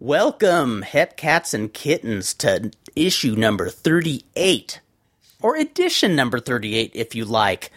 Welcome, 0.00 0.82
het 0.82 1.16
cats 1.16 1.52
and 1.52 1.74
kittens, 1.74 2.32
to 2.34 2.70
issue 2.94 3.34
number 3.34 3.68
38, 3.68 4.80
or 5.42 5.56
edition 5.56 6.14
number 6.14 6.38
38, 6.38 6.92
if 6.94 7.16
you 7.16 7.24
like. 7.24 7.72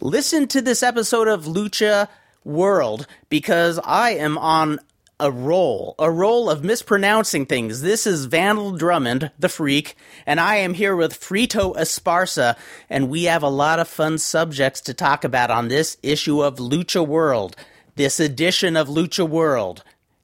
Listen 0.00 0.46
to 0.46 0.62
this 0.62 0.84
episode 0.84 1.26
of 1.26 1.46
Lucha 1.46 2.06
World 2.44 3.08
because 3.28 3.80
I 3.82 4.10
am 4.10 4.38
on 4.38 4.78
a 5.18 5.32
roll, 5.32 5.96
a 5.98 6.12
roll 6.12 6.48
of 6.48 6.62
mispronouncing 6.62 7.46
things. 7.46 7.82
This 7.82 8.06
is 8.06 8.26
Vandal 8.26 8.76
Drummond, 8.76 9.32
the 9.36 9.48
freak, 9.48 9.96
and 10.24 10.38
I 10.38 10.58
am 10.58 10.74
here 10.74 10.94
with 10.94 11.18
Frito 11.18 11.74
Esparza, 11.74 12.56
and 12.88 13.10
we 13.10 13.24
have 13.24 13.42
a 13.42 13.48
lot 13.48 13.80
of 13.80 13.88
fun 13.88 14.18
subjects 14.18 14.80
to 14.82 14.94
talk 14.94 15.24
about 15.24 15.50
on 15.50 15.66
this 15.66 15.96
issue 16.04 16.40
of 16.40 16.58
Lucha 16.58 17.04
World, 17.04 17.56
this 17.96 18.20
edition 18.20 18.76
of 18.76 18.86
Lucha 18.86 19.28
World. 19.28 19.82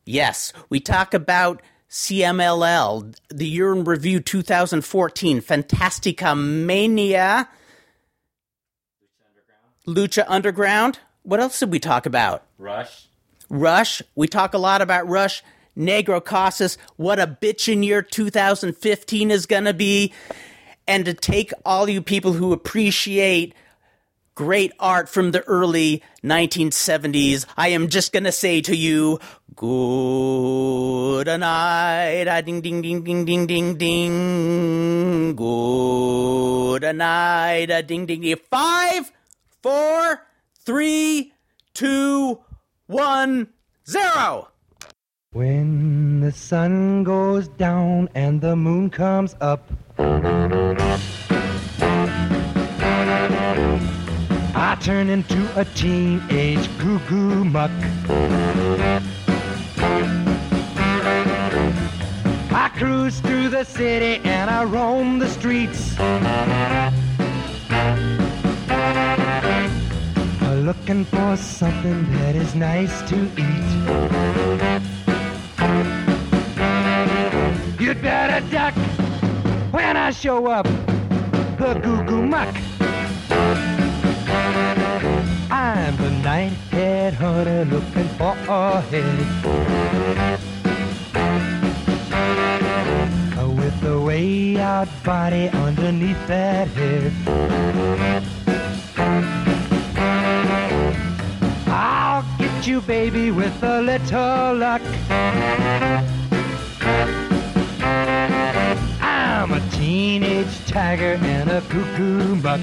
Yes, 0.09 0.55
we 0.71 0.81
talk 0.81 1.13
about 1.13 1.61
CMLL, 1.91 3.15
the 3.29 3.47
Year 3.47 3.75
in 3.75 3.85
Review 3.85 4.21
2014, 4.21 5.43
Fantastica 5.43 6.35
Mania, 6.35 7.47
Lucha 9.87 10.25
Underground. 10.27 10.99
What 11.25 11.41
else 11.41 11.61
did 11.61 11.71
we 11.71 11.79
talk 11.79 12.07
about? 12.07 12.43
Rush. 12.57 13.09
Rush. 13.51 14.01
We 14.15 14.29
talk 14.29 14.55
a 14.55 14.59
lot 14.59 14.81
about 14.81 15.07
Rush. 15.07 15.43
Negro 15.77 16.25
Casas, 16.25 16.79
what 16.97 17.21
a 17.21 17.27
bitchin' 17.27 17.85
year 17.85 18.01
2015 18.01 19.31
is 19.31 19.45
gonna 19.45 19.75
be. 19.75 20.15
And 20.87 21.05
to 21.05 21.13
take 21.13 21.53
all 21.67 21.87
you 21.87 22.01
people 22.01 22.33
who 22.33 22.55
appreciate 22.55 23.55
great 24.39 24.73
art 24.79 25.09
from 25.09 25.33
the 25.33 25.43
early 25.49 26.01
1970s, 26.23 27.45
I 27.57 27.71
am 27.71 27.89
just 27.89 28.13
gonna 28.13 28.31
say 28.31 28.61
to 28.61 28.77
you, 28.77 29.19
good 29.57 31.27
night, 31.27 32.29
ah, 32.29 32.41
ding 32.41 32.61
ding 32.61 32.81
ding 32.81 33.03
ding 33.03 33.25
ding 33.25 33.49
ding 33.49 33.75
ding, 33.75 35.35
good 35.35 36.95
night, 36.95 37.69
ah, 37.73 37.83
ding 37.83 38.07
ding 38.07 38.21
ding. 38.21 38.37
Five, 38.49 39.11
four, 39.61 40.23
three, 40.65 41.33
two, 41.75 42.39
one, 42.87 43.49
zero. 43.91 44.51
When 45.33 46.21
the 46.21 46.31
sun 46.31 47.03
goes 47.03 47.49
down 47.49 48.09
and 48.15 48.41
the 48.41 48.55
moon 48.55 48.89
comes 48.91 49.35
up, 49.41 49.67
I 54.61 54.75
turn 54.81 55.09
into 55.09 55.39
a 55.57 55.65
teenage 55.65 56.69
goo 56.79 56.99
goo 57.09 57.45
muck. 57.45 57.71
I 62.51 62.69
cruise 62.77 63.21
through 63.21 63.51
the 63.51 63.63
city 63.63 64.21
and 64.25 64.51
I 64.51 64.65
roam 64.65 65.21
the 65.21 65.29
streets. 65.29 65.97
Looking 70.67 71.05
for 71.05 71.37
something 71.37 72.11
that 72.15 72.35
is 72.35 72.57
nice 72.57 73.01
to 73.11 73.31
eat. 73.39 73.69
You'd 77.81 78.03
better 78.03 78.45
duck 78.51 78.75
when 79.73 79.97
I 79.97 80.11
show 80.11 80.49
up, 80.49 80.67
the 81.59 81.81
goo 81.81 82.03
goo 82.03 82.27
muck. 82.27 82.57
I'm 85.61 85.97
the 85.97 86.11
night 86.23 86.53
hunter 87.15 87.65
looking 87.65 88.09
for 88.17 88.37
a 88.49 88.81
head. 88.81 89.19
With 93.57 93.81
the 93.81 94.01
way 94.01 94.57
out 94.57 94.89
body 95.03 95.49
underneath 95.49 96.27
that 96.29 96.69
head. 96.69 97.13
I'll 101.67 102.25
get 102.39 102.65
you, 102.69 102.81
baby, 102.81 103.33
with 103.33 103.61
a 103.65 103.83
little 103.83 104.55
luck. 104.55 104.83
I'm 109.01 109.53
a 109.53 109.61
teenage 109.73 110.67
tiger 110.67 111.19
and 111.21 111.51
a 111.51 111.61
cuckoo 111.63 112.41
buck. 112.41 112.61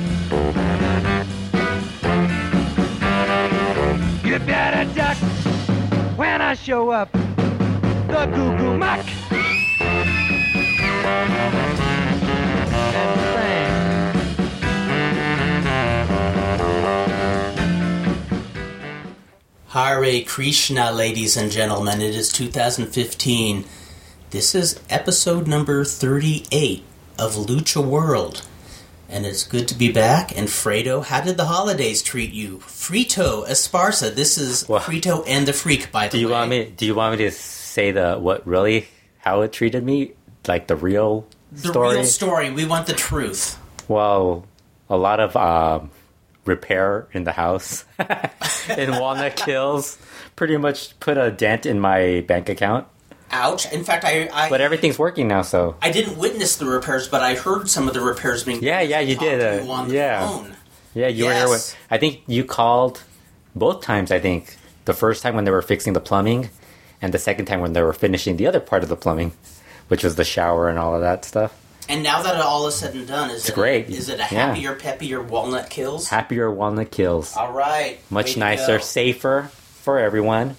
You 4.35 4.39
better 4.39 4.93
duck 4.93 5.15
when 6.17 6.41
I 6.41 6.55
show 6.55 6.89
up, 6.89 7.09
the 7.13 8.27
cuckoo 8.33 8.77
muck. 8.77 9.05
Hare 19.69 20.21
Krishna, 20.25 20.91
ladies 20.91 21.37
and 21.37 21.49
gentlemen. 21.49 22.01
It 22.01 22.13
is 22.13 22.29
2015. 22.33 23.63
This 24.31 24.53
is 24.53 24.81
episode 24.89 25.47
number 25.47 25.85
38 25.85 26.83
of 27.17 27.35
Lucha 27.35 27.81
World. 27.81 28.45
And 29.09 29.25
it's 29.25 29.43
good 29.43 29.67
to 29.69 29.75
be 29.75 29.91
back. 29.91 30.35
And 30.37 30.47
Fredo, 30.47 31.03
how 31.03 31.21
did 31.21 31.37
the 31.37 31.45
holidays 31.45 32.01
treat 32.01 32.31
you? 32.31 32.57
Frito 32.59 33.47
Esparza. 33.47 34.13
This 34.13 34.37
is 34.37 34.67
Well, 34.67 34.81
Frito 34.81 35.23
and 35.27 35.47
the 35.47 35.53
Freak, 35.53 35.91
by 35.91 36.07
the 36.07 36.13
Do 36.13 36.19
you 36.19 36.27
way. 36.27 36.33
want 36.33 36.49
me? 36.49 36.65
Do 36.75 36.85
you 36.85 36.95
want 36.95 37.17
me 37.19 37.25
to 37.25 37.31
say 37.31 37.91
the 37.91 38.15
what 38.15 38.45
really 38.47 38.87
how 39.19 39.41
it 39.41 39.51
treated 39.53 39.83
me, 39.83 40.13
like 40.47 40.67
the 40.67 40.75
real 40.75 41.27
the 41.51 41.69
story? 41.69 41.95
real 41.97 42.05
story. 42.05 42.51
We 42.51 42.65
want 42.65 42.87
the 42.87 42.93
truth. 42.93 43.57
Well, 43.87 44.45
a 44.89 44.97
lot 44.97 45.19
of 45.19 45.35
um, 45.35 45.91
repair 46.45 47.07
in 47.13 47.23
the 47.23 47.31
house 47.31 47.85
in 48.77 48.91
Walnut 48.99 49.39
Hills 49.45 49.97
pretty 50.35 50.57
much 50.57 50.99
put 50.99 51.17
a 51.17 51.31
dent 51.31 51.65
in 51.65 51.79
my 51.79 52.23
bank 52.27 52.49
account. 52.49 52.87
Ouch. 53.31 53.71
In 53.71 53.83
fact, 53.83 54.05
I 54.05 54.29
I, 54.31 54.49
But 54.49 54.61
everything's 54.61 54.99
working 54.99 55.27
now, 55.27 55.41
so 55.41 55.75
I 55.81 55.91
didn't 55.91 56.17
witness 56.17 56.55
the 56.57 56.65
repairs, 56.65 57.07
but 57.07 57.21
I 57.21 57.35
heard 57.35 57.69
some 57.69 57.87
of 57.87 57.93
the 57.93 58.01
repairs 58.01 58.43
being 58.43 58.61
Yeah, 58.63 58.81
yeah, 58.81 58.99
you 58.99 59.15
did, 59.15 59.41
uh, 59.41 59.63
you 59.63 59.71
on 59.71 59.87
the 59.89 59.95
yeah. 59.95 60.27
phone. 60.27 60.55
yeah, 60.93 61.07
you 61.07 61.25
were 61.25 61.33
here. 61.33 61.49
With, 61.49 61.75
I 61.89 61.97
think 61.97 62.21
you 62.27 62.43
called 62.45 63.03
both 63.55 63.81
times. 63.81 64.11
I 64.11 64.19
think 64.19 64.57
the 64.85 64.93
first 64.93 65.23
time 65.23 65.35
when 65.35 65.43
they 65.45 65.51
were 65.51 65.61
fixing 65.63 65.93
the 65.93 65.99
plumbing, 65.99 66.49
and 67.01 67.13
the 67.13 67.19
second 67.19 67.45
time 67.45 67.61
when 67.61 67.73
they 67.73 67.81
were 67.81 67.93
finishing 67.93 68.37
the 68.37 68.47
other 68.47 68.59
part 68.59 68.83
of 68.83 68.89
the 68.89 68.95
plumbing, 68.95 69.33
which 69.89 70.03
was 70.03 70.15
the 70.15 70.23
shower 70.23 70.69
and 70.69 70.77
all 70.79 70.95
of 70.95 71.01
that 71.01 71.25
stuff. 71.25 71.53
And 71.89 72.01
now 72.01 72.21
that 72.23 72.35
it 72.35 72.41
all 72.41 72.65
is 72.67 72.75
said 72.75 72.95
and 72.95 73.07
done, 73.07 73.29
is 73.29 73.47
it 73.49 73.53
great. 73.53 73.89
Is 73.89 74.09
it 74.09 74.15
a 74.15 74.17
Yeah. 74.33 74.47
happier, 74.47 74.75
peppier 74.75 75.21
walnut 75.27 75.69
kills? 75.69 76.09
Happier 76.09 76.49
Walnut 76.49 76.89
Kills. 76.89 77.35
All 77.35 77.51
right, 77.51 77.99
much 78.09 78.37
nicer, 78.37 78.79
safer 78.79 79.51
for 79.81 79.99
everyone. 79.99 80.55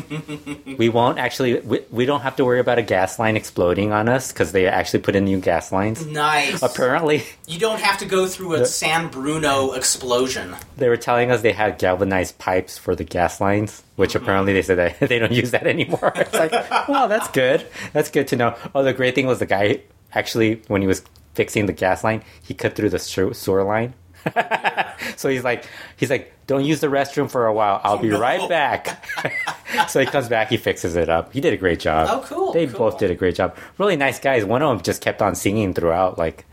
we 0.78 0.88
won't 0.88 1.18
actually. 1.18 1.60
We, 1.60 1.80
we 1.90 2.06
don't 2.06 2.20
have 2.20 2.36
to 2.36 2.44
worry 2.44 2.60
about 2.60 2.78
a 2.78 2.82
gas 2.82 3.18
line 3.18 3.36
exploding 3.36 3.92
on 3.92 4.08
us 4.08 4.32
because 4.32 4.52
they 4.52 4.66
actually 4.66 5.00
put 5.00 5.16
in 5.16 5.24
new 5.24 5.40
gas 5.40 5.72
lines. 5.72 6.04
Nice. 6.06 6.62
Apparently, 6.62 7.24
You 7.46 7.58
don't 7.58 7.80
have 7.80 7.98
to 7.98 8.06
go 8.06 8.26
through 8.26 8.54
a 8.54 8.58
The- 8.60 8.66
San 8.66 9.08
Bruno 9.08 9.72
explosion. 9.72 10.54
they 10.76 10.88
were 10.88 10.96
telling 10.96 11.30
us 11.30 11.42
they 11.42 11.52
had 11.52 11.78
galvanized 11.78 12.38
pipes 12.38 12.76
for 12.78 12.94
the 12.94 13.04
gas 13.04 13.40
lines, 13.40 13.82
which 13.96 14.10
Mm-hmm. 14.14 14.22
apparently 14.24 14.52
they 14.52 14.62
said 14.62 14.78
that 14.78 15.00
they 15.08 15.18
don't 15.18 15.32
use 15.32 15.50
that 15.52 15.66
anymore. 15.66 16.12
It's 16.16 16.32
like, 16.34 16.52
well, 16.88 17.08
that's 17.08 17.28
good. 17.28 17.66
That's 17.92 18.10
good 18.10 18.28
to 18.28 18.36
know. 18.36 18.56
Oh, 18.74 18.82
the 18.82 18.92
great 18.92 19.14
thing 19.14 19.26
was 19.26 19.38
the 19.38 19.46
guy 19.46 19.80
actually 20.12 20.62
when 20.68 20.80
he 20.82 20.86
was 20.88 21.02
fixing 21.34 21.66
the 21.66 21.72
gas 21.72 22.02
line, 22.02 22.22
he 22.42 22.54
cut 22.54 22.74
through 22.76 22.90
the 22.90 22.98
sewer 22.98 23.34
sewer 23.34 23.62
line. 23.62 23.94
so 25.16 25.28
he's 25.28 25.44
like, 25.44 25.66
he's 25.96 26.10
like, 26.10 26.32
don't 26.46 26.64
use 26.64 26.80
the 26.80 26.86
restroom 26.88 27.30
for 27.30 27.46
a 27.46 27.52
while. 27.54 27.80
I'll 27.84 27.98
be 27.98 28.08
no. 28.10 28.20
right 28.20 28.48
back. 28.48 29.04
so 29.88 30.00
he 30.00 30.06
comes 30.06 30.28
back, 30.28 30.48
he 30.48 30.56
fixes 30.56 30.96
it 30.96 31.08
up. 31.08 31.32
He 31.32 31.40
did 31.40 31.52
a 31.52 31.56
great 31.56 31.80
job. 31.80 32.08
Oh, 32.10 32.24
cool, 32.26 32.52
They 32.52 32.66
cool. 32.66 32.78
both 32.90 32.98
did 32.98 33.10
a 33.10 33.14
great 33.14 33.34
job. 33.34 33.56
Really 33.78 33.96
nice 33.96 34.18
guys. 34.18 34.44
One 34.44 34.62
of 34.62 34.68
them 34.76 34.82
just 34.82 35.00
kept 35.02 35.22
on 35.22 35.34
singing 35.34 35.74
throughout, 35.74 36.18
like. 36.18 36.44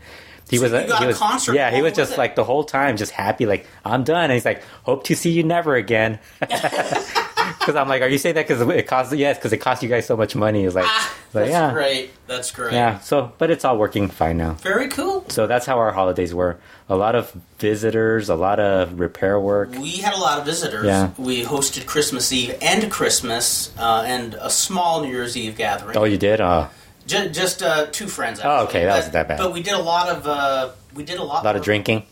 He 0.50 0.58
So 0.58 0.64
was, 0.64 0.72
you 0.72 0.78
a, 0.78 0.86
got 0.86 1.00
he 1.00 1.06
was, 1.06 1.18
concert 1.18 1.54
yeah. 1.54 1.74
He 1.74 1.80
was 1.80 1.94
just 1.94 2.12
it. 2.12 2.18
like 2.18 2.36
the 2.36 2.44
whole 2.44 2.64
time, 2.64 2.98
just 2.98 3.12
happy, 3.12 3.46
like 3.46 3.66
I'm 3.82 4.04
done. 4.04 4.24
And 4.24 4.32
he's 4.34 4.44
like, 4.44 4.62
hope 4.82 5.04
to 5.04 5.16
see 5.16 5.30
you 5.30 5.42
never 5.42 5.74
again. 5.74 6.18
Because 7.64 7.76
I'm 7.76 7.88
like, 7.88 8.02
are 8.02 8.08
you 8.08 8.18
saying 8.18 8.34
that 8.34 8.46
because 8.46 8.60
it 8.60 8.86
costs? 8.86 9.12
Yes, 9.14 9.38
because 9.38 9.52
it 9.52 9.56
costs 9.58 9.82
you 9.82 9.88
guys 9.88 10.06
so 10.06 10.16
much 10.16 10.36
money. 10.36 10.64
It's 10.64 10.74
like, 10.74 10.84
Ah, 10.86 11.14
it's 11.26 11.34
like, 11.34 11.44
that's 11.46 11.50
yeah, 11.52 11.72
great. 11.72 12.10
That's 12.26 12.50
great. 12.50 12.72
yeah. 12.74 12.98
So, 13.00 13.32
but 13.38 13.50
it's 13.50 13.64
all 13.64 13.78
working 13.78 14.08
fine 14.08 14.36
now. 14.36 14.52
Very 14.54 14.88
cool. 14.88 15.24
So 15.30 15.46
that's 15.46 15.64
how 15.66 15.78
our 15.78 15.92
holidays 15.92 16.34
were. 16.34 16.58
A 16.90 16.96
lot 16.96 17.14
of 17.14 17.32
visitors, 17.58 18.28
a 18.28 18.34
lot 18.34 18.60
of 18.60 19.00
repair 19.00 19.40
work. 19.40 19.70
We 19.70 19.92
had 19.96 20.12
a 20.14 20.18
lot 20.18 20.38
of 20.38 20.44
visitors. 20.44 20.84
Yeah. 20.84 21.10
We 21.16 21.42
hosted 21.42 21.86
Christmas 21.86 22.30
Eve 22.32 22.58
and 22.60 22.90
Christmas, 22.90 23.72
uh, 23.78 24.04
and 24.06 24.34
a 24.34 24.50
small 24.50 25.00
New 25.02 25.08
Year's 25.10 25.34
Eve 25.36 25.56
gathering. 25.56 25.96
Oh, 25.96 26.04
you 26.04 26.18
did? 26.18 26.40
Uh, 26.42 26.68
Ju- 27.06 27.30
just 27.30 27.62
uh, 27.62 27.86
two 27.86 28.06
friends. 28.08 28.38
Actually. 28.40 28.54
Oh, 28.54 28.64
okay, 28.64 28.84
that 28.84 28.90
But- 28.90 28.96
wasn't 28.96 29.12
that 29.14 29.28
bad. 29.28 29.38
But 29.38 29.52
we 29.54 29.62
did 29.62 29.72
a 29.74 29.78
lot 29.82 30.08
of. 30.10 30.26
Uh, 30.26 30.70
we 30.94 31.04
did 31.04 31.18
a 31.18 31.22
lot. 31.24 31.42
a 31.42 31.46
lot 31.46 31.56
of 31.56 31.62
drinking. 31.62 32.04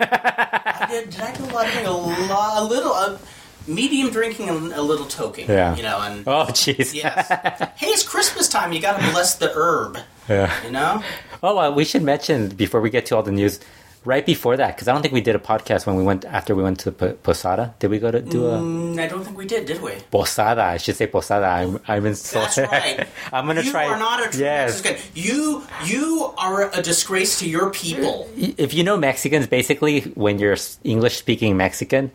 I 0.00 0.86
did, 0.90 1.10
did 1.10 1.20
I 1.20 1.32
do 1.36 1.44
a 1.44 1.46
lot 1.46 1.66
of 1.66 1.72
drinking? 1.72 1.86
A 1.86 1.96
lot, 2.32 2.62
a 2.62 2.64
little. 2.64 2.92
Uh, 2.92 3.18
medium 3.66 4.10
drinking 4.10 4.48
and 4.48 4.72
a 4.72 4.82
little 4.82 5.06
toking. 5.06 5.48
Yeah. 5.48 5.76
You 5.76 5.82
know, 5.82 5.98
and 6.00 6.26
Oh, 6.26 6.46
jeez. 6.50 6.94
yes. 6.94 7.28
hey, 7.76 7.88
it's 7.88 8.02
Christmas 8.02 8.48
time. 8.48 8.72
You 8.72 8.80
got 8.80 9.00
to 9.00 9.10
bless 9.10 9.34
the 9.36 9.50
herb. 9.54 9.98
Yeah. 10.28 10.52
You 10.64 10.70
know. 10.72 11.02
Oh, 11.42 11.56
well, 11.56 11.74
we 11.74 11.84
should 11.84 12.02
mention 12.02 12.48
before 12.48 12.80
we 12.80 12.90
get 12.90 13.06
to 13.06 13.16
all 13.16 13.22
the 13.22 13.32
news. 13.32 13.60
Right 14.06 14.26
before 14.26 14.54
that, 14.58 14.76
because 14.76 14.86
I 14.86 14.92
don't 14.92 15.00
think 15.00 15.14
we 15.14 15.22
did 15.22 15.34
a 15.34 15.38
podcast 15.38 15.86
when 15.86 15.96
we 15.96 16.02
went 16.02 16.26
after 16.26 16.54
we 16.54 16.62
went 16.62 16.78
to 16.80 16.92
P- 16.92 17.12
Posada. 17.22 17.74
Did 17.78 17.88
we 17.90 17.98
go 17.98 18.10
to 18.10 18.20
do 18.20 18.44
a 18.48 18.58
Mm, 18.60 19.00
I 19.00 19.06
don't 19.06 19.24
think 19.24 19.38
we 19.38 19.46
did, 19.46 19.64
did 19.64 19.80
we? 19.80 19.92
Posada? 20.10 20.62
I 20.62 20.76
should 20.76 20.96
say 20.96 21.06
Posada. 21.06 21.46
I'm 21.46 21.80
I'm 21.88 22.04
in. 22.04 22.12
That's 22.12 22.58
right. 22.58 23.08
I'm 23.32 23.46
gonna 23.46 23.62
you 23.62 23.70
try. 23.70 23.86
are 23.86 23.98
not 23.98 24.20
a 24.20 24.36
yes. 24.38 24.84
Mexican. 24.84 25.02
You 25.14 25.64
you 25.86 26.34
are 26.36 26.68
a 26.78 26.82
disgrace 26.82 27.38
to 27.38 27.48
your 27.48 27.70
people. 27.70 28.28
if 28.36 28.74
you 28.74 28.84
know 28.84 28.98
Mexicans, 28.98 29.46
basically, 29.46 30.00
when 30.20 30.38
you're 30.38 30.58
English 30.84 31.16
speaking 31.16 31.56
Mexican 31.56 32.10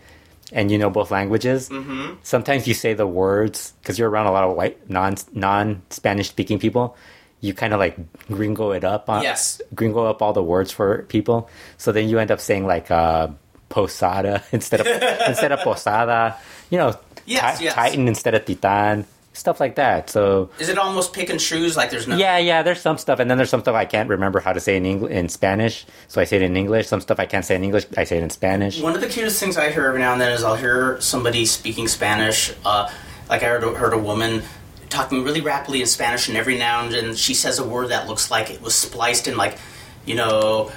and 0.51 0.71
you 0.71 0.77
know 0.77 0.89
both 0.89 1.11
languages, 1.11 1.69
Mm-hmm. 1.69 2.15
sometimes 2.23 2.67
you 2.67 2.73
say 2.73 2.93
the 2.93 3.05
words 3.07 3.73
because 3.81 3.97
you're 3.99 4.09
around 4.09 4.27
a 4.27 4.31
lot 4.31 4.43
of 4.43 4.55
white 4.55 4.89
non 4.89 5.15
non 5.33 5.81
Spanish 5.89 6.29
speaking 6.29 6.59
people. 6.59 6.95
You 7.41 7.53
kind 7.53 7.71
of 7.73 7.79
like 7.79 7.95
gringo 8.27 8.71
it 8.71 8.83
up 8.83 9.07
on 9.09 9.23
Yes. 9.23 9.61
gringo 9.73 10.05
up 10.05 10.21
all 10.21 10.33
the 10.33 10.43
words 10.43 10.71
for 10.71 11.03
people. 11.07 11.47
So 11.77 11.91
then 11.93 12.09
you 12.09 12.19
end 12.19 12.31
up 12.31 12.41
saying 12.41 12.67
like 12.67 12.91
uh, 12.91 13.29
posada 13.69 14.43
instead 14.51 14.81
of 14.81 14.87
instead 15.27 15.51
of 15.51 15.59
posada. 15.61 16.35
You 16.69 16.77
know, 16.79 16.93
Yes, 17.25 17.61
yes. 17.61 17.73
Titan 17.75 18.07
instead 18.07 18.33
of 18.33 18.43
titan, 18.45 19.05
stuff 19.39 19.59
like 19.59 19.75
that. 19.75 20.09
So 20.09 20.49
Is 20.59 20.69
it 20.69 20.77
almost 20.77 21.13
pick 21.13 21.29
and 21.29 21.39
choose? 21.39 21.75
Like 21.77 21.89
there's 21.89 22.07
no. 22.07 22.17
yeah, 22.17 22.37
yeah. 22.37 22.61
There's 22.61 22.81
some 22.81 22.97
stuff, 22.97 23.19
and 23.19 23.29
then 23.29 23.37
there's 23.37 23.49
some 23.49 23.61
stuff 23.61 23.75
I 23.75 23.85
can't 23.85 24.09
remember 24.09 24.39
how 24.39 24.53
to 24.53 24.59
say 24.59 24.75
in 24.77 24.85
English 24.85 25.11
in 25.11 25.29
Spanish, 25.29 25.85
so 26.07 26.21
I 26.21 26.25
say 26.25 26.35
it 26.37 26.43
in 26.43 26.55
English. 26.57 26.87
Some 26.87 27.01
stuff 27.01 27.19
I 27.19 27.25
can't 27.25 27.45
say 27.45 27.55
in 27.55 27.63
English, 27.63 27.85
I 27.97 28.03
say 28.03 28.17
it 28.17 28.23
in 28.23 28.29
Spanish. 28.29 28.79
One 28.81 28.93
of 28.95 29.01
the 29.01 29.07
cutest 29.07 29.39
things 29.39 29.57
I 29.57 29.71
hear 29.71 29.85
every 29.87 29.99
now 29.99 30.11
and 30.13 30.21
then 30.21 30.31
is 30.33 30.43
I'll 30.43 30.55
hear 30.55 30.99
somebody 31.01 31.45
speaking 31.45 31.87
Spanish. 31.87 32.53
Uh, 32.65 32.89
like 33.29 33.41
I 33.43 33.47
heard, 33.47 33.63
heard 33.77 33.93
a 33.93 33.97
woman 33.97 34.43
talking 34.89 35.23
really 35.23 35.41
rapidly 35.41 35.81
in 35.81 35.87
Spanish, 35.87 36.27
and 36.27 36.37
every 36.37 36.57
now 36.57 36.83
and 36.83 36.91
then 36.93 37.15
she 37.15 37.33
says 37.33 37.59
a 37.59 37.67
word 37.67 37.89
that 37.89 38.07
looks 38.07 38.29
like 38.31 38.49
it 38.49 38.61
was 38.61 38.73
spliced 38.75 39.27
in, 39.27 39.37
like, 39.37 39.57
you 40.05 40.15
know, 40.15 40.71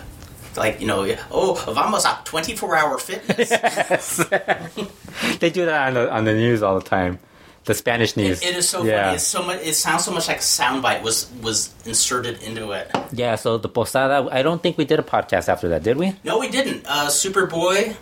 like, 0.55 0.81
you 0.81 0.87
know, 0.87 1.07
oh, 1.31 1.55
vamos 1.73 2.05
a 2.05 2.19
24 2.25 2.77
hour 2.77 2.99
fitness. 2.99 4.23
They 5.41 5.51
do 5.51 5.67
that 5.67 5.89
on 5.89 5.95
the 5.95 6.11
on 6.11 6.25
the 6.25 6.33
news 6.35 6.63
all 6.63 6.79
the 6.79 6.89
time, 6.89 7.19
the 7.65 7.75
Spanish 7.75 8.17
news. 8.17 8.43
it 8.43 8.57
is 8.57 8.69
so 8.69 8.83
yeah. 8.83 9.05
funny. 9.05 9.15
It's 9.17 9.27
so 9.27 9.43
much. 9.43 9.61
It 9.63 9.75
sounds 9.75 10.05
so 10.05 10.13
much 10.13 10.29
like 10.29 10.39
a 10.39 10.41
soundbite 10.41 11.03
was 11.03 11.31
was 11.43 11.73
inserted 11.85 12.43
into 12.43 12.73
it. 12.73 12.91
Yeah. 13.13 13.37
So 13.37 13.59
the 13.59 13.69
posada, 13.69 14.29
I 14.31 14.43
don't 14.43 14.63
think 14.63 14.79
we 14.79 14.85
did 14.85 14.99
a 14.99 15.03
podcast 15.03 15.49
after 15.49 15.69
that, 15.69 15.83
did 15.83 15.97
we? 15.97 16.15
No, 16.25 16.39
we 16.39 16.49
didn't. 16.49 16.85
Uh, 16.87 17.09
Superboy 17.09 17.97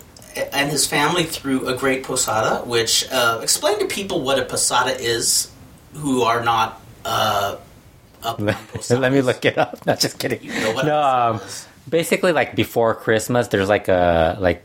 and 0.53 0.71
his 0.71 0.87
family 0.87 1.23
threw 1.23 1.67
a 1.67 1.75
great 1.75 2.03
posada, 2.03 2.63
which 2.65 3.07
uh, 3.11 3.39
explain 3.41 3.79
to 3.79 3.85
people 3.85 4.21
what 4.21 4.39
a 4.39 4.45
posada 4.45 4.97
is, 4.99 5.51
who 5.93 6.23
are 6.23 6.43
not 6.43 6.81
uh, 7.05 7.57
up. 8.23 8.39
Let 8.89 9.11
me 9.11 9.21
look 9.21 9.43
it 9.45 9.57
up. 9.57 9.85
Not 9.85 9.99
just 9.99 10.19
kidding. 10.19 10.43
You 10.43 10.53
know 10.53 10.81
no, 10.81 11.01
um, 11.01 11.41
basically 11.89 12.31
like 12.31 12.55
before 12.55 12.95
Christmas, 12.95 13.47
there's 13.47 13.69
like 13.69 13.87
a 13.87 14.37
like 14.39 14.63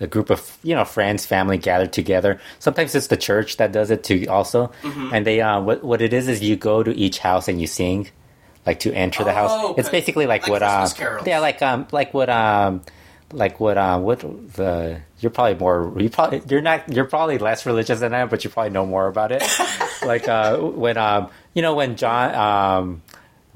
a 0.00 0.06
group 0.06 0.30
of 0.30 0.58
you 0.62 0.74
know 0.74 0.84
friends, 0.84 1.24
family 1.26 1.58
gathered 1.58 1.92
together. 1.92 2.40
Sometimes 2.58 2.94
it's 2.94 3.06
the 3.06 3.16
church 3.16 3.56
that 3.58 3.72
does 3.72 3.90
it 3.90 4.04
too, 4.04 4.26
also. 4.28 4.72
Mm-hmm. 4.82 5.08
And 5.14 5.26
they 5.26 5.40
uh, 5.40 5.60
what 5.60 5.82
what 5.84 6.02
it 6.02 6.12
is 6.12 6.28
is 6.28 6.42
you 6.42 6.56
go 6.56 6.82
to 6.82 6.94
each 6.94 7.18
house 7.18 7.48
and 7.48 7.60
you 7.60 7.66
sing, 7.66 8.08
like 8.66 8.80
to 8.80 8.92
enter 8.92 9.24
the 9.24 9.30
Oh, 9.30 9.34
house. 9.34 9.74
It's 9.78 9.88
basically 9.88 10.26
like, 10.26 10.42
Like 10.42 10.50
what 10.50 10.62
uh, 10.62 10.88
carols. 10.94 11.26
yeah, 11.26 11.38
like 11.40 11.62
um 11.62 11.86
like 11.92 12.12
what 12.12 12.28
um 12.28 12.82
like 13.32 13.58
what 13.58 13.76
uh 13.76 13.98
what 13.98 14.20
the 14.20 15.00
you're 15.18 15.30
probably 15.30 15.54
more 15.58 15.92
you 15.98 16.08
probably 16.10 16.42
you're 16.48 16.60
not 16.60 16.92
you're 16.92 17.06
probably 17.06 17.38
less 17.38 17.64
religious 17.66 17.98
than 18.00 18.12
I 18.14 18.20
am, 18.20 18.28
but 18.28 18.44
you 18.44 18.50
probably 18.50 18.70
know 18.70 18.86
more 18.86 19.08
about 19.08 19.32
it. 19.32 19.42
like 20.04 20.28
uh 20.28 20.58
when 20.58 20.96
um 20.98 21.30
you 21.54 21.62
know 21.62 21.74
when 21.74 21.96
John 21.96 22.34
um 22.34 23.02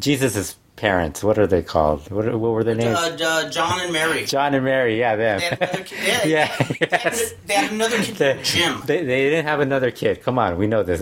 Jesus's 0.01 0.57
parents 0.81 1.23
what 1.23 1.37
are 1.38 1.47
they 1.47 1.62
called 1.62 2.00
what, 2.11 2.25
what 2.43 2.53
were 2.55 2.65
their 2.65 2.75
names 2.75 2.97
Uh, 2.97 3.17
uh, 3.23 3.50
John 3.50 3.81
and 3.85 3.93
Mary. 3.93 4.25
John 4.25 4.55
and 4.55 4.65
Mary 4.65 4.99
yeah 4.99 5.15
them 5.17 5.38
They 5.41 5.47
had 5.47 5.61
another 5.61 5.85
kid. 5.85 5.99
They 6.05 6.11
had, 6.11 6.29
yeah 6.29 6.56
they, 6.56 6.87
had, 6.97 7.05
yes. 7.05 7.32
they 7.47 7.55
had 7.55 7.73
another 7.73 7.99
kid, 8.03 8.17
they, 8.17 8.38
Jim. 8.43 8.82
they, 8.87 9.05
they 9.05 9.21
didn't 9.31 9.47
have 9.47 9.61
another 9.61 9.91
kid 9.91 10.23
come 10.23 10.38
on 10.38 10.56
we 10.56 10.67
know 10.67 10.82
this 10.82 11.00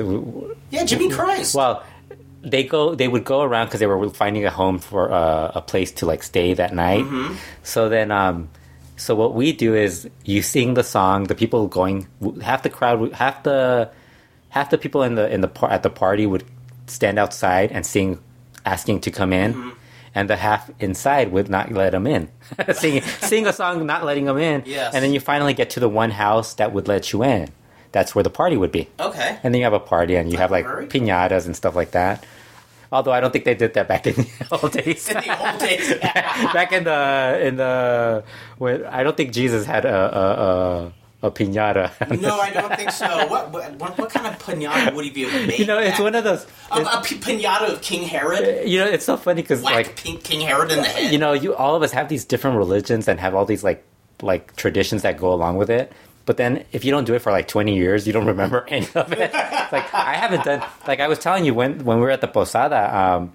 yeah, 0.71 0.85
Jimmy 0.85 1.09
Christ. 1.11 1.55
well 1.55 1.83
they 2.43 2.63
go 2.65 2.95
they 2.95 3.09
would 3.09 3.25
go 3.25 3.43
around 3.43 3.67
because 3.67 3.81
they 3.81 3.87
were 3.87 4.11
finding 4.11 4.45
a 4.45 4.51
home 4.51 4.79
for 4.79 5.13
uh, 5.13 5.53
a 5.55 5.63
place 5.63 5.91
to 5.93 6.07
like 6.07 6.23
stay 6.23 6.55
that 6.55 6.73
night 6.75 7.05
so 7.63 7.89
then 7.89 8.11
um 8.11 8.49
so 8.97 9.15
what 9.15 9.35
we 9.35 9.53
do 9.53 9.75
is 9.75 10.09
you 10.25 10.43
sing 10.43 10.75
the 10.75 10.83
song 10.85 11.25
the 11.25 11.35
people 11.35 11.67
going 11.69 12.07
half 12.43 12.63
the 12.63 12.71
crowd 12.71 13.13
half 13.13 13.43
the 13.45 13.91
half 14.51 14.71
the 14.71 14.79
people 14.79 15.03
in 15.03 15.15
the 15.15 15.27
in 15.33 15.41
the 15.41 15.49
par- 15.49 15.71
at 15.71 15.83
the 15.83 15.91
party 15.91 16.27
would 16.27 16.45
stand 16.87 17.19
outside 17.19 17.71
and 17.71 17.85
sing 17.87 18.19
asking 18.65 19.01
to 19.03 19.11
come 19.11 19.33
in 19.33 19.55
mm-hmm. 19.55 19.71
and 20.15 20.29
the 20.31 20.37
half 20.37 20.71
inside 20.81 21.33
would 21.33 21.49
not 21.49 21.71
let 21.73 21.91
them 21.91 22.07
in 22.07 22.29
sing 22.75 23.01
sing 23.03 23.47
a 23.47 23.53
song 23.53 23.87
not 23.87 24.05
letting 24.05 24.25
them 24.27 24.39
in 24.39 24.63
Yes. 24.67 24.95
and 24.95 25.03
then 25.05 25.13
you 25.13 25.21
finally 25.21 25.55
get 25.55 25.71
to 25.71 25.81
the 25.81 25.89
one 25.89 26.11
house 26.11 26.55
that 26.55 26.73
would 26.73 26.89
let 26.89 27.13
you 27.13 27.23
in 27.25 27.49
that's 27.93 28.15
where 28.15 28.23
the 28.23 28.31
party 28.31 28.57
would 28.57 28.73
be 28.73 28.89
okay. 29.01 29.39
and 29.43 29.55
then 29.55 29.59
you 29.61 29.65
have 29.65 29.73
a 29.73 29.81
party 29.81 30.15
and 30.17 30.31
you 30.33 30.39
have 30.39 30.51
like 30.51 30.67
Very- 30.67 30.87
pinatas 30.87 31.47
and 31.47 31.57
stuff 31.57 31.75
like 31.75 31.93
that. 31.93 32.25
Although 32.91 33.13
I 33.13 33.21
don't 33.21 33.31
think 33.33 33.45
they 33.45 33.55
did 33.55 33.75
that 33.75 33.87
back 33.87 34.07
in 34.07 34.15
the 34.15 34.29
old 34.63 34.73
days. 34.73 35.11
In 35.11 35.17
the 35.19 35.51
old 35.51 35.61
days, 35.61 35.91
yeah. 35.91 36.53
back 36.55 36.73
in 36.73 36.85
the 36.85 37.39
in 37.47 37.57
the 37.57 38.25
when 38.57 38.87
I 38.87 39.03
don't 39.03 39.15
think 39.15 39.33
Jesus 39.33 39.67
had 39.67 39.85
a 39.85 39.93
a, 39.93 40.25
a, 40.47 40.93
a 41.23 41.31
pinata. 41.31 41.91
No, 42.21 42.39
I 42.39 42.51
don't 42.51 42.75
think 42.77 42.91
so. 42.93 43.27
What, 43.27 43.51
what, 43.51 43.99
what 43.99 44.11
kind 44.11 44.27
of 44.27 44.39
pinata 44.41 44.95
would 44.95 45.05
he 45.05 45.11
be 45.11 45.23
able 45.23 45.33
to 45.33 45.47
make? 45.47 45.59
you 45.59 45.67
know, 45.67 45.79
it's 45.79 45.99
one 45.99 46.15
of 46.15 46.23
those. 46.25 46.47
a, 46.71 46.81
a 46.81 47.03
p- 47.05 47.17
pinata 47.19 47.73
of 47.73 47.83
King 47.83 48.05
Herod. 48.05 48.69
You 48.69 48.79
know, 48.79 48.87
it's 48.87 49.05
so 49.05 49.17
funny 49.17 49.43
because 49.43 49.63
like 49.63 49.97
Pink 49.97 50.23
King 50.23 50.41
Herod 50.43 50.71
in 50.71 50.79
the 50.79 50.89
head. 50.89 51.13
you 51.13 51.19
know, 51.19 51.33
you 51.33 51.55
all 51.57 51.75
of 51.75 51.83
us 51.83 51.91
have 51.93 52.09
these 52.09 52.25
different 52.25 52.57
religions 52.57 53.09
and 53.09 53.19
have 53.19 53.35
all 53.35 53.45
these 53.45 53.65
like 53.65 53.85
like 54.23 54.55
traditions 54.57 55.03
that 55.03 55.19
go 55.19 55.33
along 55.33 55.57
with 55.57 55.71
it. 55.71 55.93
But 56.25 56.37
then 56.37 56.65
if 56.73 56.85
you 56.85 56.91
don't 56.93 57.05
do 57.05 57.15
it 57.15 57.21
for 57.21 57.33
like 57.33 57.49
20 57.49 57.75
years, 57.75 58.07
you 58.07 58.13
don't 58.13 58.27
remember 58.27 58.65
any 58.69 58.87
of 58.95 59.13
it. 59.13 59.33
like 59.33 59.93
I 59.95 60.15
haven't 60.15 60.45
done 60.45 60.63
like 60.87 61.01
I 61.01 61.09
was 61.09 61.19
telling 61.19 61.45
you 61.45 61.55
when 61.55 61.85
when 61.85 61.97
we 61.99 62.03
were 62.05 62.11
at 62.11 62.21
the 62.21 62.29
posada, 62.29 62.97
um 62.97 63.33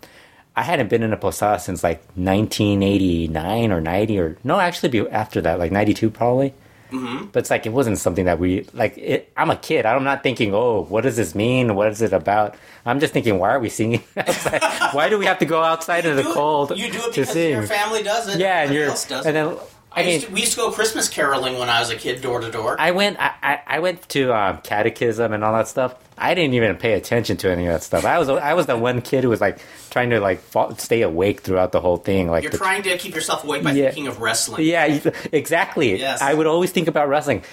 I 0.56 0.62
hadn't 0.62 0.90
been 0.90 1.02
in 1.04 1.12
a 1.12 1.18
posada 1.18 1.60
since 1.60 1.84
like 1.84 2.02
1989 2.16 3.72
or 3.72 3.82
90 3.82 4.20
or 4.20 4.38
no, 4.44 4.60
actually 4.60 4.90
be 4.90 5.10
after 5.10 5.42
that, 5.42 5.60
like 5.60 5.72
92 5.72 6.10
probably. 6.10 6.54
Mm-hmm. 6.94 7.26
But 7.32 7.40
it's 7.40 7.50
like 7.50 7.66
it 7.66 7.74
wasn't 7.74 7.98
something 7.98 8.26
that 8.26 8.38
we 8.40 8.68
like. 8.74 8.98
It, 8.98 9.32
I'm 9.36 9.50
a 9.50 9.56
kid. 9.56 9.86
I'm 9.86 10.04
not 10.04 10.22
thinking, 10.22 10.54
oh, 10.54 10.84
what 10.84 11.02
does 11.02 11.16
this 11.16 11.34
mean? 11.34 11.74
What 11.76 11.88
is 11.90 12.02
it 12.02 12.14
about? 12.14 12.56
I'm 12.86 13.00
just 13.00 13.14
thinking, 13.14 13.40
why 13.40 13.50
are 13.50 13.60
we 13.60 13.70
singing 13.70 14.04
outside? 14.18 14.62
why 14.94 15.10
do 15.10 15.18
we 15.18 15.26
have 15.26 15.40
to 15.40 15.46
go 15.46 15.64
outside 15.64 16.06
in 16.06 16.16
the 16.16 16.30
it- 16.30 16.34
cold 16.34 16.78
You 16.78 16.92
do 16.92 17.00
it 17.00 17.16
because 17.16 17.36
your 17.36 17.64
family 17.64 18.04
does 18.04 18.28
it. 18.28 18.40
Yeah, 18.40 18.64
and 18.64 18.74
you're 18.74 18.90
else 18.90 19.08
does 19.08 19.26
and 19.26 19.36
then 19.36 19.58
I, 19.92 20.02
I 20.02 20.06
mean 20.06 20.14
used 20.14 20.28
to, 20.28 20.34
we 20.34 20.40
used 20.42 20.52
to 20.54 20.58
go 20.58 20.72
Christmas 20.72 21.10
caroling 21.10 21.58
when 21.60 21.70
I 21.70 21.80
was 21.80 21.90
a 21.90 21.96
kid, 21.96 22.22
door 22.22 22.40
to 22.40 22.52
door. 22.52 22.76
I 22.80 22.92
went 22.92 23.18
I, 23.20 23.34
I, 23.42 23.60
I 23.68 23.80
went 23.80 24.08
to 24.10 24.36
um, 24.36 24.58
catechism 24.60 25.34
and 25.34 25.44
all 25.44 25.54
that 25.54 25.68
stuff. 25.68 25.96
I 26.24 26.34
didn't 26.36 26.54
even 26.54 26.76
pay 26.78 26.94
attention 26.94 27.36
to 27.38 27.52
any 27.52 27.66
of 27.68 27.74
that 27.74 27.84
stuff. 27.84 28.06
I 28.06 28.18
was 28.18 28.30
I 28.30 28.54
was 28.54 28.66
the 28.66 28.78
one 28.78 29.02
kid 29.02 29.24
who 29.24 29.30
was 29.30 29.42
like 29.42 29.60
trying 29.90 30.10
to 30.12 30.20
like 30.22 30.40
fall, 30.40 30.76
stay 30.78 31.02
awake 31.02 31.42
throughout 31.42 31.72
the 31.74 31.82
whole 31.82 31.98
thing. 31.98 32.30
Like 32.30 32.44
You're 32.44 32.52
the- 32.52 32.58
trying 32.58 32.82
to 32.84 32.98
keep 32.98 33.14
yourself 33.14 33.44
awake 33.44 33.64
by 33.64 33.72
Yeah. 33.74 33.86
thinking 33.88 34.08
of 34.08 34.22
wrestling. 34.22 34.64
yeah, 34.66 34.86
exactly. 35.32 36.00
Yes. 36.00 36.22
I 36.22 36.34
would 36.34 36.48
always 36.48 36.72
think 36.72 36.88
about 36.88 37.10
wrestling. 37.10 37.44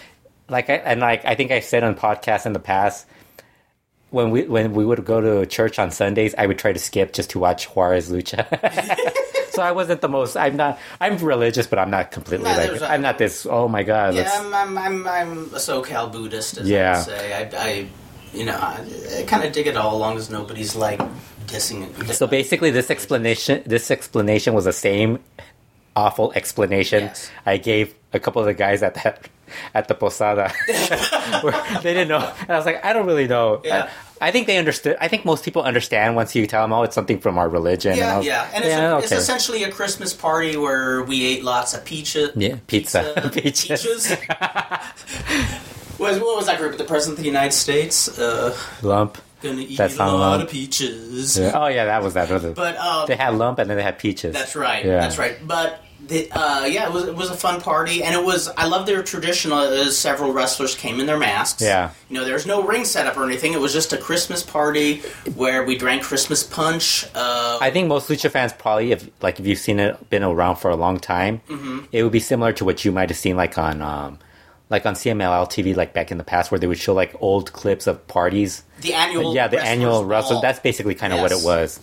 Like 0.48 0.70
I, 0.70 0.74
and 0.74 1.00
like 1.00 1.24
I 1.24 1.34
think 1.34 1.50
I 1.50 1.60
said 1.60 1.82
on 1.84 1.94
podcasts 1.96 2.46
in 2.46 2.52
the 2.52 2.60
past 2.60 3.06
when 4.10 4.30
we 4.30 4.42
when 4.44 4.72
we 4.74 4.84
would 4.84 5.04
go 5.04 5.20
to 5.20 5.46
church 5.46 5.78
on 5.78 5.90
Sundays, 5.90 6.34
I 6.36 6.46
would 6.46 6.58
try 6.58 6.72
to 6.72 6.78
skip 6.78 7.12
just 7.12 7.30
to 7.30 7.38
watch 7.38 7.66
Juarez 7.66 8.10
lucha. 8.10 8.42
so 9.50 9.62
I 9.62 9.70
wasn't 9.72 10.00
the 10.00 10.08
most. 10.08 10.36
I'm 10.36 10.56
not. 10.56 10.78
I'm 11.00 11.16
religious, 11.18 11.66
but 11.68 11.78
I'm 11.78 11.90
not 11.90 12.10
completely 12.10 12.44
Nah, 12.50 12.56
like. 12.56 12.80
a- 12.80 12.90
I'm 12.90 13.02
not 13.02 13.18
this. 13.18 13.46
Oh 13.48 13.68
my 13.68 13.82
god. 13.84 14.14
Yeah, 14.14 14.30
I'm, 14.32 14.52
I'm, 14.54 14.78
I'm, 14.78 15.06
I'm 15.08 15.32
a 15.54 15.58
SoCal 15.58 16.10
Buddhist, 16.10 16.58
as 16.58 16.68
Yeah. 16.68 16.92
I 16.92 16.96
would 16.96 17.04
say. 17.06 17.32
I, 17.34 17.40
I 17.68 17.88
you 18.32 18.44
know, 18.44 18.56
I, 18.56 18.84
I 19.18 19.22
kind 19.24 19.44
of 19.44 19.52
dig 19.52 19.66
it 19.66 19.76
all, 19.76 19.94
as 19.94 20.00
long 20.00 20.16
as 20.16 20.30
nobody's 20.30 20.76
like 20.76 21.00
dissing 21.46 21.82
it. 22.08 22.14
So 22.14 22.26
basically, 22.26 22.70
this 22.70 22.90
explanation 22.90 23.62
this 23.66 23.90
explanation 23.90 24.54
was 24.54 24.64
the 24.66 24.72
same 24.72 25.18
awful 25.96 26.32
explanation 26.34 27.04
Yes. 27.04 27.30
I 27.44 27.56
gave 27.56 27.92
a 28.12 28.20
couple 28.20 28.40
of 28.40 28.46
the 28.46 28.54
guys 28.54 28.82
at 28.82 28.94
that 28.94 29.28
at 29.74 29.88
the 29.88 29.94
posada. 29.94 30.52
They 31.82 31.94
didn't 31.94 32.08
know, 32.08 32.18
and 32.40 32.50
I 32.50 32.56
was 32.56 32.66
like, 32.66 32.84
I 32.84 32.92
don't 32.92 33.06
really 33.06 33.26
know. 33.26 33.60
Yeah. 33.64 33.88
I, 34.20 34.28
I 34.28 34.30
think 34.30 34.46
they 34.46 34.58
understood. 34.58 34.96
I 35.00 35.08
think 35.08 35.24
most 35.24 35.44
people 35.44 35.62
understand 35.62 36.14
once 36.14 36.34
you 36.34 36.46
tell 36.46 36.62
them, 36.62 36.72
oh, 36.72 36.82
it's 36.82 36.94
something 36.94 37.18
from 37.18 37.38
our 37.38 37.48
religion. 37.48 37.92
and 37.92 37.98
Yeah, 37.98 38.16
was- 38.18 38.26
yeah, 38.26 38.50
and 38.54 38.64
it's, 38.64 38.72
yeah, 38.74 38.94
a, 38.94 38.98
it's 38.98 39.12
essentially 39.12 39.64
a 39.64 39.70
Christmas 39.72 40.12
party 40.12 40.56
where 40.56 41.02
we 41.02 41.24
ate 41.24 41.42
lots 41.42 41.72
of 41.74 41.84
pizza. 41.84 42.30
Yeah, 42.36 42.56
pizza. 42.66 43.12
pizza 43.16 43.30
Peaches. 43.40 43.82
peaches. 43.82 44.16
what, 46.00 46.12
was, 46.12 46.20
what 46.20 46.36
was 46.36 46.46
that 46.46 46.58
group? 46.58 46.76
The 46.78 46.84
President 46.84 47.18
of 47.18 47.22
the 47.24 47.28
United 47.30 47.52
States? 47.52 48.18
Uh, 48.18 48.56
lump. 48.82 49.18
Gonna 49.42 49.60
eat 49.62 49.78
That 49.78 49.90
a 49.90 49.94
song, 49.94 50.18
lot 50.20 50.34
um, 50.40 50.42
of 50.46 50.50
peaches. 50.50 51.38
Yeah. 51.38 51.52
Oh 51.54 51.66
yeah, 51.68 51.86
that 51.86 52.02
was 52.02 52.12
that. 52.14 52.28
Was 52.30 52.44
it. 52.44 52.54
But 52.54 52.76
um, 52.76 53.06
they 53.06 53.16
had 53.16 53.34
lump 53.34 53.58
and 53.58 53.70
then 53.70 53.76
they 53.78 53.82
had 53.82 53.98
peaches. 53.98 54.34
That's 54.34 54.54
right. 54.54 54.84
Yeah. 54.84 55.00
That's 55.00 55.16
right. 55.16 55.36
But 55.46 55.82
the, 56.06 56.30
uh, 56.32 56.64
yeah, 56.66 56.86
it 56.86 56.92
was 56.92 57.04
it 57.08 57.14
was 57.16 57.30
a 57.30 57.34
fun 57.34 57.62
party, 57.62 58.02
and 58.02 58.14
it 58.14 58.22
was. 58.22 58.48
I 58.48 58.66
love 58.66 58.84
their 58.84 59.02
tradition. 59.02 59.50
Uh, 59.50 59.86
several 59.92 60.32
wrestlers 60.34 60.74
came 60.74 61.00
in 61.00 61.06
their 61.06 61.16
masks. 61.18 61.62
Yeah. 61.62 61.92
You 62.10 62.18
know, 62.18 62.24
there 62.26 62.34
was 62.34 62.44
no 62.46 62.62
ring 62.64 62.84
setup 62.84 63.16
or 63.16 63.24
anything. 63.24 63.54
It 63.54 63.60
was 63.60 63.72
just 63.72 63.94
a 63.94 63.96
Christmas 63.96 64.42
party 64.42 64.98
where 65.36 65.64
we 65.64 65.74
drank 65.78 66.02
Christmas 66.02 66.42
punch. 66.42 67.06
Uh, 67.14 67.56
I 67.62 67.70
think 67.70 67.88
most 67.88 68.10
lucha 68.10 68.30
fans 68.30 68.52
probably, 68.52 68.92
if 68.92 69.08
like 69.22 69.40
if 69.40 69.46
you've 69.46 69.58
seen 69.58 69.80
it, 69.80 70.10
been 70.10 70.22
around 70.22 70.56
for 70.56 70.70
a 70.70 70.76
long 70.76 70.98
time, 71.00 71.40
Mm-hmm. 71.48 71.86
it 71.92 72.02
would 72.02 72.12
be 72.12 72.20
similar 72.20 72.52
to 72.54 72.64
what 72.66 72.84
you 72.84 72.92
might 72.92 73.08
have 73.08 73.18
seen 73.18 73.36
like 73.36 73.56
on, 73.56 73.80
um, 73.80 74.18
like 74.70 74.86
on 74.86 74.94
CMLL 74.94 75.46
TV, 75.50 75.76
like 75.76 75.92
back 75.92 76.10
in 76.10 76.18
the 76.18 76.24
past, 76.24 76.50
where 76.50 76.58
they 76.58 76.66
would 76.66 76.78
show 76.78 76.94
like 76.94 77.14
old 77.20 77.52
clips 77.52 77.86
of 77.86 78.06
parties. 78.08 78.62
the 78.80 78.94
annual. 78.94 79.34
yeah, 79.34 79.48
the 79.48 79.56
Wrestlers 79.58 79.70
annual 79.76 80.04
wrestle. 80.04 80.32
Ball. 80.36 80.42
That's 80.42 80.60
basically 80.60 80.94
kind 80.94 81.12
of 81.12 81.20
what 81.20 81.30
Yes. 81.32 81.42
it 81.42 81.46
was. 81.46 81.80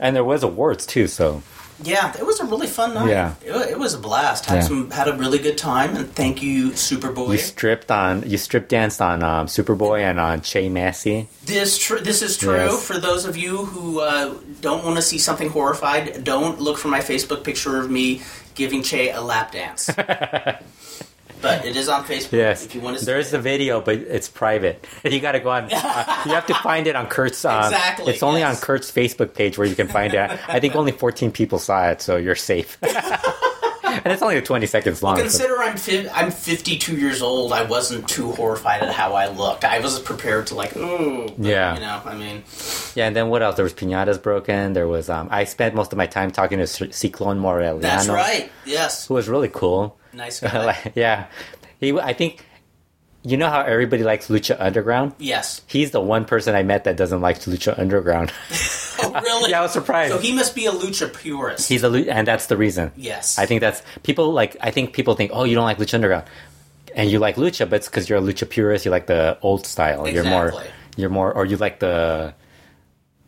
And 0.00 0.16
there 0.16 0.24
was 0.24 0.42
awards 0.42 0.86
too, 0.86 1.06
so 1.06 1.42
Yeah, 1.82 2.12
it 2.16 2.24
was 2.24 2.38
a 2.40 2.44
really 2.44 2.66
fun 2.68 2.94
night. 2.94 3.08
Yeah. 3.10 3.34
It, 3.44 3.52
wa- 3.52 3.58
it 3.60 3.78
was 3.78 3.94
a 3.94 3.98
blast. 3.98 4.46
Had 4.46 4.56
Yeah. 4.56 4.60
some 4.62 4.90
had 4.90 5.08
a 5.08 5.12
really 5.12 5.38
good 5.38 5.58
time, 5.58 5.96
and 5.96 6.12
thank 6.14 6.40
you, 6.42 6.70
Superboy. 6.70 7.32
you 7.32 7.38
stripped 7.38 7.90
on, 7.90 8.22
you 8.28 8.38
strip 8.38 8.68
danced 8.68 9.00
on 9.02 9.22
um, 9.24 9.46
Superboy 9.46 10.00
and 10.02 10.18
on 10.20 10.40
Che 10.40 10.68
Massey. 10.68 11.28
This 11.44 11.76
tr- 11.78 11.98
this 11.98 12.22
is 12.22 12.36
true. 12.38 12.54
Yes. 12.56 12.86
For 12.86 12.96
those 12.98 13.24
of 13.24 13.36
you 13.36 13.64
who 13.66 14.00
uh, 14.00 14.34
don't 14.60 14.84
want 14.84 14.96
to 14.96 15.02
see 15.02 15.18
something 15.18 15.50
horrified, 15.50 16.22
don't 16.24 16.60
look 16.60 16.78
for 16.78 16.88
my 16.88 17.00
Facebook 17.00 17.42
picture 17.44 17.78
of 17.80 17.90
me 17.90 18.22
giving 18.54 18.82
Che 18.82 19.10
a 19.10 19.20
lap 19.20 19.50
dance. 19.52 19.90
but 21.44 21.64
it 21.64 21.76
is 21.76 21.88
on 21.88 22.02
Facebook. 22.04 22.32
Yes, 22.32 22.64
If 22.64 22.74
you 22.74 22.80
want 22.80 22.96
to 22.96 23.00
see 23.04 23.06
there's 23.06 23.28
it. 23.28 23.32
the 23.32 23.38
video, 23.38 23.80
but 23.80 23.94
it's 23.98 24.28
private. 24.28 24.84
You 25.04 25.20
got 25.20 25.32
to 25.32 25.40
go 25.40 25.50
on. 25.50 25.64
uh, 25.72 26.22
you 26.26 26.32
have 26.32 26.46
to 26.46 26.54
find 26.54 26.86
it 26.88 26.96
on 26.96 27.06
Kurt's. 27.06 27.44
Um, 27.44 27.64
Exactly, 27.64 28.12
It's 28.14 28.22
only 28.24 28.40
yes. 28.40 28.56
on 28.56 28.62
Kurt's 28.62 28.90
Facebook 28.90 29.34
page 29.34 29.56
where 29.58 29.66
you 29.68 29.76
can 29.76 29.86
find 29.88 30.12
it. 30.14 30.30
I 30.48 30.58
think 30.58 30.74
only 30.74 30.90
14 30.92 31.30
people 31.30 31.58
saw 31.60 31.88
it, 31.90 32.00
so 32.02 32.16
you're 32.16 32.34
safe. 32.34 32.78
and 32.82 34.06
it's 34.12 34.22
only 34.22 34.40
20 34.40 34.66
seconds 34.66 35.02
long. 35.02 35.16
so- 35.16 35.22
Consider 35.22 35.58
I'm 35.62 35.76
fi- 35.76 36.08
I'm 36.10 36.30
52 36.30 36.96
years 36.96 37.22
old. 37.22 37.52
I 37.52 37.62
wasn't 37.62 38.08
too 38.08 38.32
horrified 38.32 38.82
at 38.82 38.92
how 38.92 39.12
I 39.14 39.28
looked. 39.28 39.64
I 39.64 39.78
was 39.78 39.98
prepared 40.00 40.48
to 40.48 40.54
like, 40.56 40.76
ooh, 40.76 41.26
but, 41.28 41.38
Yeah. 41.38 41.74
You 41.74 41.80
know, 41.80 42.02
I 42.04 42.14
mean, 42.16 42.42
yeah, 42.94 43.06
and 43.06 43.14
then 43.14 43.28
what 43.28 43.42
else? 43.42 43.56
There 43.56 43.62
was 43.64 43.74
pinatas 43.74 44.20
broken. 44.20 44.72
There 44.72 44.88
was. 44.88 45.08
Um, 45.08 45.28
I 45.30 45.44
spent 45.44 45.74
most 45.74 45.92
of 45.92 45.98
my 45.98 46.06
time 46.06 46.30
talking 46.30 46.58
to 46.58 46.66
C- 46.66 46.86
Ciclone 46.88 47.38
Moreliano, 47.40 47.80
that's 47.80 48.08
right. 48.08 48.50
Yes, 48.64 49.06
who 49.06 49.14
was 49.14 49.28
really 49.28 49.50
cool. 49.52 49.96
Nice 50.14 50.40
guy. 50.40 50.92
Yeah, 50.94 51.26
he. 51.80 51.92
I 51.98 52.12
think. 52.12 52.44
You 53.26 53.38
know 53.38 53.48
how 53.48 53.62
everybody 53.62 54.02
likes 54.04 54.28
Lucha 54.28 54.54
Underground? 54.60 55.14
yes. 55.16 55.62
He's 55.66 55.92
the 55.92 56.00
one 56.00 56.26
person 56.26 56.54
I 56.54 56.62
met 56.62 56.84
that 56.84 56.98
doesn't 56.98 57.22
like 57.22 57.38
Lucha 57.40 57.78
Underground. 57.78 58.30
Oh, 59.02 59.10
really? 59.20 59.50
yeah, 59.50 59.58
I 59.58 59.62
was 59.62 59.72
surprised. 59.72 60.12
So 60.12 60.18
he 60.18 60.32
must 60.32 60.54
be 60.54 60.66
a 60.66 60.70
lucha 60.72 61.12
purist. 61.12 61.68
He's 61.68 61.82
a 61.84 61.88
Lucha, 61.88 62.08
and 62.08 62.26
that's 62.26 62.46
the 62.46 62.56
reason. 62.56 62.90
yes. 62.96 63.38
I 63.38 63.44
think 63.46 63.60
that's 63.60 63.82
people 64.02 64.32
like. 64.32 64.56
I 64.60 64.70
think 64.70 64.92
people 64.92 65.14
think, 65.14 65.30
oh, 65.34 65.44
you 65.44 65.54
don't 65.54 65.64
like 65.64 65.78
Lucha 65.78 65.94
Underground, 65.94 66.24
and 66.94 67.10
you 67.10 67.18
like 67.18 67.36
Lucha, 67.36 67.68
but 67.68 67.76
it's 67.76 67.88
because 67.88 68.08
you're 68.08 68.18
a 68.18 68.22
Lucha 68.22 68.48
purist. 68.48 68.84
You 68.84 68.90
like 68.90 69.06
the 69.06 69.36
old 69.42 69.66
style. 69.66 70.08
You're 70.08 70.24
more. 70.24 70.48
Exactly. 70.48 70.70
You're 70.96 71.10
more, 71.10 71.32
or 71.32 71.44
you 71.44 71.56
like 71.56 71.80
the 71.80 72.34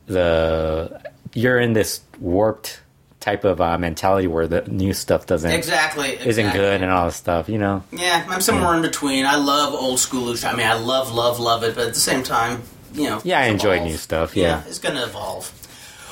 the. 0.06 1.00
You're 1.34 1.58
in 1.58 1.72
this 1.72 2.00
warped 2.20 2.80
type 3.26 3.42
of 3.42 3.60
uh, 3.60 3.76
mentality 3.76 4.28
where 4.28 4.46
the 4.46 4.62
new 4.68 4.92
stuff 4.94 5.26
doesn't 5.26 5.50
exactly. 5.50 6.10
isn't 6.10 6.52
good 6.52 6.80
and 6.80 6.92
all 6.92 7.06
this 7.06 7.16
stuff. 7.16 7.48
You 7.48 7.58
know. 7.58 7.82
Yeah, 7.90 8.24
I'm 8.28 8.40
somewhere 8.40 8.74
in 8.76 8.82
between. 8.82 9.26
I 9.26 9.34
love 9.34 9.74
old 9.74 9.98
school 9.98 10.32
lucha. 10.32 10.52
I 10.52 10.56
mean, 10.56 10.66
I 10.66 10.74
love, 10.74 11.12
love, 11.12 11.40
love 11.40 11.64
it, 11.64 11.74
but 11.74 11.88
at 11.88 11.94
the 11.94 12.00
same 12.00 12.22
time, 12.22 12.62
you 12.94 13.10
know. 13.10 13.20
Yeah, 13.24 13.40
I 13.40 13.46
enjoy 13.46 13.74
evolve. 13.74 13.90
new 13.90 13.96
stuff. 13.96 14.36
Yeah. 14.36 14.62
it's 14.68 14.78
going 14.78 14.94
to 14.94 15.02
evolve. 15.02 15.52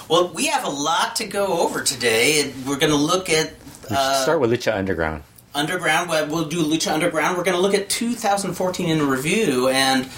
Well, 0.08 0.28
we 0.34 0.46
have 0.48 0.64
a 0.64 0.70
lot 0.70 1.14
to 1.16 1.24
go 1.24 1.60
over 1.60 1.82
today. 1.82 2.40
and 2.40 2.66
We're 2.66 2.78
going 2.78 2.90
to 2.90 2.98
look 2.98 3.30
at 3.30 3.52
uh, 3.88 4.22
start 4.22 4.40
with 4.40 4.50
Lucha 4.50 4.74
Underground. 4.74 5.22
Underground. 5.54 6.10
Well, 6.10 6.26
We'll 6.26 6.46
do 6.46 6.64
Lucha 6.64 6.92
Underground. 6.92 7.38
We're 7.38 7.44
going 7.44 7.56
to 7.56 7.62
look 7.62 7.74
at 7.74 7.88
2014 7.88 8.88
in 8.88 9.08
review, 9.08 9.68
and 9.68 10.08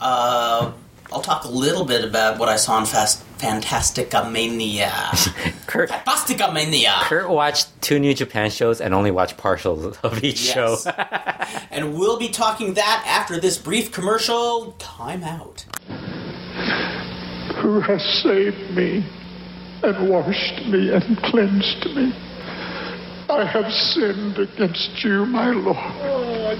uh, 0.00 0.72
I'll 1.12 1.20
talk 1.20 1.44
a 1.44 1.48
little 1.48 1.84
bit 1.84 2.04
about 2.04 2.38
what 2.38 2.48
I 2.48 2.56
saw 2.56 2.78
in 2.78 2.86
Fast 2.86 3.22
Fantastica 3.38 4.30
Mania. 4.30 4.90
Kurt. 5.66 5.90
Fantastica 5.90 6.52
Mania. 6.52 6.94
Kurt 7.02 7.28
watched 7.28 7.68
two 7.82 7.98
New 7.98 8.14
Japan 8.14 8.50
shows 8.50 8.80
and 8.80 8.94
only 8.94 9.10
watched 9.10 9.36
partials 9.36 9.98
of 10.02 10.22
each 10.24 10.38
show. 10.38 10.76
And 11.70 11.94
we'll 11.98 12.18
be 12.18 12.28
talking 12.28 12.74
that 12.74 13.04
after 13.06 13.40
this 13.40 13.58
brief 13.58 13.92
commercial 13.92 14.74
timeout. 14.78 15.64
who 17.60 17.80
has 17.80 18.02
saved 18.22 18.74
me 18.76 19.04
and 19.82 20.08
washed 20.08 20.66
me 20.66 20.92
and 20.92 21.16
cleansed 21.24 21.86
me. 21.96 22.12
I 23.28 23.44
have 23.44 23.72
sinned 23.72 24.38
against 24.38 25.02
you, 25.02 25.24
my 25.26 25.50
Lord. 25.50 25.76
Oh, 25.76 26.54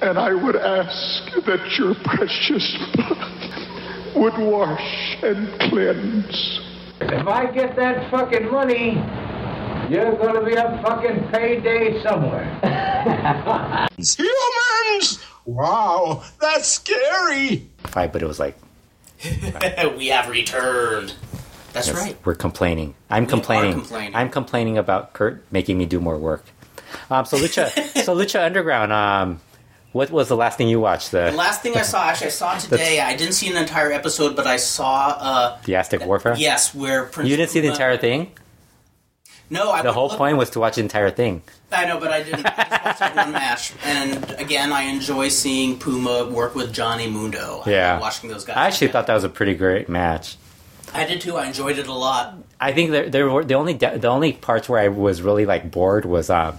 And 0.00 0.18
I 0.18 0.34
would 0.34 0.56
ask 0.56 1.44
that 1.46 1.78
your 1.78 1.94
precious 1.96 2.76
blood 2.94 4.16
would 4.16 4.38
wash 4.38 5.16
and 5.22 5.48
cleanse. 5.60 6.60
If 7.00 7.26
I 7.26 7.46
get 7.50 7.76
that 7.76 8.10
fucking 8.10 8.50
money, 8.50 8.94
you're 9.88 10.16
gonna 10.16 10.44
be 10.44 10.54
a 10.54 10.80
fucking 10.82 11.28
payday 11.32 12.02
somewhere. 12.02 12.44
Humans! 13.96 15.24
Wow, 15.44 16.24
that's 16.40 16.68
scary. 16.68 17.68
Fight, 17.84 18.12
but 18.12 18.22
it 18.22 18.26
was 18.26 18.38
like 18.38 18.56
we 19.96 20.08
have 20.08 20.28
returned. 20.28 21.14
That's 21.72 21.92
right. 21.92 22.16
We're 22.24 22.34
complaining. 22.34 22.94
I'm 23.10 23.24
are 23.24 23.26
complaining. 23.26 23.72
complaining. 23.72 24.14
I'm 24.14 24.30
complaining 24.30 24.78
about 24.78 25.12
Kurt 25.12 25.44
making 25.50 25.78
me 25.78 25.86
do 25.86 26.00
more 26.00 26.18
work. 26.18 26.44
Um, 27.10 27.24
so 27.24 27.36
Lucha, 27.36 27.70
so 28.04 28.16
Lucha 28.16 28.44
Underground. 28.44 28.92
Um, 28.92 29.40
what 29.92 30.10
was 30.10 30.28
the 30.28 30.36
last 30.36 30.58
thing 30.58 30.68
you 30.68 30.80
watched? 30.80 31.10
The 31.12 31.30
The 31.30 31.36
last 31.36 31.62
thing 31.62 31.76
I 31.76 31.82
saw, 31.82 32.04
actually, 32.04 32.28
I 32.28 32.30
saw 32.30 32.58
today. 32.58 33.00
I 33.00 33.16
didn't 33.16 33.34
see 33.34 33.48
an 33.50 33.56
entire 33.56 33.90
episode, 33.92 34.36
but 34.36 34.46
I 34.46 34.56
saw. 34.58 35.16
Uh, 35.18 35.58
the 35.64 35.76
Aztec 35.76 36.04
Warfare. 36.06 36.34
yes, 36.36 36.74
where 36.74 37.04
Prince 37.04 37.28
You 37.30 37.36
didn't 37.36 37.50
see 37.50 37.60
the 37.60 37.68
entire 37.68 37.96
thing. 37.96 38.32
No, 39.50 39.70
I 39.70 39.80
The 39.80 39.92
whole 39.92 40.08
look- 40.08 40.18
point 40.18 40.36
was 40.36 40.50
to 40.50 40.60
watch 40.60 40.74
the 40.74 40.82
entire 40.82 41.10
thing. 41.10 41.42
I 41.72 41.86
know, 41.86 41.98
but 41.98 42.10
I 42.12 42.22
didn't. 42.22 42.46
I 42.46 42.64
just 42.84 43.00
watched 43.00 43.16
one 43.16 43.32
match, 43.32 43.72
and 43.84 44.30
again, 44.38 44.72
I 44.72 44.82
enjoy 44.84 45.28
seeing 45.28 45.78
Puma 45.78 46.26
work 46.26 46.54
with 46.54 46.72
Johnny 46.72 47.08
Mundo. 47.08 47.62
Yeah, 47.66 47.98
watching 47.98 48.28
those 48.30 48.44
guys. 48.44 48.56
I 48.56 48.66
actually 48.66 48.88
thought 48.88 49.06
that 49.06 49.14
was 49.14 49.24
a 49.24 49.28
pretty 49.30 49.54
great 49.54 49.88
match. 49.88 50.36
I 50.94 51.04
did 51.04 51.20
too. 51.20 51.36
I 51.36 51.46
enjoyed 51.46 51.78
it 51.78 51.86
a 51.86 51.92
lot. 51.92 52.34
I 52.60 52.72
think 52.72 52.90
there, 52.90 53.08
there 53.10 53.28
were 53.30 53.44
the 53.44 53.54
only 53.54 53.74
the 53.74 54.08
only 54.08 54.32
parts 54.32 54.68
where 54.68 54.80
I 54.80 54.88
was 54.88 55.20
really 55.22 55.44
like 55.46 55.70
bored 55.70 56.04
was 56.06 56.28
um 56.30 56.58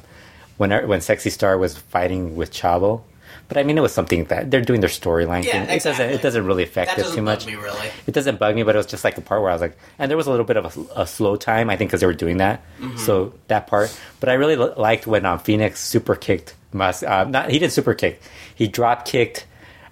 when 0.58 0.72
when 0.88 1.02
Sexy 1.02 1.30
Star 1.32 1.58
was 1.58 1.76
fighting 1.78 2.36
with 2.36 2.52
Chavo. 2.52 3.02
But 3.50 3.58
I 3.58 3.63
mean, 3.63 3.77
it 3.77 3.82
was 3.82 3.91
something 3.94 4.25
that 4.25 4.51
they're 4.51 4.62
doing 4.62 4.79
their 4.79 4.89
storyline 4.91 5.44
Yeah, 5.44 5.65
thing. 5.65 5.75
It 5.77 5.84
doesn't 5.84 6.10
it 6.10 6.22
doesn't 6.22 6.46
really 6.46 6.63
affect 6.63 6.91
That 6.91 7.00
it 7.00 7.01
doesn't 7.01 7.18
too 7.18 7.25
bug 7.25 7.39
much. 7.39 7.46
me 7.48 7.56
really. 7.56 7.88
It 8.08 8.13
doesn't 8.13 8.38
bug 8.39 8.56
me, 8.56 8.62
but 8.63 8.75
it 8.75 8.77
was 8.77 8.86
just 8.86 9.03
like 9.03 9.18
a 9.18 9.22
part 9.22 9.41
where 9.41 9.50
I 9.50 9.53
was 9.53 9.62
like, 9.62 9.75
and 9.98 10.10
there 10.10 10.18
was 10.18 10.27
a 10.27 10.29
little 10.32 10.46
bit 10.46 10.56
of 10.58 10.77
a, 10.96 11.01
a 11.01 11.08
slow 11.08 11.36
time, 11.36 11.70
I 11.70 11.75
think, 11.75 11.89
because 11.89 12.00
they 12.01 12.06
were 12.08 12.13
doing 12.13 12.38
that. 12.38 12.62
Mm-hmm. 12.79 12.98
So 12.98 13.34
that 13.48 13.65
part, 13.68 13.89
but 14.20 14.29
I 14.29 14.34
really 14.34 14.56
li- 14.56 14.74
liked 14.77 15.08
when 15.08 15.25
um, 15.25 15.39
Phoenix 15.39 15.79
super 15.79 16.15
kicked 16.15 16.53
Mas. 16.74 17.01
Uh, 17.03 17.24
not 17.25 17.50
he 17.50 17.58
didn't 17.60 17.74
super 17.74 17.94
kick, 17.96 18.22
he 18.53 18.68
drop 18.68 19.06
kicked 19.06 19.48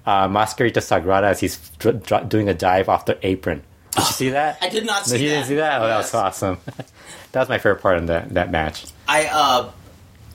uh, 0.05 0.27
Mascarita 0.27 0.77
Sagrada 0.77 1.23
as 1.23 1.39
he's 1.39 1.57
dr- 1.79 2.03
dr- 2.03 2.29
doing 2.29 2.47
a 2.49 2.53
dive 2.53 2.87
off 2.89 3.05
the 3.05 3.17
apron. 3.27 3.63
Did 3.91 3.99
you 4.01 4.05
see 4.05 4.29
that? 4.29 4.59
I 4.61 4.69
did 4.69 4.85
not 4.85 5.07
No, 5.07 5.15
see 5.15 5.23
you 5.23 5.29
that. 5.29 5.35
didn't 5.35 5.47
see 5.47 5.55
that? 5.55 5.81
Oh, 5.81 5.87
that 5.87 5.97
was 5.97 6.13
awesome. 6.13 6.59
that 7.31 7.39
was 7.39 7.49
my 7.49 7.57
favorite 7.57 7.81
part 7.81 7.97
in 7.97 8.05
that 8.05 8.29
that 8.35 8.51
match. 8.51 8.85
I 9.07 9.25
uh, 9.25 9.71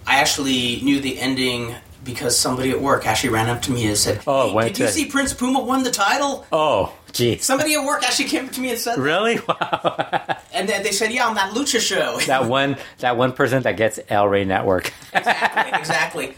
I 0.09 0.17
actually 0.17 0.81
knew 0.83 0.99
the 0.99 1.21
ending 1.21 1.77
because 2.05 2.39
somebody 2.39 2.71
at 2.71 2.81
work 2.81 3.07
actually 3.07 3.31
ran 3.31 3.49
up 3.49 3.63
to 3.63 3.71
me 3.71 3.87
and 3.87 3.97
said, 3.97 4.21
Oh, 4.27 4.59
hey, 4.59 4.69
did 4.69 4.79
you 4.79 4.89
see 4.89 5.07
Prince 5.07 5.33
Puma 5.33 5.61
won 5.61 5.83
the 5.85 5.91
title?" 5.91 6.47
Oh, 6.53 6.93
gee. 7.13 7.39
Somebody 7.39 7.75
at 7.75 7.85
work 7.85 8.03
actually 8.03 8.29
came 8.29 8.47
up 8.47 8.53
to 8.53 8.61
me 8.61 8.71
and 8.71 8.79
said. 8.79 8.99
Really? 8.99 9.39
Wow. 9.49 10.37
and 10.53 10.69
then 10.69 10.83
they 10.83 10.93
said, 10.93 11.13
"Yeah, 11.13 11.27
on 11.27 11.35
that 11.37 11.53
Lucha 11.53 11.81
show." 11.81 12.19
that 12.27 12.47
one 12.47 12.77
that 12.99 13.17
one 13.17 13.33
person 13.33 13.63
that 13.63 13.77
gets 13.77 13.99
El 14.09 14.29
Rey 14.29 14.45
Network. 14.45 14.93
exactly, 15.15 15.79
exactly. 15.79 16.35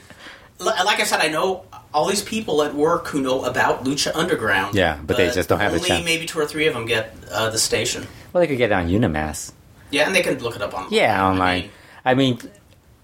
Like 0.60 1.00
I 1.00 1.04
said, 1.04 1.20
I 1.20 1.28
know 1.28 1.64
all 1.92 2.06
these 2.06 2.22
people 2.22 2.62
at 2.62 2.74
work 2.74 3.08
who 3.08 3.20
know 3.20 3.44
about 3.44 3.84
Lucha 3.84 4.14
Underground. 4.14 4.74
Yeah, 4.74 4.98
but 5.04 5.16
they 5.16 5.30
just 5.30 5.48
don't 5.48 5.60
have 5.60 5.72
the 5.72 5.80
chance. 5.80 6.04
maybe 6.04 6.26
two 6.26 6.38
or 6.38 6.46
three 6.46 6.66
of 6.66 6.74
them 6.74 6.86
get 6.86 7.14
uh, 7.30 7.50
the 7.50 7.58
station. 7.58 8.06
well, 8.32 8.40
they 8.40 8.46
could 8.46 8.58
get 8.58 8.70
it 8.70 8.74
on 8.74 8.88
UniMás. 8.88 9.52
Yeah, 9.90 10.06
and 10.06 10.14
they 10.14 10.22
can 10.22 10.38
look 10.38 10.56
it 10.56 10.62
up 10.62 10.74
online. 10.74 10.92
Yeah, 10.92 11.22
I 11.24 11.30
online. 11.30 11.60
mean, 11.62 11.70
I 12.04 12.14
mean, 12.14 12.38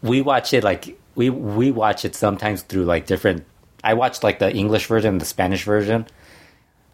we 0.03 0.21
watch 0.23 0.53
it 0.55 0.65
like 0.65 0.99
we 1.21 1.29
we 1.31 1.67
watch 1.83 2.01
it 2.09 2.15
sometimes 2.25 2.63
through 2.69 2.85
like 2.93 3.05
different. 3.13 3.45
I 3.85 3.93
watched 4.03 4.23
like 4.27 4.39
the 4.45 4.51
English 4.63 4.87
version, 4.93 5.19
the 5.19 5.25
Spanish 5.37 5.65
version. 5.65 6.01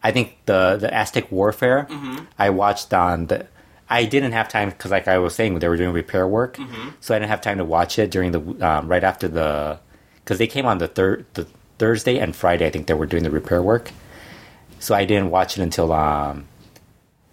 I 0.03 0.11
think 0.15 0.27
the 0.51 0.77
the 0.83 0.91
Aztec 0.93 1.31
Warfare. 1.31 1.87
Mm-hmm. 1.91 2.25
I 2.39 2.49
watched 2.51 2.91
on 2.93 3.27
the. 3.31 3.39
I 3.89 4.05
didn't 4.05 4.33
have 4.33 4.49
time 4.49 4.69
because, 4.71 4.91
like 4.91 5.07
I 5.07 5.19
was 5.19 5.33
saying, 5.39 5.61
they 5.61 5.69
were 5.71 5.77
doing 5.77 5.95
repair 5.95 6.27
work, 6.27 6.57
Mm-hmm. 6.59 6.89
so 7.01 7.15
I 7.15 7.19
didn't 7.21 7.31
have 7.31 7.41
time 7.41 7.59
to 7.59 7.65
watch 7.77 7.99
it 8.03 8.11
during 8.11 8.33
the 8.37 8.41
um, 8.69 8.89
right 8.93 9.05
after 9.05 9.29
the 9.29 9.79
because 10.25 10.39
they 10.43 10.49
came 10.49 10.67
on 10.67 10.79
the 10.79 10.89
third 10.89 11.25
the 11.35 11.47
Thursday 11.79 12.19
and 12.19 12.35
Friday. 12.35 12.67
I 12.67 12.71
think 12.71 12.87
they 12.89 12.95
were 12.99 13.07
doing 13.07 13.23
the 13.23 13.31
repair 13.31 13.63
work, 13.63 13.93
so 14.81 14.91
I 14.95 15.05
didn't 15.07 15.31
watch 15.31 15.57
it 15.57 15.63
until 15.63 15.93
um, 15.93 16.47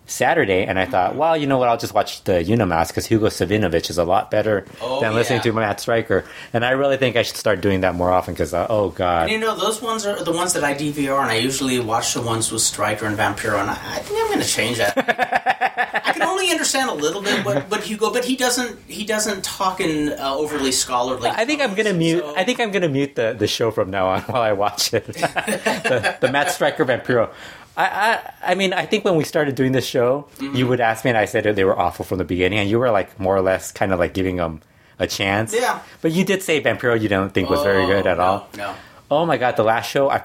Saturday, 0.06 0.66
and 0.66 0.78
I 0.78 0.86
thought, 0.86 1.16
well, 1.16 1.36
you 1.38 1.48
know 1.48 1.58
what? 1.58 1.70
I'll 1.70 1.78
just 1.78 1.94
watch 1.94 2.24
the 2.26 2.34
UniMás 2.44 2.90
because 2.90 3.06
Hugo 3.06 3.28
Savinovich 3.28 3.90
is 3.90 3.98
a 3.98 4.04
lot 4.04 4.30
better 4.30 4.66
Oh, 4.82 5.00
than 5.00 5.14
listening 5.16 5.38
yeah. 5.38 5.44
to 5.44 5.54
Matt 5.54 5.80
Striker, 5.80 6.26
and 6.52 6.66
I 6.66 6.72
really 6.72 6.98
think 6.98 7.16
I 7.16 7.22
should 7.24 7.38
start 7.38 7.62
doing 7.62 7.82
that 7.82 7.96
more 7.96 8.12
often 8.12 8.34
because, 8.34 8.54
uh, 8.54 8.68
oh 8.70 8.90
god, 8.90 9.24
And 9.24 9.32
you 9.32 9.40
know, 9.40 9.56
those 9.56 9.82
ones 9.82 10.06
are 10.06 10.22
the 10.24 10.32
ones 10.34 10.54
that 10.54 10.64
I 10.64 10.74
DVR, 10.74 11.22
and 11.22 11.32
I 11.32 11.36
usually 11.36 11.80
watch 11.80 12.14
the 12.14 12.22
ones 12.22 12.52
with 12.52 12.62
Striker 12.62 13.06
and 13.06 13.18
Vampiro, 13.18 13.60
and 13.62 13.70
I, 13.70 13.74
I 13.74 14.00
think 14.00 14.20
I'm 14.22 14.28
going 14.28 14.42
to 14.42 14.48
change 14.48 14.78
that. 14.78 14.94
I 16.06 16.12
can 16.12 16.22
only 16.24 16.52
understand 16.52 16.90
a 16.90 16.94
little 16.94 17.22
bit 17.22 17.44
what, 17.46 17.70
what 17.72 17.82
Hugo, 17.84 18.12
but 18.12 18.26
he 18.26 18.36
doesn't. 18.36 18.78
He 18.88 19.06
doesn't 19.06 19.44
talk 19.44 19.80
in 19.80 20.10
uh, 20.14 20.36
overly 20.36 20.72
scholarly. 20.72 21.30
I 21.30 21.46
think 21.46 21.62
I'm 21.62 21.74
gonna 21.76 21.94
mute. 21.94 22.20
so- 22.20 22.36
I 22.36 22.44
think 22.44 22.60
I'm 22.60 22.72
gonna 22.72 22.90
mute 22.90 23.16
the, 23.16 23.34
the 23.38 23.48
show 23.48 23.72
from 23.72 23.90
now 23.90 24.08
on 24.08 24.22
while 24.24 24.42
I 24.42 24.52
watch 24.54 24.94
it. 24.94 25.06
the, 25.14 26.18
the 26.22 26.32
Matt 26.32 26.52
Striker 26.52 26.86
Vampiro. 26.86 27.32
I, 27.76 27.86
I 27.86 28.52
I 28.52 28.56
mean 28.56 28.72
I 28.74 28.86
think 28.86 29.04
when 29.06 29.16
we 29.16 29.24
started 29.24 29.56
doing 29.56 29.72
this 29.72 29.86
show, 29.86 30.28
Mm-hmm. 30.38 30.56
you 30.56 30.68
would 30.68 30.80
ask 30.80 31.04
me, 31.06 31.10
and 31.10 31.18
I 31.18 31.26
said 31.26 31.44
they 31.44 31.64
were 31.64 31.78
awful 31.78 32.06
from 32.06 32.18
the 32.20 32.24
beginning, 32.26 32.60
and 32.60 32.70
you 32.70 32.78
were 32.80 32.92
like 32.92 33.20
more 33.20 33.36
or 33.36 33.42
less 33.42 33.72
kind 33.72 33.92
of 33.92 34.00
like 34.00 34.14
giving 34.14 34.36
them 34.38 34.62
a 35.00 35.08
chance. 35.08 35.54
Yeah. 35.54 35.80
But 36.02 36.12
you 36.12 36.24
did 36.24 36.44
say 36.44 36.62
Vampiro 36.62 37.00
you 37.00 37.10
don't 37.10 37.34
think 37.34 37.50
was 37.50 37.64
very 37.64 37.84
Oh, 37.84 37.88
good 37.88 38.06
at 38.08 38.18
no, 38.18 38.24
all. 38.24 38.48
No. 38.58 38.76
Oh 39.10 39.26
my 39.26 39.38
god, 39.38 39.56
the 39.58 39.64
last 39.64 39.90
show, 39.90 40.10
I, 40.10 40.24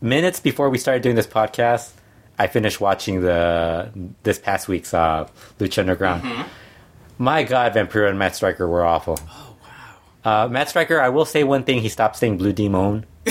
minutes 0.00 0.40
before 0.40 0.70
we 0.70 0.78
started 0.78 1.02
doing 1.02 1.16
this 1.16 1.26
podcast, 1.26 1.92
I 2.38 2.46
finished 2.46 2.80
watching 2.80 3.20
the 3.22 3.90
this 4.22 4.38
past 4.38 4.68
week's 4.68 4.94
uh, 4.94 5.28
Lucha 5.58 5.78
Underground. 5.80 6.22
Mm-hmm. 6.22 6.42
My 7.18 7.42
god, 7.42 7.74
Vampiro 7.74 8.08
and 8.08 8.18
Matt 8.18 8.36
Striker 8.36 8.66
were 8.68 8.84
awful. 8.84 9.18
Oh 9.28 9.56
wow. 10.24 10.44
Uh, 10.44 10.48
Matt 10.48 10.68
Striker, 10.68 11.00
I 11.00 11.08
will 11.10 11.24
say 11.24 11.44
one 11.44 11.64
thing: 11.64 11.80
he 11.82 11.88
stopped 11.88 12.16
saying 12.16 12.38
Blue 12.38 12.52
Demon. 12.52 13.04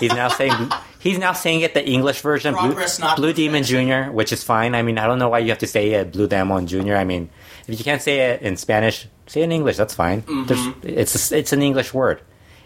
he's 0.00 0.12
now 0.12 0.28
saying 0.28 0.52
he's 1.00 1.18
now 1.18 1.32
saying 1.32 1.62
it 1.62 1.74
the 1.74 1.84
English 1.84 2.20
version, 2.20 2.54
Blue, 2.54 2.74
not 3.00 3.16
Blue 3.16 3.32
Demon. 3.32 3.64
Junior, 3.64 4.12
which 4.12 4.32
is 4.32 4.44
fine. 4.44 4.76
I 4.76 4.82
mean, 4.82 4.98
I 4.98 5.06
don't 5.06 5.18
know 5.18 5.28
why 5.28 5.40
you 5.40 5.48
have 5.48 5.58
to 5.58 5.66
say 5.66 5.90
it 5.90 6.12
Blue 6.12 6.28
Demon 6.28 6.68
Junior. 6.68 6.96
I 6.96 7.04
mean, 7.04 7.28
if 7.66 7.78
you 7.78 7.84
can't 7.84 8.00
say 8.02 8.30
it 8.30 8.42
in 8.42 8.56
Spanish, 8.56 9.08
say 9.26 9.40
it 9.40 9.44
in 9.44 9.52
English. 9.52 9.76
That's 9.76 9.94
fine. 9.94 10.22
Mm-hmm. 10.22 10.86
It's 10.86 11.32
it's 11.32 11.52
an 11.52 11.62
English 11.62 11.92
word. 11.92 12.22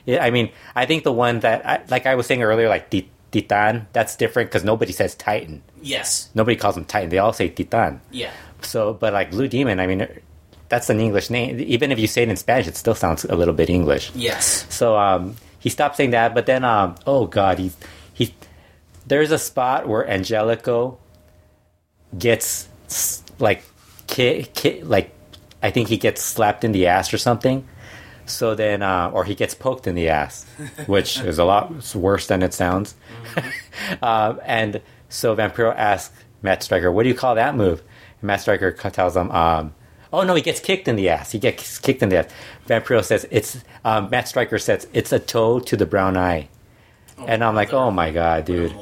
I 0.07 0.31
mean, 0.31 0.51
I 0.77 0.85
think 0.85 1.03
the 1.05 1.13
one 1.13 1.41
that, 1.41 1.65
I, 1.67 1.81
like 1.89 2.05
I 2.05 2.15
was 2.15 2.27
saying 2.27 2.43
earlier, 2.43 2.69
like 2.69 2.91
Titan, 2.91 3.87
that's 3.93 4.17
different 4.17 4.51
because 4.51 4.63
nobody 4.63 4.93
says 4.93 5.15
Titan. 5.15 5.63
Yes. 5.81 6.29
Nobody 6.35 6.57
calls 6.57 6.77
him 6.77 6.85
Titan. 6.85 7.09
They 7.09 7.19
all 7.19 7.33
say 7.33 7.49
Titan. 7.49 8.03
Yeah. 8.11 8.31
So, 8.61 8.93
but 8.93 9.15
like 9.15 9.31
Blue 9.31 9.49
Demon, 9.49 9.81
I 9.81 9.87
mean, 9.87 10.07
that's 10.69 10.91
an 10.91 11.01
English 11.01 11.31
name. 11.31 11.59
Even 11.59 11.91
if 11.91 11.99
you 11.99 12.07
say 12.07 12.23
it 12.23 12.29
in 12.29 12.37
Spanish, 12.37 12.67
it 12.67 12.77
still 12.77 12.95
sounds 12.95 13.25
a 13.25 13.35
little 13.35 13.55
bit 13.55 13.71
English. 13.71 14.13
Yes. 14.15 14.67
So 14.69 14.99
um, 14.99 15.37
he 15.59 15.71
stopped 15.71 15.97
saying 15.97 16.11
that, 16.11 16.35
but 16.35 16.45
then 16.45 16.65
um, 16.65 16.97
oh 17.07 17.27
god, 17.27 17.59
he 17.59 17.65
he. 17.65 17.73
There's 19.07 19.31
a 19.31 19.39
spot 19.39 19.89
where 19.89 20.09
Angelico 20.09 20.99
gets 22.19 22.69
like 23.39 23.65
ki, 24.07 24.45
ki, 24.55 24.83
like 24.83 25.15
I 25.63 25.71
think 25.71 25.89
he 25.89 25.97
gets 25.97 26.23
slapped 26.23 26.65
in 26.65 26.73
the 26.73 26.87
ass 26.87 27.13
or 27.13 27.19
something. 27.19 27.67
So 28.27 28.55
then, 28.55 28.83
uh, 28.83 29.11
or 29.13 29.25
he 29.25 29.35
gets 29.35 29.55
poked 29.55 29.87
in 29.87 29.95
the 29.95 30.09
ass, 30.09 30.47
which 30.87 31.21
is 31.21 31.39
a 31.39 31.45
lot 31.45 31.95
worse 31.95 32.27
than 32.27 32.43
it 32.43 32.55
sounds. 32.55 32.95
um, 34.03 34.41
and 34.45 34.81
so 35.09 35.37
Vampiro 35.37 35.75
asks 35.77 36.15
Matt 36.43 36.63
Striker, 36.63 36.91
"What 36.91 37.03
do 37.03 37.09
you 37.09 37.15
call 37.15 37.35
that 37.35 37.55
move?" 37.55 37.83
And 38.21 38.27
Matt 38.29 38.41
Striker 38.41 38.73
tells 38.73 39.17
him, 39.17 39.31
um, 39.31 39.75
"Oh 40.13 40.23
no, 40.23 40.35
he 40.35 40.43
gets 40.43 40.61
kicked 40.61 40.89
in 40.89 40.97
the 40.97 41.09
ass. 41.09 41.33
He 41.33 41.39
gets 41.39 41.79
kicked 41.79 42.03
in 42.03 42.09
the 42.09 42.19
ass." 42.19 42.29
Vampiro 42.67 43.05
says, 43.05 43.27
"It's." 43.31 43.63
Um, 43.85 44.09
Matt 44.11 44.29
Striker 44.29 44.59
says, 44.59 44.87
"It's 44.93 45.13
a 45.13 45.19
toe 45.19 45.61
to 45.61 45.77
the 45.77 45.87
brown 45.87 46.17
eye," 46.17 46.49
and 47.19 47.43
I'm 47.45 47.55
like, 47.55 47.73
"Oh 47.73 47.91
my 47.91 48.11
god, 48.11 48.45
dude, 48.45 48.75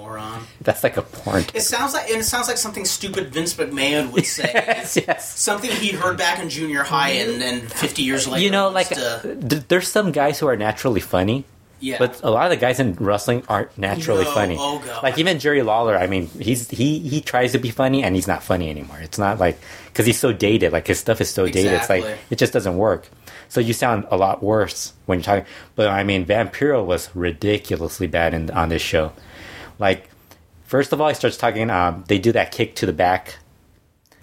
that's 0.61 0.83
like 0.85 0.97
a 0.97 1.03
porn." 1.03 1.45
It 1.55 1.63
sounds 1.63 1.95
like 1.95 2.09
and 2.11 2.21
it 2.21 2.25
sounds 2.25 2.49
like 2.49 2.57
something 2.59 2.85
stupid 2.85 3.33
Vince 3.33 3.55
McMahon 3.55 4.13
would 4.13 4.27
say. 4.27 4.51
yes, 4.55 4.97
yes. 4.97 5.39
Something 5.39 5.71
he 5.71 5.89
heard 5.93 6.17
back 6.19 6.39
in 6.41 6.49
junior 6.49 6.83
high, 6.83 7.11
and 7.11 7.41
then 7.41 7.61
50 7.61 8.03
years 8.03 8.27
later, 8.29 8.43
You 8.45 8.51
know, 8.51 8.69
like 8.69 8.89
to- 8.89 9.65
there's 9.69 9.89
some 9.89 10.13
guys 10.13 10.39
who 10.39 10.47
are 10.49 10.57
naturally 10.57 11.01
funny. 11.01 11.45
Yeah. 11.83 11.99
But 11.99 12.21
a 12.23 12.31
lot 12.31 12.45
of 12.45 12.51
the 12.51 12.57
guys 12.57 12.79
in 12.79 12.95
wrestling 12.95 13.43
aren't 13.49 13.77
naturally 13.77 14.23
No, 14.25 14.31
funny. 14.33 14.57
oh, 14.59 14.79
God. 14.79 15.03
Like 15.03 15.19
even 15.19 15.41
Jerry 15.41 15.63
Lawler, 15.63 15.99
I 15.99 16.07
mean, 16.07 16.29
he's 16.29 16.71
he 16.71 17.01
he 17.01 17.21
tries 17.21 17.53
to 17.53 17.59
be 17.59 17.71
funny 17.71 18.05
and 18.05 18.15
he's 18.15 18.29
not 18.29 18.43
funny 18.45 18.71
anymore. 18.71 18.99
It's 19.01 19.19
not 19.19 19.39
like 19.41 19.59
because 19.87 20.07
he's 20.07 20.19
so 20.19 20.33
dated. 20.33 20.73
Like 20.73 20.87
his 20.87 21.01
stuff 21.01 21.21
is 21.21 21.29
so 21.29 21.47
dated. 21.47 21.73
It's 21.73 21.91
like 21.91 22.05
it 22.31 22.39
just 22.39 22.53
doesn't 22.53 22.77
work. 22.77 23.09
So 23.49 23.61
you 23.61 23.73
sound 23.73 24.07
a 24.11 24.17
lot 24.17 24.43
worse 24.43 24.93
when 25.07 25.19
you're 25.19 25.25
talking. 25.25 25.45
But 25.75 25.89
I 25.89 26.05
mean, 26.05 26.25
Vampiro 26.25 26.87
was 26.87 27.11
ridiculously 27.15 28.07
bad 28.07 28.33
in, 28.33 28.49
on 28.51 28.69
this 28.69 28.81
show. 28.81 29.13
Like 29.81 30.09
first 30.65 30.93
of 30.93 31.01
all, 31.01 31.09
he 31.09 31.15
starts 31.15 31.37
talking. 31.37 31.69
Um, 31.69 32.05
they 32.07 32.19
do 32.19 32.31
that 32.33 32.53
kick 32.53 32.77
to 32.77 32.87
the 32.87 32.93
back, 32.93 33.39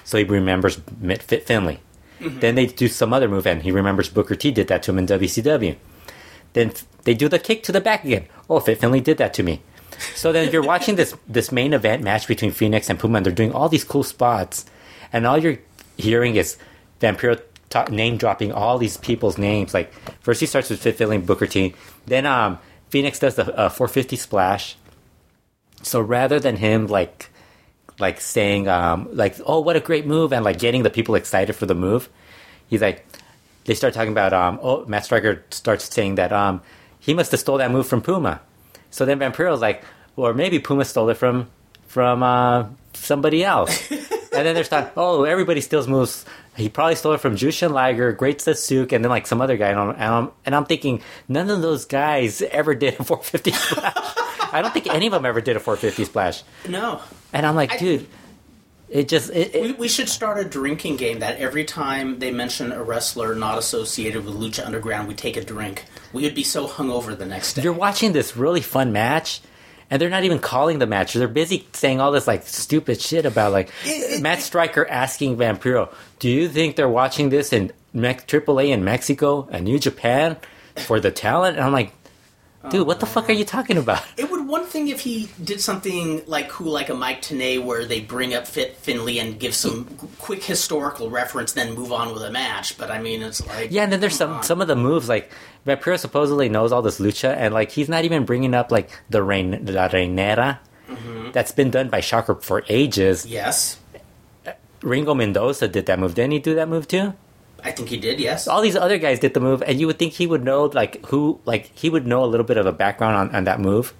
so 0.05 0.17
he 0.17 0.23
remembers 0.23 0.75
Fit 1.19 1.45
Finlay. 1.45 1.79
Mm-hmm. 2.21 2.39
Then 2.39 2.55
they 2.55 2.65
do 2.67 2.87
some 2.87 3.13
other 3.13 3.27
move, 3.27 3.45
and 3.45 3.61
he 3.63 3.71
remembers 3.71 4.09
Booker 4.09 4.35
T 4.35 4.49
did 4.51 4.67
that 4.69 4.81
to 4.83 4.91
him 4.91 4.97
in 4.99 5.05
WCW. 5.07 5.75
Then 6.53 6.71
they 7.03 7.13
do 7.13 7.29
the 7.29 7.39
kick 7.39 7.63
to 7.63 7.71
the 7.71 7.81
back 7.81 8.03
again. 8.03 8.27
Oh, 8.49 8.59
Fit 8.59 8.79
Finlay 8.79 8.99
did 8.99 9.17
that 9.17 9.33
to 9.35 9.43
me. 9.43 9.61
So 10.15 10.31
then 10.31 10.51
you're 10.51 10.63
watching 10.63 10.95
this 10.95 11.15
this 11.27 11.51
main 11.51 11.73
event 11.73 12.03
match 12.03 12.27
between 12.27 12.51
Phoenix 12.51 12.89
and 12.89 12.99
Puma, 12.99 13.17
and 13.17 13.25
they're 13.25 13.33
doing 13.33 13.51
all 13.51 13.69
these 13.69 13.83
cool 13.83 14.03
spots, 14.03 14.65
and 15.11 15.27
all 15.27 15.37
you're 15.37 15.57
hearing 15.97 16.35
is 16.35 16.57
Vampiro 17.01 17.39
name 17.89 18.17
dropping 18.17 18.51
all 18.51 18.77
these 18.77 18.97
people's 18.97 19.37
names. 19.37 19.73
Like 19.73 19.93
first 20.21 20.39
he 20.39 20.45
starts 20.45 20.69
with 20.69 20.81
Fit 20.81 20.95
Finlay 20.95 21.17
and 21.17 21.25
Booker 21.25 21.47
T, 21.47 21.75
then 22.05 22.25
um, 22.25 22.59
Phoenix 22.89 23.19
does 23.19 23.35
the 23.35 23.43
uh, 23.55 23.69
450 23.69 24.15
splash. 24.15 24.75
So 25.81 26.01
rather 26.01 26.39
than 26.39 26.57
him 26.57 26.87
like 26.87 27.29
like 27.99 28.21
saying 28.21 28.67
um, 28.67 29.09
like 29.11 29.35
oh 29.45 29.59
what 29.59 29.75
a 29.75 29.81
great 29.81 30.05
move 30.05 30.33
and 30.33 30.43
like 30.45 30.59
getting 30.59 30.83
the 30.83 30.89
people 30.89 31.15
excited 31.15 31.53
for 31.53 31.65
the 31.65 31.75
move, 31.75 32.09
he's 32.67 32.81
like 32.81 33.05
they 33.65 33.73
start 33.75 33.93
talking 33.93 34.11
about 34.11 34.33
um 34.33 34.59
oh 34.61 34.85
Matt 34.85 35.05
Striker 35.05 35.43
starts 35.51 35.93
saying 35.93 36.15
that 36.15 36.31
um 36.31 36.61
he 36.99 37.13
must 37.13 37.31
have 37.31 37.39
stole 37.39 37.57
that 37.57 37.71
move 37.71 37.87
from 37.87 38.01
Puma. 38.01 38.41
So 38.91 39.05
then 39.05 39.19
Vampiro's 39.19 39.61
like, 39.61 39.83
or 40.15 40.33
maybe 40.33 40.59
Puma 40.59 40.83
stole 40.85 41.09
it 41.09 41.15
from 41.17 41.47
from 41.87 42.21
uh, 42.23 42.65
somebody 42.93 43.43
else. 43.43 43.89
and 43.91 44.45
then 44.45 44.53
there's 44.55 44.69
that 44.69 44.93
oh 44.97 45.23
everybody 45.23 45.61
steals 45.61 45.87
moves. 45.87 46.25
He 46.55 46.67
probably 46.67 46.95
stole 46.95 47.13
it 47.13 47.21
from 47.21 47.37
Jushin 47.37 47.71
Liger, 47.71 48.11
Great 48.11 48.39
Sasuke, 48.39 48.91
and 48.91 49.03
then 49.03 49.09
like 49.09 49.27
some 49.27 49.39
other 49.39 49.55
guy. 49.55 49.69
And 49.69 49.79
I'm, 49.79 49.89
and 49.91 50.03
I'm, 50.03 50.31
and 50.45 50.55
I'm 50.55 50.65
thinking 50.65 51.01
none 51.29 51.49
of 51.49 51.61
those 51.61 51.85
guys 51.85 52.41
ever 52.41 52.75
did 52.75 52.99
a 52.99 53.03
450 53.05 53.51
splash. 53.51 53.93
I 54.51 54.61
don't 54.61 54.73
think 54.73 54.87
any 54.87 55.05
of 55.07 55.13
them 55.13 55.25
ever 55.25 55.39
did 55.39 55.55
a 55.55 55.59
450 55.61 56.03
splash. 56.03 56.43
no. 56.67 56.99
And 57.31 57.45
I'm 57.45 57.55
like, 57.55 57.71
I- 57.73 57.77
dude, 57.77 58.07
it 58.89 59.07
just 59.07 59.29
it, 59.31 59.53
it- 59.55 59.61
We, 59.61 59.71
we 59.73 59.87
should 59.87 60.09
start 60.09 60.39
a 60.39 60.43
drinking 60.43 60.97
game 60.97 61.19
that 61.19 61.37
every 61.37 61.63
time 61.65 62.19
they 62.19 62.31
mention 62.31 62.71
a 62.71 62.81
wrestler 62.83 63.35
not 63.35 63.57
associated 63.57 64.25
with 64.25 64.35
Lucha 64.35 64.65
Underground, 64.65 65.07
we 65.07 65.13
take 65.15 65.37
a 65.37 65.43
drink. 65.43 65.85
We 66.13 66.23
would 66.23 66.35
be 66.35 66.43
so 66.43 66.67
hungover 66.67 67.17
the 67.17 67.25
next 67.25 67.53
day. 67.53 67.61
you're 67.61 67.73
watching 67.73 68.13
this 68.13 68.35
really 68.35 68.61
fun 68.61 68.91
match 68.91 69.41
and 69.91 69.99
they're 70.01 70.09
not 70.09 70.23
even 70.23 70.37
calling 70.39 70.77
the 70.79 70.85
match 70.87 71.13
they're 71.13 71.27
busy 71.27 71.67
saying 71.73 71.99
all 71.99 72.11
this 72.11 72.27
like 72.27 72.45
stupid 72.47 73.01
shit 73.01 73.25
about 73.25 73.51
like 73.51 73.69
It- 73.85 74.21
matt 74.21 74.39
striker 74.41 74.87
asking 74.87 75.37
vampiro 75.37 75.91
do 76.19 76.29
you 76.29 76.47
think 76.49 76.75
they're 76.75 76.87
watching 76.89 77.29
this 77.29 77.51
in 77.53 77.71
Me- 77.93 78.09
aaa 78.13 78.69
in 78.69 78.83
mexico 78.83 79.47
and 79.51 79.65
new 79.65 79.79
japan 79.79 80.37
for 80.85 80.99
the 80.99 81.09
talent 81.11 81.57
and 81.57 81.65
i'm 81.65 81.71
like 81.73 81.91
dude 82.69 82.85
what 82.85 82.99
the 82.99 83.05
fuck 83.05 83.29
are 83.29 83.33
you 83.33 83.45
talking 83.45 83.77
about? 83.77 84.03
It 84.17 84.29
would 84.29 84.47
one 84.47 84.65
thing 84.65 84.87
if 84.89 84.99
he 84.99 85.29
did 85.43 85.61
something 85.61 86.23
like 86.25 86.49
cool, 86.49 86.71
like 86.71 86.89
a 86.89 86.95
Mike 86.95 87.21
Tenay, 87.21 87.63
where 87.63 87.85
they 87.85 88.01
bring 88.01 88.33
up 88.33 88.47
Fit 88.47 88.75
Finlay 88.77 89.19
and 89.19 89.39
give 89.39 89.55
some 89.55 89.85
quick 90.17 90.43
historical 90.43 91.09
reference, 91.09 91.53
then 91.53 91.73
move 91.75 91.93
on 91.93 92.13
with 92.13 92.23
a 92.23 92.31
match. 92.31 92.77
But 92.77 92.91
I 92.91 92.99
mean, 92.99 93.21
it's 93.21 93.45
like 93.45 93.71
yeah 93.71 93.83
and 93.83 93.91
then 93.93 93.99
there's 93.99 94.17
some 94.17 94.31
on. 94.31 94.43
some 94.43 94.61
of 94.61 94.67
the 94.67 94.75
moves 94.75 95.07
like 95.07 95.31
vampiro 95.65 95.97
supposedly 95.97 96.49
knows 96.49 96.71
all 96.71 96.81
this 96.81 96.99
lucha 96.99 97.35
and 97.35 97.53
like 97.53 97.71
he's 97.71 97.89
not 97.89 98.05
even 98.05 98.25
bringing 98.25 98.53
up 98.53 98.71
like 98.71 98.89
the 99.09 99.21
Rein- 99.21 99.65
la 99.65 99.87
reinera 99.87 100.59
mm-hmm. 100.87 101.31
that's 101.31 101.51
been 101.51 101.69
done 101.69 101.89
by 101.89 101.99
shocker 101.99 102.35
for 102.35 102.63
ages. 102.67 103.25
Yes, 103.25 103.79
uh, 104.45 104.51
ringo 104.81 105.13
mendoza 105.13 105.67
did 105.67 105.85
that 105.85 105.99
move. 105.99 106.15
Didn't 106.15 106.31
he 106.31 106.39
do 106.39 106.55
that 106.55 106.67
move 106.67 106.87
too 106.87 107.13
I 107.63 107.71
think 107.71 107.89
he 107.89 107.97
did. 107.97 108.19
Yes, 108.19 108.47
all 108.47 108.61
these 108.61 108.75
other 108.75 108.97
guys 108.97 109.19
did 109.19 109.33
the 109.33 109.39
move, 109.39 109.61
and 109.63 109.79
you 109.79 109.87
would 109.87 109.99
think 109.99 110.13
he 110.13 110.27
would 110.27 110.43
know 110.43 110.65
like 110.65 111.05
who, 111.07 111.39
like 111.45 111.71
he 111.77 111.89
would 111.89 112.05
know 112.07 112.23
a 112.23 112.27
little 112.27 112.45
bit 112.45 112.57
of 112.57 112.65
a 112.65 112.71
background 112.71 113.15
on, 113.15 113.35
on 113.35 113.43
that 113.45 113.59
move. 113.59 113.93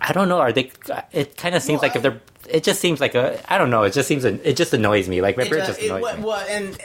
I 0.00 0.12
don't 0.12 0.28
know. 0.28 0.38
Are 0.38 0.52
they? 0.52 0.70
It 1.12 1.36
kind 1.36 1.54
of 1.54 1.62
seems 1.62 1.80
Well, 1.80 1.88
like 1.88 1.96
if 1.96 2.02
they're. 2.02 2.20
It 2.48 2.62
just 2.62 2.80
seems 2.80 3.00
like 3.00 3.14
a. 3.14 3.40
I 3.50 3.56
don't 3.56 3.70
know. 3.70 3.84
It 3.84 3.92
just 3.94 4.06
seems. 4.06 4.24
It 4.24 4.56
just 4.56 4.72
annoys 4.74 5.08
me. 5.08 5.22
Like 5.22 5.38
It 5.38 5.48
Vampiro 5.48 5.56
does- 5.58 5.68
just 5.68 5.80
it- 5.80 5.86
annoys 5.86 6.02
what- 6.02 6.18
me. 6.18 6.24
what- 6.24 6.48
and 6.50 6.76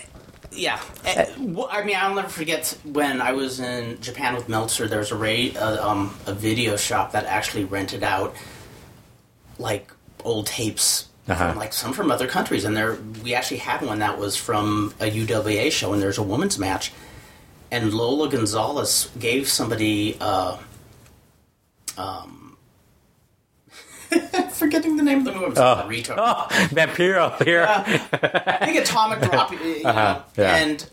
yeah, 0.52 0.80
well, 1.38 1.67
I 1.71 1.84
mean, 1.84 1.95
I'll 1.97 2.15
never 2.15 2.30
forget 2.30 2.75
when 2.84 3.21
I 3.21 3.34
was 3.34 3.60
in 3.60 3.99
Japan 4.02 4.36
with 4.36 4.47
Meltzer. 4.49 4.88
There 4.88 4.99
was 4.99 5.12
a 5.12 5.15
ra- 5.15 5.52
uh, 5.62 5.78
um, 5.88 6.15
a 6.25 6.34
video 6.34 6.75
shop 6.78 7.12
that 7.12 7.25
actually 7.25 7.65
rented 7.65 8.04
out 8.04 8.36
like 9.58 9.91
old 10.23 10.47
tapes. 10.47 11.09
Uh-huh. 11.29 11.49
From, 11.51 11.57
like 11.59 11.73
some 11.73 11.93
from 11.93 12.09
other 12.11 12.27
countries, 12.27 12.65
and 12.65 12.75
there 12.75 12.97
we 13.23 13.33
actually 13.35 13.57
had 13.57 13.81
one 13.81 13.99
that 13.99 14.17
was 14.17 14.35
from 14.35 14.93
a 14.99 15.05
UWA 15.11 15.71
show, 15.71 15.93
and 15.93 16.01
there's 16.01 16.17
a 16.17 16.23
women's 16.23 16.57
match, 16.57 16.91
and 17.71 17.93
Lola 17.93 18.29
Gonzalez 18.29 19.09
gave 19.19 19.47
somebody 19.47 20.17
uh, 20.19 20.57
um, 21.97 22.57
Forgetting 24.51 24.97
the 24.97 25.03
name 25.03 25.19
of 25.19 25.25
the 25.25 25.33
movie. 25.39 25.55
Such 25.55 25.85
retard. 25.85 26.15
Oh, 26.17 26.47
Vampiro 26.71 27.43
here. 27.43 27.65
I 27.67 28.65
think 28.65 28.79
Atomic 28.79 29.21
Drop, 29.21 29.51
you 29.63 29.83
know, 29.83 29.89
Uh-huh, 29.89 30.21
yeah. 30.37 30.55
and 30.57 30.89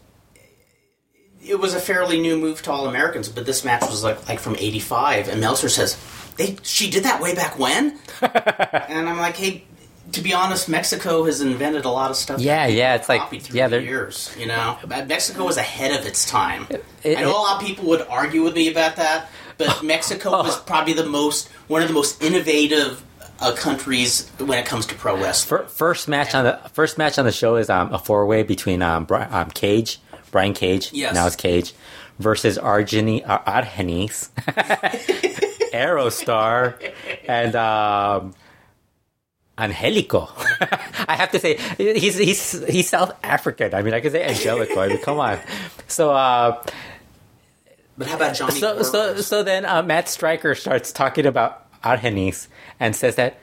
it 1.44 1.58
was 1.58 1.74
a 1.74 1.80
fairly 1.80 2.20
new 2.20 2.36
move 2.36 2.60
to 2.62 2.70
all 2.72 2.86
Americans. 2.88 3.28
But 3.28 3.46
this 3.46 3.64
match 3.64 3.82
was 3.82 4.04
like 4.04 4.28
like 4.28 4.38
from 4.38 4.56
'85, 4.58 5.28
and 5.28 5.40
Meltzer 5.40 5.68
says, 5.70 5.96
"They 6.36 6.56
she 6.62 6.90
did 6.90 7.04
that 7.04 7.20
way 7.22 7.34
back 7.34 7.58
when," 7.58 7.98
and 8.20 9.08
I'm 9.08 9.18
like, 9.18 9.36
"Hey." 9.36 9.64
To 10.12 10.20
be 10.20 10.32
honest, 10.32 10.68
Mexico 10.68 11.24
has 11.24 11.40
invented 11.40 11.84
a 11.84 11.90
lot 11.90 12.10
of 12.10 12.16
stuff. 12.16 12.40
Yeah, 12.40 12.66
yeah, 12.66 12.94
it's 12.94 13.08
like- 13.08 13.22
yeah, 13.52 13.66
the 13.66 13.76
they're- 13.76 13.80
years. 13.80 14.30
You 14.38 14.46
know, 14.46 14.78
Mexico 14.86 15.44
was 15.44 15.56
ahead 15.56 15.98
of 15.98 16.06
its 16.06 16.24
time. 16.24 16.66
it- 16.70 17.18
I 17.18 17.22
know 17.22 17.30
a 17.30 17.32
lot 17.32 17.60
of 17.60 17.66
people 17.66 17.86
would 17.86 18.06
argue 18.08 18.42
with 18.42 18.54
me 18.54 18.68
about 18.70 18.96
that, 18.96 19.28
but 19.58 19.82
Mexico 19.82 20.30
Oh. 20.32 20.42
was 20.44 20.56
probably 20.60 20.92
the 20.94 21.06
most 21.06 21.48
one 21.68 21.82
of 21.82 21.88
the 21.88 21.94
most 21.94 22.22
innovative 22.22 23.02
uh, 23.40 23.52
countries 23.52 24.30
when 24.38 24.58
it 24.58 24.64
comes 24.64 24.86
to 24.86 24.94
pro 24.94 25.14
wrestling. 25.16 25.62
Fir- 25.64 25.68
First 25.68 26.08
match 26.08 26.34
on 26.34 26.44
the 26.44 26.58
first 26.72 26.96
match 26.96 27.18
on 27.18 27.24
the 27.26 27.32
show 27.32 27.56
is 27.56 27.68
um, 27.68 27.92
a 27.92 27.98
four 27.98 28.24
way 28.26 28.42
between 28.42 28.80
um, 28.82 29.06
um, 29.10 29.50
Cage, 29.50 30.00
Brian 30.30 30.54
Cage, 30.54 30.90
Yes. 30.92 31.14
now 31.14 31.26
it's 31.26 31.36
Cage, 31.36 31.74
versus 32.18 32.56
Argeni 32.58 33.22
uh, 33.28 33.38
Argenis, 33.40 34.30
Aerostar, 35.72 36.74
and 37.28 37.54
um, 37.56 38.34
Angelico. 39.58 40.28
I 41.08 41.14
have 41.16 41.30
to 41.32 41.38
say 41.40 41.56
he's 41.78 42.16
he's 42.18 42.66
he's 42.68 42.88
South 42.88 43.12
African. 43.22 43.74
I 43.74 43.82
mean, 43.82 43.94
I 43.94 44.00
could 44.00 44.12
say 44.12 44.24
Angelico. 44.26 44.80
I 44.80 44.88
mean, 44.88 44.98
come 44.98 45.18
on. 45.18 45.38
So 45.88 46.10
uh, 46.10 46.62
But 47.98 48.06
how 48.08 48.16
about 48.16 48.36
Johnny? 48.36 48.58
so 48.60 48.82
so 48.82 49.16
so 49.16 49.42
then 49.42 49.64
uh, 49.64 49.82
Matt 49.82 50.08
Striker 50.08 50.54
starts 50.54 50.92
talking 50.92 51.24
about 51.26 51.64
Argenis 51.82 52.48
and 52.78 52.94
says 52.94 53.16
that 53.16 53.38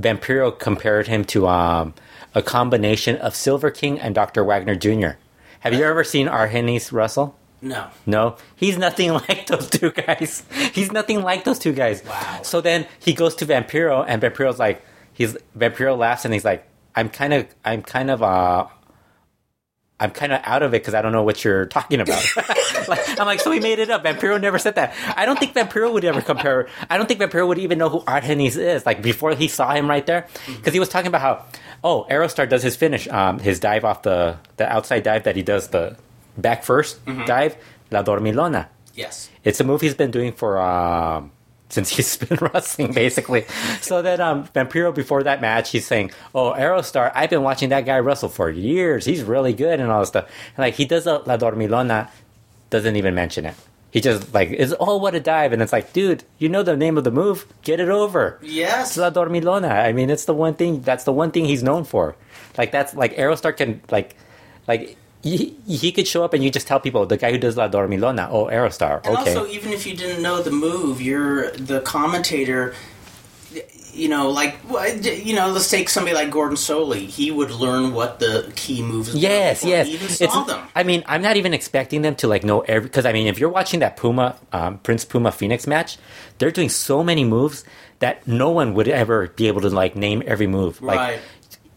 Vampiro 0.00 0.56
compared 0.56 1.08
him 1.08 1.24
to 1.26 1.48
um, 1.48 1.94
a 2.34 2.42
combination 2.42 3.16
of 3.16 3.34
Silver 3.34 3.70
King 3.70 3.98
and 3.98 4.14
Dr. 4.14 4.44
Wagner 4.44 4.76
Jr. 4.76 5.18
Have 5.60 5.74
you 5.74 5.84
ever 5.84 6.04
seen 6.04 6.28
Argenis 6.28 6.92
Russell? 6.92 7.34
no. 7.60 7.88
No, 8.06 8.36
he's 8.54 8.78
nothing 8.78 9.12
like 9.28 9.48
those 9.48 9.68
two 9.68 9.90
guys. 9.90 10.44
He's 10.72 10.92
nothing 10.92 11.22
like 11.22 11.42
those 11.42 11.58
two 11.58 11.72
guys. 11.72 12.04
Wow. 12.04 12.42
So 12.42 12.60
then 12.60 12.86
he 13.00 13.12
goes 13.12 13.34
to 13.36 13.46
Vampiro, 13.46 14.04
and 14.06 14.22
Vampiro's 14.22 14.60
like, 14.60 14.80
he's 15.18 15.36
Vampiro 15.58 15.98
laughs, 15.98 16.24
and 16.24 16.32
he's 16.32 16.44
like, 16.44 16.64
I'm 16.94 17.10
kind 17.10 17.34
of, 17.34 17.46
I'm 17.64 17.82
kind 17.82 18.10
of, 18.10 18.22
uh, 18.22 18.68
I'm 20.00 20.12
kind 20.12 20.32
of 20.32 20.40
out 20.44 20.62
of 20.62 20.74
it 20.74 20.80
because 20.80 20.94
I 20.94 21.02
don't 21.02 21.10
know 21.10 21.24
what 21.24 21.44
you're 21.44 21.66
talking 21.66 22.00
about. 22.00 22.24
like, 22.88 23.20
I'm 23.20 23.26
like, 23.26 23.40
so 23.40 23.50
he 23.50 23.58
made 23.58 23.80
it 23.80 23.90
up. 23.90 24.04
Vampiro 24.04 24.40
never 24.40 24.58
said 24.58 24.76
that. 24.76 24.94
I 25.16 25.26
don't 25.26 25.38
think 25.38 25.54
Vampiro 25.54 25.92
would 25.92 26.04
ever 26.04 26.22
compare. 26.22 26.68
I 26.88 26.96
don't 26.96 27.06
think 27.08 27.20
Vampiro 27.20 27.48
would 27.48 27.58
even 27.58 27.78
know 27.78 27.88
who 27.88 28.00
Argenis 28.02 28.56
is. 28.56 28.86
Like 28.86 29.02
before 29.02 29.34
he 29.34 29.48
saw 29.48 29.74
him 29.74 29.90
right 29.90 30.06
there, 30.06 30.28
because 30.46 30.72
he 30.72 30.78
was 30.78 30.88
talking 30.88 31.08
about 31.08 31.20
how, 31.20 31.44
oh, 31.82 32.06
Aerostar 32.08 32.48
does 32.48 32.62
his 32.62 32.76
finish, 32.76 33.08
um, 33.08 33.40
his 33.40 33.58
dive 33.58 33.84
off 33.84 34.02
the 34.02 34.38
the 34.56 34.72
outside 34.72 35.02
dive 35.02 35.24
that 35.24 35.34
he 35.34 35.42
does 35.42 35.68
the 35.68 35.96
back 36.36 36.62
1st 36.64 37.26
dive, 37.26 37.56
La 37.90 38.04
Dormilona. 38.04 38.68
Yes. 38.94 39.30
It's 39.42 39.58
a 39.58 39.64
move 39.64 39.80
he's 39.80 39.94
been 39.94 40.12
doing 40.12 40.32
for 40.32 40.60
um, 40.60 41.32
since 41.68 41.90
he's 41.90 42.16
been 42.18 42.38
wrestling, 42.38 42.92
basically. 42.92 43.44
So 43.80 44.02
then, 44.02 44.20
um, 44.20 44.46
Vampiro 44.48 44.94
before 44.94 45.22
that 45.22 45.40
match, 45.40 45.70
he's 45.70 45.86
saying, 45.86 46.10
"Oh, 46.34 46.52
Aerostar, 46.52 47.12
I've 47.14 47.30
been 47.30 47.42
watching 47.42 47.68
that 47.70 47.84
guy 47.84 47.98
wrestle 47.98 48.28
for 48.28 48.50
years. 48.50 49.04
He's 49.04 49.22
really 49.22 49.52
good 49.52 49.80
and 49.80 49.90
all 49.90 50.00
this 50.00 50.08
stuff." 50.08 50.26
And 50.56 50.58
like 50.58 50.74
he 50.74 50.84
does 50.84 51.06
a 51.06 51.18
La 51.26 51.36
Dormilona, 51.36 52.08
doesn't 52.70 52.96
even 52.96 53.14
mention 53.14 53.44
it. 53.44 53.54
He 53.90 54.00
just 54.02 54.34
like 54.34 54.50
is 54.50 54.74
oh 54.78 54.98
what 54.98 55.14
a 55.14 55.20
dive, 55.20 55.52
and 55.52 55.62
it's 55.62 55.72
like, 55.72 55.92
dude, 55.92 56.24
you 56.38 56.48
know 56.48 56.62
the 56.62 56.76
name 56.76 56.98
of 56.98 57.04
the 57.04 57.10
move, 57.10 57.46
get 57.62 57.80
it 57.80 57.88
over. 57.88 58.38
Yes. 58.42 58.90
It's 58.90 58.96
La 58.98 59.10
Dormilona. 59.10 59.70
I 59.70 59.92
mean, 59.92 60.10
it's 60.10 60.26
the 60.26 60.34
one 60.34 60.54
thing. 60.54 60.82
That's 60.82 61.04
the 61.04 61.12
one 61.12 61.30
thing 61.30 61.46
he's 61.46 61.62
known 61.62 61.84
for. 61.84 62.14
Like 62.58 62.70
that's 62.70 62.94
like 62.94 63.16
Aerostar 63.16 63.56
can 63.56 63.80
like, 63.90 64.14
like 64.66 64.96
he, 65.22 65.56
he 65.66 65.92
could 65.92 66.06
show 66.06 66.24
up 66.24 66.32
and 66.32 66.44
you 66.44 66.50
just 66.50 66.66
tell 66.66 66.80
people 66.80 67.06
the 67.06 67.16
guy 67.16 67.32
who 67.32 67.38
does 67.38 67.56
La 67.56 67.68
Dormilona. 67.68 68.28
Oh, 68.30 68.46
Aerostar. 68.46 69.04
And 69.04 69.16
okay. 69.16 69.34
also, 69.34 69.46
even 69.46 69.72
if 69.72 69.86
you 69.86 69.96
didn't 69.96 70.22
know 70.22 70.42
the 70.42 70.50
move, 70.50 71.00
you're 71.00 71.50
the 71.52 71.80
commentator. 71.80 72.74
You 73.92 74.08
know, 74.08 74.30
like 74.30 74.56
you 75.02 75.34
know, 75.34 75.48
let's 75.48 75.68
take 75.68 75.88
somebody 75.88 76.14
like 76.14 76.30
Gordon 76.30 76.56
Solie. 76.56 77.08
He 77.08 77.32
would 77.32 77.50
learn 77.50 77.94
what 77.94 78.20
the 78.20 78.52
key 78.54 78.80
moves. 78.80 79.12
were 79.12 79.18
Yes, 79.18 79.64
yes. 79.64 79.88
He 79.88 79.94
even 79.94 80.06
It's- 80.06 80.32
saw 80.32 80.44
them. 80.44 80.68
I 80.76 80.84
mean, 80.84 81.02
I'm 81.06 81.22
not 81.22 81.36
even 81.36 81.52
expecting 81.52 82.02
them 82.02 82.14
to 82.16 82.28
like 82.28 82.44
know 82.44 82.60
every 82.60 82.88
because 82.88 83.06
I 83.06 83.12
mean, 83.12 83.26
if 83.26 83.40
you're 83.40 83.48
watching 83.48 83.80
that 83.80 83.96
Puma 83.96 84.36
um, 84.52 84.78
Prince 84.78 85.04
Puma 85.04 85.32
Phoenix 85.32 85.66
match, 85.66 85.96
they're 86.38 86.52
doing 86.52 86.68
so 86.68 87.02
many 87.02 87.24
moves 87.24 87.64
that 87.98 88.26
no 88.26 88.50
one 88.50 88.74
would 88.74 88.86
ever 88.88 89.28
be 89.28 89.48
able 89.48 89.62
to 89.62 89.70
like 89.70 89.96
name 89.96 90.22
every 90.26 90.46
move. 90.46 90.80
Like, 90.80 90.98
right. 90.98 91.20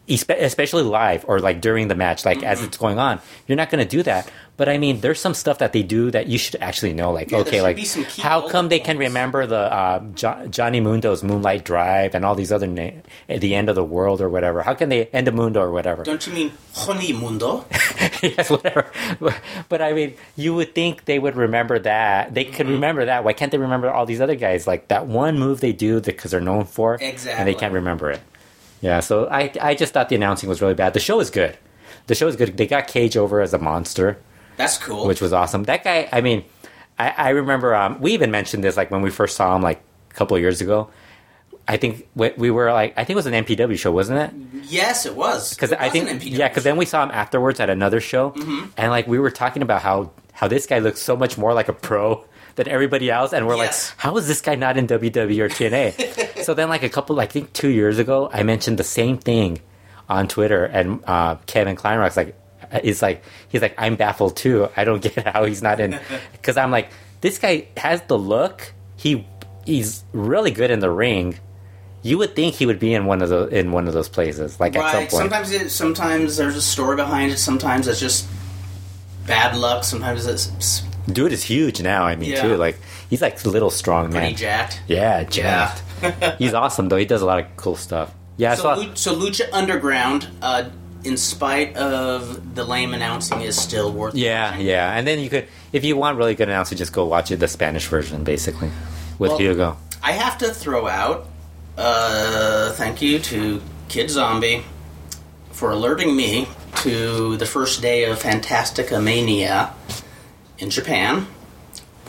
Espe- 0.08 0.40
especially 0.40 0.82
live 0.82 1.24
or 1.28 1.40
like 1.40 1.60
during 1.60 1.88
the 1.88 1.94
match, 1.94 2.24
like 2.24 2.38
Mm-hmm. 2.38 2.46
as 2.46 2.62
it's 2.62 2.76
going 2.76 2.98
on, 2.98 3.20
you're 3.46 3.56
not 3.56 3.70
going 3.70 3.82
to 3.84 3.88
do 3.88 4.02
that. 4.04 4.30
But 4.58 4.68
I 4.68 4.76
mean, 4.78 5.00
there's 5.00 5.18
some 5.18 5.32
stuff 5.34 5.58
that 5.58 5.72
they 5.72 5.82
do 5.82 6.10
that 6.10 6.26
you 6.28 6.36
should 6.38 6.56
actually 6.60 6.92
know. 6.92 7.10
Like, 7.10 7.30
Yeah, 7.30 7.38
okay, 7.38 7.62
like 7.62 7.74
be 7.76 7.84
some 7.86 8.04
key 8.04 8.20
how 8.22 8.48
come 8.48 8.68
they 8.68 8.78
can 8.78 8.98
remember 8.98 9.46
the 9.46 9.56
uh, 9.72 10.00
jo- 10.14 10.46
Johnny 10.50 10.78
Mundo's 10.78 11.22
Moonlight 11.24 11.64
Drive 11.64 12.14
and 12.14 12.24
all 12.24 12.34
these 12.34 12.52
other 12.52 12.66
na- 12.66 12.90
the 13.28 13.54
end 13.54 13.68
of 13.70 13.74
the 13.74 13.82
world 13.84 14.20
or 14.20 14.28
whatever? 14.28 14.62
How 14.62 14.74
can 14.74 14.88
they 14.90 15.06
end 15.06 15.26
of 15.26 15.34
Mundo 15.34 15.60
or 15.60 15.70
whatever? 15.72 16.04
Don't 16.04 16.24
you 16.26 16.32
mean 16.34 16.52
Honey 16.74 17.12
Mundo? 17.14 17.64
yes, 18.22 18.50
whatever. 18.50 18.86
But 19.68 19.80
I 19.82 19.92
mean, 19.94 20.14
you 20.36 20.54
would 20.54 20.74
think 20.74 21.06
they 21.06 21.18
would 21.18 21.34
remember 21.36 21.78
that. 21.80 22.34
They 22.34 22.44
could 22.44 22.66
Mm-hmm. 22.66 22.74
remember 22.74 23.04
that. 23.06 23.24
Why 23.24 23.32
can't 23.32 23.50
they 23.50 23.58
remember 23.58 23.90
all 23.90 24.04
these 24.06 24.20
other 24.20 24.36
guys? 24.36 24.66
Like 24.66 24.88
that 24.88 25.06
one 25.06 25.38
move 25.38 25.60
they 25.60 25.72
do 25.72 26.00
because 26.00 26.30
they're 26.30 26.40
known 26.40 26.64
for, 26.66 26.96
exactly. 27.00 27.32
and 27.40 27.48
they 27.48 27.54
can't 27.54 27.72
remember 27.74 28.10
it. 28.10 28.20
Yeah, 28.82 29.00
so 29.00 29.26
I 29.30 29.50
I 29.60 29.74
just 29.74 29.94
thought 29.94 30.10
the 30.10 30.16
announcing 30.16 30.48
was 30.50 30.60
really 30.60 30.74
bad. 30.74 30.92
The 30.92 31.00
show 31.00 31.18
is 31.20 31.30
good. 31.30 31.56
The 32.08 32.14
show 32.14 32.26
is 32.28 32.36
good. 32.36 32.56
They 32.58 32.66
got 32.66 32.86
Cage 32.88 33.16
over 33.16 33.40
as 33.40 33.54
a 33.54 33.58
monster, 33.58 34.18
That's 34.58 34.76
cool. 34.76 35.06
which 35.06 35.20
was 35.22 35.32
awesome. 35.32 35.62
That 35.64 35.84
guy, 35.84 36.08
I 36.12 36.20
mean, 36.20 36.44
I, 36.98 37.14
I 37.16 37.28
remember 37.30 37.74
um, 37.74 38.00
we 38.00 38.12
even 38.12 38.30
mentioned 38.30 38.62
this 38.64 38.76
like 38.76 38.90
when 38.90 39.00
we 39.02 39.10
first 39.10 39.36
saw 39.36 39.54
him 39.56 39.62
like 39.62 39.80
a 40.10 40.14
couple 40.14 40.36
of 40.36 40.42
years 40.42 40.60
ago. 40.60 40.90
I 41.68 41.76
think 41.76 42.08
we, 42.16 42.32
we 42.36 42.50
were 42.50 42.72
like, 42.72 42.92
I 42.98 43.04
think 43.04 43.10
it 43.10 43.22
was 43.22 43.26
an 43.26 43.34
MPW 43.44 43.78
show, 43.78 43.92
wasn't 43.92 44.18
it? 44.18 44.64
yes, 44.64 45.06
it 45.06 45.14
was. 45.14 45.54
because 45.54 45.72
I 45.72 45.84
was 45.84 45.92
think 45.92 46.10
an 46.10 46.18
MPW 46.18 46.36
yeah, 46.38 46.48
because 46.48 46.64
then 46.64 46.76
we 46.76 46.84
saw 46.84 47.04
him 47.04 47.12
afterwards 47.12 47.60
at 47.60 47.70
another 47.70 48.00
show, 48.00 48.30
Mm-hmm. 48.32 48.66
and 48.76 48.90
like 48.90 49.06
we 49.06 49.20
were 49.20 49.30
talking 49.30 49.62
about 49.62 49.80
how 49.82 50.10
how 50.32 50.48
this 50.48 50.66
guy 50.66 50.80
looks 50.80 51.00
so 51.00 51.14
much 51.16 51.38
more 51.38 51.54
like 51.54 51.68
a 51.68 51.72
pro 51.72 52.24
than 52.56 52.68
everybody 52.68 53.10
else, 53.10 53.32
and 53.32 53.46
we're 53.46 53.56
Yes. 53.56 53.90
like, 53.90 53.98
how 54.00 54.16
is 54.16 54.26
this 54.28 54.40
guy 54.40 54.54
not 54.54 54.76
in 54.76 54.86
WWE 54.86 55.40
or 55.40 55.48
TNA? 55.48 56.42
so 56.44 56.54
then, 56.54 56.68
like 56.68 56.82
a 56.82 56.88
couple, 56.88 57.16
like, 57.16 57.30
I 57.30 57.32
think 57.32 57.52
two 57.52 57.68
years 57.68 57.98
ago, 57.98 58.28
I 58.32 58.42
mentioned 58.42 58.78
the 58.78 58.84
same 58.84 59.18
thing 59.18 59.60
on 60.08 60.28
Twitter, 60.28 60.64
and 60.64 61.00
uh, 61.06 61.36
Kevin 61.46 61.76
Kleinrock's 61.76 62.16
like, 62.16 62.34
is 62.82 63.02
like, 63.02 63.22
he's 63.48 63.62
like, 63.62 63.74
I'm 63.78 63.96
baffled 63.96 64.36
too. 64.36 64.68
I 64.76 64.84
don't 64.84 65.02
get 65.14 65.26
how 65.26 65.44
he's 65.44 65.62
not 65.62 65.80
in, 65.80 65.98
because 66.32 66.56
I'm 66.56 66.70
like, 66.70 66.90
this 67.20 67.38
guy 67.38 67.68
has 67.76 68.02
the 68.02 68.18
look. 68.18 68.72
He 68.96 69.26
he's 69.64 70.02
really 70.12 70.50
good 70.50 70.70
in 70.70 70.80
the 70.80 70.90
ring. 70.90 71.38
You 72.04 72.18
would 72.18 72.34
think 72.34 72.56
he 72.56 72.66
would 72.66 72.80
be 72.80 72.94
in 72.94 73.06
one 73.06 73.22
of 73.22 73.28
the 73.28 73.46
in 73.46 73.70
one 73.70 73.86
of 73.86 73.94
those 73.94 74.08
places, 74.08 74.58
like 74.58 74.74
at 74.74 74.90
some 74.90 75.00
point. 75.02 75.10
Sometimes 75.12 75.52
it, 75.52 75.70
sometimes 75.70 76.36
there's 76.36 76.56
a 76.56 76.62
story 76.62 76.96
behind 76.96 77.30
it. 77.30 77.38
Sometimes 77.38 77.86
it's 77.86 78.00
just 78.00 78.26
bad 79.26 79.56
luck. 79.56 79.84
Sometimes 79.84 80.26
it's 80.26 80.82
Dude 81.06 81.32
is 81.32 81.42
huge 81.42 81.80
now. 81.82 82.04
I 82.04 82.16
mean, 82.16 82.30
Yeah. 82.30 82.42
too. 82.42 82.56
Like 82.56 82.78
he's 83.10 83.20
like 83.22 83.44
little 83.44 83.70
strong 83.70 84.10
pretty 84.10 84.28
man. 84.28 84.36
jacked. 84.36 84.82
Yeah, 84.86 85.24
jacked. 85.24 85.82
he's 86.38 86.54
awesome 86.54 86.88
though. 86.88 86.96
He 86.96 87.04
does 87.04 87.22
a 87.22 87.26
lot 87.26 87.38
of 87.40 87.46
cool 87.56 87.76
stuff. 87.76 88.12
Yeah, 88.36 88.54
So, 88.54 88.74
so, 88.74 88.94
so 88.94 89.14
Lucha 89.14 89.48
Underground, 89.52 90.28
uh, 90.40 90.64
in 91.04 91.16
spite 91.16 91.76
of 91.76 92.54
the 92.54 92.64
lame 92.64 92.94
announcing, 92.94 93.42
is 93.42 93.60
still 93.60 93.92
worth. 93.92 94.14
yeah, 94.14 94.52
watching. 94.52 94.66
yeah. 94.66 94.96
And 94.96 95.06
then 95.06 95.18
you 95.20 95.28
could, 95.28 95.46
if 95.72 95.84
you 95.84 95.96
want 95.96 96.16
really 96.16 96.34
good 96.34 96.48
announcing, 96.48 96.78
just 96.78 96.92
go 96.92 97.04
watch 97.04 97.30
it 97.30 97.36
the 97.40 97.48
Spanish 97.48 97.86
version, 97.86 98.24
basically, 98.24 98.70
with 99.18 99.30
Well- 99.32 99.38
Hugo. 99.38 99.76
I 100.02 100.12
have 100.12 100.38
to 100.38 100.48
throw 100.52 100.88
out 100.88 101.26
uh, 101.76 102.70
thank 102.72 103.00
you 103.02 103.18
to 103.18 103.60
Kid 103.88 104.10
Zombie 104.10 104.64
for 105.52 105.70
alerting 105.70 106.14
me 106.16 106.48
to 106.76 107.36
the 107.36 107.46
first 107.46 107.80
day 107.82 108.04
of 108.04 108.18
Fantastica 108.20 109.02
Mania 109.02 109.72
in 110.58 110.70
Japan. 110.70 111.26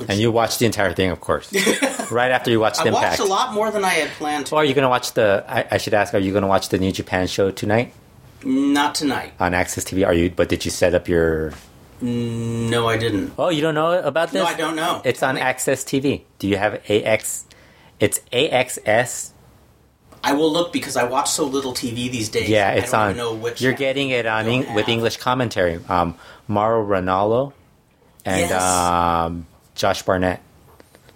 And 0.09 0.19
you 0.19 0.31
watched 0.31 0.59
the 0.59 0.65
entire 0.65 0.91
thing, 0.93 1.11
of 1.11 1.21
course, 1.21 1.53
right 2.11 2.31
after 2.31 2.49
you 2.49 2.59
watched 2.59 2.81
I 2.81 2.87
Impact. 2.87 3.19
watched 3.19 3.19
a 3.19 3.25
lot 3.31 3.53
more 3.53 3.69
than 3.69 3.85
I 3.85 3.89
had 3.93 4.09
planned 4.11 4.47
to. 4.47 4.55
Or 4.55 4.61
are 4.61 4.65
you 4.65 4.73
going 4.73 4.83
to 4.83 4.89
watch 4.89 5.13
the? 5.13 5.45
I, 5.47 5.67
I 5.71 5.77
should 5.77 5.93
ask. 5.93 6.13
Are 6.15 6.19
you 6.19 6.31
going 6.31 6.41
to 6.41 6.47
watch 6.47 6.69
the 6.69 6.79
New 6.79 6.91
Japan 6.91 7.27
show 7.27 7.51
tonight 7.51 7.93
Not 8.43 8.95
tonight. 8.95 9.33
on 9.39 9.53
Access 9.53 9.83
TV? 9.85 10.05
Are 10.05 10.13
you? 10.13 10.31
But 10.31 10.49
did 10.49 10.65
you 10.65 10.71
set 10.71 10.95
up 10.95 11.07
your? 11.07 11.53
No, 12.01 12.89
I 12.89 12.97
didn't. 12.97 13.33
Oh, 13.37 13.49
you 13.49 13.61
don't 13.61 13.75
know 13.75 13.91
about 13.99 14.31
this? 14.31 14.41
No, 14.41 14.45
I 14.47 14.55
don't 14.55 14.75
know. 14.75 15.01
It's 15.05 15.21
on 15.23 15.37
Access 15.37 15.83
TV. 15.83 16.23
Do 16.39 16.47
you 16.47 16.57
have 16.57 16.81
AX? 16.89 17.45
It's 17.99 18.19
AXS 18.33 19.29
I 20.25 20.33
will 20.33 20.51
look 20.51 20.71
because 20.73 20.95
I 20.97 21.03
watch 21.03 21.29
so 21.29 21.45
little 21.45 21.73
TV 21.73 22.09
these 22.09 22.29
days. 22.29 22.47
Yeah, 22.49 22.69
I 22.69 22.71
it's 22.73 22.91
don't 22.91 23.01
on. 23.11 23.17
know 23.17 23.33
which. 23.35 23.61
you're 23.61 23.73
getting 23.73 24.09
it 24.09 24.25
on 24.25 24.47
Eng- 24.47 24.73
with. 24.73 24.87
English 24.89 25.17
commentary. 25.17 25.79
Um, 25.89 26.15
Mauro 26.47 26.83
Ranallo 26.85 27.51
and 28.25 28.39
Yes. 28.41 28.61
um, 28.61 29.45
Josh 29.75 30.01
Barnett. 30.03 30.41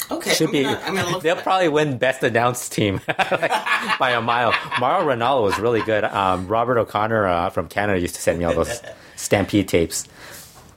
Okay, 0.09 0.33
Should 0.33 0.47
I'm 0.47 0.51
be. 0.53 0.63
gonna, 0.63 1.01
gonna. 1.03 1.19
They'll 1.21 1.35
probably 1.35 1.67
win 1.67 1.97
best 1.97 2.23
announced 2.23 2.71
team 2.71 3.01
like, 3.07 3.19
by 3.99 4.11
a 4.11 4.21
mile. 4.21 4.53
Mauro 4.79 5.05
Ranallo 5.05 5.43
was 5.43 5.59
really 5.59 5.81
good. 5.81 6.05
Um, 6.05 6.47
Robert 6.47 6.77
O'Connor 6.77 7.27
uh, 7.27 7.49
from 7.49 7.67
Canada 7.67 7.99
used 7.99 8.15
to 8.15 8.21
send 8.21 8.39
me 8.39 8.45
all 8.45 8.53
those 8.53 8.81
Stampede 9.17 9.67
tapes. 9.67 10.07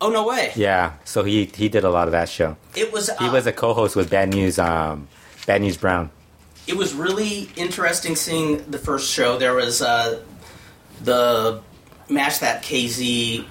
Oh 0.01 0.09
no 0.11 0.27
way! 0.27 0.51
Yeah, 0.57 0.95
so 1.05 1.23
he 1.23 1.45
he 1.45 1.69
did 1.69 1.85
a 1.85 1.91
lot 1.91 2.09
of 2.09 2.13
that 2.13 2.29
show. 2.29 2.57
It 2.75 2.93
was. 2.93 3.09
He 3.19 3.27
uh, 3.27 3.33
was 3.33 3.47
a 3.47 3.53
co-host 3.53 3.95
with 3.95 4.11
Bad 4.11 4.31
News. 4.31 4.59
Um, 4.59 5.07
Bad 5.47 5.61
News 5.63 5.77
Brown. 5.77 6.11
it 6.67 6.77
was 6.77 6.93
really 6.95 7.51
interesting 7.55 8.17
seeing 8.17 8.69
the 8.71 8.79
first 8.79 9.13
show. 9.13 9.37
There 9.39 9.55
was 9.55 9.81
uh, 9.83 10.23
the 11.05 11.61
match 12.09 12.41
that 12.41 12.63
KZ 12.65 13.45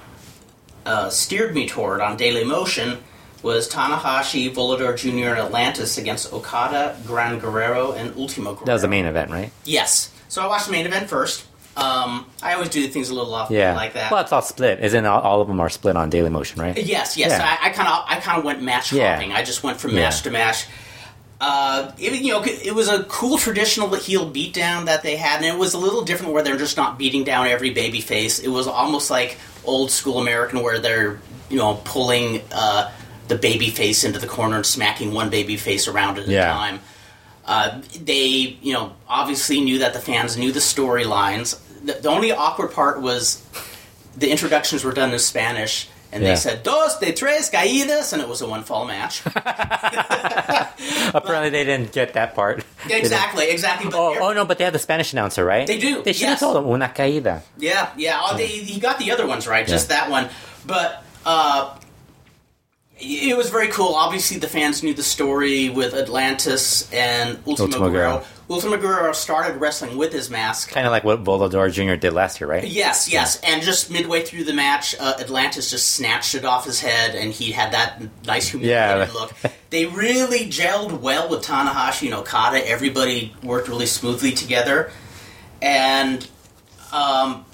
uh, 0.89 1.10
steered 1.10 1.54
me 1.54 1.67
toward 1.67 2.02
on 2.02 2.17
Daily 2.17 2.43
Motion 2.43 2.97
was 3.43 3.69
Tanahashi, 3.69 4.54
Volador 4.54 4.97
Jr., 4.97 5.30
and 5.30 5.39
Atlantis 5.39 5.97
against 5.97 6.34
Okada, 6.34 6.97
Gran 7.06 7.39
Guerrero, 7.39 7.93
and 7.93 8.15
Ultimo 8.17 8.52
Guerrero. 8.54 8.65
That 8.65 8.73
was 8.73 8.82
the 8.82 8.88
main 8.89 9.06
event, 9.06 9.32
right? 9.32 9.52
Yes. 9.63 10.12
So 10.28 10.41
I 10.43 10.47
watched 10.47 10.65
the 10.65 10.71
main 10.73 10.86
event 10.86 11.08
first. 11.10 11.45
Um, 11.78 12.25
I 12.43 12.54
always 12.56 12.67
do 12.69 12.86
things 12.88 13.10
a 13.10 13.13
little 13.13 13.34
off 13.34 13.49
Yeah. 13.49 13.75
like 13.75 13.93
that. 13.93 14.12
Well, 14.12 14.19
it's 14.21 14.34
all 14.34 14.41
split. 14.41 14.80
Isn't 14.82 15.06
all, 15.06 15.21
all 15.21 15.39
of 15.41 15.47
them 15.47 15.60
are 15.62 15.69
split 15.69 15.95
on 15.95 16.10
Daily 16.10 16.30
Motion, 16.30 16.60
right? 16.62 16.75
Yes, 16.78 17.15
yes. 17.15 17.32
Yeah. 17.32 17.58
I 17.62 17.69
kind 17.69 17.88
of, 17.88 18.04
I 18.08 18.19
kind 18.19 18.38
of 18.39 18.43
went 18.43 18.62
match 18.62 18.91
Yeah. 18.91 19.13
hopping. 19.13 19.32
I 19.32 19.43
just 19.43 19.63
went 19.63 19.80
from 19.80 19.91
Yeah. 19.91 20.02
match 20.02 20.23
to 20.23 20.32
match. 20.32 20.65
Uh, 21.41 21.91
it, 21.97 22.21
you 22.21 22.34
know, 22.34 22.43
it 22.43 22.75
was 22.75 22.89
a 22.89 23.04
cool 23.06 23.38
traditional 23.38 23.93
heel 23.95 24.30
beatdown 24.30 24.86
that 24.86 25.04
they 25.04 25.15
had, 25.15 25.38
and 25.38 25.45
it 25.45 25.58
was 25.58 25.73
a 25.73 25.78
little 25.78 26.04
different 26.04 26.34
where 26.34 26.43
they're 26.43 26.58
just 26.58 26.75
not 26.75 26.97
beating 26.97 27.23
down 27.23 27.47
every 27.47 27.69
baby 27.69 28.02
face. 28.02 28.39
It 28.39 28.49
was 28.49 28.67
almost 28.67 29.10
like 29.10 29.38
old 29.63 29.89
school 29.89 30.19
American 30.19 30.62
where 30.62 30.80
they're, 30.80 31.19
you 31.49 31.58
know, 31.58 31.80
pulling 31.86 32.41
uh, 32.52 32.91
the 33.30 33.36
baby 33.36 33.69
face 33.69 34.04
into 34.04 34.19
the 34.19 34.28
corner 34.28 34.58
and 34.58 34.65
smacking 34.65 35.13
one 35.13 35.30
baby 35.30 35.56
face 35.56 35.88
around 35.88 36.19
at 36.19 36.28
Yeah. 36.28 36.49
a 36.49 36.54
time. 36.54 36.80
Uh, 37.45 37.82
they, 38.02 38.58
you 38.62 38.73
know, 38.73 38.93
obviously 39.08 39.62
knew 39.62 39.80
that 39.80 39.93
the 39.93 39.99
fans 39.99 40.36
knew 40.38 40.52
the 40.52 40.60
storylines. 40.60 41.58
The, 41.86 41.93
the 41.93 42.10
only 42.10 42.32
awkward 42.34 42.71
part 42.73 43.02
was 43.02 43.41
the 44.17 44.30
introductions 44.30 44.84
were 44.84 44.91
done 44.91 45.12
in 45.13 45.19
Spanish, 45.19 45.88
and 46.11 46.23
Yeah. 46.23 46.29
they 46.29 46.35
said 46.35 46.63
dos 46.63 46.97
de 46.99 47.11
tres 47.13 47.49
caídas, 47.49 48.13
and 48.13 48.21
it 48.21 48.27
was 48.27 48.41
a 48.41 48.47
one 48.47 48.63
fall 48.63 48.85
match. 48.85 49.21
Apparently, 51.13 51.49
they 51.49 51.63
didn't 51.63 51.91
get 51.91 52.13
that 52.13 52.35
part. 52.35 52.63
exactly, 52.89 53.49
exactly. 53.49 53.89
But 53.89 53.97
Oh, 53.97 54.17
oh 54.19 54.33
no, 54.33 54.45
but 54.45 54.57
they 54.57 54.63
have 54.63 54.73
the 54.73 54.79
Spanish 54.79 55.13
announcer, 55.13 55.43
right? 55.45 55.67
They 55.67 55.77
do, 55.79 56.01
They 56.03 56.13
should 56.13 56.21
yes. 56.21 56.39
have 56.39 56.39
told 56.39 56.55
them 56.57 56.67
una 56.67 56.89
caída. 56.89 57.41
Yeah, 57.57 57.89
yeah. 57.97 58.19
Oh, 58.23 58.37
they, 58.37 58.47
he 58.47 58.79
got 58.79 58.99
the 58.99 59.11
other 59.11 59.27
ones 59.27 59.47
right, 59.47 59.67
just 59.67 59.89
that 59.89 60.09
one. 60.09 60.29
But 60.65 61.03
uh, 61.25 61.77
it 62.99 63.35
was 63.37 63.49
very 63.49 63.67
cool. 63.69 63.95
Obviously, 63.95 64.37
the 64.37 64.47
fans 64.47 64.83
knew 64.83 64.93
the 64.93 65.03
story 65.03 65.69
with 65.69 65.93
Atlantis 65.93 66.91
and 66.93 67.37
Ultimo, 67.47 67.65
Ultimo 67.67 67.89
Guerrero. 67.89 68.23
Ultimo 68.49 68.77
Guerrero 68.77 69.12
started 69.13 69.57
wrestling 69.62 69.95
with 69.95 70.12
his 70.12 70.31
mask. 70.31 70.71
Kind 70.71 70.88
of 70.88 70.91
like 70.91 71.03
what 71.03 71.23
Volador 71.23 71.71
Jr. 71.71 71.95
did 71.95 72.13
last 72.13 72.41
year, 72.41 72.49
right? 72.49 72.67
Yes, 72.67 73.12
yes. 73.12 73.39
And 73.41 73.62
just 73.62 73.91
midway 73.91 74.23
through 74.23 74.45
the 74.45 74.53
match, 74.53 74.95
uh, 74.99 75.17
Atlantis 75.19 75.69
just 75.69 75.91
snatched 75.91 76.33
it 76.33 76.43
off 76.45 76.65
his 76.65 76.79
head, 76.81 77.13
and 77.13 77.31
he 77.31 77.51
had 77.51 77.73
that 77.73 78.01
nice 78.25 78.49
humiliated 78.49 79.07
Yeah. 79.09 79.13
look. 79.13 79.33
They 79.69 79.85
really 79.85 80.47
gelled 80.47 80.99
well 80.99 81.29
with 81.29 81.43
Tanahashi 81.43 82.05
and 82.05 82.15
Okada. 82.15 82.67
Everybody 82.67 83.35
worked 83.43 83.67
really 83.67 83.85
smoothly 83.85 84.31
together. 84.31 84.91
And 85.62 86.27
um, 86.91 87.45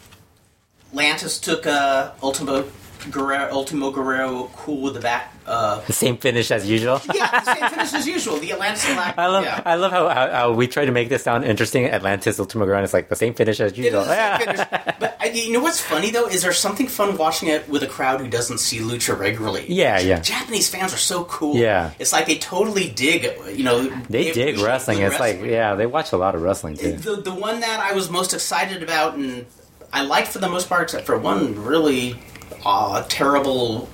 Lantis 0.93 1.41
took 1.41 1.67
uh, 1.67 2.11
Ultimo 2.23 2.69
Guerrero, 3.11 3.51
Ultimo 3.51 3.91
Guerrero 3.91 4.49
cool 4.55 4.81
with 4.81 4.93
the 4.93 5.01
back. 5.01 5.33
Uh, 5.47 5.79
The 5.85 5.93
same 5.93 6.17
finish 6.17 6.49
as 6.51 6.67
usual. 6.67 6.99
yeah, 7.13 7.39
the 7.39 7.53
same 7.55 7.69
finish 7.69 7.93
as 7.93 8.07
usual. 8.07 8.37
The 8.39 8.53
Atlantis 8.53 8.85
Black. 8.93 9.15
I 9.17 9.27
love, 9.27 9.43
yeah. 9.43 9.61
I 9.65 9.75
love 9.75 9.91
how, 9.91 10.09
how, 10.09 10.29
how 10.31 10.51
we 10.53 10.67
try 10.67 10.85
to 10.85 10.91
make 10.91 11.09
this 11.09 11.23
sound 11.23 11.45
interesting. 11.45 11.85
Atlantis, 11.85 12.39
Ultimo 12.39 12.65
Guerrero, 12.65 12.83
it's 12.83 12.93
like 12.93 13.09
the 13.09 13.15
same 13.15 13.33
finish 13.35 13.59
as 13.59 13.77
usual. 13.77 14.01
is 14.01 14.07
Yeah. 14.17 14.37
finish. 14.39 14.67
But 14.99 15.17
I, 15.19 15.27
you 15.27 15.53
know 15.53 15.59
what's 15.61 15.79
funny 15.79 16.09
though 16.09 16.25
is 16.27 16.41
there's 16.41 16.57
something 16.57 16.87
fun 16.87 17.15
watching 17.17 17.49
it 17.49 17.69
with 17.69 17.83
a 17.83 17.87
crowd 17.87 18.21
who 18.21 18.27
doesn't 18.27 18.57
see 18.59 18.79
lucha 18.79 19.17
regularly. 19.17 19.65
Yeah, 19.69 19.99
yeah. 19.99 20.19
Japanese 20.19 20.67
fans 20.69 20.93
are 20.93 20.97
so 20.97 21.25
cool. 21.25 21.55
Yeah. 21.57 21.91
it's 21.99 22.11
like 22.11 22.25
they 22.25 22.37
totally 22.39 22.89
dig. 22.89 23.23
You 23.55 23.63
know, 23.63 23.87
They 24.09 24.31
dig 24.31 24.57
wrestling. 24.59 24.99
It's 25.01 25.19
like, 25.19 25.41
yeah, 25.43 25.75
they 25.75 25.85
watch 25.85 26.11
a 26.11 26.17
lot 26.17 26.33
of 26.33 26.41
wrestling 26.41 26.75
too. 26.77 26.93
the 26.93 27.17
the 27.17 27.33
one 27.33 27.59
that 27.59 27.79
I 27.79 27.93
was 27.93 28.09
most 28.09 28.33
excited 28.33 28.81
about 28.81 29.13
and 29.15 29.45
I 29.93 30.01
liked 30.01 30.29
for 30.29 30.39
the 30.39 30.49
most 30.49 30.67
part, 30.69 30.83
except 30.83 31.05
for 31.05 31.17
one 31.17 31.63
really 31.63 32.17
uh, 32.65 33.03
terrible 33.09 33.87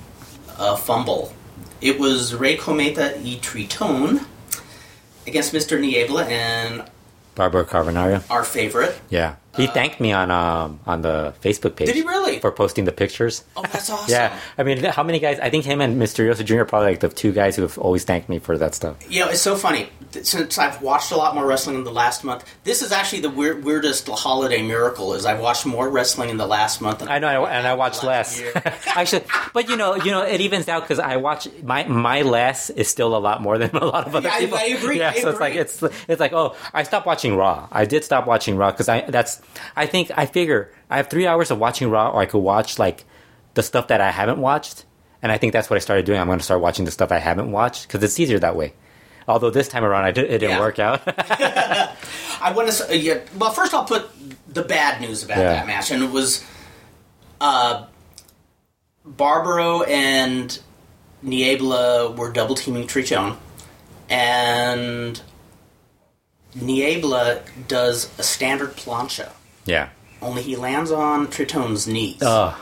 uh, 0.58 0.76
fumble. 0.76 1.32
It 1.82 1.98
was 1.98 2.34
Rey 2.34 2.56
Cometa 2.56 3.16
y 3.24 3.38
Tritón 3.42 4.24
against 5.26 5.52
Mr. 5.52 5.80
Niebla 5.80 6.24
and 6.26 6.84
Barbaro 7.34 7.64
Cavernario. 7.64 8.22
our 8.30 8.44
favorite. 8.44 9.00
Yeah. 9.10 9.34
He 9.56 9.66
thanked 9.66 10.00
me 10.00 10.12
on 10.12 10.30
um 10.30 10.80
on 10.86 11.02
the 11.02 11.34
Facebook 11.42 11.76
page. 11.76 11.86
Did 11.88 11.96
he 11.96 12.02
really? 12.02 12.38
For 12.40 12.50
posting 12.50 12.84
the 12.86 12.92
pictures. 12.92 13.44
Oh, 13.56 13.62
that's 13.62 13.90
awesome. 13.94 14.08
Yeah. 14.10 14.38
I 14.56 14.62
mean, 14.62 14.82
how 14.84 15.02
many 15.02 15.18
guys? 15.18 15.38
I 15.40 15.50
think 15.50 15.64
him 15.64 15.80
and 15.80 16.00
Misterioso 16.00 16.42
Jr. 16.44 16.60
are 16.60 16.64
probably 16.64 16.88
like 16.92 17.00
the 17.00 17.08
two 17.10 17.32
guys 17.32 17.56
who 17.56 17.62
have 17.62 17.76
always 17.78 18.04
thanked 18.04 18.28
me 18.30 18.38
for 18.38 18.56
that 18.58 18.74
stuff. 18.74 18.96
You 19.10 19.20
know, 19.24 19.28
it's 19.30 19.42
so 19.42 19.56
funny. 19.56 19.90
Since 20.22 20.58
I've 20.58 20.80
watched 20.82 21.10
a 21.12 21.16
lot 21.16 21.34
more 21.34 21.46
wrestling 21.46 21.76
in 21.76 21.84
the 21.84 21.92
last 21.92 22.22
month, 22.24 22.44
this 22.64 22.82
is 22.82 22.92
actually 22.92 23.20
the 23.20 23.30
weird, 23.30 23.64
weirdest 23.64 24.08
holiday 24.08 24.62
miracle. 24.62 25.14
Is 25.14 25.24
I've 25.26 25.40
watched 25.40 25.66
more 25.66 25.88
wrestling 25.88 26.30
in 26.30 26.36
the 26.38 26.46
last 26.46 26.80
month. 26.80 27.00
Than 27.00 27.08
I 27.08 27.18
know, 27.18 27.44
I- 27.44 27.50
and 27.52 27.66
I 27.66 27.74
watch 27.74 28.02
less. 28.02 28.40
Actually, 28.86 29.24
but 29.54 29.68
you 29.68 29.76
know, 29.76 29.96
you 29.96 30.10
know, 30.10 30.22
it 30.22 30.40
evens 30.40 30.68
out 30.68 30.82
because 30.82 30.98
I 30.98 31.16
watch 31.16 31.46
my 31.62 31.84
my 31.84 32.22
less 32.22 32.70
is 32.70 32.88
still 32.88 33.14
a 33.16 33.18
lot 33.20 33.42
more 33.42 33.58
than 33.58 33.74
a 33.76 33.84
lot 33.84 34.06
of 34.06 34.14
other 34.14 34.28
Yeah, 34.28 34.38
people. 34.38 34.56
I 34.58 34.64
agree, 34.64 34.98
Yeah, 34.98 35.10
I 35.10 35.20
so 35.20 35.30
it's 35.30 35.40
like 35.40 35.54
it's 35.54 35.82
it's 36.08 36.20
like 36.20 36.32
oh, 36.32 36.56
I 36.72 36.82
stopped 36.84 37.06
watching 37.06 37.36
Raw. 37.36 37.68
I 37.70 37.84
did 37.84 38.04
stop 38.04 38.26
watching 38.26 38.56
Raw 38.56 38.70
because 38.70 38.88
I 38.88 39.02
that's 39.02 39.41
I 39.76 39.86
think 39.86 40.10
I 40.16 40.26
figure 40.26 40.70
I 40.90 40.96
have 40.98 41.08
three 41.08 41.26
hours 41.26 41.50
of 41.50 41.58
watching 41.58 41.90
Raw, 41.90 42.10
or 42.10 42.20
I 42.20 42.26
could 42.26 42.38
watch 42.38 42.78
like 42.78 43.04
the 43.54 43.62
stuff 43.62 43.88
that 43.88 44.00
I 44.00 44.10
haven't 44.10 44.38
watched, 44.38 44.84
and 45.22 45.30
I 45.32 45.38
think 45.38 45.52
that's 45.52 45.68
what 45.70 45.76
I 45.76 45.80
started 45.80 46.04
doing. 46.06 46.18
I'm 46.20 46.26
going 46.26 46.38
to 46.38 46.44
start 46.44 46.60
watching 46.60 46.84
the 46.84 46.90
stuff 46.90 47.12
I 47.12 47.18
haven't 47.18 47.50
watched 47.52 47.86
because 47.86 48.02
it's 48.02 48.18
easier 48.18 48.38
that 48.38 48.56
way. 48.56 48.74
Although 49.28 49.50
this 49.50 49.68
time 49.68 49.84
around, 49.84 50.04
I 50.04 50.10
did, 50.10 50.24
it 50.24 50.38
didn't 50.38 50.50
Yeah. 50.56 50.60
work 50.60 50.78
out. 50.78 51.02
I 51.06 52.52
want 52.54 52.70
to. 52.72 52.90
Uh, 52.90 52.92
yeah, 52.94 53.18
well, 53.38 53.50
first 53.52 53.72
I'll 53.72 53.84
put 53.84 54.08
the 54.52 54.62
bad 54.62 55.00
news 55.00 55.22
about 55.22 55.38
Yeah. 55.38 55.52
that 55.54 55.66
match, 55.66 55.90
and 55.92 56.02
it 56.02 56.10
was 56.10 56.44
uh, 57.40 57.86
Barbaro 59.04 59.82
and 59.82 60.58
Niebla 61.22 62.12
were 62.12 62.32
double 62.32 62.54
teaming 62.54 62.86
Tritón, 62.86 63.36
and 64.10 65.20
Niebla 66.54 67.42
does 67.68 68.10
a 68.18 68.22
standard 68.22 68.76
plancha, 68.76 69.32
yeah. 69.64 69.88
only 70.20 70.42
he 70.42 70.56
lands 70.56 70.90
on 70.90 71.28
Tritón's 71.28 71.86
knees. 71.86 72.22
Ugh. 72.22 72.54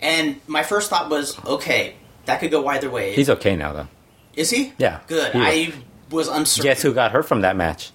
And 0.00 0.40
my 0.46 0.62
first 0.62 0.90
thought 0.90 1.08
was, 1.10 1.38
okay, 1.46 1.94
that 2.26 2.40
could 2.40 2.50
go 2.50 2.66
either 2.68 2.90
way. 2.90 3.14
He's 3.14 3.30
okay 3.30 3.56
now 3.56 3.72
though. 3.72 3.88
Is 4.34 4.50
he? 4.50 4.72
Yeah. 4.78 5.00
Good. 5.06 5.32
He 5.32 5.38
I 5.40 5.72
was 6.10 6.28
uncertain. 6.28 6.70
Guess 6.70 6.82
who 6.82 6.92
got 6.92 7.12
hurt 7.12 7.26
from 7.26 7.42
that 7.42 7.56
match? 7.56 7.92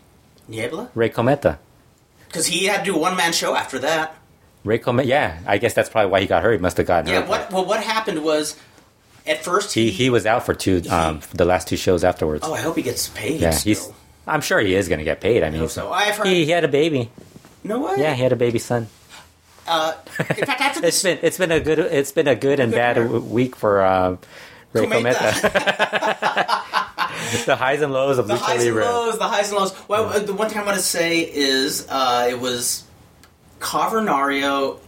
Niebla? 0.48 0.90
Rey 0.96 1.10
Cometa. 1.10 1.58
Because 2.28 2.48
he 2.48 2.66
had 2.66 2.80
to 2.86 2.92
do 2.92 2.96
a 2.96 3.00
one 3.00 3.16
man 3.18 3.34
show 3.34 3.56
after 3.56 3.78
that. 3.80 4.16
Rey 4.64 4.80
Cometa. 4.80 5.06
Yeah, 5.06 5.40
I 5.46 5.58
guess 5.58 5.74
that's 5.74 5.90
probably 5.90 6.12
why 6.12 6.22
he 6.22 6.28
got 6.28 6.42
hurt. 6.44 6.54
He 6.54 6.58
must 6.60 6.78
have 6.78 6.88
gotten 6.88 7.08
Yeah. 7.12 7.20
hurt. 7.22 7.30
What? 7.30 7.52
Well, 7.52 7.66
what 7.66 7.84
happened 7.84 8.24
was, 8.24 8.56
at 9.28 9.44
first 9.44 9.74
He 9.74 9.92
he 9.92 10.10
was 10.10 10.26
out 10.26 10.46
for 10.46 10.54
two 10.54 10.82
um 10.90 11.20
the 11.34 11.46
last 11.46 11.68
two 11.68 11.78
shows 11.78 12.04
afterwards. 12.04 12.44
Oh, 12.48 12.54
I 12.54 12.62
hope 12.62 12.78
he 12.78 12.82
gets 12.82 13.10
paid. 13.10 13.42
yeah, 13.42 13.52
still. 13.52 13.70
he's. 13.76 13.92
I'm 14.30 14.42
sure 14.42 14.60
he 14.60 14.76
is 14.76 14.88
going 14.88 15.00
to 15.00 15.06
get 15.06 15.20
paid. 15.22 15.44
I 15.44 15.50
mean, 15.50 15.60
hope 15.60 15.70
so. 15.72 15.92
I've 15.92 16.16
heard- 16.18 16.28
he, 16.28 16.46
he 16.46 16.52
had 16.52 16.64
a 16.64 16.68
baby. 16.68 17.10
no 17.64 17.80
way. 17.86 17.96
Yeah, 17.98 18.14
he 18.14 18.22
had 18.24 18.32
a 18.32 18.36
baby 18.38 18.60
son. 18.60 18.88
Uh, 19.68 19.94
in 20.18 20.46
fact, 20.46 20.62
after 20.62 20.80
It's 20.86 21.02
this, 21.02 21.04
been 21.04 21.20
it's 21.22 21.38
been 21.38 21.52
a 21.52 21.60
good 21.60 21.78
it's 21.80 22.12
been 22.12 22.28
a 22.28 22.36
good 22.36 22.60
and 22.60 22.72
Good 22.72 22.78
bad 22.78 22.94
w- 22.96 23.20
week 23.22 23.56
for 23.56 23.86
um, 23.86 24.18
Rey 24.74 24.86
Cometa. 24.88 25.34
The 27.46 27.56
highs 27.56 27.82
and 27.82 27.94
lows 27.94 28.18
of 28.18 28.28
the 28.28 28.34
Lucha 28.36 28.40
highs 28.40 28.66
and 28.66 28.76
lows, 28.76 29.18
the 29.20 29.28
highs 29.28 29.50
and 29.50 29.60
lows. 29.60 29.74
Well, 29.88 30.06
uh, 30.06 30.20
the 30.20 30.34
one 30.34 30.50
thing 30.50 30.58
I 30.58 30.64
want 30.64 30.78
to 30.78 30.84
say 30.84 31.20
is 31.20 31.86
uh, 31.90 32.28
it 32.30 32.40
was 32.40 32.84
Cavernario. 33.60 34.80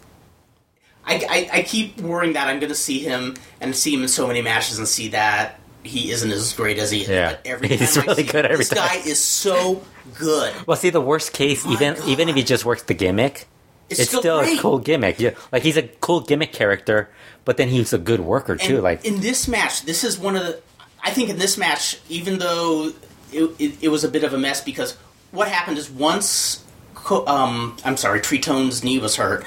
I, 1.05 1.15
I, 1.29 1.59
I 1.59 1.61
keep 1.63 1.99
worrying 1.99 2.33
that 2.33 2.47
I'm 2.47 2.59
going 2.59 2.69
to 2.71 2.75
see 2.75 2.99
him 2.99 3.35
and 3.59 3.75
see 3.75 3.93
him 3.93 4.01
in 4.03 4.07
so 4.07 4.27
many 4.27 4.41
matches 4.41 4.77
and 4.79 4.87
see 4.87 5.09
that 5.09 5.59
he 5.83 6.11
isn't 6.11 6.31
as 6.31 6.53
great 6.53 6.77
as 6.77 6.91
he 6.91 7.01
is. 7.01 7.09
Yeah. 7.09 7.31
But 7.31 7.41
every 7.45 7.67
He's 7.69 7.93
time 7.95 8.03
I 8.03 8.05
really 8.11 8.23
see 8.23 8.31
good 8.31 8.45
him, 8.45 8.51
every 8.51 8.65
this 8.65 8.73
guy 8.73 8.95
is 8.97 9.19
so 9.23 9.81
good. 10.17 10.53
Well, 10.67 10.77
see, 10.77 10.89
the 10.89 11.01
worst 11.01 11.33
case, 11.33 11.65
My 11.65 11.73
even 11.73 11.93
God. 11.95 12.07
even 12.07 12.29
if 12.29 12.35
he 12.35 12.43
just 12.43 12.65
works 12.65 12.83
the 12.83 12.93
gimmick, 12.93 13.47
It's 13.89 13.99
it's, 13.99 14.09
still 14.09 14.21
still, 14.21 14.39
a 14.39 14.57
cool 14.59 14.79
gimmick. 14.79 15.19
Yeah, 15.19 15.31
like 15.51 15.63
he's 15.63 15.77
a 15.77 15.83
cool 15.83 16.21
gimmick 16.21 16.53
character, 16.53 17.09
but 17.45 17.57
then 17.57 17.67
he's 17.69 17.93
a 17.93 17.97
good 17.97 18.19
worker 18.19 18.55
too. 18.55 18.81
Like 18.81 19.05
in 19.05 19.21
this 19.21 19.47
match, 19.47 19.83
this 19.83 20.03
is 20.03 20.17
one 20.19 20.35
of 20.35 20.43
the. 20.43 20.61
I 21.03 21.09
think 21.11 21.29
in 21.29 21.39
this 21.39 21.57
match, 21.57 21.99
even 22.09 22.37
though 22.37 22.91
it, 23.33 23.43
it, 23.59 23.83
it 23.83 23.87
was 23.87 24.03
a 24.03 24.09
bit 24.09 24.23
of 24.23 24.33
a 24.33 24.37
mess, 24.37 24.61
because 24.61 24.95
what 25.31 25.47
happened 25.47 25.79
is 25.79 25.89
once, 25.89 26.63
um, 27.09 27.75
I'm 27.83 27.97
sorry, 27.97 28.19
Tritón's 28.19 28.83
knee 28.83 28.99
was 28.99 29.15
hurt, 29.15 29.43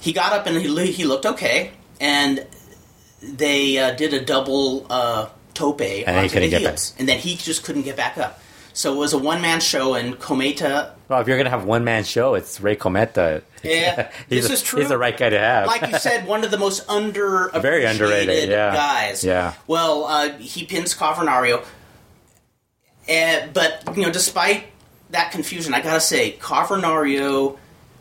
he 0.00 0.12
got 0.12 0.32
up 0.32 0.46
and 0.46 0.56
he 0.56 0.92
he 0.92 1.04
looked 1.04 1.26
okay, 1.26 1.70
and 2.00 2.44
they 3.22 3.78
uh, 3.78 3.92
did 3.92 4.12
a 4.12 4.24
double 4.24 4.86
uh, 4.90 5.28
tope 5.54 5.78
then 5.78 5.88
he 5.88 6.04
onto 6.04 6.28
couldn't 6.28 6.42
the 6.42 6.48
get 6.50 6.60
heels, 6.62 6.94
and 6.98 7.08
then 7.08 7.18
he 7.18 7.36
just 7.36 7.64
couldn't 7.64 7.82
get 7.82 7.96
back 7.96 8.18
up. 8.18 8.40
So 8.72 8.92
it 8.92 8.96
was 8.96 9.12
a 9.12 9.18
one 9.18 9.40
man 9.40 9.60
show, 9.60 9.94
and 9.94 10.14
Cometa 10.18 10.90
Well, 11.08 11.20
if 11.20 11.28
you're 11.28 11.36
gonna 11.36 11.50
have 11.50 11.64
one 11.64 11.84
man 11.84 12.02
show, 12.04 12.34
it's 12.34 12.60
Rey 12.60 12.76
Cometa. 12.76 13.42
Yeah, 13.64 14.10
he's 14.28 14.42
this 14.42 14.50
a- 14.50 14.52
is 14.54 14.62
true. 14.62 14.80
He's 14.80 14.90
the 14.90 14.98
right 14.98 15.16
guy 15.16 15.30
to 15.30 15.38
have. 15.38 15.66
like 15.66 15.90
you 15.90 15.98
said, 15.98 16.26
one 16.26 16.44
of 16.44 16.50
the 16.50 16.58
most 16.58 16.86
under 16.86 17.48
Very 17.54 17.86
underrated, 17.86 18.50
yeah. 18.50 18.74
guys. 18.74 19.24
Yeah. 19.24 19.54
Well, 19.66 20.04
uh, 20.04 20.32
he 20.36 20.66
pins 20.66 20.94
Cavernario, 20.94 21.64
uh, 23.08 23.46
but 23.54 23.82
you 23.96 24.02
know, 24.02 24.10
despite 24.12 24.64
that 25.10 25.30
confusion, 25.32 25.72
I 25.72 25.80
gotta 25.80 26.00
say, 26.00 26.32
Cavernario, 26.32 27.56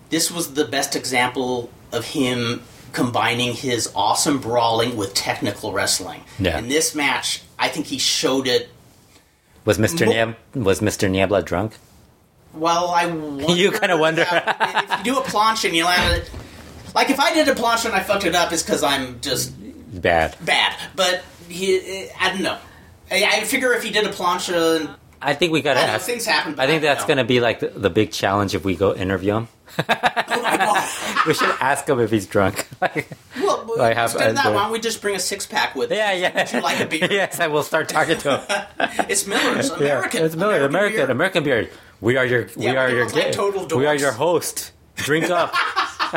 this 0.10 0.30
was 0.30 0.54
the 0.54 0.66
best 0.66 0.96
example 0.98 1.70
of 1.94 2.04
him 2.06 2.62
combining 2.94 3.54
his 3.54 3.92
awesome 3.96 4.40
brawling 4.40 4.96
with 4.96 5.14
technical 5.14 5.74
wrestling. 5.74 6.24
Yeah. 6.40 6.58
In 6.60 6.70
this 6.70 6.96
match, 6.96 7.42
I 7.60 7.68
think 7.68 7.88
he 7.88 7.98
showed 7.98 8.48
it. 8.48 8.70
was 9.66 9.78
Mister 9.78 10.06
Mo- 10.06 10.36
was 10.56 10.82
Mister 10.82 11.10
Niebla 11.10 11.42
drunk? 11.44 11.74
Well, 12.54 12.90
I 12.92 13.06
wonder 13.08 13.54
You 13.54 13.72
kinda 13.72 13.98
wonder. 13.98 14.24
how- 14.24 14.80
if 14.84 15.00
you 15.00 15.14
do 15.14 15.20
a 15.20 15.24
planche 15.24 15.66
and 15.66 15.76
you 15.76 15.84
land 15.86 16.22
it. 16.22 16.32
Like 16.96 17.10
if 17.10 17.20
I 17.20 17.34
did 17.34 17.50
a 17.50 17.56
planche 17.56 17.86
and 17.86 17.94
I 17.96 18.00
fucked 18.02 18.24
it 18.26 18.36
up, 18.36 18.54
it's 18.54 18.64
because 18.64 18.84
I'm 18.84 19.20
just 19.22 19.52
Bad. 20.02 20.36
bad. 20.42 20.76
But 20.96 21.24
he, 21.50 22.08
I 22.20 22.30
don't 22.30 22.42
know. 22.44 22.58
I, 23.12 23.24
I 23.26 23.44
figure 23.44 23.74
if 23.74 23.84
he 23.84 23.90
did 23.92 24.06
a 24.06 24.10
plancha, 24.10 24.80
and 24.80 24.90
I 25.22 25.34
think 25.34 25.52
we 25.52 25.62
gotta 25.62 25.80
I 25.80 25.84
ask. 25.84 26.06
things 26.06 26.26
happen. 26.26 26.54
I 26.60 26.68
think 26.68 26.82
don't 26.84 26.94
that's 26.96 27.06
gonna 27.06 27.24
be 27.24 27.40
like 27.42 27.60
the, 27.60 27.68
the 27.70 27.90
big 27.90 28.12
challenge 28.12 28.54
if 28.56 28.64
we 28.64 28.76
go 28.76 28.94
interview 28.96 29.34
him. 29.38 29.48
Oh 30.36 30.42
my 30.42 30.58
god! 30.58 30.90
We 31.26 31.34
should 31.34 31.50
ask 31.60 31.88
him 31.88 32.00
if 32.00 32.12
he's 32.12 32.28
drunk. 32.28 32.68
Well, 33.36 33.82
I 33.82 33.94
have- 33.94 34.12
instead 34.12 34.30
of 34.30 34.36
that, 34.36 34.54
why 34.54 34.64
don't 34.64 34.72
we 34.72 34.80
just 34.80 35.02
bring 35.02 35.16
a 35.16 35.20
six 35.20 35.48
pack 35.48 35.76
with? 35.76 35.92
yeah, 35.92 36.14
yeah. 36.14 36.44
Would 36.44 36.54
you 36.54 36.62
like 36.62 36.80
a 36.80 36.86
beer? 36.86 37.08
yes, 37.12 37.40
I 37.40 37.48
will 37.48 37.64
start 37.64 37.90
talking 37.90 38.18
to 38.20 38.38
him. 38.38 38.62
It's 39.10 39.26
Miller's 39.26 39.72
American. 39.72 40.20
Yeah, 40.20 40.26
it's 40.28 40.36
Miller, 40.36 40.64
American, 40.64 40.98
beer. 40.98 41.10
American 41.12 41.44
beer. 41.44 41.70
We 42.00 42.18
are 42.18 42.26
your, 42.26 42.48
we 42.56 42.68
are 42.68 42.90
your, 42.90 43.10
like 43.10 43.32
total 43.32 43.66
we 43.78 43.86
are 43.88 43.96
your 43.96 44.12
host. 44.12 44.72
Drink 44.96 45.30
up, 45.32 45.52
What 45.54 46.14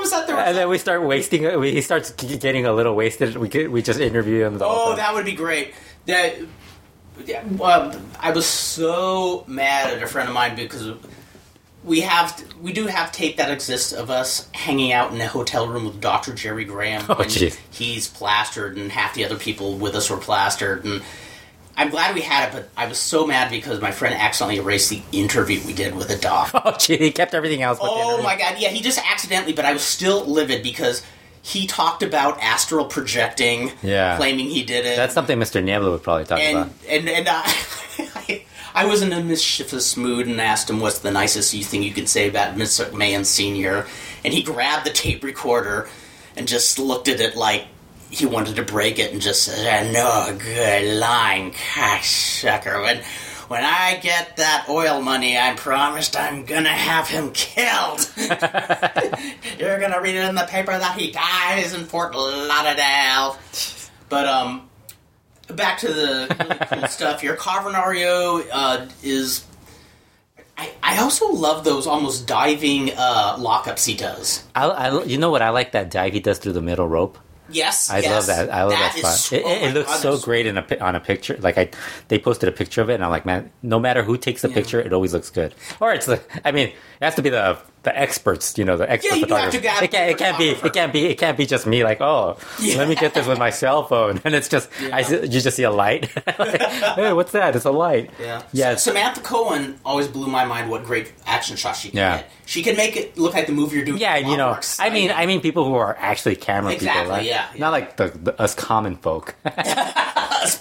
was 0.00 0.10
that? 0.10 0.26
There 0.26 0.36
was 0.36 0.46
and 0.48 0.56
then 0.56 0.68
we 0.68 0.78
start 0.78 1.02
wasting. 1.02 1.60
We, 1.60 1.72
he 1.72 1.80
starts 1.80 2.10
getting 2.10 2.66
a 2.66 2.72
little 2.72 2.94
wasted. 2.96 3.36
We 3.36 3.48
get, 3.48 3.70
we 3.70 3.82
just 3.82 4.00
interview 4.00 4.44
him. 4.44 4.58
The 4.58 4.64
Oh, 4.66 4.96
that 4.96 5.14
would 5.14 5.24
be 5.24 5.34
great. 5.34 5.74
That 6.06 6.36
yeah, 7.24 7.44
uh, 7.60 7.98
I 8.18 8.30
was 8.30 8.46
so 8.46 9.44
mad 9.46 9.94
at 9.94 10.02
a 10.02 10.06
friend 10.06 10.28
of 10.28 10.34
mine 10.34 10.56
because 10.56 10.90
we 11.84 12.00
have 12.00 12.44
we 12.60 12.72
do 12.72 12.86
have 12.86 13.12
tape 13.12 13.36
that 13.36 13.50
exists 13.50 13.92
of 13.92 14.10
us 14.10 14.48
hanging 14.52 14.92
out 14.92 15.12
in 15.12 15.20
a 15.20 15.28
hotel 15.28 15.68
room 15.68 15.84
with 15.84 16.00
Dr. 16.00 16.34
Jerry 16.34 16.64
Graham. 16.64 17.04
Oh, 17.08 17.14
when. 17.14 17.28
He's 17.70 18.08
plastered, 18.08 18.76
and 18.76 18.90
half 18.92 19.14
the 19.14 19.24
other 19.24 19.36
people 19.38 19.76
with 19.78 19.94
us 19.94 20.10
were 20.10 20.16
plastered, 20.18 20.84
and. 20.84 21.02
I'm 21.80 21.90
glad 21.90 22.16
we 22.16 22.22
had 22.22 22.48
it, 22.48 22.52
but 22.52 22.68
I 22.76 22.88
was 22.88 22.98
so 22.98 23.24
mad 23.24 23.52
because 23.52 23.80
my 23.80 23.92
friend 23.92 24.12
accidentally 24.12 24.58
erased 24.58 24.90
the 24.90 25.00
interview 25.12 25.60
we 25.64 25.72
did 25.72 25.94
with 25.94 26.08
the 26.08 26.16
doc. 26.16 26.50
Oh, 26.64 26.76
gee, 26.76 26.96
he 26.96 27.12
kept 27.12 27.34
everything 27.34 27.62
else. 27.62 27.78
But 27.78 27.86
Oh 27.88 28.20
my 28.20 28.36
god, 28.36 28.56
yeah, 28.58 28.70
he 28.70 28.80
just 28.80 28.98
accidentally, 29.08 29.52
but 29.52 29.64
I 29.64 29.72
was 29.74 29.82
still 29.82 30.24
livid 30.26 30.64
because 30.64 31.04
he 31.40 31.68
talked 31.68 32.02
about 32.02 32.42
astral 32.42 32.86
projecting, 32.86 33.70
Yeah. 33.80 34.16
claiming 34.16 34.46
he 34.50 34.64
did 34.64 34.86
it. 34.86 34.96
That's 34.96 35.14
something 35.14 35.38
Mr. 35.38 35.62
Niebla 35.62 35.92
would 35.92 36.02
probably 36.02 36.24
talk 36.24 36.40
and 36.40 36.56
about. 36.58 36.72
and 36.88 37.08
and 37.08 37.28
I, 37.28 37.42
uh, 37.44 38.17
I 38.78 38.84
was 38.84 39.02
in 39.02 39.12
a 39.12 39.20
mischievous 39.20 39.96
mood 39.96 40.28
and 40.28 40.40
asked 40.40 40.70
him 40.70 40.78
what's 40.78 41.00
the 41.00 41.10
nicest 41.10 41.52
thing 41.68 41.82
you 41.82 41.92
can 41.92 42.06
say 42.06 42.28
about 42.28 42.54
Mr. 42.54 42.88
McMahon 42.88 43.24
Senior, 43.24 43.88
and 44.24 44.32
he 44.32 44.40
grabbed 44.40 44.86
the 44.86 44.92
tape 44.92 45.24
recorder 45.24 45.88
and 46.36 46.46
just 46.46 46.78
looked 46.78 47.08
at 47.08 47.18
it 47.18 47.34
like 47.34 47.66
he 48.08 48.24
wanted 48.24 48.54
to 48.54 48.62
break 48.62 49.00
it 49.00 49.12
and 49.12 49.20
just 49.20 49.42
said, 49.42 49.92
"No 49.92 50.32
good 50.38 50.96
line, 50.96 51.50
cocksucker." 51.50 52.80
When 52.80 53.02
when 53.48 53.64
I 53.64 53.96
get 53.96 54.36
that 54.36 54.66
oil 54.68 55.02
money, 55.02 55.36
I 55.36 55.54
promised 55.54 56.16
I'm 56.16 56.44
gonna 56.44 56.68
have 56.68 57.08
him 57.08 57.32
killed. 57.32 58.08
You're 59.58 59.80
gonna 59.80 60.00
read 60.00 60.14
it 60.14 60.28
in 60.28 60.36
the 60.36 60.46
paper 60.48 60.78
that 60.78 60.96
he 60.96 61.10
dies 61.10 61.74
in 61.74 61.84
Fort 61.84 62.14
Lauderdale. 62.14 63.38
But 64.08 64.26
um, 64.28 64.67
back 65.54 65.78
to 65.78 65.88
the 65.88 66.36
really 66.38 66.80
cool 66.80 66.88
stuff 66.88 67.20
here. 67.20 67.36
Cavernario 67.36 68.46
uh, 68.52 68.86
is. 69.02 69.44
I, 70.56 70.72
I 70.82 70.98
also 70.98 71.28
love 71.28 71.64
those 71.64 71.86
almost 71.86 72.26
diving 72.26 72.90
uh, 72.96 73.36
lockups 73.38 73.86
he 73.86 73.94
does. 73.94 74.42
I, 74.56 74.66
I, 74.66 75.04
you 75.04 75.16
know 75.16 75.30
what 75.30 75.40
I 75.42 75.50
like 75.50 75.72
that 75.72 75.88
dive 75.90 76.12
he 76.14 76.20
does 76.20 76.38
through 76.38 76.54
the 76.54 76.62
middle 76.62 76.88
rope. 76.88 77.16
Yes, 77.50 77.88
I 77.90 78.00
yes. 78.00 78.10
love 78.10 78.26
that. 78.26 78.52
I 78.54 78.62
love 78.64 78.72
that, 78.72 78.94
is 78.94 79.00
spot. 79.00 79.14
so- 79.14 79.36
it 79.36 79.40
it, 79.46 79.62
it 79.70 79.74
looks 79.74 79.88
God, 79.88 79.96
so 80.00 80.08
that's- 80.10 80.24
great 80.24 80.46
in 80.46 80.58
a 80.58 80.78
on 80.80 80.94
a 80.96 81.00
picture. 81.00 81.36
Like 81.40 81.56
I, 81.56 81.70
they 82.08 82.18
posted 82.18 82.48
a 82.48 82.52
picture 82.52 82.82
of 82.82 82.90
it, 82.90 82.94
and 82.94 83.04
I'm 83.04 83.10
like, 83.10 83.24
man, 83.24 83.50
no 83.62 83.78
matter 83.78 84.02
who 84.02 84.18
takes 84.18 84.42
the 84.42 84.48
Yeah. 84.48 84.54
picture, 84.54 84.80
it 84.80 84.92
always 84.92 85.14
looks 85.14 85.30
good. 85.30 85.54
Or 85.80 85.92
it's 85.94 86.06
the, 86.06 86.20
I 86.44 86.50
mean, 86.52 86.68
it 86.68 86.74
has 87.00 87.14
to 87.14 87.22
be 87.22 87.30
the 87.30 87.56
the 87.84 87.96
experts, 87.98 88.58
you 88.58 88.64
know, 88.64 88.76
the 88.76 88.90
expert 88.90 89.10
have 89.12 89.20
photographers. 89.20 89.54
it 89.54 89.90
can't, 89.90 90.10
it 90.10 90.18
can't 90.18 90.38
be, 90.38 90.48
it 90.50 90.72
can't 90.72 90.92
be, 90.92 91.06
it 91.06 91.18
can't 91.18 91.36
be 91.38 91.46
just 91.46 91.66
me. 91.66 91.84
Like, 91.84 92.00
oh, 92.00 92.36
let 92.60 92.88
me 92.88 92.94
get 92.94 93.14
this 93.14 93.26
with 93.26 93.38
my 93.38 93.50
cell 93.50 93.84
phone, 93.84 94.20
and 94.24 94.34
it's 94.34 94.48
just, 94.48 94.68
I 94.92 95.00
you 95.00 95.28
just 95.40 95.56
see 95.56 95.62
a 95.62 95.70
light. 95.70 96.10
Like, 96.38 96.60
hey, 96.96 97.12
what's 97.12 97.32
that? 97.32 97.54
It's 97.56 97.64
a 97.64 97.70
light. 97.70 98.10
Yeah. 98.20 98.42
Yeah. 98.52 98.74
Samantha 98.76 99.20
Cohen 99.20 99.78
always 99.84 100.08
blew 100.08 100.26
my 100.26 100.44
mind. 100.44 100.70
What 100.70 100.84
great 100.84 101.12
action 101.26 101.56
shots 101.56 101.80
she 101.80 101.90
can 101.90 101.98
Yeah. 101.98 102.16
get. 102.18 102.30
She 102.46 102.62
can 102.62 102.76
make 102.76 102.96
it 102.96 103.16
look 103.18 103.34
like 103.34 103.46
the 103.46 103.52
movie 103.52 103.76
you're 103.76 103.84
doing. 103.84 103.98
Yeah, 104.00 104.16
you 104.16 104.36
know, 104.36 104.58
I 104.78 104.90
mean. 104.90 105.10
I 105.10 105.26
mean, 105.26 105.40
people 105.40 105.64
who 105.64 105.74
are 105.74 105.94
actually 105.98 106.36
camera 106.36 106.72
Exactly, 106.72 107.02
people, 107.02 107.16
right? 107.16 107.24
yeah, 107.26 107.48
yeah. 107.54 107.60
Not 107.60 107.70
like 107.72 107.96
the, 107.96 108.08
the 108.08 108.40
us 108.40 108.54
common 108.54 108.96
folk. 108.96 109.34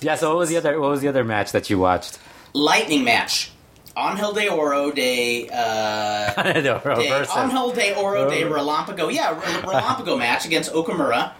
yeah. 0.01 0.15
So 0.15 0.29
what 0.29 0.37
was 0.39 0.49
the 0.49 0.57
other? 0.57 0.79
What 0.79 0.89
was 0.91 1.01
the 1.01 1.07
other 1.07 1.23
match 1.23 1.51
that 1.53 1.69
you 1.69 1.79
watched? 1.79 2.19
lightning 2.53 3.03
match. 3.03 3.51
Angel 3.97 4.31
de 4.33 4.47
Oro 4.49 4.91
de 4.91 5.49
uh, 5.51 6.43
de. 6.43 7.29
Angel 7.35 7.71
de 7.71 7.93
Oro 7.95 8.29
de. 8.29 8.43
Relampago. 8.43 9.11
Yeah, 9.11 9.31
Re- 9.31 9.61
Relampago 9.61 10.17
match 10.25 10.45
against 10.45 10.71
Okamura. 10.71 11.33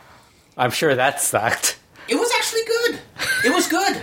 I'm 0.57 0.71
sure 0.71 0.95
that 0.95 1.21
sucked. 1.21 1.77
It 2.07 2.15
was 2.15 2.31
actually 2.37 2.63
good. 2.65 2.99
It 3.45 3.53
was 3.53 3.67
good. 3.67 4.01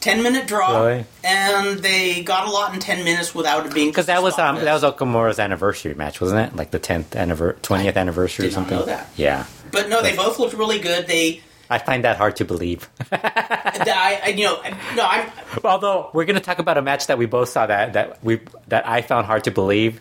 Ten 0.00 0.22
minute 0.22 0.46
draw, 0.46 0.82
Really? 0.84 1.06
and 1.22 1.78
they 1.78 2.22
got 2.22 2.46
a 2.46 2.50
lot 2.50 2.74
in 2.74 2.80
ten 2.80 3.04
minutes 3.04 3.34
without 3.34 3.64
it 3.64 3.72
being 3.72 3.88
Because 3.88 4.06
that 4.06 4.22
was 4.22 4.38
um 4.38 4.56
that 4.56 4.72
was 4.74 4.82
Okamura's 4.82 5.38
anniversary 5.38 5.94
match, 5.94 6.20
wasn't 6.20 6.40
it? 6.52 6.56
Like 6.56 6.72
the 6.72 6.78
tenth 6.78 7.16
anniversary, 7.16 7.58
twentieth 7.62 7.96
anniversary 7.96 8.48
or 8.48 8.50
something. 8.50 8.78
know 8.78 8.84
that. 8.84 9.08
Yeah, 9.16 9.46
But 9.72 9.88
no, 9.88 10.02
they 10.02 10.14
both 10.14 10.38
looked 10.38 10.52
really 10.54 10.78
good. 10.78 11.06
They, 11.06 11.40
I 11.70 11.78
find 11.78 12.04
that 12.04 12.16
hard 12.16 12.36
to 12.36 12.44
believe. 12.44 12.88
I, 13.12 14.20
I 14.24 14.28
you 14.30 14.44
know, 14.44 14.56
I- 14.62 14.76
no, 14.96 15.04
I'm 15.04 15.30
Although 15.64 16.10
we're 16.12 16.24
gonna 16.24 16.40
talk 16.40 16.58
about 16.58 16.78
a 16.78 16.82
match 16.82 17.06
that 17.06 17.18
we 17.18 17.26
both 17.26 17.48
saw 17.48 17.66
that 17.66 17.92
that 17.94 18.22
we 18.24 18.40
that 18.68 18.86
I 18.88 19.02
found 19.02 19.26
hard 19.26 19.44
to 19.44 19.50
believe, 19.50 20.00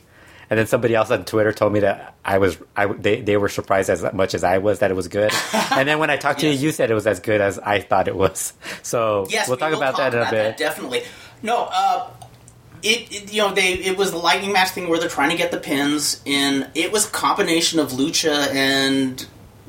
and 0.50 0.60
then 0.60 0.68
somebody 0.68 0.94
else 0.96 1.10
on 1.12 1.26
Twitter 1.26 1.52
told 1.54 1.74
me 1.74 1.80
that 1.82 2.16
I 2.26 2.38
was 2.40 2.58
I 2.76 2.88
they 2.88 3.22
they 3.22 3.38
were 3.38 3.50
surprised 3.50 3.90
as 3.90 4.04
much 4.14 4.34
as 4.34 4.44
I 4.44 4.58
was 4.58 4.80
that 4.80 4.92
it 4.92 4.96
was 4.96 5.08
good, 5.08 5.32
and 5.72 5.88
then 5.88 6.00
when 6.00 6.10
I 6.10 6.18
talked 6.18 6.40
to 6.42 6.48
you, 6.48 6.54
you 6.54 6.72
said 6.72 6.92
it 6.92 6.96
was 6.96 7.08
as 7.08 7.20
good 7.20 7.40
as 7.42 7.60
I 7.60 7.80
thought 7.82 8.08
it 8.08 8.16
was. 8.16 8.54
So 8.82 9.26
Yes, 9.30 9.48
we'll 9.48 9.58
we 9.58 9.60
talk 9.62 9.72
will 9.72 9.78
about 9.78 9.98
that 9.98 10.14
in 10.14 10.22
a 10.22 10.30
bit. 10.30 10.58
definitely. 10.58 11.04
No, 11.42 11.70
uh, 11.72 12.10
it, 12.82 13.12
it 13.12 13.34
you 13.34 13.42
know 13.42 13.54
they 13.54 13.74
it 13.74 13.98
was 13.98 14.12
the 14.12 14.18
lightning 14.18 14.52
match 14.54 14.70
thing 14.72 14.90
where 14.90 15.00
they're 15.00 15.10
trying 15.10 15.30
to 15.30 15.38
get 15.38 15.52
the 15.52 15.60
pins 15.60 16.22
in. 16.26 16.68
It 16.76 16.92
was 16.92 17.08
a 17.08 17.12
combination 17.12 17.80
of 17.80 17.90
lucha 17.92 18.54
and 18.54 19.26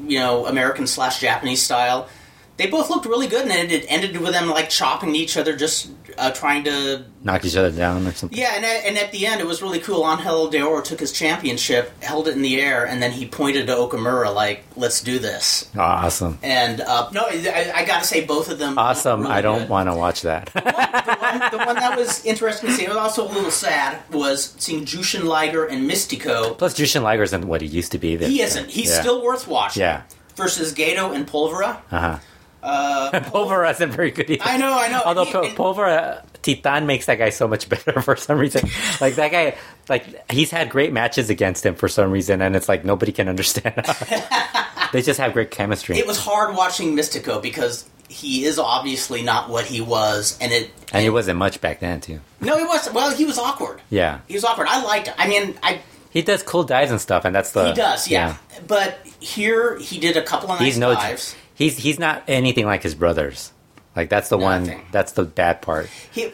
you 0.07 0.19
know 0.19 0.47
American 0.47 0.87
slash 0.87 1.21
Japanese 1.21 1.63
style. 1.63 2.09
They 2.57 2.69
both 2.69 2.89
looked 2.89 3.05
really 3.07 3.27
good, 3.27 3.49
and 3.49 3.73
it, 3.73 3.85
ended 3.89 4.17
with 4.17 4.33
them 4.33 4.49
like 4.49 4.71
chopping 4.71 5.17
each 5.17 5.37
other, 5.37 5.57
just 5.57 5.91
uh, 6.17 6.31
trying 6.31 6.63
to 6.65 7.05
Knock 7.25 7.45
each 7.45 7.57
other 7.57 7.73
down 7.73 8.07
or 8.07 8.13
something. 8.13 8.39
yeah. 8.39 8.53
And 8.55 8.65
at, 8.65 8.85
and 8.85 8.97
at 8.97 9.11
the 9.11 9.27
end, 9.27 9.41
it 9.41 9.47
was 9.47 9.61
really 9.61 9.81
cool. 9.81 10.09
Angel 10.09 10.49
De 10.51 10.63
Oro 10.63 10.81
took 10.81 11.01
his 11.01 11.11
championship, 11.11 11.91
held 12.01 12.29
it 12.29 12.37
in 12.37 12.43
the 12.43 12.61
air, 12.61 12.87
and 12.87 13.03
then 13.03 13.11
he 13.11 13.27
pointed 13.27 13.67
to 13.67 13.73
Okamura 13.75 14.33
like, 14.33 14.63
"Let's 14.77 15.01
do 15.03 15.19
this." 15.19 15.69
Awesome, 15.77 16.39
And 16.45 16.81
uh, 16.81 17.11
no, 17.11 17.23
I, 17.27 17.73
I 17.75 17.85
got 17.85 18.03
to 18.03 18.07
say, 18.07 18.25
both 18.25 18.49
of 18.49 18.59
them. 18.61 18.79
awesome. 18.79 19.23
really 19.23 19.33
I 19.33 19.41
don't 19.41 19.69
want 19.69 19.89
to 19.89 19.97
watch 19.97 20.23
that. 20.23 20.47
the, 20.55 20.61
one, 21.41 21.51
the 21.51 21.59
one 21.59 21.77
that 21.77 21.97
was 21.99 22.25
interesting 22.25 22.71
to 22.71 22.75
see, 22.77 22.85
it 22.85 22.89
was 22.89 22.97
also 22.97 23.27
a 23.27 23.31
little 23.33 23.51
sad, 23.51 23.99
was 24.13 24.55
seeing 24.59 24.85
Jushin 24.85 25.25
Liger 25.25 25.65
and 25.67 25.89
Mystico. 25.91 26.57
Plus, 26.59 26.75
Jushin 26.75 27.03
Liger 27.03 27.23
isn't 27.25 27.47
what 27.47 27.61
he 27.61 27.67
used 27.67 27.93
to 27.93 27.99
be. 27.99 28.17
He 28.17 28.41
isn't. 28.43 28.71
He's 28.71 28.91
Yeah. 28.91 29.01
still 29.01 29.23
worth 29.23 29.47
watching. 29.49 29.81
yeah. 29.83 30.03
Versus 30.37 30.73
Gedo 30.75 31.15
and 31.15 31.27
Polvora. 31.27 31.79
Uh-huh. 31.93 32.19
Uh, 32.63 33.11
Polvora 33.31 33.71
isn't 33.73 33.91
very 33.91 34.11
good 34.11 34.29
either. 34.31 34.43
I 34.43 34.57
know, 34.57 34.73
I 34.79 34.89
know. 34.89 35.03
Although 35.05 35.25
He- 35.27 35.49
and- 35.49 35.57
Polvora, 35.57 36.23
Titan 36.43 36.87
makes 36.87 37.07
that 37.07 37.17
guy 37.19 37.29
so 37.31 37.47
much 37.47 37.69
better 37.69 38.01
for 38.01 38.17
some 38.17 38.39
reason. 38.39 38.69
like 39.01 39.15
that 39.17 39.31
guy, 39.31 39.55
like 39.89 40.31
he's 40.33 40.51
had 40.51 40.71
great 40.71 40.93
matches 40.93 41.29
against 41.31 41.65
him 41.67 41.75
for 41.75 41.89
some 41.89 42.11
reason, 42.11 42.41
and 42.43 42.57
it's 42.57 42.69
like 42.69 42.85
nobody 42.85 43.13
can 43.13 43.29
understand. 43.29 43.75
they 44.93 45.03
just 45.03 45.21
have 45.21 45.33
great 45.35 45.51
chemistry, 45.51 45.99
it 45.99 46.07
was 46.07 46.19
hard 46.19 46.55
watching 46.57 46.97
Mystico 46.97 47.41
because 47.43 47.85
he 48.09 48.45
is 48.45 48.59
obviously 48.59 49.23
not 49.23 49.49
what 49.49 49.65
he 49.67 49.81
was, 49.81 50.39
and 50.41 50.53
it. 50.53 50.71
and 50.93 51.03
he 51.03 51.11
wasn't 51.11 51.39
much 51.39 51.61
back 51.61 51.81
then 51.81 52.01
too. 52.01 52.21
No, 52.41 52.57
he 52.59 52.65
was. 52.65 52.91
Well, 52.93 53.11
he 53.15 53.25
was 53.25 53.39
awkward. 53.39 53.81
Yeah, 53.91 54.21
He 54.29 54.35
was 54.35 54.45
awkward. 54.45 54.69
I 54.69 54.83
liked 54.85 55.09
it. 55.09 55.15
I 55.19 55.29
mean, 55.29 55.57
I 55.63 55.81
he 56.11 56.23
does 56.23 56.43
cool 56.43 56.65
dives 56.65 56.91
and 56.91 57.01
stuff, 57.01 57.25
and 57.25 57.35
that's 57.35 57.53
the 57.53 57.69
he 57.69 57.75
does, 57.75 58.09
yeah. 58.09 58.37
But 58.67 58.99
here 59.21 59.79
he 59.79 59.99
did 59.99 60.17
a 60.17 60.23
couple 60.23 60.51
of 60.51 60.61
nice 60.61 60.67
He's 60.67 60.79
no 60.79 60.95
dives. 60.95 61.35
he's 61.55 61.77
he's 61.77 61.99
not 61.99 62.23
anything 62.29 62.67
like 62.67 62.83
his 62.83 62.95
brothers. 62.95 63.53
Like 63.97 64.09
that's 64.11 64.29
the 64.29 64.39
one. 64.39 64.73
That's 64.93 65.13
the 65.13 65.25
bad 65.25 65.63
part. 65.63 65.89
He, 66.13 66.33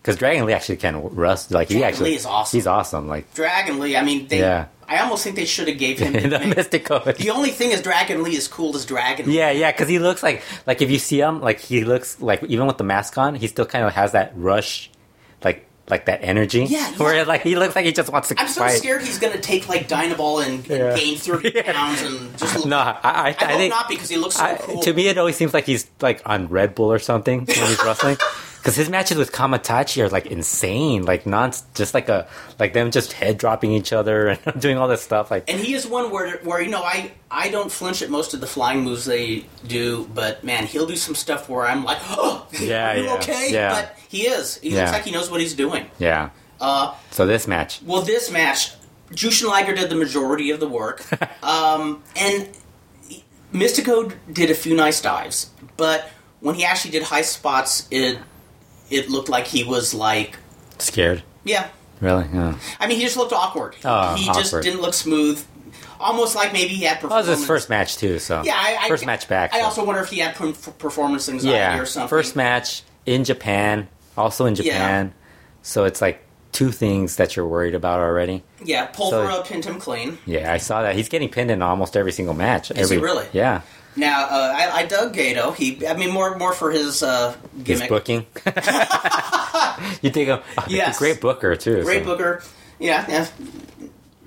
Because 0.00 0.16
Dragon 0.16 0.44
Lee 0.46 0.52
actually 0.52 0.76
can 0.76 1.02
rust. 1.14 1.50
Like 1.50 1.68
he 1.68 1.82
actually, 1.82 2.10
Lee 2.10 2.16
is 2.16 2.26
awesome. 2.26 2.56
He's 2.56 2.66
awesome. 2.66 3.08
Like 3.08 3.32
Dragon 3.34 3.78
Lee. 3.78 3.96
I 3.96 4.02
mean, 4.02 4.26
they. 4.28 4.40
Yeah. 4.40 4.66
I 4.88 4.98
almost 4.98 5.24
think 5.24 5.36
they 5.36 5.44
should 5.44 5.68
have 5.68 5.78
gave 5.78 5.98
him. 5.98 6.12
the 6.14 6.20
the, 6.28 6.38
Mystico. 6.38 7.16
the 7.16 7.30
only 7.30 7.50
thing 7.50 7.70
is, 7.72 7.82
Dragon 7.82 8.22
Lee 8.22 8.36
is 8.36 8.48
cool 8.48 8.74
as 8.76 8.84
Dragon. 8.84 9.26
Lee. 9.26 9.36
Yeah, 9.38 9.50
yeah, 9.50 9.72
because 9.72 9.88
he 9.88 9.98
looks 9.98 10.22
like 10.22 10.42
like 10.66 10.80
if 10.82 10.90
you 10.90 10.98
see 10.98 11.20
him, 11.20 11.40
like 11.40 11.60
he 11.60 11.84
looks 11.84 12.20
like 12.20 12.42
even 12.44 12.66
with 12.66 12.78
the 12.78 12.84
mask 12.84 13.16
on, 13.18 13.34
he 13.34 13.46
still 13.46 13.66
kind 13.66 13.84
of 13.84 13.92
has 13.94 14.12
that 14.12 14.32
rush, 14.36 14.90
like 15.44 15.66
like 15.88 16.06
that 16.06 16.20
energy. 16.22 16.64
Yeah, 16.64 16.90
yeah. 16.90 16.96
Where 16.98 17.24
like 17.24 17.42
he 17.42 17.54
looks 17.56 17.76
like 17.76 17.84
he 17.84 17.92
just 17.92 18.10
wants 18.12 18.28
to 18.28 18.34
I'm 18.40 18.48
so 18.48 18.60
fight. 18.62 18.72
scared 18.78 19.02
he's 19.02 19.18
gonna 19.18 19.38
take 19.40 19.68
like 19.68 19.88
Dianabol 19.88 20.44
and, 20.44 20.68
and 20.70 20.98
gain 20.98 21.16
30 21.16 21.52
Yeah. 21.54 21.72
pounds 21.72 22.02
and 22.02 22.36
just. 22.38 22.56
Look, 22.56 22.66
No, 22.66 22.78
I 22.78 22.98
I, 23.02 23.10
I, 23.12 23.26
I, 23.28 23.32
hope 23.32 23.38
think 23.58 23.70
not 23.70 23.88
because 23.88 24.08
he 24.08 24.16
looks 24.16 24.34
so 24.36 24.44
I, 24.44 24.54
cool. 24.56 24.82
to 24.82 24.92
me 24.92 25.06
it 25.08 25.16
always 25.18 25.36
seems 25.36 25.54
like 25.54 25.64
he's 25.64 25.88
like 26.00 26.22
on 26.26 26.48
Red 26.48 26.74
Bull 26.74 26.90
or 26.92 26.98
something 26.98 27.40
when 27.44 27.46
he's 27.68 27.82
wrestling. 27.84 28.16
Because 28.66 28.74
his 28.74 28.88
matches 28.90 29.16
with 29.16 29.30
Kamaitachi 29.30 30.02
are 30.02 30.08
like 30.08 30.26
insane, 30.26 31.04
like 31.04 31.24
non, 31.24 31.52
just 31.74 31.94
like 31.94 32.08
a 32.08 32.26
like 32.58 32.72
them 32.72 32.90
just 32.90 33.12
head 33.12 33.38
dropping 33.38 33.70
each 33.70 33.92
other 33.92 34.26
and 34.30 34.40
doing 34.60 34.76
all 34.76 34.88
this 34.88 35.02
stuff. 35.02 35.30
Like 35.30 35.48
And 35.48 35.60
he 35.60 35.74
is 35.74 35.86
one 35.86 36.10
where, 36.10 36.38
where 36.38 36.60
you 36.60 36.68
know, 36.68 36.82
I, 36.82 37.12
I 37.30 37.48
don't 37.50 37.70
flinch 37.70 38.02
at 38.02 38.10
most 38.10 38.34
of 38.34 38.40
the 38.40 38.46
flying 38.48 38.80
moves 38.82 39.04
they 39.04 39.44
do, 39.64 40.10
but 40.12 40.42
man, 40.42 40.66
he'll 40.66 40.84
do 40.84 40.96
some 40.96 41.14
stuff 41.14 41.48
where 41.48 41.64
I'm 41.64 41.84
like, 41.84 41.98
oh, 42.10 42.48
Yeah, 42.60 42.90
are 42.90 42.96
you 42.96 43.04
yeah, 43.04 43.14
okay? 43.14 43.52
yeah. 43.52 43.70
But 43.72 43.96
he 44.08 44.22
is. 44.26 44.56
He 44.56 44.70
Yeah. 44.70 44.80
looks 44.80 44.92
like 44.94 45.04
he 45.04 45.12
knows 45.12 45.30
what 45.30 45.40
he's 45.40 45.54
doing. 45.54 45.88
yeah. 46.00 46.30
Uh, 46.60 46.92
So 47.12 47.24
this 47.24 47.46
match, 47.46 47.80
well, 47.86 48.02
this 48.02 48.32
match, 48.32 48.72
Jushin 49.12 49.46
Liger 49.48 49.76
did 49.76 49.90
the 49.90 49.94
majority 49.94 50.50
of 50.50 50.58
the 50.58 50.66
work, 50.68 51.04
um, 51.44 52.02
and 52.16 52.48
Mystico 53.54 54.12
did 54.32 54.50
a 54.50 54.54
few 54.56 54.74
nice 54.74 55.00
dives, 55.00 55.50
but 55.76 56.10
when 56.40 56.56
he 56.56 56.64
actually 56.64 56.90
did 56.90 57.04
high 57.04 57.22
spots, 57.22 57.86
it 57.92 58.18
it 58.90 59.08
looked 59.10 59.28
like 59.28 59.46
he 59.46 59.64
was 59.64 59.92
like, 59.94 60.36
scared, 60.78 61.22
yeah. 61.44 61.68
really? 62.00 62.26
Yeah. 62.32 62.58
I 62.80 62.86
mean, 62.86 62.98
he 62.98 63.04
just 63.04 63.16
looked 63.16 63.32
awkward. 63.32 63.74
He, 63.74 63.82
Oh, 63.84 64.14
he 64.14 64.26
just 64.26 64.52
didn't 64.62 64.80
look 64.80 64.94
smooth. 64.94 65.44
Almost 65.98 66.36
like 66.36 66.52
maybe 66.52 66.74
he 66.74 66.84
had 66.84 66.96
That 66.98 67.04
was 67.04 67.10
performance. 67.10 67.38
his 67.38 67.46
first 67.46 67.70
match 67.70 67.96
too. 67.96 68.18
So 68.18 68.42
Yeah, 68.44 68.54
I, 68.54 68.76
I, 68.82 68.88
first 68.88 69.06
match 69.06 69.28
back. 69.28 69.54
I 69.54 69.60
so. 69.60 69.64
also 69.64 69.84
wonder 69.84 70.02
if 70.02 70.10
he 70.10 70.18
had 70.18 70.34
per- 70.34 70.52
performance 70.52 71.28
anxiety 71.28 71.56
yeah, 71.56 71.78
or 71.80 71.86
something. 71.86 72.08
first 72.08 72.36
match 72.36 72.82
in 73.06 73.24
Japan, 73.24 73.88
also 74.16 74.44
in 74.44 74.54
Japan. 74.54 75.14
So 75.62 75.84
it's 75.84 76.02
like 76.02 76.22
two 76.52 76.70
things 76.70 77.16
that 77.16 77.34
you're 77.34 77.46
worried 77.46 77.74
about 77.74 78.00
already. 78.00 78.42
yeah, 78.62 78.90
Polvora 78.92 79.44
pinned 79.46 79.64
him 79.64 79.78
clean. 79.80 80.18
Yeah, 80.26 80.52
I 80.52 80.58
saw 80.58 80.82
that. 80.82 80.94
He's 80.96 81.08
getting 81.08 81.28
pinned 81.30 81.50
in 81.50 81.62
almost 81.62 81.96
every 81.96 82.12
single 82.12 82.34
match. 82.34 82.70
Is 82.70 82.90
he 82.90 82.98
really? 82.98 83.26
Yeah. 83.32 83.62
Now, 83.96 84.24
uh, 84.24 84.52
I, 84.56 84.70
I 84.80 84.86
dug 84.86 85.14
Gedo. 85.14 85.54
He, 85.56 85.86
I 85.86 85.94
mean, 85.96 86.10
more 86.10 86.36
more 86.38 86.52
for 86.52 86.70
his 86.70 87.02
uh, 87.02 87.34
His 87.56 87.64
gimmick. 87.64 87.88
booking. 87.88 88.26
you 90.02 90.10
think 90.10 90.28
of 90.28 90.44
Yes. 90.68 90.98
great 90.98 91.20
booker 91.20 91.56
too. 91.56 91.82
Great 91.82 92.04
so. 92.04 92.10
booker. 92.12 92.42
Yeah, 92.78 93.04
yeah. 93.08 93.26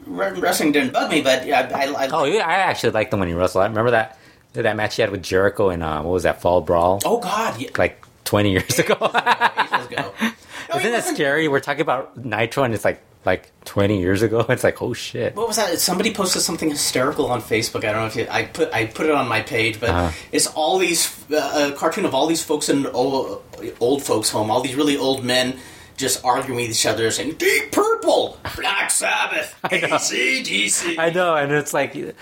Wrestling 0.08 0.72
didn't 0.72 0.94
bug 0.94 1.12
me, 1.12 1.22
but 1.22 1.46
yeah, 1.46 1.70
I, 1.74 2.06
I, 2.06 2.10
Oh, 2.12 2.24
yeah, 2.24 2.48
I 2.48 2.56
actually 2.56 2.92
liked 2.92 3.14
him 3.14 3.20
when 3.20 3.28
he 3.30 3.36
wrestled. 3.36 3.64
I 3.64 3.68
remember 3.68 3.92
that 3.92 4.18
that 4.54 4.76
match 4.76 4.96
he 4.96 5.02
had 5.04 5.12
with 5.12 5.22
Jericho 5.22 5.70
in 5.70 5.84
uh, 5.84 6.02
what 6.02 6.12
was 6.12 6.24
that 6.24 6.42
Fall 6.42 6.62
Brawl? 6.62 7.00
oh 7.06 7.20
God, 7.20 7.60
yeah. 7.62 7.70
Like 7.78 8.04
20 8.26 8.52
years 8.52 8.80
ago. 8.80 8.96
ago. 8.96 10.14
No, 10.72 10.78
Isn't 10.78 10.92
that 10.92 11.04
scary? 11.04 11.48
We're 11.48 11.62
talking 11.62 11.82
about 11.82 12.16
Nitro 12.24 12.64
and 12.64 12.76
it's 12.76 12.86
like 12.86 13.02
like 13.26 13.52
20 13.66 14.00
years 14.00 14.22
ago. 14.22 14.46
It's 14.50 14.64
like 14.64 14.82
oh 14.82 14.94
shit. 14.94 15.36
What 15.36 15.48
was 15.48 15.58
that? 15.58 15.78
Somebody 15.80 16.14
posted 16.14 16.42
something 16.42 16.70
hysterical 16.70 17.28
on 17.28 17.42
Facebook. 17.42 17.84
I 17.84 17.92
don't 17.92 18.02
know 18.02 18.06
if 18.08 18.16
you, 18.16 18.28
I 18.30 18.44
put 18.46 18.74
I 18.74 18.86
put 18.86 19.06
it 19.08 19.12
on 19.12 19.28
my 19.28 19.42
page, 19.42 19.80
but 19.80 19.90
Uh-huh. 19.90 20.12
it's 20.32 20.48
all 20.48 20.78
these 20.80 21.14
uh, 21.32 21.72
a 21.74 21.76
cartoon 21.78 22.06
of 22.06 22.14
all 22.16 22.28
these 22.28 22.44
folks 22.44 22.70
in 22.70 22.86
old, 22.88 23.44
old 23.80 24.04
folks' 24.04 24.30
home, 24.30 24.50
all 24.50 24.62
these 24.62 24.76
really 24.76 24.98
old 24.98 25.24
men 25.24 25.58
just 26.00 26.24
arguing 26.26 26.62
with 26.62 26.72
each 26.72 26.86
other, 26.86 27.12
saying 27.12 27.34
"Deep 27.36 27.72
Purple, 27.72 28.40
Black 28.56 28.90
Sabbath, 28.90 29.56
ACDC." 29.66 30.98
I 30.98 31.10
know, 31.12 31.36
and 31.36 31.52
it's 31.52 31.74
like 31.74 32.16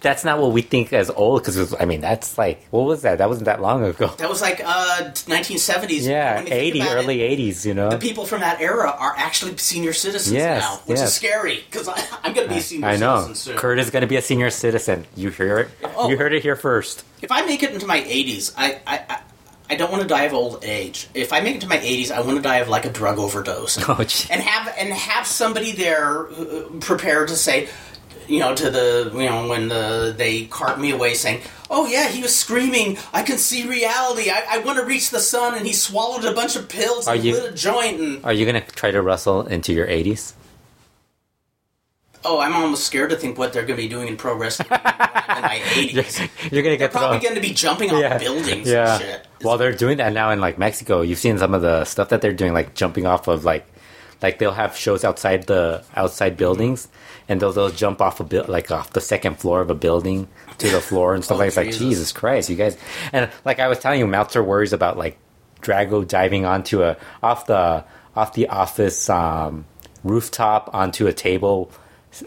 that's 0.00 0.24
not 0.24 0.38
what 0.40 0.52
we 0.52 0.62
think 0.62 0.92
as 0.92 1.08
old 1.10 1.42
because 1.42 1.74
I 1.80 1.84
mean 1.86 2.00
that's 2.00 2.36
like 2.36 2.66
what 2.70 2.82
was 2.82 3.02
that? 3.02 3.18
That 3.18 3.28
wasn't 3.28 3.46
that 3.46 3.62
long 3.62 3.84
ago. 3.84 4.08
That 4.18 4.28
was 4.28 4.42
like 4.42 4.60
uh, 4.64 5.10
1970s. 5.12 6.06
Yeah, 6.06 6.42
When 6.42 6.52
80, 6.52 6.80
about 6.80 6.90
it, 6.90 7.00
early 7.00 7.18
80s. 7.18 7.64
You 7.64 7.74
know. 7.74 7.90
the 7.90 7.98
people 7.98 8.26
from 8.26 8.40
that 8.40 8.60
era 8.60 8.90
are 8.90 9.14
actually 9.16 9.56
senior 9.56 9.92
citizens 9.92 10.34
Yes, 10.34 10.62
now, 10.62 10.76
which 10.86 10.98
yes. 10.98 11.08
is 11.08 11.14
scary 11.14 11.64
because 11.70 11.88
I'm 11.88 12.34
going 12.34 12.48
to 12.48 12.52
be 12.54 12.58
a 12.58 12.62
senior 12.62 12.88
citizen. 12.90 13.08
I 13.08 13.26
know. 13.26 13.32
soon. 13.34 13.56
Kurt 13.56 13.78
is 13.78 13.90
going 13.90 14.02
to 14.02 14.06
be 14.08 14.16
a 14.16 14.22
senior 14.22 14.50
citizen. 14.50 15.06
You 15.16 15.30
hear 15.30 15.58
it? 15.58 15.68
Oh. 15.84 16.08
You 16.10 16.16
heard 16.18 16.32
it 16.32 16.42
here 16.42 16.56
first. 16.56 17.04
If 17.22 17.30
I 17.30 17.42
make 17.46 17.62
it 17.62 17.70
into 17.72 17.86
my 17.86 18.00
80s, 18.00 18.52
I, 18.56 18.80
I, 18.86 19.04
I, 19.08 19.20
I 19.72 19.74
don't 19.74 19.90
want 19.90 20.02
to 20.02 20.08
die 20.08 20.24
of 20.24 20.34
old 20.34 20.62
age. 20.64 21.08
If 21.14 21.32
I 21.32 21.40
make 21.40 21.56
it 21.56 21.60
to 21.62 21.66
my 21.66 21.78
80s, 21.78 22.10
I 22.10 22.20
want 22.20 22.36
to 22.36 22.42
die 22.42 22.58
of 22.58 22.68
like 22.68 22.84
a 22.84 22.90
drug 22.90 23.18
overdose, 23.18 23.78
Oh, 23.88 23.96
and 24.30 24.40
have 24.42 24.74
and 24.78 24.92
have 24.92 25.26
somebody 25.26 25.72
there 25.72 26.28
uh, 26.28 26.64
prepared 26.80 27.28
to 27.28 27.36
say, 27.36 27.68
you 28.28 28.38
know, 28.38 28.54
to 28.54 28.70
the 28.70 29.10
you 29.14 29.28
know 29.30 29.48
when 29.48 29.68
the, 29.68 30.14
they 30.16 30.44
cart 30.44 30.78
me 30.78 30.90
away, 30.90 31.14
saying, 31.14 31.40
"Oh 31.70 31.86
yeah, 31.86 32.08
he 32.08 32.20
was 32.22 32.34
screaming. 32.34 32.98
I 33.14 33.22
can 33.22 33.38
see 33.38 33.66
reality. 33.66 34.30
I, 34.30 34.44
I 34.50 34.58
want 34.58 34.78
to 34.78 34.84
reach 34.84 35.08
the 35.10 35.20
sun." 35.20 35.54
And 35.56 35.66
he 35.66 35.72
swallowed 35.72 36.24
a 36.26 36.34
bunch 36.34 36.54
of 36.54 36.68
pills 36.68 37.08
Are 37.08 37.14
and 37.14 37.24
you- 37.24 37.32
lit 37.34 37.52
a 37.52 37.56
joint. 37.56 37.98
And 38.00 38.24
Are 38.24 38.32
you 38.32 38.44
going 38.44 38.62
to 38.62 38.70
try 38.74 38.90
to 38.90 39.00
wrestle 39.00 39.46
into 39.46 39.72
your 39.72 39.86
80s? 39.86 40.34
oh, 42.24 42.38
I'm 42.38 42.54
almost 42.54 42.84
scared 42.86 43.10
to 43.10 43.16
think 43.16 43.36
what 43.36 43.52
they're 43.52 43.64
going 43.66 43.76
to 43.76 43.82
be 43.82 43.88
doing 43.88 44.06
in 44.06 44.16
pro 44.16 44.36
wrestling 44.36 44.68
in 44.70 44.78
my 44.80 45.60
80s. 45.74 46.20
You're 46.52 46.62
going 46.62 46.74
to 46.74 46.78
They're 46.78 46.88
get 46.88 46.92
probably 46.92 47.18
going 47.18 47.34
to 47.34 47.40
be 47.40 47.52
jumping 47.52 47.90
off 47.90 48.20
buildings 48.20 48.68
yeah. 48.68 48.94
and 48.94 49.02
shit. 49.02 49.26
Well, 49.44 49.58
they're 49.58 49.72
doing 49.72 49.98
that 49.98 50.12
now 50.12 50.30
in 50.30 50.40
like 50.40 50.58
Mexico. 50.58 51.00
You've 51.02 51.18
seen 51.18 51.38
some 51.38 51.54
of 51.54 51.62
the 51.62 51.84
stuff 51.84 52.08
that 52.10 52.20
they're 52.20 52.32
doing, 52.32 52.52
like 52.52 52.74
jumping 52.74 53.06
off 53.06 53.28
of 53.28 53.44
like, 53.44 53.66
like 54.22 54.38
they'll 54.38 54.52
have 54.52 54.76
shows 54.76 55.04
outside 55.04 55.46
the 55.46 55.84
outside 55.96 56.36
buildings, 56.36 56.88
and 57.28 57.40
they'll 57.40 57.52
they'll 57.52 57.70
jump 57.70 58.00
off 58.00 58.20
a 58.20 58.24
buil- 58.24 58.46
like 58.48 58.70
off 58.70 58.90
the 58.92 59.00
second 59.00 59.38
floor 59.38 59.60
of 59.60 59.70
a 59.70 59.74
building 59.74 60.28
to 60.58 60.68
the 60.70 60.80
floor 60.80 61.14
and 61.14 61.24
stuff 61.24 61.36
Oh, 61.36 61.38
like. 61.40 61.48
It's 61.48 61.56
like 61.56 61.66
Jesus. 61.66 61.78
Jesus 61.80 62.12
Christ, 62.12 62.48
you 62.50 62.56
guys! 62.56 62.76
And 63.12 63.30
like 63.44 63.58
I 63.58 63.68
was 63.68 63.78
telling 63.80 63.98
you, 63.98 64.06
Meltzer 64.06 64.42
worries 64.42 64.72
about 64.72 64.96
like 64.96 65.18
Drago 65.60 66.06
diving 66.06 66.44
onto 66.44 66.82
a 66.82 66.96
off 67.22 67.46
the 67.46 67.84
off 68.14 68.34
the 68.34 68.48
office 68.48 69.08
um, 69.10 69.64
rooftop 70.04 70.70
onto 70.72 71.06
a 71.06 71.12
table, 71.12 71.70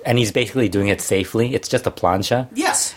and 0.06 0.18
he's 0.18 0.32
basically 0.32 0.68
doing 0.70 0.88
it 0.90 1.00
safely. 1.02 1.54
It's 1.56 1.68
just 1.70 1.86
a 1.88 1.92
plancha 1.92 2.48
Yes. 2.54 2.94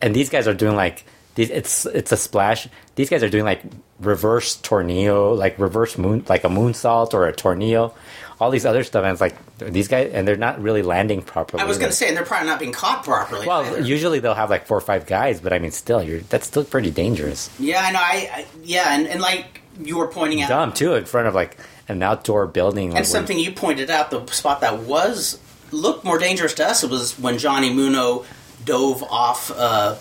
and 0.00 0.14
these 0.16 0.28
guys 0.30 0.48
are 0.48 0.54
doing 0.54 0.74
like 0.76 1.04
these 1.34 1.50
it's 1.50 1.86
it's 1.86 2.12
a 2.12 2.16
splash 2.16 2.68
these 2.94 3.08
guys 3.08 3.22
are 3.22 3.28
doing 3.30 3.44
like 3.44 3.62
reverse 4.00 4.56
tornado 4.56 5.32
like 5.32 5.58
reverse 5.58 5.96
moon 5.96 6.24
like 6.28 6.44
a 6.44 6.48
moonsault 6.48 7.14
or 7.14 7.26
a 7.26 7.32
tornado 7.32 7.94
all 8.40 8.50
these 8.50 8.66
other 8.66 8.82
stuff 8.82 9.04
and 9.04 9.12
it's 9.12 9.20
like 9.20 9.36
these 9.58 9.88
guys 9.88 10.10
and 10.12 10.26
they're 10.26 10.36
not 10.36 10.60
really 10.60 10.82
landing 10.82 11.22
properly 11.22 11.62
I 11.62 11.66
was 11.66 11.78
going 11.78 11.90
to 11.90 11.96
say, 11.96 12.08
and 12.08 12.16
they're 12.16 12.24
probably 12.24 12.48
not 12.48 12.58
being 12.58 12.72
caught 12.72 13.04
properly. 13.04 13.46
well 13.46 13.64
either. 13.64 13.80
usually 13.80 14.18
they'll 14.18 14.34
have 14.34 14.50
like 14.50 14.66
four 14.66 14.76
or 14.76 14.80
five 14.80 15.06
guys 15.06 15.40
but 15.40 15.52
i 15.52 15.58
mean 15.58 15.70
still 15.70 16.02
you're 16.02 16.20
that's 16.20 16.48
still 16.48 16.64
pretty 16.64 16.90
dangerous 16.90 17.48
yeah, 17.60 17.82
I 17.82 17.90
know. 17.92 18.00
I, 18.00 18.30
I 18.32 18.46
yeah, 18.62 18.94
and, 18.94 19.06
and 19.06 19.20
like 19.20 19.60
you 19.80 19.96
were 19.96 20.08
pointing 20.08 20.42
out, 20.42 20.48
dumb 20.48 20.72
too 20.72 20.94
in 20.94 21.04
front 21.04 21.28
of 21.28 21.34
like 21.34 21.56
an 21.88 22.02
outdoor 22.02 22.46
building 22.46 22.90
like, 22.90 22.98
and 22.98 23.06
something 23.06 23.38
you 23.38 23.52
pointed 23.52 23.90
out, 23.90 24.10
the 24.10 24.26
spot 24.26 24.60
that 24.60 24.80
was 24.80 25.38
looked 25.70 26.04
more 26.04 26.18
dangerous 26.18 26.54
to 26.54 26.66
us 26.66 26.82
was 26.82 27.18
when 27.18 27.38
Johnny 27.38 27.72
Muno 27.72 28.24
dove 28.64 29.02
off. 29.04 29.50
Uh, 29.50 29.96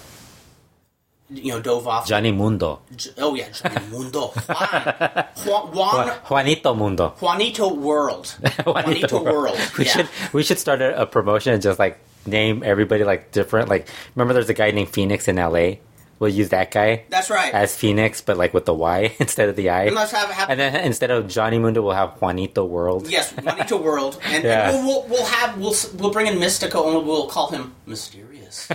you 1.33 1.51
know, 1.51 1.61
dove 1.61 1.87
off. 1.87 2.07
johnny 2.07 2.31
mundo 2.31 2.79
oh 3.17 3.35
yeah, 3.35 3.49
Johnny 3.49 3.87
Mundo. 3.89 4.27
Juan, 4.47 5.25
Juan, 5.45 5.71
Juan, 5.73 6.07
juanito 6.29 6.73
mundo 6.75 7.13
Juanito 7.19 7.73
World. 7.73 8.35
Juanito 8.65 9.23
World. 9.23 9.57
we 9.77 9.85
yeah. 9.85 9.91
should 9.91 10.09
we 10.33 10.43
should 10.43 10.59
start 10.59 10.81
a, 10.81 11.01
a 11.01 11.05
promotion 11.05 11.53
and 11.53 11.61
just 11.61 11.79
like 11.79 11.99
name 12.25 12.63
everybody 12.63 13.03
like 13.03 13.31
different 13.31 13.69
like 13.69 13.87
remember 14.15 14.33
there's 14.33 14.49
a 14.49 14.53
guy 14.53 14.71
named 14.71 14.89
Fenix 14.89 15.27
in 15.27 15.37
la 15.37 15.73
we'll 16.21 16.29
use 16.29 16.49
that 16.49 16.69
guy 16.69 17.03
That's 17.09 17.31
right. 17.31 17.51
as 17.51 17.75
Phoenix, 17.75 18.21
but 18.21 18.37
like 18.37 18.53
with 18.53 18.65
the 18.65 18.75
Y 18.75 19.11
instead 19.19 19.49
of 19.49 19.55
the 19.55 19.71
I. 19.71 19.85
And 19.85 19.95
let's 19.95 20.11
have, 20.11 20.29
have 20.29 20.49
And 20.51 20.59
then 20.59 20.75
instead 20.85 21.09
of 21.09 21.27
Johnny 21.27 21.57
Mundo, 21.57 21.81
we'll 21.81 21.95
have 21.95 22.21
Juanito 22.21 22.63
World. 22.63 23.09
Yes, 23.09 23.33
Juanito 23.33 23.81
World, 23.81 24.19
and, 24.23 24.43
Yeah. 24.43 24.69
and 24.69 24.85
we'll, 24.85 25.01
we'll, 25.01 25.09
we'll 25.09 25.25
have 25.25 25.57
we'll 25.57 25.73
we'll 25.97 26.11
bring 26.11 26.27
in 26.27 26.35
Mystico 26.35 26.95
and 26.95 27.07
we'll 27.07 27.25
call 27.27 27.49
him 27.49 27.73
Mysterious. 27.87 28.67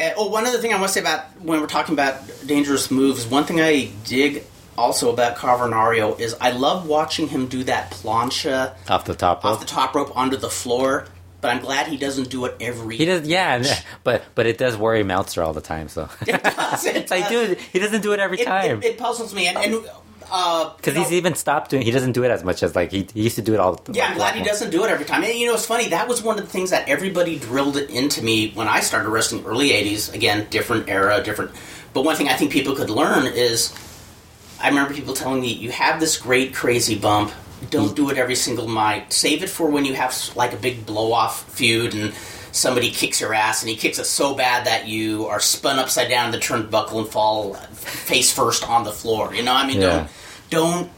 Uh, 0.00 0.10
oh, 0.16 0.28
one 0.28 0.46
other 0.46 0.58
thing 0.58 0.72
I 0.72 0.76
want 0.76 0.88
to 0.88 0.94
say 0.94 1.00
about 1.00 1.26
when 1.42 1.60
we're 1.60 1.66
talking 1.66 1.92
about 1.92 2.16
dangerous 2.46 2.90
moves, 2.90 3.26
one 3.26 3.44
thing 3.44 3.60
I 3.60 3.90
dig 4.04 4.44
also 4.78 5.12
about 5.12 5.36
Cavernario 5.36 6.18
is 6.18 6.34
I 6.40 6.52
love 6.52 6.86
watching 6.88 7.28
him 7.28 7.46
do 7.48 7.64
that 7.64 7.90
plancha 7.90 8.74
Off 8.88 9.04
the 9.04 9.14
top 9.14 9.44
off 9.44 9.52
rope. 9.52 9.60
the 9.60 9.66
top 9.66 9.94
rope 9.94 10.16
onto 10.16 10.36
the 10.36 10.50
floor. 10.50 11.06
But 11.42 11.54
I'm 11.56 11.62
glad 11.62 11.86
he 11.86 11.96
doesn't 11.96 12.28
do 12.28 12.44
it 12.44 12.54
every. 12.60 12.98
He 12.98 13.06
does, 13.06 13.26
yeah, 13.26 13.62
but 14.04 14.22
but 14.34 14.46
it 14.46 14.58
does 14.58 14.76
worry 14.76 15.02
Meltzer 15.02 15.42
all 15.42 15.54
the 15.54 15.62
time. 15.62 15.88
So 15.88 16.08
It 16.26 16.42
does, 16.42 16.84
it 16.84 16.96
it's 16.96 17.10
like, 17.10 17.30
dude, 17.30 17.58
he 17.58 17.78
doesn't 17.78 18.02
do 18.02 18.12
it 18.12 18.20
every 18.20 18.40
it, 18.40 18.44
time. 18.44 18.82
it, 18.82 18.84
it 18.84 18.98
puzzles 18.98 19.34
me, 19.34 19.48
and, 19.48 19.56
and 19.56 19.84
Uh, 20.30 20.74
because 20.76 20.94
you 20.94 21.02
he's 21.02 21.12
even 21.12 21.34
stopped 21.34 21.70
doing. 21.70 21.82
He 21.82 21.90
doesn't 21.90 22.12
do 22.12 22.24
it 22.24 22.30
as 22.30 22.44
much 22.44 22.62
as 22.62 22.76
like 22.76 22.92
he, 22.92 23.06
he 23.12 23.22
used 23.22 23.36
to 23.36 23.42
do 23.42 23.54
it 23.54 23.60
all. 23.60 23.74
The 23.74 23.82
time. 23.84 23.94
Yeah, 23.94 24.06
I'm 24.06 24.16
glad 24.16 24.34
he 24.36 24.42
doesn't 24.42 24.70
do 24.70 24.84
it 24.84 24.90
every 24.90 25.04
time. 25.04 25.24
And 25.24 25.34
you 25.34 25.46
know, 25.46 25.54
it's 25.54 25.66
funny. 25.66 25.88
That 25.88 26.08
was 26.08 26.22
one 26.22 26.38
of 26.38 26.44
the 26.44 26.50
things 26.50 26.70
that 26.70 26.88
everybody 26.88 27.38
drilled 27.38 27.76
into 27.76 28.22
me 28.22 28.52
when 28.52 28.68
I 28.68 28.80
started 28.80 29.08
wrestling 29.08 29.44
early 29.44 29.70
'80s. 29.70 30.14
Again, 30.14 30.46
different 30.50 30.88
era, 30.88 31.22
different. 31.22 31.50
But 31.92 32.04
one 32.04 32.16
thing 32.16 32.28
I 32.28 32.34
think 32.34 32.52
people 32.52 32.76
could 32.76 32.90
learn 32.90 33.26
is, 33.26 33.74
I 34.60 34.68
remember 34.68 34.94
people 34.94 35.14
telling 35.14 35.40
me, 35.40 35.52
"You 35.52 35.70
have 35.72 36.00
this 36.00 36.16
great 36.16 36.54
crazy 36.54 36.98
bump. 36.98 37.32
Don't 37.70 37.90
mm. 37.90 37.96
do 37.96 38.10
it 38.10 38.16
every 38.16 38.36
single 38.36 38.68
night. 38.68 39.12
Save 39.12 39.42
it 39.42 39.50
for 39.50 39.68
when 39.68 39.84
you 39.84 39.94
have 39.94 40.16
like 40.36 40.52
a 40.52 40.56
big 40.56 40.86
blow 40.86 41.12
off 41.12 41.50
feud 41.52 41.94
and." 41.94 42.12
Somebody 42.52 42.90
kicks 42.90 43.20
your 43.20 43.32
ass, 43.32 43.62
and 43.62 43.70
he 43.70 43.76
kicks 43.76 43.98
it 43.98 44.04
so 44.06 44.34
bad 44.34 44.66
that 44.66 44.88
you 44.88 45.26
are 45.26 45.40
spun 45.40 45.78
upside 45.78 46.08
down 46.08 46.30
the 46.32 46.38
turnbuckle 46.38 46.98
and 46.98 47.08
fall 47.08 47.54
face 47.54 48.32
first 48.32 48.68
on 48.68 48.84
the 48.84 48.92
floor. 48.92 49.34
You 49.34 49.42
know, 49.42 49.52
I 49.54 49.66
mean, 49.66 49.80
Yeah. 49.80 50.08
don't 50.50 50.88
don't 50.88 50.90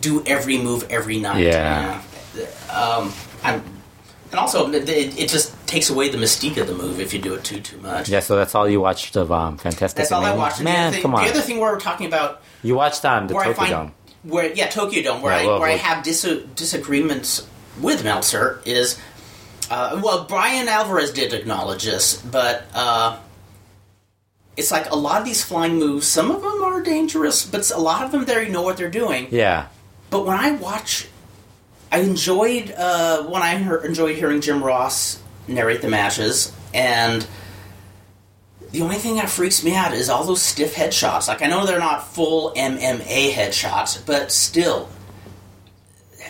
do 0.00 0.22
every 0.26 0.58
move 0.58 0.86
every 0.90 1.18
night. 1.18 1.42
Yeah. 1.44 2.02
Yeah. 2.36 2.44
Um, 2.74 3.12
I'm, 3.42 3.62
and 4.30 4.38
also, 4.38 4.70
it, 4.70 4.88
it 4.88 5.28
just 5.30 5.54
takes 5.66 5.88
away 5.88 6.10
the 6.10 6.18
mystique 6.18 6.58
of 6.58 6.66
the 6.66 6.74
move 6.74 7.00
if 7.00 7.14
you 7.14 7.20
do 7.20 7.32
it 7.34 7.44
too 7.44 7.60
too 7.60 7.78
much. 7.78 8.08
Yeah, 8.10 8.20
so 8.20 8.36
that's 8.36 8.54
all 8.54 8.68
you 8.68 8.80
watched 8.80 9.16
of 9.16 9.32
um, 9.32 9.56
Fantastic. 9.56 9.96
That's 9.96 10.12
all 10.12 10.22
I 10.24 10.34
watched. 10.34 10.60
Man, 10.60 10.88
other 10.88 10.92
thing, 10.92 11.02
come 11.02 11.14
on. 11.14 11.24
The 11.24 11.30
other 11.30 11.40
thing 11.40 11.58
where 11.60 11.72
we're 11.72 11.80
talking 11.80 12.06
about 12.06 12.42
You 12.62 12.74
watched 12.74 13.04
um, 13.06 13.26
the 13.28 13.34
Tokyo 13.34 13.54
find 13.54 13.70
Dome. 13.70 13.92
where 14.24 14.52
yeah 14.52 14.66
Tokyo 14.68 15.02
Dome 15.02 15.22
where 15.22 15.32
Yeah, 15.34 15.44
I 15.44 15.46
well, 15.46 15.60
where 15.60 15.70
I 15.70 15.76
have 15.76 16.04
dis- 16.04 16.42
disagreements 16.54 17.46
with 17.80 18.04
Meltzer 18.04 18.60
is 18.66 18.98
uh, 19.70 20.00
well 20.02 20.24
Bryan 20.24 20.68
Alvarez 20.68 21.12
did 21.12 21.32
acknowledge 21.32 21.84
this, 21.84 22.20
but 22.22 22.66
uh, 22.74 23.18
it's 24.56 24.70
like 24.70 24.90
a 24.90 24.96
lot 24.96 25.20
of 25.20 25.24
these 25.26 25.44
flying 25.44 25.78
moves. 25.78 26.06
Some 26.06 26.30
of 26.30 26.42
them 26.42 26.62
are 26.64 26.82
dangerous, 26.82 27.46
but 27.46 27.70
a 27.70 27.78
lot 27.78 28.04
of 28.04 28.12
them 28.12 28.24
there 28.24 28.42
you 28.42 28.50
know 28.50 28.62
what 28.62 28.76
they're 28.76 28.90
doing. 28.90 29.28
Yeah, 29.30 29.66
But 30.10 30.26
when 30.26 30.36
I 30.36 30.52
watch, 30.52 31.06
I 31.92 32.00
enjoyed 32.00 32.72
uh, 32.76 33.22
when 33.24 33.42
I 33.42 33.56
heard, 33.56 33.84
enjoyed 33.84 34.16
hearing 34.16 34.40
Jim 34.40 34.62
Ross 34.62 35.20
narrate 35.46 35.80
the 35.80 35.88
matches, 35.88 36.52
and 36.74 37.26
the 38.72 38.82
only 38.82 38.96
thing 38.96 39.16
that 39.16 39.30
freaks 39.30 39.64
me 39.64 39.74
out 39.74 39.94
is 39.94 40.10
all 40.10 40.24
those 40.24 40.42
stiff 40.42 40.74
headshots. 40.74 41.28
Like 41.28 41.40
I 41.42 41.46
know 41.46 41.64
they're 41.64 41.78
not 41.78 42.06
full 42.08 42.52
MMA 42.54 43.30
headshots, 43.30 44.04
but 44.04 44.30
still, 44.32 44.88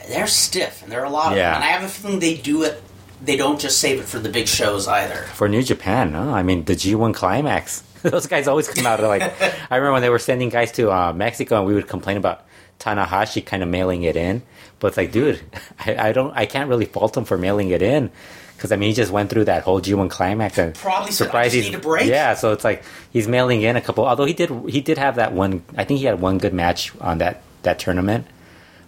they're 0.09 0.27
stiff, 0.27 0.83
and 0.83 0.93
there 0.93 1.01
are 1.01 1.07
a 1.07 1.11
lot 1.11 1.33
of 1.33 1.39
them. 1.53 1.57
And 1.57 1.65
I 1.65 1.69
have 1.69 1.83
a 1.83 1.89
feeling 1.89 2.21
they 2.21 2.37
do 2.37 2.63
it. 2.63 2.83
They 3.23 3.37
don't 3.37 3.61
just 3.61 3.79
save 3.79 4.01
it 4.01 4.05
for 4.05 4.19
the 4.19 4.29
big 4.29 4.47
shows 4.47 4.87
either. 4.87 5.23
for 5.35 5.49
New 5.49 5.63
Japan, 5.63 6.13
no? 6.13 6.31
I 6.33 6.43
mean, 6.43 6.65
the 6.65 6.75
G1 6.75 7.15
Climax. 7.15 7.81
Those 8.03 8.27
guys 8.27 8.47
always 8.47 8.69
come 8.69 8.87
out 8.87 9.01
like. 9.03 9.23
I 9.71 9.77
remember 9.77 9.93
when 9.95 10.03
they 10.03 10.11
were 10.11 10.21
sending 10.21 10.51
guys 10.51 10.71
to 10.73 10.91
uh, 10.93 11.13
Mexico, 11.13 11.57
and 11.59 11.67
we 11.67 11.75
would 11.75 11.89
complain 11.89 12.17
about 12.17 12.47
Tanahashi 12.79 13.45
kind 13.45 13.63
of 13.63 13.69
mailing 13.69 14.03
it 14.05 14.17
in. 14.17 14.43
But 14.79 14.89
it's 14.89 14.97
like, 14.97 15.11
dude, 15.11 15.41
I, 15.85 16.09
I 16.09 16.13
don't, 16.13 16.33
I 16.37 16.47
can't 16.47 16.69
really 16.69 16.85
fault 16.87 17.17
him 17.17 17.25
for 17.25 17.37
mailing 17.37 17.71
it 17.71 17.83
in. 17.83 18.11
Because 18.57 18.73
I 18.73 18.77
mean, 18.77 18.89
he 18.89 18.95
just 18.95 19.13
went 19.13 19.31
through 19.31 19.45
that 19.45 19.63
whole 19.63 19.81
G1 19.81 20.11
climax 20.11 20.59
and 20.59 20.75
Probably 20.75 21.13
surprised 21.13 21.55
just 21.55 21.67
he's 21.67 21.73
need 21.73 21.79
a 21.79 21.83
break." 21.83 22.09
yeah. 22.09 22.35
So 22.35 22.53
it's 22.53 22.65
like 22.65 22.83
he's 23.13 23.29
mailing 23.29 23.63
in 23.63 23.77
a 23.77 23.81
couple. 23.81 24.05
Although 24.05 24.25
he 24.25 24.33
did, 24.33 24.51
he 24.69 24.81
did 24.81 24.99
have 24.99 25.15
that 25.17 25.33
one. 25.33 25.63
I 25.77 25.85
think 25.85 26.01
he 26.01 26.07
had 26.07 26.21
one 26.21 26.39
good 26.39 26.53
match 26.55 26.93
on 27.01 27.19
that 27.19 27.43
that 27.63 27.79
tournament. 27.79 28.27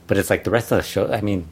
But 0.09 0.19
it's 0.19 0.29
like 0.29 0.43
the 0.43 0.51
rest 0.51 0.73
of 0.73 0.79
the 0.79 0.83
show. 0.83 1.13
I 1.13 1.21
mean, 1.21 1.47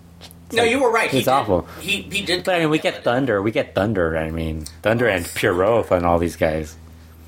No, 0.53 0.62
you 0.62 0.80
were 0.80 0.90
right. 0.90 1.11
He 1.11 1.18
It's 1.18 1.24
did- 1.26 1.30
awful. 1.32 1.66
He 1.80 2.03
he 2.03 2.22
did. 2.22 2.44
but 2.44 2.55
I 2.55 2.61
mean, 2.61 2.70
we 2.70 2.78
get 2.78 3.05
Thunder, 3.05 3.42
we 3.42 3.51
get 3.51 3.74
Thunder. 3.74 4.16
I 4.16 4.30
mean, 4.30 4.64
Thunder 4.82 5.07
and 5.07 5.26
Pure 5.34 5.84
and 5.90 6.07
all 6.07 6.18
these 6.18 6.36
guys. 6.36 6.76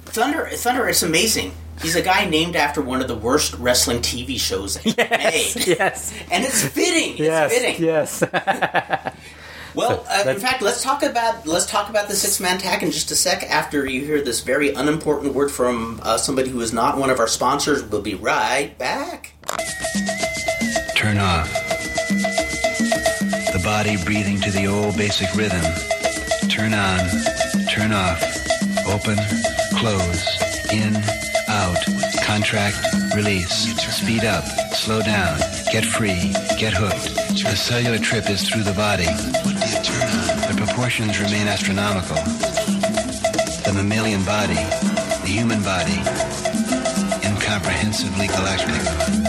Thunder, 0.07 0.49
Thunder, 0.53 0.89
it's 0.89 1.03
amazing. 1.03 1.53
He's 1.83 1.97
a 1.97 2.03
guy 2.03 2.27
named 2.29 2.57
after 2.57 2.83
one 2.83 3.01
of 3.01 3.09
the 3.09 3.15
worst 3.17 3.55
wrestling 3.55 3.99
TV 4.01 4.39
shows 4.39 4.77
ever 4.85 4.95
made. 5.11 5.53
Yes. 5.67 6.13
And 6.31 6.45
it's 6.45 6.63
fitting. 6.67 7.13
It's 7.13 7.21
Yes, 7.21 7.53
fitting. 7.53 7.83
yes. 7.85 8.23
Well, 9.73 10.05
uh, 10.11 10.29
in 10.29 10.41
fact, 10.41 10.63
let's 10.63 10.83
talk 10.83 11.05
about 11.05 11.47
let's 11.47 11.65
talk 11.65 11.89
about 11.91 12.09
the 12.09 12.17
six 12.17 12.41
man 12.41 12.59
tag 12.59 12.83
in 12.83 12.91
just 12.91 13.13
a 13.13 13.15
sec. 13.15 13.45
After 13.45 13.87
you 13.87 14.05
hear 14.05 14.21
this 14.21 14.41
very 14.41 14.75
unimportant 14.75 15.33
word 15.33 15.49
from 15.53 16.01
uh, 16.03 16.19
somebody 16.19 16.51
who 16.51 16.61
is 16.61 16.73
not 16.73 16.99
one 16.99 17.09
of 17.09 17.21
our 17.21 17.29
sponsors, 17.29 17.81
we'll 17.85 18.03
be 18.03 18.17
right 18.17 18.77
back. 18.79 19.33
Turn 20.97 21.19
off. 21.19 21.70
The 23.61 23.67
body 23.67 24.03
breathing 24.05 24.41
to 24.41 24.51
the 24.51 24.67
old 24.69 24.97
basic 24.97 25.35
rhythm. 25.35 25.61
Turn 26.49 26.73
on, 26.73 27.01
turn 27.69 27.93
off. 27.93 28.23
Open, 28.89 29.19
close, 29.77 30.73
in, 30.73 30.97
out. 31.47 31.77
Contract, 32.25 32.79
release. 33.15 33.53
Speed 33.93 34.25
up, 34.25 34.45
slow 34.73 35.03
down. 35.03 35.39
Get 35.71 35.85
free, 35.85 36.33
get 36.57 36.73
hooked. 36.73 37.15
The 37.37 37.55
cellular 37.55 37.99
trip 37.99 38.31
is 38.31 38.49
through 38.49 38.63
the 38.63 38.73
body. 38.73 39.05
The 39.05 40.55
proportions 40.57 41.21
remain 41.21 41.47
astronomical. 41.47 42.17
The 42.17 43.73
mammalian 43.75 44.25
body, 44.25 44.55
the 44.55 45.29
human 45.29 45.63
body, 45.63 46.01
incomprehensibly 47.29 48.29
galactic. 48.29 49.20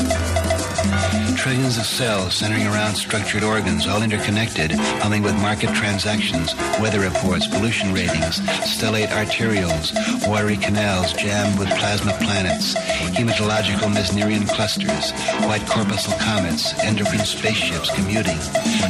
Trillions 1.52 1.78
of 1.78 1.86
cells 1.86 2.34
centering 2.34 2.66
around 2.66 2.96
structured 2.96 3.44
organs, 3.44 3.86
all 3.86 4.04
interconnected, 4.04 4.72
humming 5.04 5.22
with 5.22 5.36
market 5.36 5.76
transactions, 5.76 6.56
weather 6.80 7.02
reports, 7.02 7.46
pollution 7.46 7.94
ratings, 7.94 8.40
stellate 8.64 9.10
arterioles, 9.10 9.92
watery 10.26 10.56
canals 10.56 11.12
jammed 11.12 11.60
with 11.60 11.68
plasma 11.72 12.14
planets, 12.22 12.74
hematological 13.18 13.92
Mesnerian 13.92 14.48
clusters, 14.48 15.12
white 15.46 15.68
corpuscle 15.68 16.18
comets, 16.20 16.74
endocrine 16.86 17.26
spaceships 17.26 17.94
commuting, 17.96 18.40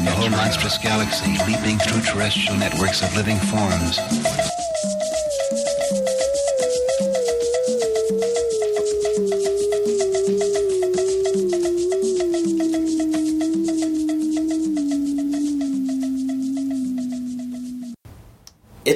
the 0.06 0.14
whole 0.16 0.30
monstrous 0.30 0.78
galaxy 0.78 1.32
leaping 1.48 1.80
through 1.80 2.02
terrestrial 2.02 2.60
networks 2.60 3.02
of 3.02 3.16
living 3.16 3.38
forms. 3.38 4.51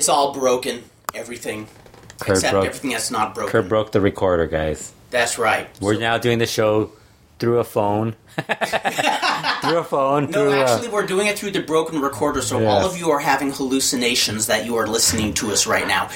It's 0.06 0.10
all 0.12 0.34
broken. 0.36 0.84
Everything. 1.16 1.68
Kurt 2.20 2.36
except 2.38 2.52
broke- 2.54 2.66
everything 2.68 2.92
that's 2.92 3.10
not 3.10 3.34
broken. 3.34 3.52
Kurt 3.52 3.68
broke 3.68 3.92
the 3.92 4.00
recorder, 4.02 4.46
guys. 4.46 4.94
That's 5.10 5.40
right. 5.40 5.68
We're 5.82 5.96
So- 5.96 6.00
now 6.00 6.20
doing 6.20 6.38
the 6.38 6.46
show 6.46 6.92
through 7.40 7.58
a 7.58 7.64
phone. 7.64 8.16
through 8.38 9.78
a 9.80 9.84
phone. 9.84 10.26
No, 10.26 10.32
through 10.32 10.52
a- 10.54 10.60
actually, 10.64 10.90
we're 10.90 11.08
doing 11.08 11.26
it 11.26 11.40
through 11.40 11.52
the 11.58 11.62
broken 11.62 12.02
recorder, 12.02 12.44
so 12.44 12.60
Yes. 12.60 12.70
all 12.70 12.86
of 12.88 13.00
you 13.00 13.10
are 13.10 13.18
having 13.20 13.52
hallucinations 13.52 14.46
that 14.46 14.64
you 14.68 14.76
are 14.76 14.86
listening 14.86 15.34
to 15.36 15.52
us 15.52 15.66
right 15.66 15.88
now. 15.88 16.10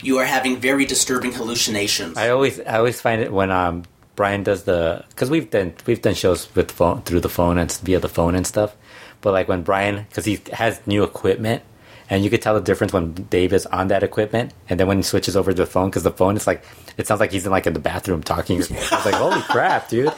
You 0.00 0.18
are 0.18 0.24
having 0.24 0.58
very 0.58 0.84
disturbing 0.84 1.32
hallucinations. 1.32 2.16
I 2.16 2.28
always, 2.28 2.60
I 2.60 2.78
always 2.78 3.00
find 3.00 3.20
it 3.20 3.32
when 3.32 3.50
um 3.50 3.82
Bryan 4.14 4.44
does 4.44 4.62
the 4.62 5.04
because 5.08 5.30
we've 5.30 5.50
done 5.50 5.74
we've 5.86 6.00
done 6.00 6.14
shows 6.14 6.46
with 6.54 6.70
phone 6.70 7.02
through 7.02 7.20
the 7.22 7.28
phone 7.28 7.58
and 7.58 7.72
via 7.82 7.98
the 7.98 8.08
phone 8.08 8.36
and 8.36 8.46
stuff. 8.46 8.76
But 9.20 9.32
like 9.32 9.48
when 9.48 9.62
Bryan, 9.62 10.06
because 10.08 10.26
he 10.26 10.38
has 10.52 10.80
new 10.86 11.02
equipment, 11.02 11.62
and 12.12 12.22
you 12.22 12.28
could 12.30 12.42
tell 12.42 12.52
the 12.54 12.60
difference 12.60 12.92
when 12.92 13.14
Dave 13.30 13.52
is 13.54 13.64
on 13.66 13.88
that 13.88 14.02
equipment, 14.04 14.52
and 14.68 14.78
then 14.78 14.86
when 14.86 14.98
he 14.98 15.02
switches 15.02 15.34
over 15.34 15.50
to 15.52 15.56
the 15.56 15.66
phone, 15.66 15.88
because 15.88 16.02
the 16.04 16.12
phone 16.12 16.36
is 16.36 16.46
like 16.46 16.62
it 16.98 17.06
sounds 17.06 17.20
like 17.20 17.32
he's 17.32 17.46
in 17.46 17.50
like 17.50 17.66
in 17.66 17.72
the 17.72 17.80
bathroom 17.80 18.22
talking. 18.22 18.58
It's 18.60 18.70
like 18.70 19.14
holy 19.14 19.40
crap, 19.48 19.88
dude, 19.88 20.10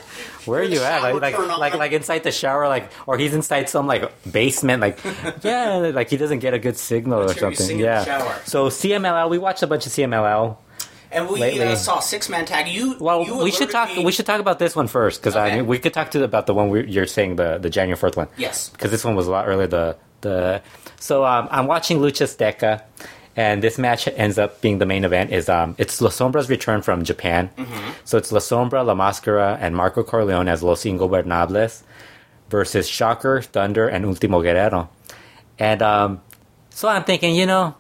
where 0.45 0.61
are 0.61 0.65
you 0.65 0.81
at? 0.83 1.03
Like 1.03 1.15
like, 1.23 1.59
like 1.59 1.75
like 1.75 1.93
inside 1.93 2.25
the 2.25 2.33
shower, 2.33 2.67
like 2.69 2.91
or 3.07 3.17
he's 3.17 3.33
inside 3.33 3.69
some 3.71 3.87
like 3.87 4.11
basement, 4.31 4.81
like 4.83 4.99
yeah, 5.43 5.77
like 5.95 6.11
he 6.11 6.17
doesn't 6.17 6.41
get 6.41 6.53
a 6.53 6.59
good 6.59 6.77
signal 6.77 7.21
or 7.21 7.27
Let's 7.27 7.39
hear 7.41 7.49
you 7.51 7.57
something. 7.57 7.67
sing 7.79 7.79
in 7.79 7.87
the 7.87 8.05
Yeah. 8.07 8.43
So 8.45 8.69
CMLL, 8.69 9.31
we 9.31 9.39
watched 9.39 9.63
a 9.63 9.67
bunch 9.69 9.87
of 9.87 9.93
CMLL. 9.93 10.57
and 11.13 11.29
we 11.31 11.61
uh, 11.63 11.77
saw 11.77 12.01
six 12.01 12.29
man 12.29 12.45
tag. 12.45 12.67
You 12.67 12.97
Well, 12.99 13.23
you 13.25 13.39
we 13.39 13.53
should 13.53 13.71
talk. 13.71 13.95
me- 13.95 14.05
We 14.05 14.11
should 14.11 14.27
talk 14.27 14.41
about 14.41 14.59
this 14.59 14.75
one 14.75 14.89
first 14.89 15.21
because 15.23 15.37
I 15.37 15.55
mean, 15.55 15.67
we 15.69 15.79
could 15.79 15.95
talk 15.95 16.11
to 16.13 16.25
about 16.25 16.47
the 16.47 16.55
one 16.55 16.71
we, 16.71 16.91
you're 16.91 17.07
saying 17.07 17.37
the 17.37 17.59
the 17.59 17.71
January 17.71 17.97
fourth 17.97 18.17
one. 18.17 18.27
Yes. 18.37 18.69
because 18.71 18.91
this 18.91 19.05
one 19.05 19.15
was 19.15 19.29
a 19.29 19.31
lot 19.31 19.47
earlier. 19.47 19.69
The 19.69 19.97
the 20.23 20.61
so 21.05 21.23
um, 21.27 21.49
I'm 21.51 21.67
watching 21.67 21.99
Lucha 21.99 22.25
Azteca, 22.25 22.83
and 23.37 23.63
this 23.63 23.77
match 23.77 24.09
ends 24.09 24.39
up 24.39 24.63
being 24.63 24.79
the 24.79 24.87
main 24.87 25.05
event. 25.05 25.33
Is 25.33 25.51
um 25.51 25.75
it's 25.77 26.01
La 26.01 26.09
Sombra's 26.09 26.49
return 26.49 26.81
from 26.81 27.05
Japan. 27.05 27.51
Mm-hmm. 27.59 27.91
So 28.05 28.17
it's 28.17 28.33
La 28.33 28.41
Sombra, 28.41 28.83
La 28.87 28.95
Mascara, 28.95 29.59
and 29.61 29.77
Marco 29.77 30.03
Corleone 30.03 30.49
as 30.49 30.63
Los 30.63 30.85
Ingobernables 30.85 31.83
versus 32.49 32.89
Shocker, 32.89 33.43
Thunder, 33.43 33.87
and 33.87 34.07
Ultimo 34.07 34.41
Guerrero. 34.41 34.89
And 35.59 35.83
um, 35.83 36.23
so 36.71 36.89
I'm 36.89 37.05
thinking, 37.05 37.35
you 37.35 37.45
know, 37.45 37.75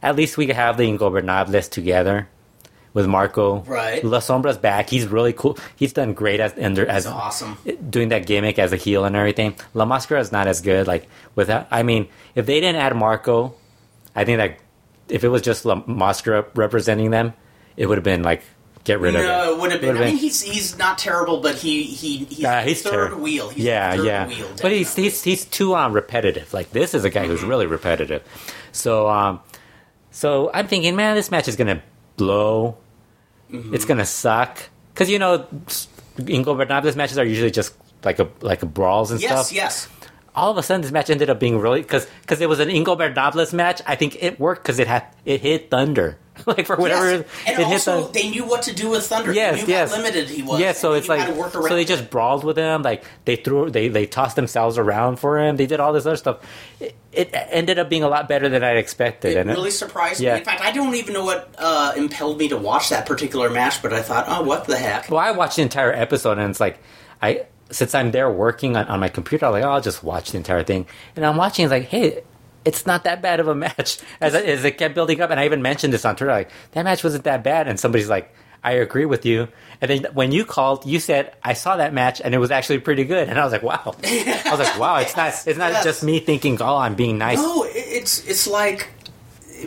at 0.00 0.14
least 0.14 0.36
we 0.36 0.46
could 0.46 0.54
have 0.54 0.76
the 0.76 0.84
Ingobernables 0.84 1.68
together 1.70 2.28
with 2.92 3.06
Marco. 3.06 3.60
Right. 3.62 4.02
La 4.04 4.18
Sombra's 4.18 4.58
back. 4.58 4.90
He's 4.90 5.06
really 5.06 5.32
cool. 5.32 5.58
He's 5.76 5.92
done 5.92 6.14
great 6.14 6.40
as 6.40 6.56
under 6.58 6.86
as 6.86 7.06
awesome. 7.06 7.58
doing 7.88 8.08
that 8.10 8.26
gimmick 8.26 8.58
as 8.58 8.72
a 8.72 8.76
heel 8.76 9.04
and 9.04 9.16
everything. 9.16 9.54
La 9.74 9.84
Mascara 9.84 10.20
is 10.20 10.32
not 10.32 10.46
as 10.46 10.60
good. 10.60 10.86
Like 10.86 11.08
without, 11.34 11.66
I 11.70 11.82
mean, 11.82 12.08
if 12.34 12.46
they 12.46 12.60
didn't 12.60 12.80
add 12.80 12.96
Marco, 12.96 13.54
I 14.14 14.24
think 14.24 14.38
that 14.38 14.58
if 15.08 15.24
it 15.24 15.28
was 15.28 15.42
just 15.42 15.64
La 15.64 15.82
Mascara 15.86 16.46
representing 16.54 17.10
them, 17.10 17.34
it 17.76 17.86
would 17.86 17.98
have 17.98 18.04
been 18.04 18.22
like 18.22 18.42
get 18.84 19.00
rid 19.00 19.14
of 19.14 19.20
it. 19.20 19.24
No, 19.24 19.54
it 19.54 19.60
would 19.60 19.72
have 19.72 19.80
been. 19.80 19.96
I 19.96 20.06
mean, 20.06 20.16
he's 20.16 20.42
he's 20.42 20.78
not 20.78 20.98
terrible, 20.98 21.40
but 21.40 21.56
he 21.56 21.84
he 21.84 22.24
he's, 22.24 22.40
Nah, 22.40 22.62
he's 22.62 22.82
third 22.82 23.18
wheel. 23.18 23.48
He's 23.50 23.64
yeah, 23.64 23.96
third 23.96 24.06
yeah. 24.06 24.26
Wheel, 24.26 24.48
but 24.60 24.72
he's 24.72 24.94
he's 24.94 25.22
he's 25.22 25.44
too 25.44 25.74
um, 25.74 25.92
repetitive. 25.92 26.52
Like 26.52 26.70
this 26.70 26.94
is 26.94 27.04
a 27.04 27.10
guy 27.10 27.26
who's 27.26 27.42
really 27.42 27.66
repetitive. 27.66 28.22
So 28.72 29.08
um, 29.08 29.40
so 30.10 30.50
I'm 30.52 30.66
thinking, 30.66 30.96
man, 30.96 31.14
this 31.14 31.30
match 31.30 31.48
is 31.48 31.56
gonna 31.56 31.82
blow. 32.20 32.76
Mm-hmm. 33.50 33.74
It's 33.74 33.84
gonna 33.84 34.06
suck 34.06 34.58
because 34.94 35.10
you 35.10 35.18
know 35.18 35.46
Ingobernables 36.18 36.94
matches 36.94 37.18
are 37.18 37.24
usually 37.24 37.50
just 37.50 37.74
like 38.04 38.18
a 38.18 38.28
like 38.40 38.62
a 38.62 38.66
brawls 38.66 39.10
and 39.10 39.20
yes, 39.20 39.30
stuff. 39.30 39.52
yes. 39.52 39.88
Yes 39.90 40.00
all 40.34 40.50
of 40.50 40.56
a 40.56 40.62
sudden, 40.62 40.82
this 40.82 40.92
match 40.92 41.10
ended 41.10 41.28
up 41.28 41.40
being 41.40 41.58
really 41.58 41.82
because 41.82 42.06
because 42.22 42.40
it 42.40 42.48
was 42.48 42.60
an 42.60 42.68
Ingobernables 42.68 43.52
match. 43.52 43.82
I 43.86 43.96
think 43.96 44.22
it 44.22 44.38
worked 44.38 44.62
because 44.62 44.78
it 44.78 44.86
had 44.86 45.04
it 45.24 45.40
hit 45.40 45.70
Thunder 45.70 46.18
like 46.46 46.66
for 46.66 46.76
whatever 46.76 47.10
yes. 47.10 47.24
And 47.46 47.58
it 47.60 47.66
hit 47.66 47.72
also, 47.74 48.06
the 48.06 48.12
they 48.12 48.30
knew 48.30 48.44
what 48.44 48.62
to 48.62 48.74
do 48.74 48.90
with 48.90 49.06
Thunder. 49.06 49.32
Yes, 49.32 49.66
yes. 49.66 49.92
limited 49.92 50.28
he 50.28 50.42
was. 50.42 50.60
Yeah, 50.60 50.72
so 50.72 50.94
it's 50.94 51.08
like 51.08 51.34
so 51.50 51.60
they 51.60 51.82
it. 51.82 51.88
just 51.88 52.10
brawled 52.10 52.44
with 52.44 52.56
him. 52.56 52.82
Like 52.82 53.04
they 53.24 53.36
threw, 53.36 53.70
they 53.70 53.88
they 53.88 54.06
tossed 54.06 54.36
themselves 54.36 54.78
around 54.78 55.16
for 55.16 55.38
him. 55.38 55.56
They 55.56 55.66
did 55.66 55.80
all 55.80 55.92
this 55.92 56.06
other 56.06 56.16
stuff. 56.16 56.38
It, 56.80 56.94
it 57.12 57.30
ended 57.32 57.78
up 57.78 57.88
being 57.88 58.02
a 58.02 58.08
lot 58.08 58.28
better 58.28 58.48
than 58.48 58.62
I'd 58.62 58.76
expected. 58.76 59.36
It 59.36 59.46
really 59.46 59.70
surprised 59.70 60.20
yeah. 60.20 60.34
me. 60.34 60.38
In 60.40 60.44
fact, 60.44 60.62
I 60.62 60.70
don't 60.72 60.94
even 60.94 61.12
know 61.12 61.24
what 61.24 61.54
uh, 61.58 61.92
impelled 61.96 62.38
me 62.38 62.48
to 62.48 62.56
watch 62.56 62.88
that 62.90 63.06
particular 63.06 63.50
match, 63.50 63.82
but 63.82 63.92
I 63.92 64.02
thought, 64.02 64.26
oh, 64.28 64.42
what 64.42 64.64
the 64.64 64.76
heck? 64.76 65.10
well, 65.10 65.20
I 65.20 65.32
watched 65.32 65.56
the 65.56 65.62
entire 65.62 65.92
episode, 65.92 66.38
and 66.38 66.50
it's 66.50 66.60
like 66.60 66.78
I 67.20 67.46
since 67.70 67.94
I'm 67.94 68.10
there 68.10 68.30
working 68.30 68.76
on, 68.76 68.86
on 68.86 69.00
my 69.00 69.08
computer, 69.08 69.46
I'm 69.46 69.52
like, 69.52 69.64
oh, 69.64 69.70
I'll 69.70 69.80
just 69.80 70.02
watch 70.02 70.32
the 70.32 70.36
entire 70.36 70.64
thing. 70.64 70.86
And 71.16 71.24
I'm 71.24 71.36
watching, 71.36 71.64
it's 71.64 71.70
like, 71.70 71.84
hey. 71.84 72.22
It's 72.64 72.86
not 72.86 73.04
that 73.04 73.22
bad 73.22 73.40
of 73.40 73.48
a 73.48 73.54
match 73.54 73.98
as, 74.20 74.34
it- 74.34 74.44
as 74.46 74.64
it 74.64 74.78
kept 74.78 74.94
building 74.94 75.20
up, 75.20 75.30
and 75.30 75.40
I 75.40 75.44
even 75.46 75.62
mentioned 75.62 75.92
this 75.92 76.04
on 76.04 76.16
Twitter. 76.16 76.32
Like 76.32 76.50
that 76.72 76.82
match 76.84 77.02
wasn't 77.04 77.24
that 77.24 77.42
bad, 77.42 77.68
and 77.68 77.80
somebody's 77.80 78.08
like, 78.08 78.34
"I 78.62 78.72
agree 78.72 79.06
with 79.06 79.24
you." 79.24 79.48
And 79.80 79.90
then 79.90 80.06
when 80.12 80.30
you 80.30 80.44
called, 80.44 80.84
you 80.84 81.00
said, 81.00 81.32
"I 81.42 81.54
saw 81.54 81.76
that 81.76 81.94
match, 81.94 82.20
and 82.20 82.34
it 82.34 82.38
was 82.38 82.50
actually 82.50 82.80
pretty 82.80 83.04
good." 83.04 83.28
And 83.30 83.38
I 83.40 83.44
was 83.44 83.52
like, 83.52 83.62
"Wow!" 83.62 83.94
I 84.04 84.48
was 84.50 84.58
like, 84.60 84.78
"Wow!" 84.78 84.96
It's 84.98 85.16
not 85.16 85.28
it's 85.46 85.58
not 85.58 85.72
Yes. 85.72 85.84
just 85.84 86.02
me 86.04 86.20
thinking, 86.20 86.60
"Oh, 86.60 86.76
I'm 86.76 86.94
being 86.96 87.16
nice." 87.16 87.38
No, 87.38 87.64
it's 87.68 88.26
it's 88.26 88.46
like 88.46 88.90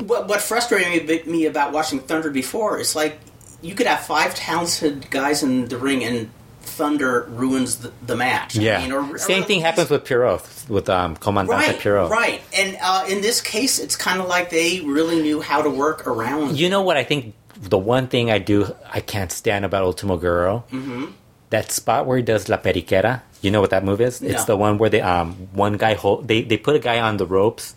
what 0.06 0.28
what 0.28 0.42
frustrated 0.42 1.08
me, 1.08 1.32
me 1.32 1.46
about 1.46 1.72
watching 1.72 2.00
Thunder 2.00 2.30
before 2.30 2.80
is 2.80 2.96
like 2.96 3.20
you 3.62 3.74
could 3.76 3.88
have 3.88 4.02
five 4.06 4.36
talented 4.36 5.10
guys 5.10 5.42
in 5.42 5.68
the 5.70 5.78
ring 5.78 6.04
and 6.04 6.30
Thunder 6.74 7.26
ruins 7.30 7.78
the, 7.78 7.92
the 8.06 8.16
match. 8.16 8.56
Yeah. 8.56 8.80
I 8.80 8.82
mean, 8.82 8.92
or- 8.92 9.18
Same 9.18 9.44
or- 9.44 9.46
thing 9.46 9.62
happens 9.62 9.90
with 9.90 10.04
Piro, 10.06 10.42
with 10.68 10.90
um, 10.90 11.16
Comandante 11.16 11.86
Right, 11.86 12.10
right, 12.12 12.42
and 12.58 12.78
uh, 12.82 13.06
in 13.08 13.22
this 13.22 13.42
case, 13.42 13.80
it's 13.80 13.96
kind 13.96 14.20
of 14.22 14.28
like 14.28 14.50
they 14.50 14.82
really 14.82 15.22
knew 15.22 15.42
how 15.42 15.62
to 15.62 15.70
work 15.70 16.06
around. 16.08 16.58
You 16.58 16.70
know 16.70 16.82
what 16.82 16.98
I 16.98 17.04
think? 17.04 17.34
The 17.60 17.78
one 17.78 18.08
thing 18.08 18.30
I 18.32 18.40
do 18.40 18.76
I 18.92 19.00
can't 19.00 19.32
stand 19.32 19.64
about 19.64 19.84
Ultimo 19.84 20.18
Guerrero, 20.18 20.66
Mm-hmm. 20.72 21.06
that 21.52 21.72
spot 21.72 22.06
where 22.06 22.18
he 22.18 22.24
does 22.24 22.50
La 22.50 22.58
Periquera. 22.58 23.22
You 23.42 23.52
know 23.52 23.62
what 23.62 23.70
that 23.70 23.84
move 23.86 24.02
is? 24.02 24.22
It's 24.22 24.46
the 24.46 24.58
one 24.58 24.78
where 24.80 24.90
they 24.90 25.02
um 25.02 25.34
one 25.54 25.78
guy 25.78 25.94
hold 25.94 26.28
they 26.28 26.42
they 26.44 26.58
put 26.58 26.76
a 26.76 26.80
guy 26.80 27.00
on 27.00 27.18
the 27.18 27.26
ropes, 27.28 27.76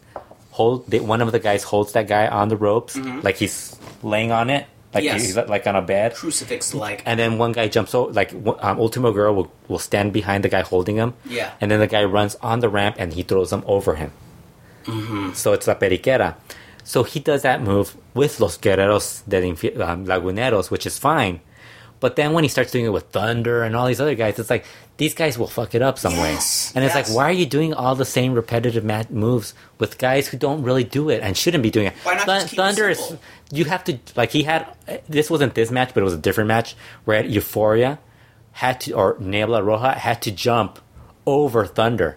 hold 0.51 0.89
they, 0.91 0.99
one 1.01 1.21
of 1.21 1.31
the 1.31 1.39
guys 1.39 1.63
holds 1.63 1.93
that 1.93 2.09
guy 2.09 2.27
on 2.27 2.49
the 2.49 2.57
ropes 2.57 2.97
like 2.97 3.37
he's 3.37 3.77
laying 4.03 4.33
on 4.33 4.49
it, 4.51 4.67
like. 4.97 5.05
Yes. 5.05 5.23
he's 5.23 5.37
like 5.37 5.67
on 5.67 5.77
a 5.77 5.83
bed. 5.83 6.15
Crucifix 6.15 6.75
like. 6.75 7.03
And 7.07 7.19
then 7.19 7.39
one 7.39 7.53
guy 7.53 7.69
jumps 7.69 7.95
over, 7.95 8.13
like 8.13 8.33
um, 8.33 8.79
Ultimo 8.79 9.13
Girl 9.13 9.35
will, 9.35 9.53
will 9.69 9.79
stand 9.79 10.13
behind 10.13 10.45
the 10.45 10.49
guy 10.49 10.63
holding 10.63 10.97
him. 10.97 11.15
Yeah. 11.25 11.53
And 11.61 11.71
then 11.71 11.81
the 11.81 11.87
guy 11.87 12.05
runs 12.05 12.35
on 12.37 12.61
the 12.61 12.69
ramp 12.69 12.97
and 12.99 13.13
he 13.13 13.23
throws 13.23 13.53
him 13.53 13.63
over 13.67 13.95
him. 13.97 14.13
Mm-hmm. 14.85 15.33
So 15.35 15.53
it's 15.53 15.67
La 15.67 15.75
Periquera. 15.75 16.37
So 16.85 17.03
he 17.03 17.19
does 17.19 17.43
that 17.43 17.63
move 17.63 17.97
with 18.15 18.39
Los 18.39 18.57
Guerreros 18.59 19.27
del 19.29 19.43
Infi- 19.43 19.79
um, 19.81 20.07
Laguneros, 20.07 20.71
which 20.71 20.87
is 20.87 20.99
fine. 20.99 21.41
But 21.99 22.17
then 22.17 22.33
when 22.33 22.45
he 22.45 22.49
starts 22.49 22.71
doing 22.71 22.85
it 22.85 22.93
with 22.93 23.05
Thunder 23.11 23.63
and 23.63 23.75
all 23.75 23.87
these 23.87 24.01
other 24.01 24.15
guys, 24.15 24.39
it's 24.39 24.51
like 24.51 24.65
these 24.99 25.15
guys 25.15 25.39
will 25.39 25.47
fuck 25.47 25.75
it 25.75 25.83
up 25.83 25.99
some 25.99 26.13
Yes, 26.13 26.73
way. 26.73 26.79
And 26.79 26.85
it's 26.85 26.95
yes. 26.95 27.09
like, 27.09 27.17
why 27.17 27.25
are 27.29 27.33
you 27.33 27.47
doing 27.47 27.75
all 27.75 27.95
the 27.95 28.05
same 28.05 28.33
repetitive 28.33 28.83
mat- 28.85 29.11
moves 29.11 29.53
with 29.79 29.99
guys 29.99 30.29
who 30.29 30.37
don't 30.39 30.63
really 30.63 30.85
do 30.85 31.11
it 31.11 31.21
and 31.23 31.37
shouldn't 31.37 31.63
be 31.63 31.71
doing 31.71 31.89
it? 31.89 31.93
Why 32.03 32.15
not 32.25 32.49
keep 32.49 32.57
Thunder 32.57 32.89
is, 32.89 33.17
you 33.53 33.67
have 33.67 33.85
to 33.85 33.99
like 34.17 34.31
he 34.31 34.45
had 34.45 34.67
this 35.09 35.31
wasn't 35.31 35.55
this 35.55 35.71
match, 35.71 35.93
but 35.95 36.01
it 36.01 36.05
was 36.05 36.15
a 36.15 36.19
different 36.19 36.49
match 36.49 36.75
where 37.05 37.23
Euforia 37.23 37.99
had 38.53 38.81
to 38.83 38.93
or 38.93 39.17
Niebla 39.21 39.61
Roja 39.61 39.95
had 39.95 40.23
to 40.23 40.31
jump 40.33 40.79
over 41.27 41.67
Thunder. 41.67 42.17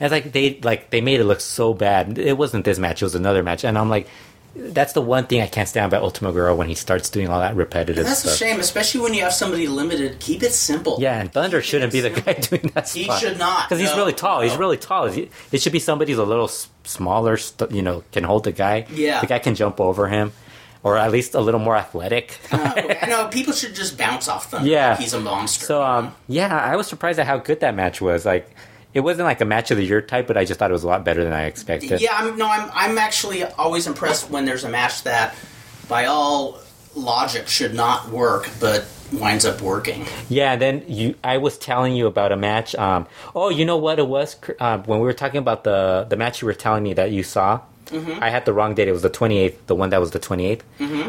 And 0.00 0.12
it's 0.12 0.24
like 0.24 0.32
they 0.32 0.58
like 0.60 0.90
they 0.90 1.00
made 1.00 1.20
it 1.20 1.24
look 1.24 1.40
so 1.40 1.74
bad. 1.74 2.18
It 2.18 2.36
wasn't 2.38 2.64
this 2.64 2.78
match; 2.78 3.02
it 3.02 3.04
was 3.04 3.14
another 3.14 3.42
match. 3.42 3.64
And 3.64 3.78
I'm 3.78 3.88
like, 3.90 4.08
that's 4.56 4.92
the 4.92 5.00
one 5.02 5.26
thing 5.26 5.40
I 5.40 5.46
can't 5.46 5.68
stand 5.68 5.86
about 5.86 6.02
Ultimo 6.02 6.32
Girl 6.32 6.56
when 6.56 6.68
he 6.68 6.74
starts 6.74 7.10
doing 7.10 7.28
all 7.28 7.40
that 7.40 7.56
repetitive 7.56 8.04
stuff. 8.04 8.06
That's 8.06 8.20
stuff. 8.20 8.34
a 8.34 8.36
shame, 8.36 8.60
especially 8.60 9.00
when 9.00 9.14
you 9.14 9.22
have 9.22 9.32
somebody 9.32 9.66
limited. 9.66 10.20
Keep 10.20 10.42
it 10.42 10.52
simple. 10.52 10.98
Yeah, 11.00 11.20
and 11.20 11.32
Thunder 11.32 11.60
Keep 11.60 11.68
shouldn't 11.68 11.92
be 11.92 12.00
the 12.00 12.10
guy 12.10 12.32
doing 12.40 12.70
that. 12.74 12.88
He 12.88 13.04
spot. 13.04 13.20
should 13.20 13.38
not, 13.38 13.68
because 13.68 13.80
he's 13.80 13.94
really 13.96 14.12
tall. 14.12 14.42
He's 14.42 14.56
really 14.56 14.76
tall. 14.76 15.06
It 15.06 15.60
should 15.60 15.72
be 15.72 15.78
somebody 15.80 16.12
who's 16.12 16.18
a 16.20 16.24
little 16.24 16.48
smaller. 16.48 17.38
You 17.70 17.82
know, 17.82 18.04
can 18.12 18.24
hold 18.24 18.44
the 18.44 18.52
guy. 18.52 18.86
Yeah. 18.92 19.20
the 19.20 19.26
guy 19.26 19.40
can 19.40 19.54
jump 19.54 19.80
over 19.80 20.06
him, 20.08 20.32
or 20.82 20.96
at 20.98 21.10
least 21.10 21.34
a 21.34 21.40
little 21.40 21.60
more 21.60 21.76
athletic. 21.76 22.38
No, 22.52 23.24
know 23.24 23.28
people 23.28 23.52
should 23.52 23.74
just 23.74 23.98
bounce 23.98 24.28
off 24.28 24.50
Thunder. 24.50 24.68
Yeah. 24.68 24.90
like 24.90 25.00
he's 25.00 25.12
a 25.14 25.20
monster. 25.20 25.66
So 25.66 25.82
um, 25.82 26.14
yeah, 26.28 26.56
I 26.56 26.76
was 26.76 26.86
surprised 26.86 27.18
at 27.18 27.26
how 27.26 27.38
good 27.38 27.60
that 27.60 27.74
match 27.74 28.00
was. 28.00 28.24
Like, 28.24 28.48
it 28.94 29.00
wasn't 29.00 29.26
like 29.26 29.40
a 29.40 29.44
match 29.44 29.70
of 29.70 29.76
the 29.76 29.84
year 29.84 30.00
type, 30.00 30.26
but 30.26 30.36
I 30.36 30.44
just 30.44 30.58
thought 30.58 30.70
it 30.70 30.72
was 30.72 30.84
a 30.84 30.88
lot 30.88 31.04
better 31.04 31.22
than 31.24 31.32
I 31.32 31.44
expected. 31.44 32.00
Yeah, 32.00 32.14
I'm 32.14 32.38
no, 32.38 32.46
I'm 32.48 32.70
I'm 32.72 32.98
actually 32.98 33.42
always 33.44 33.86
impressed 33.86 34.30
when 34.30 34.44
there's 34.44 34.64
a 34.64 34.68
match 34.70 35.02
that, 35.02 35.34
by 35.88 36.06
all 36.06 36.58
logic, 36.94 37.48
should 37.48 37.74
not 37.74 38.08
work, 38.10 38.48
but 38.60 38.86
winds 39.12 39.44
up 39.44 39.60
working. 39.60 40.06
Yeah, 40.28 40.56
then 40.56 40.84
you, 40.88 41.14
I 41.22 41.38
was 41.38 41.58
telling 41.58 41.94
you 41.94 42.06
about 42.06 42.32
a 42.32 42.36
match. 42.36 42.74
Um, 42.76 43.06
oh, 43.34 43.48
you 43.50 43.64
know 43.64 43.76
what 43.76 43.98
it 43.98 44.06
was 44.08 44.36
uh, 44.60 44.78
when 44.78 45.00
we 45.00 45.04
were 45.04 45.12
talking 45.12 45.38
about 45.38 45.64
the 45.64 46.06
the 46.08 46.16
match 46.16 46.40
you 46.40 46.46
were 46.46 46.54
telling 46.54 46.82
me 46.82 46.94
that 46.94 47.10
you 47.10 47.22
saw. 47.22 47.60
I 48.20 48.30
had 48.30 48.44
the 48.44 48.52
wrong 48.52 48.74
date. 48.74 48.88
It 48.88 48.92
was 48.92 49.02
the 49.02 49.10
28th, 49.10 49.54
the 49.66 49.74
one 49.76 49.90
that 49.90 50.00
was 50.00 50.10
the 50.10 50.18
28th. 50.18 50.62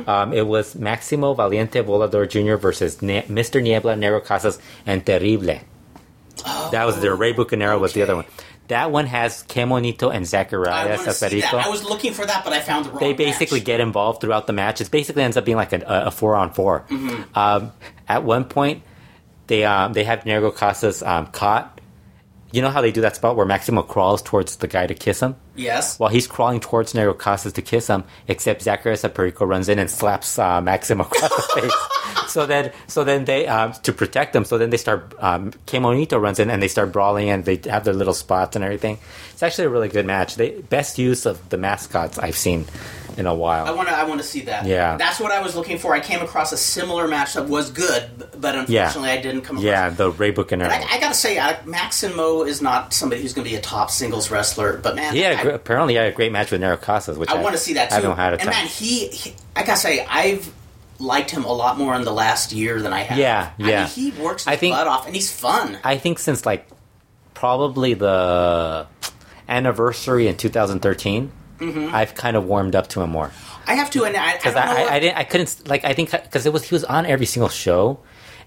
Um, 0.07 0.33
it 0.33 0.45
was 0.45 0.75
Maximo 0.75 1.33
Valiente 1.33 1.81
Volador 1.81 2.29
Jr. 2.29 2.57
versus 2.57 3.01
ne- 3.01 3.23
Mr. 3.23 3.63
Niebla, 3.63 3.95
Negro 3.95 4.23
Casas, 4.23 4.59
and 4.85 5.03
Terrible. 5.03 5.61
That 6.71 6.85
was 6.85 6.99
the 6.99 7.13
Rey 7.13 7.33
Bucanero 7.33 7.79
was 7.79 7.93
the 7.93 8.01
other 8.03 8.15
one. 8.15 8.25
That 8.67 8.91
one 8.91 9.05
has 9.05 9.43
Kemonito 9.43 10.13
and 10.13 10.25
Zacarias 10.25 11.05
that. 11.51 11.65
I 11.65 11.69
was 11.69 11.83
looking 11.83 12.13
for 12.13 12.25
that, 12.25 12.43
but 12.43 12.51
I 12.51 12.61
found 12.61 12.85
the 12.85 12.89
wrong. 12.89 12.99
they 12.99 13.13
basically 13.13 13.59
match. 13.59 13.65
get 13.65 13.79
involved 13.79 14.21
throughout 14.21 14.47
the 14.47 14.53
match. 14.53 14.81
It 14.81 14.89
basically 14.89 15.21
ends 15.21 15.37
up 15.37 15.45
being 15.45 15.57
like 15.57 15.71
a, 15.71 15.83
a 15.85 16.11
four 16.11 16.35
on 16.35 16.51
4 16.51 16.85
Mm-hmm. 16.89 17.37
Um, 17.37 17.71
at 18.07 18.23
one 18.23 18.45
point, 18.45 18.83
they 19.47 19.63
um, 19.65 19.93
they 19.93 20.03
have 20.03 20.21
Negro 20.23 20.55
Casas 20.55 21.03
um, 21.03 21.27
caught. 21.27 21.74
You 22.55 22.61
know 22.61 22.69
how 22.69 22.79
they 22.79 22.93
do 22.93 23.01
that 23.01 23.17
spot 23.17 23.35
where 23.35 23.45
Maximo 23.45 23.81
crawls 23.81 24.21
towards 24.21 24.55
the 24.55 24.67
guy 24.67 24.87
to 24.87 24.93
kiss 24.93 25.19
him? 25.21 25.35
yes. 25.57 25.99
While 25.99 26.09
he's 26.09 26.25
crawling 26.25 26.61
towards 26.61 26.93
Negro 26.93 27.17
Casas 27.17 27.51
to 27.53 27.61
kiss 27.61 27.87
him, 27.87 28.05
except 28.29 28.63
Zacarias 28.63 29.13
Perico 29.13 29.45
runs 29.45 29.67
in 29.67 29.77
and 29.77 29.89
slaps 29.89 30.39
uh, 30.39 30.61
Maximo 30.61 31.03
across 31.11 31.35
the 31.35 31.61
face. 31.61 32.29
So 32.29 32.45
then, 32.45 32.71
so 32.87 33.03
then 33.03 33.25
they 33.25 33.45
um, 33.47 33.73
to 33.83 33.91
protect 33.91 34.31
them. 34.31 34.45
So 34.45 34.57
then 34.57 34.69
they 34.69 34.77
start. 34.77 35.13
Um, 35.19 35.51
Kemonito 35.67 36.19
runs 36.21 36.39
in 36.39 36.49
and 36.49 36.61
they 36.63 36.69
start 36.69 36.93
brawling 36.93 37.29
and 37.29 37.43
they 37.43 37.59
have 37.65 37.83
their 37.83 37.93
little 37.93 38.13
spots 38.13 38.55
and 38.55 38.63
everything. 38.63 38.99
It's 39.33 39.43
actually 39.43 39.65
a 39.65 39.69
really 39.69 39.89
good 39.89 40.05
match. 40.05 40.35
They 40.35 40.61
best 40.61 40.97
use 40.97 41.25
of 41.25 41.49
the 41.49 41.57
mascots 41.57 42.17
I've 42.19 42.37
seen 42.37 42.65
in 43.17 43.27
a 43.27 43.33
while. 43.33 43.65
I 43.65 43.71
want 43.71 43.87
to. 43.89 43.95
I 43.95 44.03
want 44.03 44.21
to 44.21 44.27
see 44.27 44.41
that. 44.41 44.65
Yeah. 44.65 44.97
that's 44.97 45.19
what 45.19 45.31
I 45.31 45.41
was 45.41 45.55
looking 45.55 45.77
for. 45.77 45.93
I 45.93 45.99
came 45.99 46.21
across 46.21 46.51
a 46.51 46.57
similar 46.57 47.07
match 47.07 47.33
that 47.33 47.47
was 47.47 47.71
good, 47.71 48.09
but 48.39 48.55
unfortunately, 48.55 49.09
I 49.09 49.21
didn't 49.21 49.41
come. 49.41 49.57
across 49.57 49.65
Yeah, 49.65 49.89
the 49.89 50.11
Ray 50.11 50.31
Book 50.31 50.51
And 50.51 50.61
I, 50.63 50.83
I 50.83 50.99
gotta 50.99 51.13
say, 51.13 51.39
I, 51.39 51.63
Maximo 51.65 52.43
is 52.43 52.61
not 52.61 52.93
somebody 52.93 53.21
who's 53.21 53.33
going 53.33 53.45
to 53.45 53.51
be 53.51 53.55
a 53.57 53.61
top 53.61 53.89
singles 53.89 54.29
wrestler, 54.31 54.77
but 54.77 54.95
man, 54.95 55.15
yeah, 55.15 55.41
I, 55.43 55.47
apparently 55.49 55.93
he 55.93 55.97
had 55.97 56.07
a 56.07 56.15
great 56.15 56.31
match 56.31 56.51
with 56.51 56.61
Negro 56.61 56.79
Casas, 56.81 57.17
which 57.17 57.29
I, 57.29 57.37
I 57.37 57.41
want 57.41 57.55
to 57.55 57.61
see 57.61 57.73
that 57.73 57.89
too. 57.89 57.95
I 57.95 57.99
haven't 58.01 58.17
had 58.17 58.33
a 58.33 58.39
and 58.39 58.43
time. 58.43 58.51
man, 58.51 58.67
he, 58.67 59.07
he, 59.07 59.35
I 59.55 59.63
gotta 59.63 59.79
say, 59.79 60.05
I've 60.05 60.51
liked 60.99 61.29
him 61.31 61.43
a 61.45 61.51
lot 61.53 61.77
more 61.77 61.93
in 61.95 62.03
the 62.03 62.11
last 62.13 62.51
year 62.53 62.81
than 62.81 62.93
I 62.93 62.99
have. 63.01 63.17
Yeah, 63.17 63.51
I 63.59 63.69
yeah. 63.69 63.79
mean, 63.83 63.87
he 63.87 64.11
works 64.21 64.43
his 64.43 64.47
I 64.53 64.55
think- 64.55 64.75
butt 64.75 64.87
off, 64.87 65.05
and 65.05 65.15
he's 65.15 65.31
fun. 65.31 65.77
I 65.83 65.97
think 65.97 66.19
since 66.19 66.45
like 66.45 66.67
probably 67.33 67.93
the 67.93 68.87
anniversary 69.47 70.27
in 70.27 70.37
2013, 70.37 71.31
Mm-hmm. 71.59 71.95
I've 71.95 72.15
kind 72.15 72.35
of 72.35 72.45
warmed 72.45 72.75
up 72.75 72.87
to 72.89 73.01
him 73.01 73.11
more 73.11 73.31
I 73.67 73.75
have 73.75 73.89
to, 73.91 74.03
and 74.05 74.15
I, 74.15 74.31
I, 74.31 74.33
because 74.35 74.53
don't 74.53 74.63
I, 74.63 74.83
I, 74.83 74.93
I 74.95 74.99
didn't 74.99 75.17
I 75.17 75.23
couldn't 75.23 75.67
like 75.67 75.83
I 75.85 75.93
think 75.93 76.11
because 76.11 76.45
it 76.45 76.53
was 76.53 76.63
he 76.69 76.75
was 76.75 76.83
on 76.83 77.05
every 77.05 77.25
single 77.25 77.49
show, 77.49 77.99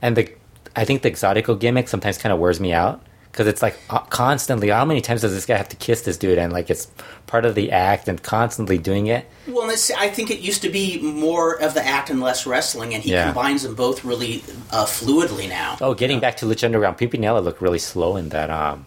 and 0.02 0.16
the 0.16 0.30
I 0.76 0.84
think 0.84 1.02
the 1.02 1.10
exotico 1.10 1.58
gimmick 1.58 1.88
sometimes 1.88 2.18
kind 2.18 2.32
of 2.32 2.38
wears 2.38 2.60
me 2.60 2.72
out 2.72 3.02
because 3.32 3.46
it's 3.46 3.62
like 3.62 3.78
uh, 3.90 3.98
constantly 4.00 4.68
how 4.68 4.84
many 4.84 5.00
times 5.00 5.22
does 5.22 5.32
this 5.32 5.46
guy 5.46 5.56
have 5.56 5.68
to 5.70 5.76
kiss 5.76 6.02
this 6.02 6.16
dude 6.16 6.38
and 6.38 6.52
like 6.52 6.70
it's 6.70 6.86
part 7.26 7.44
of 7.44 7.54
the 7.54 7.70
act 7.72 8.08
and 8.08 8.22
constantly 8.22 8.78
doing 8.78 9.06
it. 9.06 9.26
Well, 9.46 9.70
I 9.70 10.08
think 10.08 10.30
it 10.30 10.40
used 10.40 10.62
to 10.62 10.68
be 10.68 11.00
more 11.00 11.60
of 11.60 11.74
the 11.74 11.84
act 11.84 12.10
and 12.10 12.20
less 12.20 12.46
wrestling, 12.46 12.94
and 12.94 13.02
he 13.02 13.12
Yeah. 13.12 13.26
combines 13.26 13.62
them 13.62 13.74
both 13.74 14.04
really 14.04 14.42
uh, 14.70 14.84
fluidly 14.86 15.48
now. 15.48 15.76
Oh, 15.80 15.94
getting 15.94 16.20
back 16.20 16.36
to 16.38 16.46
Lucha 16.46 16.64
Underground, 16.64 16.96
Pimpinela 16.98 17.42
looked 17.42 17.60
really 17.60 17.78
slow 17.78 18.16
in 18.16 18.28
that 18.30 18.50
um, 18.50 18.86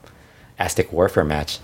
Aztec 0.60 0.92
Warfare 0.92 1.24
match. 1.24 1.60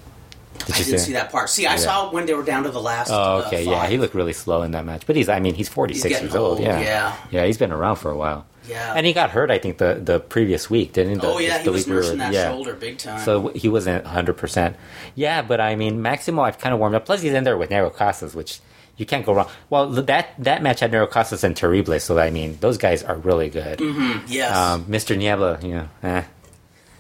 Did 0.66 0.76
I 0.76 0.78
didn't 0.80 1.00
see? 1.00 1.14
that 1.14 1.32
part. 1.32 1.50
See, 1.50 1.66
I 1.68 1.76
saw 1.78 2.12
when 2.12 2.26
they 2.26 2.34
were 2.34 2.44
down 2.44 2.64
to 2.64 2.70
the 2.70 2.82
last. 2.82 3.10
Oh, 3.12 3.40
uh, 3.40 3.44
okay, 3.48 3.64
yeah, 3.64 3.88
he 3.88 3.98
looked 3.98 4.14
really 4.16 4.34
slow 4.34 4.64
in 4.64 4.72
that 4.72 4.86
match, 4.86 5.06
but 5.06 5.16
he's 5.16 5.30
I 5.30 5.40
mean 5.40 5.54
he's 5.56 5.70
forty 5.70 5.94
six 5.94 6.20
years 6.22 6.36
old. 6.36 6.58
old, 6.58 6.60
Yeah, 6.62 6.80
yeah. 6.82 7.16
yeah, 7.32 7.46
he's 7.46 7.58
been 7.58 7.72
around 7.72 7.98
for 7.98 8.12
a 8.12 8.18
while. 8.18 8.46
Yeah. 8.68 8.96
and 8.98 9.06
he 9.06 9.14
got 9.14 9.30
hurt 9.30 9.50
I 9.50 9.60
think 9.60 9.78
the 9.78 9.98
the 10.04 10.20
previous 10.20 10.70
week, 10.70 10.92
didn't 10.92 11.14
he? 11.14 11.20
The- 11.20 11.28
Oh 11.28 11.40
yeah, 11.40 11.58
the 11.60 11.64
he 11.64 11.70
was 11.70 11.86
week 11.86 11.88
we 11.88 11.96
were- 11.96 12.02
nursing 12.02 12.18
that 12.18 12.34
yeah. 12.34 12.52
shoulder 12.52 12.74
big 12.74 12.98
time. 12.98 13.22
So 13.24 13.48
he 13.56 13.70
wasn't 13.70 14.04
100%. 14.04 14.76
Yeah, 15.16 15.42
but 15.42 15.62
I 15.62 15.78
mean, 15.78 16.02
Maximo, 16.02 16.42
I've 16.42 16.58
kind 16.58 16.74
of 16.74 16.80
warmed 16.80 16.96
up. 16.96 17.06
Plus, 17.06 17.22
he's 17.22 17.32
in 17.32 17.46
there 17.46 17.56
with 17.58 17.70
Negro 17.70 17.94
Casas, 17.96 18.36
which 18.36 18.60
you 18.98 19.06
can't 19.06 19.26
go 19.26 19.34
wrong. 19.34 19.48
Well, 19.70 19.88
that 19.92 20.34
that 20.40 20.62
match 20.64 20.82
had 20.82 20.92
Negro 20.92 21.10
Casas 21.10 21.46
and 21.46 21.56
Terrible, 21.56 21.98
so 22.02 22.20
I 22.20 22.30
mean, 22.30 22.58
those 22.60 22.78
guys 22.78 23.04
are 23.04 23.16
really 23.16 23.48
good. 23.50 23.80
yes. 24.28 24.54
Um, 24.54 24.84
Mr. 24.86 25.18
Niebla, 25.18 25.60
you 25.62 25.70
know, 25.76 25.90
eh. 26.04 26.24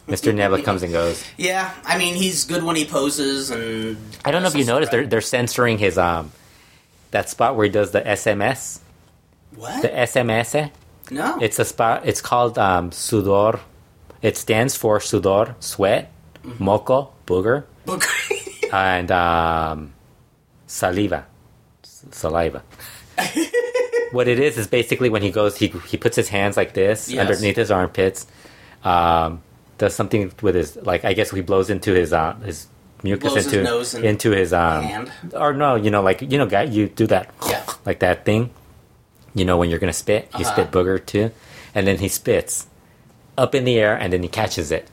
Mr. 0.08 0.34
Niebla 0.34 0.62
comes 0.62 0.84
and 0.84 0.92
goes. 0.94 1.24
yeah, 1.38 1.74
I 1.86 1.98
mean 1.98 2.16
he's 2.16 2.46
good 2.46 2.64
when 2.64 2.76
he 2.76 2.86
poses, 2.86 3.52
and 3.52 3.98
I 4.24 4.32
don't 4.32 4.42
know 4.42 4.48
if 4.48 4.56
you 4.56 4.66
noticed, 4.66 4.92
they're, 4.92 5.06
they're 5.06 5.22
censoring 5.22 5.78
his, 5.78 5.98
um, 5.98 6.32
that 7.12 7.30
spot 7.30 7.56
where 7.56 7.66
he 7.66 7.70
does 7.72 7.92
the 7.92 8.02
SMS. 8.02 8.80
what? 9.56 9.82
The 9.82 9.90
SMS. 9.90 10.72
no, 11.12 11.38
It's 11.42 11.60
a 11.60 11.66
spot, 11.66 12.04
it's 12.06 12.22
called 12.22 12.58
um, 12.58 12.92
Sudor. 12.92 13.60
It 14.22 14.38
stands 14.38 14.76
for 14.78 15.00
Sudor, 15.00 15.56
sweat, 15.62 16.12
Mm-hmm. 16.44 16.64
Moco, 16.64 17.12
booger. 17.26 17.66
But- 17.86 18.08
and 18.74 19.12
um, 19.12 19.94
saliva, 20.68 21.26
S- 21.84 22.06
saliva. 22.12 22.64
what 24.12 24.28
it 24.30 24.40
is 24.40 24.58
is 24.58 24.68
basically 24.68 25.10
when 25.10 25.22
he 25.22 25.32
goes, 25.32 25.58
he 25.58 25.68
he 25.88 25.98
puts 25.98 26.16
his 26.16 26.30
hands 26.30 26.56
like 26.56 26.74
this 26.74 27.10
Yes. 27.10 27.20
underneath 27.28 27.58
his 27.58 27.72
armpits, 27.72 28.26
um, 28.86 29.42
does 29.78 29.96
something 29.96 30.32
with 30.42 30.56
his 30.56 30.76
like 30.78 31.06
I 31.06 31.14
guess 31.14 31.32
he 31.32 31.42
blows 31.42 31.70
into 31.70 31.94
his 31.94 32.14
uh, 32.14 32.34
his 32.46 32.68
mucus 33.04 33.34
Blows 33.34 33.44
his 33.46 33.54
into 33.54 33.98
and 33.98 34.06
into 34.06 34.32
his 34.32 34.54
um 34.54 34.84
hand. 34.84 35.12
or 35.34 35.54
no 35.54 35.76
you 35.76 35.92
know 35.92 36.02
like 36.02 36.22
you 36.22 36.38
know 36.38 36.46
guy 36.48 36.64
you 36.64 36.88
do 36.90 37.06
that 37.08 37.30
Yeah. 37.48 37.64
like 37.86 38.00
that 38.00 38.26
thing 38.26 38.50
you 39.36 39.46
know 39.46 39.58
when 39.58 39.70
you're 39.70 39.78
gonna 39.80 39.94
spit 39.94 40.30
you 40.34 40.42
Uh-huh. 40.46 40.52
spit 40.54 40.72
booger 40.72 40.98
too 41.06 41.30
and 41.76 41.86
then 41.86 41.98
he 42.00 42.08
spits 42.08 42.66
up 43.38 43.54
in 43.54 43.66
the 43.66 43.78
air 43.78 43.94
and 43.96 44.12
then 44.12 44.24
he 44.24 44.30
catches 44.30 44.72
it. 44.72 44.90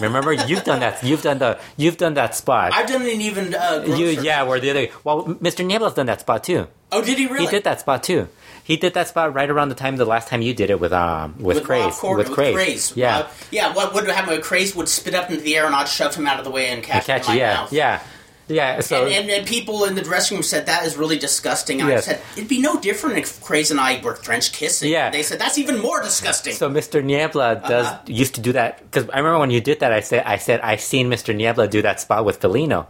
Remember, 0.00 0.32
you've 0.48 0.64
done 0.64 0.80
that. 0.80 1.02
You've 1.02 1.22
done 1.22 1.38
the. 1.38 1.58
You've 1.76 1.96
done 1.96 2.14
that 2.14 2.34
spot. 2.34 2.72
I've 2.74 2.88
done 2.88 3.02
an 3.02 3.20
even. 3.20 3.54
Uh, 3.54 3.84
You, 3.86 4.06
yeah, 4.08 4.42
where 4.42 4.58
the 4.60 4.70
other. 4.70 4.88
Well, 5.04 5.24
Mr. 5.40 5.64
Niebla's 5.64 5.94
done 5.94 6.06
that 6.06 6.20
spot 6.20 6.42
too. 6.44 6.66
Oh, 6.92 7.02
did 7.02 7.16
he 7.18 7.26
really? 7.26 7.44
He 7.46 7.50
did 7.50 7.64
that 7.64 7.80
spot 7.80 8.02
too. 8.02 8.28
He 8.64 8.76
did 8.76 8.94
that 8.94 9.08
spot 9.08 9.34
right 9.34 9.48
around 9.50 9.68
the 9.70 9.74
time 9.74 9.96
the 9.96 10.04
last 10.04 10.28
time 10.28 10.42
you 10.42 10.54
did 10.54 10.70
it 10.70 10.78
with 10.80 10.92
um 10.92 11.34
with, 11.38 11.56
With 11.58 11.64
Craze 11.64 11.94
Corddry, 11.94 12.16
with 12.18 12.30
Craze. 12.32 12.54
Craze. 12.54 12.92
Yeah, 12.96 13.18
Uh, 13.18 13.28
yeah. 13.50 13.72
What 13.74 13.94
would 13.94 14.06
happen? 14.08 14.34
with 14.36 14.44
Craze 14.44 14.74
would 14.76 14.88
spit 14.88 15.14
up 15.14 15.30
into 15.30 15.42
the 15.42 15.56
air, 15.56 15.66
and 15.66 15.74
I'd 15.74 15.88
shove 15.88 16.14
him 16.14 16.26
out 16.26 16.38
of 16.38 16.44
the 16.44 16.50
way 16.50 16.68
and 16.68 16.82
catch, 16.82 17.06
catch 17.06 17.26
him 17.26 17.32
in 17.32 17.38
my 17.38 17.44
Yeah, 17.44 17.54
mouth. 17.54 17.72
yeah, 17.72 18.00
yeah. 18.48 18.80
So 18.80 19.06
And, 19.06 19.14
and, 19.14 19.30
and 19.30 19.46
people 19.46 19.84
in 19.84 19.94
the 19.94 20.02
dressing 20.02 20.36
room 20.36 20.42
said 20.42 20.66
that 20.66 20.84
is 20.84 20.96
really 20.96 21.18
disgusting. 21.18 21.80
And 21.80 21.88
Yes. 21.88 22.06
I 22.08 22.12
said 22.12 22.20
it'd 22.36 22.48
be 22.48 22.60
no 22.60 22.78
different 22.80 23.18
if 23.18 23.40
Craze 23.40 23.70
and 23.70 23.80
I 23.80 24.00
were 24.02 24.14
French 24.16 24.52
kissing. 24.52 24.90
Yeah. 24.90 25.10
They 25.10 25.22
said 25.22 25.38
that's 25.38 25.58
even 25.58 25.78
more 25.80 26.02
disgusting. 26.02 26.54
So 26.54 26.68
Mr. 26.70 27.02
Niebla 27.02 27.62
does 27.66 27.86
Uh-huh. 27.86 27.98
used 28.06 28.34
to 28.36 28.40
do 28.40 28.52
that 28.52 28.78
because 28.90 29.08
I 29.10 29.18
remember 29.18 29.38
when 29.40 29.50
you 29.50 29.60
did 29.60 29.80
that. 29.80 29.92
I 29.92 30.00
said 30.00 30.24
I 30.26 30.36
said 30.38 30.60
I 30.62 30.76
seen 30.76 31.08
Mr. 31.10 31.34
Niebla 31.34 31.68
do 31.68 31.82
that 31.82 32.00
spot 32.00 32.24
with 32.24 32.40
Felino, 32.40 32.86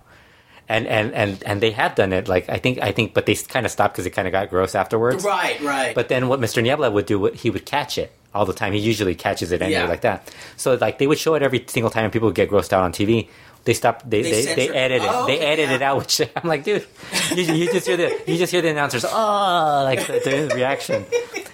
and 0.70 0.86
and 0.86 1.12
and 1.14 1.42
and 1.44 1.60
they 1.60 1.72
have 1.72 1.94
done 1.94 2.12
it. 2.12 2.28
Like 2.28 2.48
I 2.48 2.58
think 2.58 2.78
I 2.80 2.92
think, 2.92 3.12
but 3.12 3.26
they 3.26 3.34
kind 3.34 3.66
of 3.66 3.72
stopped 3.72 3.94
because 3.94 4.06
it 4.06 4.10
kind 4.10 4.28
of 4.28 4.32
got 4.32 4.48
gross 4.50 4.74
afterwards. 4.74 5.24
right, 5.24 5.60
right. 5.60 5.94
But 5.94 6.08
then 6.08 6.28
what 6.28 6.40
Mr. 6.40 6.62
Niebla 6.62 6.90
would 6.90 7.06
do, 7.06 7.26
he 7.26 7.50
would 7.50 7.66
catch 7.66 7.98
it 7.98 8.12
all 8.32 8.46
the 8.46 8.52
time. 8.54 8.72
He 8.72 8.78
usually 8.78 9.14
catches 9.14 9.50
it 9.52 9.60
anyway, 9.60 9.80
Yeah. 9.82 9.88
like 9.88 10.02
that. 10.02 10.32
So 10.56 10.74
like 10.74 10.98
they 10.98 11.06
would 11.06 11.18
show 11.18 11.34
it 11.34 11.42
every 11.42 11.64
single 11.68 11.90
time, 11.90 12.04
and 12.04 12.12
people 12.12 12.28
would 12.28 12.36
get 12.36 12.48
grossed 12.50 12.72
out 12.72 12.82
on 12.84 12.92
TV. 12.92 13.28
They 13.64 13.74
stopped. 13.74 14.08
They 14.08 14.22
They 14.22 14.30
they, 14.44 14.54
they, 14.54 14.68
edit 14.70 15.02
it. 15.02 15.08
Oh, 15.10 15.26
they 15.26 15.38
edit 15.40 15.68
yeah. 15.68 15.74
it 15.76 15.82
out. 15.82 15.98
Which 15.98 16.22
I'm 16.36 16.48
like, 16.48 16.64
dude, 16.64 16.86
you, 17.34 17.42
you 17.42 17.66
just 17.70 17.86
hear 17.86 17.96
the 17.98 18.22
you 18.26 18.38
just 18.38 18.52
hear 18.52 18.62
the 18.62 18.70
announcers. 18.70 19.04
Oh, 19.04 19.82
like 19.84 20.06
the, 20.06 20.48
the 20.48 20.54
reaction. 20.54 21.04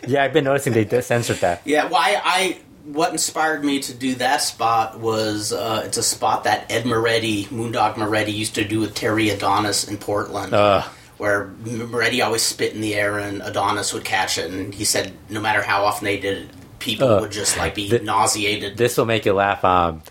Yeah, 0.06 0.22
I've 0.22 0.32
been 0.32 0.44
noticing 0.44 0.72
they 0.72 1.00
censored 1.00 1.38
that. 1.38 1.62
Yeah, 1.64 1.86
well, 1.86 1.96
I, 1.96 2.20
I 2.24 2.58
what 2.86 3.10
inspired 3.12 3.64
me 3.64 3.80
to 3.80 3.94
do 3.94 4.14
that 4.16 4.38
spot 4.38 5.00
was 5.00 5.52
uh, 5.52 5.82
it's 5.84 5.96
a 5.96 6.02
spot 6.02 6.44
that 6.44 6.70
Ed 6.70 6.86
Moretti, 6.86 7.44
Moondog 7.46 7.96
Moretti, 7.96 8.32
used 8.32 8.54
to 8.54 8.64
do 8.64 8.80
with 8.80 8.94
Terry 8.94 9.30
Adonis 9.30 9.88
in 9.88 9.96
Portland, 9.96 10.54
Ugh. 10.54 10.84
where 11.18 11.48
Moretti 11.64 12.22
always 12.22 12.42
spit 12.42 12.74
in 12.74 12.80
the 12.80 12.94
air 12.94 13.18
and 13.18 13.42
Adonis 13.42 13.92
would 13.92 14.04
catch 14.04 14.38
it, 14.38 14.50
and 14.50 14.72
he 14.72 14.84
said 14.84 15.12
no 15.28 15.40
matter 15.40 15.62
how 15.62 15.84
often 15.84 16.04
they 16.04 16.18
did 16.18 16.44
it, 16.44 16.48
people 16.78 17.08
Ugh. 17.08 17.20
would 17.22 17.32
just 17.32 17.56
like 17.58 17.74
be 17.74 17.88
Th- 17.88 18.02
nauseated. 18.02 18.76
This 18.76 18.96
will 18.96 19.06
make 19.06 19.26
you 19.26 19.32
laugh. 19.32 19.64
Um, 19.64 20.02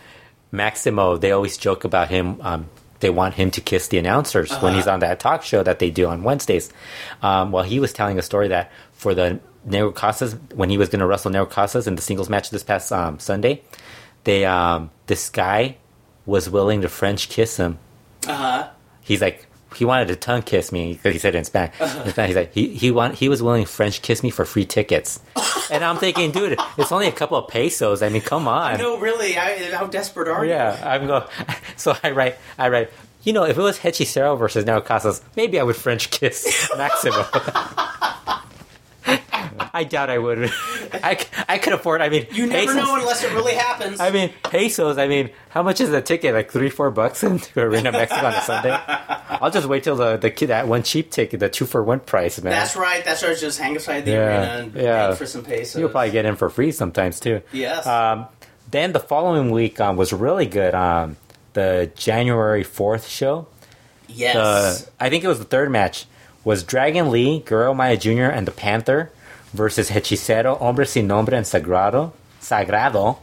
Maximo, 0.51 1.17
they 1.17 1.31
always 1.31 1.57
joke 1.57 1.83
about 1.83 2.09
him. 2.09 2.39
Um, 2.41 2.69
they 2.99 3.09
want 3.09 3.35
him 3.35 3.51
to 3.51 3.61
kiss 3.61 3.89
the 3.89 3.97
announcers 3.97 4.51
when 4.61 4.73
he's 4.73 4.87
on 4.87 4.99
that 5.01 5.19
talk 5.19 5.43
show 5.43 5.61
that 5.63 5.79
they 5.79 5.91
do 5.91 6.07
on 6.07 6.23
Wednesdays. 6.23 6.71
Um, 7.21 7.51
well, 7.51 7.63
he 7.63 7.79
was 7.79 7.93
telling 7.93 8.17
a 8.17 8.21
story 8.21 8.47
that 8.47 8.71
for 8.93 9.13
the 9.13 9.39
Negro 9.67 9.93
Casas, 9.93 10.35
when 10.53 10.69
he 10.69 10.77
was 10.77 10.89
going 10.89 10.99
to 10.99 11.05
wrestle 11.05 11.31
Negro 11.31 11.49
Casas 11.49 11.87
in 11.87 11.95
the 11.95 12.01
singles 12.01 12.29
match 12.29 12.49
this 12.49 12.63
past 12.63 12.91
um, 12.91 13.19
Sunday, 13.19 13.61
they 14.23 14.45
um, 14.45 14.91
this 15.07 15.29
guy 15.29 15.77
was 16.25 16.49
willing 16.49 16.81
to 16.81 16.89
French 16.89 17.29
kiss 17.29 17.57
him. 17.57 17.77
uh-huh. 18.27 18.69
He's 19.01 19.21
like, 19.21 19.47
he 19.75 19.85
wanted 19.85 20.07
to 20.07 20.15
tongue 20.15 20.41
kiss 20.41 20.71
me 20.71 20.93
because 20.93 21.13
he 21.13 21.19
said 21.19 21.35
it 21.35 21.39
in 21.39 21.43
Spanish. 21.43 21.79
In 21.79 21.87
Spanish, 22.11 22.29
He's 22.29 22.35
like, 22.35 22.53
he 22.53 22.73
he 22.73 22.91
want 22.91 23.15
he 23.15 23.29
was 23.29 23.43
willing 23.43 23.65
to 23.65 23.69
French 23.69 24.01
kiss 24.01 24.23
me 24.23 24.29
for 24.29 24.45
free 24.45 24.65
tickets, 24.65 25.19
and 25.71 25.83
I'm 25.83 25.97
thinking, 25.97 26.31
dude, 26.31 26.57
it's 26.77 26.91
only 26.91 27.07
a 27.07 27.11
couple 27.11 27.37
of 27.37 27.47
pesos. 27.49 28.01
I 28.01 28.09
mean, 28.09 28.21
come 28.21 28.47
on. 28.47 28.77
No, 28.79 28.97
really, 28.97 29.37
I, 29.37 29.75
how 29.75 29.85
desperate 29.87 30.27
are 30.27 30.45
you? 30.45 30.51
Yeah, 30.51 30.79
I'm 30.83 31.05
go. 31.07 31.27
So 31.77 31.95
I 32.03 32.11
write, 32.11 32.37
I 32.57 32.69
write. 32.69 32.89
You 33.23 33.33
know, 33.33 33.43
if 33.43 33.57
it 33.57 33.61
was 33.61 33.79
Hechicero 33.79 34.37
versus 34.37 34.65
Negro 34.65 34.85
Casas, 34.85 35.21
maybe 35.35 35.59
I 35.59 35.63
would 35.63 35.75
French 35.75 36.09
kiss 36.11 36.69
Maximo. 36.77 37.25
I 39.59 39.83
doubt 39.83 40.09
I 40.09 40.17
would. 40.17 40.51
I, 40.93 41.17
I 41.47 41.57
could 41.57 41.73
afford. 41.73 42.01
I 42.01 42.09
mean, 42.09 42.27
You 42.31 42.45
never 42.47 42.67
pesos- 42.67 42.75
know 42.75 42.95
unless 42.95 43.23
it 43.23 43.31
really 43.33 43.53
happens. 43.55 43.99
I 43.99 44.11
mean, 44.11 44.31
pesos. 44.43 44.97
I 44.97 45.07
mean, 45.07 45.29
how 45.49 45.63
much 45.63 45.81
is 45.81 45.91
a 45.91 46.01
ticket? 46.01 46.33
Like 46.33 46.51
three, 46.51 46.69
four 46.69 46.91
bucks 46.91 47.23
into 47.23 47.59
Arena 47.61 47.91
Mexico 47.91 48.25
on 48.27 48.33
a 48.33 48.41
Sunday. 48.41 48.77
I'll 49.29 49.51
just 49.51 49.67
wait 49.67 49.83
till 49.83 49.95
the 49.95 50.17
the 50.17 50.31
kid 50.31 50.47
that 50.47 50.67
one 50.67 50.83
cheap 50.83 51.11
ticket, 51.11 51.39
the 51.39 51.49
two 51.49 51.65
for 51.65 51.83
one 51.83 51.99
price, 51.99 52.41
man. 52.41 52.51
that's 52.51 52.75
right. 52.75 53.03
That's 53.03 53.23
right. 53.23 53.37
Just 53.37 53.59
hang 53.59 53.75
aside 53.75 54.05
the 54.05 54.11
Yeah, 54.11 54.17
arena 54.27 54.63
and 54.63 54.73
yeah. 54.75 55.13
for 55.15 55.25
some 55.25 55.43
pesos. 55.43 55.79
You'll 55.79 55.89
probably 55.89 56.11
get 56.11 56.25
in 56.25 56.35
for 56.35 56.49
free 56.49 56.71
sometimes 56.71 57.19
too. 57.19 57.41
Yes. 57.51 57.85
Um, 57.85 58.27
then 58.71 58.93
the 58.93 58.99
following 58.99 59.51
week 59.51 59.79
um, 59.79 59.95
was 59.97 60.11
really 60.13 60.45
good. 60.47 60.73
Um, 60.73 61.17
the 61.53 61.91
January 61.95 62.63
fourth 62.63 63.07
show. 63.07 63.47
yes. 64.07 64.81
the 64.81 64.89
I 64.99 65.09
think 65.09 65.23
it 65.23 65.27
was 65.27 65.39
the 65.39 65.45
third 65.45 65.71
match 65.71 66.05
was 66.43 66.63
Dragon 66.63 67.09
Lee, 67.11 67.39
Guerrero 67.39 67.73
Maya 67.73 67.97
Jr. 67.97 68.23
and 68.25 68.47
the 68.47 68.51
Panther 68.51 69.11
versus 69.55 69.89
Hechicero, 69.89 70.57
Hombre 70.59 70.85
Sin 70.85 71.07
Nombre, 71.07 71.35
and 71.37 71.45
Sagrado, 71.45 72.11
Sagrado, 72.41 73.17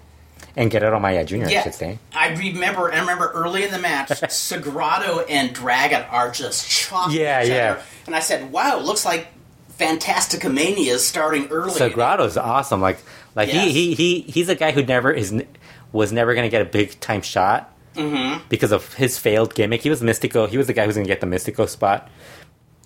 and 0.57 0.71
Guerrero 0.71 0.99
Maya 1.01 1.25
Jr. 1.25 1.45
I 1.47 1.63
should 1.63 1.75
say. 1.75 1.99
I 2.15 2.29
remember. 2.35 2.93
I 2.93 3.01
remember 3.01 3.31
early 3.35 3.65
in 3.65 3.71
the 3.71 3.79
match, 3.79 4.09
Sagrado 4.11 5.25
and 5.29 5.55
Dragon 5.55 6.03
are 6.11 6.31
just 6.31 6.69
chopping 6.69 7.17
Yeah, 7.19 7.43
each 7.43 7.49
yeah. 7.51 7.73
other, 7.73 7.83
and 8.07 8.15
I 8.17 8.21
said, 8.21 8.51
"Wow, 8.53 8.79
it 8.79 8.85
looks 8.85 9.05
like 9.05 9.29
Fantasticomania 9.79 10.89
is 10.89 11.07
starting 11.07 11.49
early." 11.49 11.73
Sagrado's 11.73 12.37
awesome. 12.37 12.81
Like 12.81 12.99
like 13.35 13.49
Yes. 13.53 13.65
he, 13.73 13.73
he 13.73 13.95
he 13.95 14.21
he's 14.23 14.49
a 14.49 14.55
guy 14.55 14.73
who 14.73 14.83
never 14.85 15.11
is 15.13 15.35
was 15.93 16.13
never 16.13 16.35
going 16.35 16.45
to 16.47 16.51
get 16.51 16.63
a 16.63 16.67
big 16.67 16.99
time 17.01 17.23
shot 17.23 17.69
Mm-hmm. 17.95 18.45
because 18.49 18.73
of 18.73 18.95
his 18.95 19.19
failed 19.19 19.55
gimmick. 19.55 19.83
He 19.83 19.91
was 19.91 20.01
Mystico. 20.01 20.49
He 20.49 20.57
was 20.57 20.67
the 20.67 20.73
guy 20.73 20.83
who 20.83 20.87
was 20.87 20.97
going 20.97 21.07
to 21.07 21.13
get 21.13 21.21
the 21.21 21.27
Mystico 21.27 21.69
spot 21.69 22.09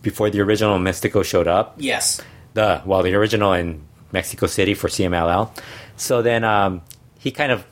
before 0.03 0.31
the 0.31 0.41
original 0.41 0.81
Mystico 0.81 1.25
showed 1.25 1.47
up. 1.47 1.77
Yes, 1.79 2.21
the 2.57 2.83
well 2.85 3.03
the 3.03 3.15
original 3.15 3.53
in 3.53 3.87
Mexico 4.11 4.47
City 4.47 4.75
for 4.75 4.89
CMLL. 4.89 5.51
So 5.97 6.23
then 6.23 6.43
um, 6.43 6.83
he 7.19 7.31
kind 7.31 7.53
of 7.53 7.65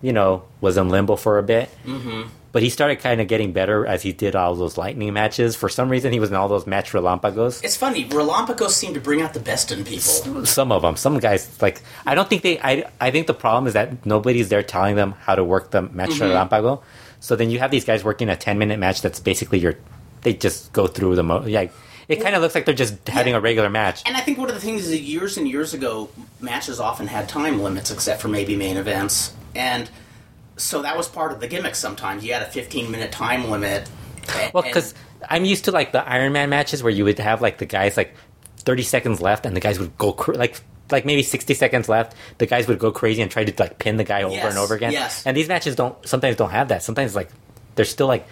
you 0.00 0.12
know 0.14 0.44
was 0.62 0.78
in 0.78 0.88
limbo 0.88 1.16
for 1.16 1.38
a 1.38 1.42
bit. 1.42 1.68
Mm-hmm. 1.84 2.30
But 2.50 2.62
he 2.62 2.70
started 2.70 3.00
kind 3.00 3.20
of 3.20 3.28
getting 3.28 3.52
better 3.52 3.86
as 3.86 4.00
he 4.02 4.12
did 4.14 4.34
all 4.34 4.54
those 4.54 4.78
lightning 4.78 5.12
matches. 5.12 5.54
For 5.54 5.68
some 5.68 5.90
reason, 5.90 6.14
he 6.14 6.18
was 6.18 6.30
in 6.30 6.36
all 6.36 6.48
those 6.48 6.66
match 6.66 6.92
relampagos. 6.92 7.62
it's 7.62 7.76
funny. 7.76 8.06
Relampagos 8.06 8.70
seem 8.70 8.94
to 8.94 9.00
bring 9.00 9.20
out 9.20 9.34
the 9.34 9.40
best 9.40 9.70
in 9.70 9.84
people. 9.84 10.46
Some 10.46 10.72
of 10.72 10.80
them, 10.80 10.96
some 10.96 11.18
guys 11.18 11.60
like 11.60 11.82
I 12.06 12.14
don't 12.14 12.28
think 12.30 12.42
they. 12.42 12.58
I 12.60 12.84
I 13.00 13.10
think 13.10 13.26
the 13.26 13.34
problem 13.34 13.66
is 13.66 13.74
that 13.74 14.06
nobody's 14.06 14.48
there 14.48 14.62
telling 14.62 14.96
them 14.96 15.12
how 15.12 15.34
to 15.34 15.44
work 15.44 15.72
the 15.72 15.82
match 15.82 16.10
relampago. 16.10 16.80
So 17.20 17.36
then 17.36 17.50
you 17.50 17.58
have 17.58 17.70
these 17.70 17.84
guys 17.84 18.02
working 18.02 18.30
a 18.30 18.36
ten 18.36 18.56
minute 18.58 18.78
match 18.78 19.02
that's 19.02 19.20
basically 19.20 19.58
your. 19.58 19.74
They 20.22 20.32
just 20.32 20.72
go 20.72 20.86
through 20.86 21.16
the 21.16 21.22
mo. 21.22 21.44
Yeah, 21.44 21.68
it 22.08 22.20
kind 22.22 22.34
of 22.34 22.42
looks 22.42 22.54
like 22.54 22.64
they're 22.64 22.74
just 22.74 23.06
having 23.08 23.34
a 23.34 23.40
regular 23.40 23.68
match. 23.70 24.02
And 24.06 24.16
I 24.16 24.20
think 24.20 24.38
one 24.38 24.48
of 24.48 24.54
the 24.54 24.60
things 24.60 24.84
is 24.84 24.90
that 24.90 25.00
years 25.00 25.36
and 25.36 25.46
years 25.48 25.74
ago, 25.74 26.08
matches 26.40 26.80
often 26.80 27.06
had 27.06 27.28
time 27.28 27.62
limits, 27.62 27.90
except 27.90 28.20
for 28.22 28.28
maybe 28.28 28.56
main 28.56 28.76
events, 28.76 29.34
and 29.54 29.88
so 30.56 30.82
that 30.82 30.96
was 30.96 31.06
part 31.08 31.32
of 31.32 31.40
the 31.40 31.46
gimmick. 31.46 31.74
Sometimes 31.76 32.24
you 32.24 32.32
had 32.32 32.42
a 32.42 32.46
15 32.50 32.90
minute 32.90 33.12
time 33.12 33.48
limit. 33.50 33.88
Well, 34.52 34.62
because 34.64 34.94
I'm 35.28 35.44
used 35.44 35.66
to 35.66 35.72
like 35.72 35.92
the 35.92 36.06
Iron 36.06 36.32
Man 36.32 36.50
matches 36.50 36.82
where 36.82 36.92
you 36.92 37.04
would 37.04 37.18
have 37.18 37.40
like 37.40 37.58
the 37.58 37.66
guys 37.66 37.96
like 37.96 38.14
30 38.58 38.82
seconds 38.82 39.20
left, 39.20 39.46
and 39.46 39.54
the 39.56 39.60
guys 39.60 39.78
would 39.78 39.96
go 39.98 40.12
cr- 40.12 40.32
like 40.34 40.60
like 40.90 41.04
maybe 41.04 41.22
60 41.22 41.52
seconds 41.54 41.88
left. 41.88 42.14
The 42.38 42.46
guys 42.46 42.66
would 42.66 42.78
go 42.78 42.90
crazy 42.90 43.20
and 43.22 43.30
try 43.30 43.44
to 43.44 43.62
like 43.62 43.78
pin 43.78 43.98
the 43.98 44.04
guy 44.04 44.22
over 44.22 44.34
Yes, 44.34 44.46
and 44.48 44.58
over 44.58 44.74
again. 44.74 44.90
yes. 44.92 45.24
And 45.26 45.36
these 45.36 45.46
matches 45.48 45.76
don't 45.76 45.94
sometimes 46.08 46.36
don't 46.36 46.50
have 46.50 46.68
that. 46.68 46.82
Sometimes 46.82 47.14
like 47.14 47.28
they're 47.74 47.84
still 47.84 48.06
like 48.08 48.26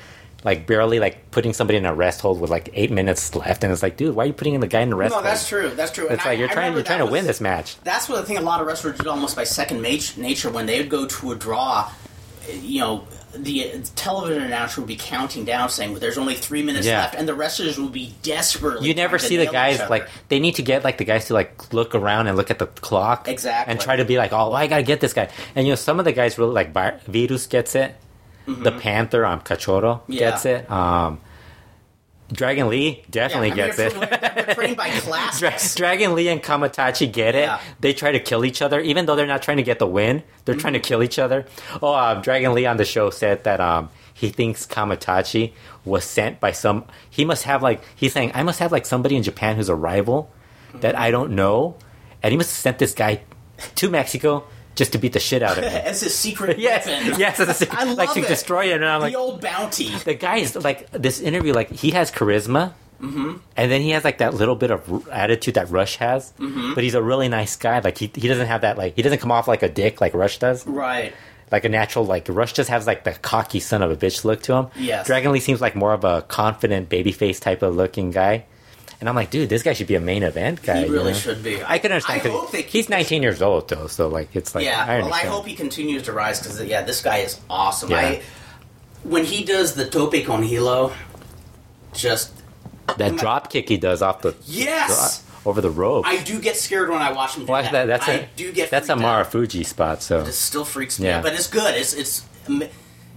like 0.46 0.66
barely 0.66 0.98
like 1.00 1.30
putting 1.32 1.52
somebody 1.52 1.76
in 1.76 1.84
a 1.84 1.92
rest 1.94 2.22
hold 2.22 2.40
with 2.40 2.48
like 2.48 2.70
eight 2.72 2.90
minutes 2.90 3.34
left, 3.34 3.62
and 3.64 3.72
it's 3.72 3.82
like, 3.82 3.98
dude, 3.98 4.14
why 4.14 4.24
are 4.24 4.26
you 4.28 4.32
putting 4.32 4.58
the 4.60 4.66
guy 4.66 4.80
in 4.80 4.88
the 4.90 4.96
rest 4.96 5.10
No, 5.10 5.16
hold? 5.16 5.26
that's 5.26 5.46
true. 5.46 5.68
That's 5.70 5.90
true. 5.90 6.04
And 6.06 6.14
It's 6.14 6.24
I- 6.24 6.30
like 6.30 6.38
you're 6.38 6.48
I 6.48 6.52
trying 6.54 6.72
you're 6.72 6.82
trying 6.82 7.00
that 7.00 7.06
to 7.06 7.12
win 7.12 7.26
this 7.26 7.40
match. 7.42 7.76
That's 7.84 8.08
what 8.08 8.18
I 8.20 8.22
think 8.24 8.38
a 8.38 8.42
lot 8.42 8.60
of 8.62 8.66
wrestlers 8.66 8.96
did 8.96 9.06
almost 9.08 9.36
by 9.36 9.44
second 9.44 9.82
nature 9.82 10.48
when 10.50 10.64
they 10.64 10.78
would 10.78 10.88
go 10.88 11.04
to 11.06 11.32
a 11.32 11.34
draw. 11.34 11.90
Eh, 12.48 12.54
you 12.62 12.80
know, 12.80 13.04
the 13.34 13.82
television 13.96 14.42
announcer 14.44 14.80
would 14.80 14.88
be 14.88 14.96
counting 14.96 15.44
down, 15.44 15.68
saying, 15.68 15.90
well, 15.90 16.00
"There's 16.00 16.16
only 16.16 16.34
three 16.36 16.62
minutes 16.62 16.86
Yeah. 16.86 17.00
left," 17.00 17.14
and 17.16 17.28
the 17.28 17.34
wrestlers 17.34 17.76
would 17.78 17.92
be 17.92 18.14
desperately. 18.22 18.86
You 18.88 18.94
never 18.94 19.18
see 19.18 19.36
the 19.36 19.46
guys 19.46 19.80
like 19.90 20.08
they 20.28 20.38
need 20.38 20.54
to 20.54 20.62
get 20.62 20.84
like 20.84 20.96
the 20.98 21.04
guys 21.04 21.26
to 21.26 21.34
like 21.34 21.72
look 21.74 21.94
around 21.94 22.28
and 22.28 22.36
look 22.36 22.50
at 22.52 22.58
the 22.60 22.66
clock 22.68 23.28
Exactly. 23.28 23.70
and 23.72 23.80
try 23.80 23.96
to 23.96 24.04
be 24.04 24.16
like, 24.16 24.32
oh, 24.32 24.52
I 24.52 24.68
gotta 24.68 24.84
get 24.84 25.00
this 25.00 25.12
guy. 25.12 25.28
And 25.56 25.66
you 25.66 25.72
know, 25.72 25.76
some 25.76 25.98
of 25.98 26.04
the 26.04 26.12
guys 26.12 26.38
really 26.38 26.54
like 26.54 26.72
Virus 26.72 27.46
gets 27.48 27.74
it, 27.74 27.94
the 28.46 28.72
Panther 28.72 29.24
um 29.26 29.40
Cachorro 29.40 30.00
Mm-hmm. 30.02 30.12
Yeah. 30.12 30.18
gets 30.30 30.46
it, 30.46 30.70
um, 30.70 31.20
Dragon 32.32 32.68
Lee 32.68 33.04
definitely 33.08 33.48
Yeah, 33.48 33.54
I 33.54 33.66
mean, 33.68 33.76
gets 33.76 33.78
it. 33.78 33.92
tra- 33.92 34.54
trained 34.54 34.76
by 34.76 34.90
Dra- 35.38 35.58
Dragon 35.76 36.14
Lee 36.16 36.28
and 36.28 36.42
Kamaitachi 36.42 37.12
get 37.12 37.36
it. 37.36 37.44
Yeah. 37.44 37.60
They 37.78 37.92
try 37.92 38.10
to 38.10 38.18
kill 38.18 38.44
each 38.44 38.60
other, 38.62 38.80
even 38.80 39.06
though 39.06 39.14
they're 39.14 39.28
not 39.28 39.42
trying 39.42 39.58
to 39.58 39.62
get 39.62 39.78
the 39.78 39.86
win. 39.86 40.24
They're 40.44 40.56
trying 40.56 40.72
to 40.72 40.80
Mm-hmm. 40.80 40.84
kill 40.88 41.02
each 41.04 41.20
other. 41.20 41.46
Oh, 41.80 41.94
um, 41.94 42.22
Dragon 42.22 42.52
Lee 42.54 42.66
on 42.66 42.78
the 42.78 42.84
show 42.84 43.10
said 43.10 43.44
that 43.44 43.60
um, 43.60 43.90
he 44.12 44.30
thinks 44.30 44.66
Kamaitachi 44.66 45.52
was 45.84 46.04
sent 46.04 46.40
by 46.40 46.50
some. 46.50 46.86
He 47.08 47.24
must 47.24 47.44
have 47.44 47.62
like 47.62 47.80
he's 47.94 48.12
saying 48.12 48.32
I 48.34 48.42
must 48.42 48.58
have 48.58 48.72
like 48.72 48.86
somebody 48.86 49.14
in 49.16 49.22
Japan 49.22 49.54
who's 49.54 49.68
a 49.68 49.76
rival 49.76 50.28
that 50.74 50.98
I 50.98 51.12
don't 51.12 51.32
know, 51.36 51.76
and 52.24 52.32
he 52.32 52.36
must 52.36 52.50
have 52.50 52.58
sent 52.58 52.78
this 52.80 52.92
guy 52.92 53.20
to 53.76 53.88
Mexico 53.88 54.44
just 54.76 54.92
to 54.92 54.98
beat 54.98 55.12
the 55.14 55.20
shit 55.20 55.42
out 55.42 55.58
of 55.58 55.64
him. 55.64 55.72
As 55.84 56.00
his 56.02 56.14
secret 56.14 56.58
yes, 56.60 56.86
weapon. 56.86 57.18
yes, 57.18 57.40
it's 57.40 57.62
a, 57.62 57.68
I 57.76 57.84
like 57.84 58.08
love 58.08 58.14
to 58.16 58.22
it. 58.22 58.28
destroy 58.28 58.66
it. 58.66 58.74
And 58.76 58.84
I'm 58.84 59.00
the 59.00 59.06
like, 59.06 59.16
old 59.16 59.40
bounty. 59.40 59.88
the 60.04 60.14
guy 60.14 60.36
is 60.36 60.54
like 60.54 60.88
this 60.92 61.20
interview 61.20 61.52
like 61.52 61.70
he 61.72 61.90
has 61.90 62.12
charisma 62.12 62.72
Mm-hmm. 62.98 63.34
and 63.58 63.70
then 63.70 63.82
he 63.82 63.90
has 63.90 64.04
like 64.04 64.18
that 64.18 64.32
little 64.32 64.54
bit 64.56 64.70
of 64.70 65.06
attitude 65.10 65.56
that 65.56 65.68
rush 65.68 65.96
has 65.96 66.32
Mm-hmm. 66.38 66.72
but 66.72 66.82
he's 66.82 66.94
a 66.94 67.02
really 67.02 67.28
nice 67.28 67.54
guy 67.54 67.78
like 67.80 67.98
he, 67.98 68.10
he 68.14 68.26
doesn't 68.26 68.46
have 68.46 68.62
that 68.62 68.78
like 68.78 68.96
he 68.96 69.02
doesn't 69.02 69.18
come 69.18 69.30
off 69.30 69.46
like 69.46 69.62
a 69.62 69.68
dick 69.68 70.00
like 70.00 70.14
rush 70.14 70.38
does 70.38 70.66
Right. 70.66 71.12
like 71.52 71.66
a 71.66 71.68
natural 71.68 72.06
like 72.06 72.26
rush 72.30 72.54
just 72.54 72.70
has 72.70 72.86
like 72.86 73.04
the 73.04 73.12
cocky 73.12 73.60
son 73.60 73.82
of 73.82 73.90
a 73.90 73.96
bitch 73.96 74.24
look 74.24 74.40
to 74.44 74.54
him 74.54 74.68
Yes. 74.78 75.06
dragon 75.06 75.32
lee 75.32 75.40
seems 75.40 75.60
like 75.60 75.76
more 75.76 75.92
of 75.92 76.04
a 76.04 76.22
confident 76.22 76.88
babyface 76.88 77.38
type 77.38 77.60
of 77.60 77.76
looking 77.76 78.12
guy 78.12 78.46
and 79.00 79.08
i'm 79.08 79.14
like 79.14 79.30
dude 79.30 79.48
this 79.48 79.62
guy 79.62 79.72
should 79.72 79.86
be 79.86 79.94
a 79.94 80.00
main 80.00 80.22
event 80.22 80.62
guy 80.62 80.78
He 80.80 80.86
you 80.86 80.92
really 80.92 81.12
know? 81.12 81.18
should 81.18 81.42
be. 81.42 81.62
i 81.64 81.78
can 81.78 81.92
understand 81.92 82.22
I 82.22 82.28
hope 82.30 82.50
they 82.50 82.62
he's 82.62 82.88
19 82.88 83.22
years 83.22 83.42
old 83.42 83.68
though 83.68 83.86
so 83.88 84.08
like 84.08 84.34
it's 84.34 84.54
like 84.54 84.64
yeah, 84.64 84.84
I 84.84 84.98
well, 85.00 85.12
I 85.12 85.20
hope 85.26 85.46
he 85.46 85.54
continues 85.54 86.02
to 86.04 86.12
rise 86.12 86.40
because 86.40 86.62
yeah, 86.64 86.82
this 86.82 87.02
guy 87.02 87.18
is 87.18 87.40
awesome. 87.50 87.90
Yeah. 87.90 87.96
I 87.98 88.22
when 89.04 89.24
he 89.24 89.44
does 89.44 89.74
the 89.74 89.86
tope 89.88 90.14
con 90.24 90.42
hilo, 90.42 90.92
just 91.94 92.32
that 92.98 93.16
drop 93.16 93.50
kick 93.50 93.68
he 93.68 93.76
does 93.76 94.02
off 94.02 94.22
the 94.22 94.34
yes, 94.44 95.22
over 95.44 95.60
the 95.60 95.70
rope 95.70 96.04
I 96.06 96.22
do 96.22 96.40
get 96.40 96.56
scared 96.56 96.88
when 96.88 97.02
I 97.02 97.12
watch 97.12 97.36
him 97.36 97.46
do 97.46 97.52
Well, 97.52 97.62
that. 97.62 97.72
that, 97.72 97.86
that's 97.86 98.08
I 98.08 98.12
a 98.12 98.26
do 98.36 98.52
get 98.52 98.70
that's 98.70 98.88
a. 98.88 98.94
Marufuji 98.94 99.64
spot. 99.66 100.02
So 100.02 100.20
It 100.20 100.32
still 100.32 100.64
freaks 100.64 100.98
me 100.98 101.06
Yeah. 101.08 101.18
out, 101.18 101.22
but 101.22 101.34
it's 101.34 101.48
good. 101.48 101.74
It's 101.74 101.92
it's 101.92 102.24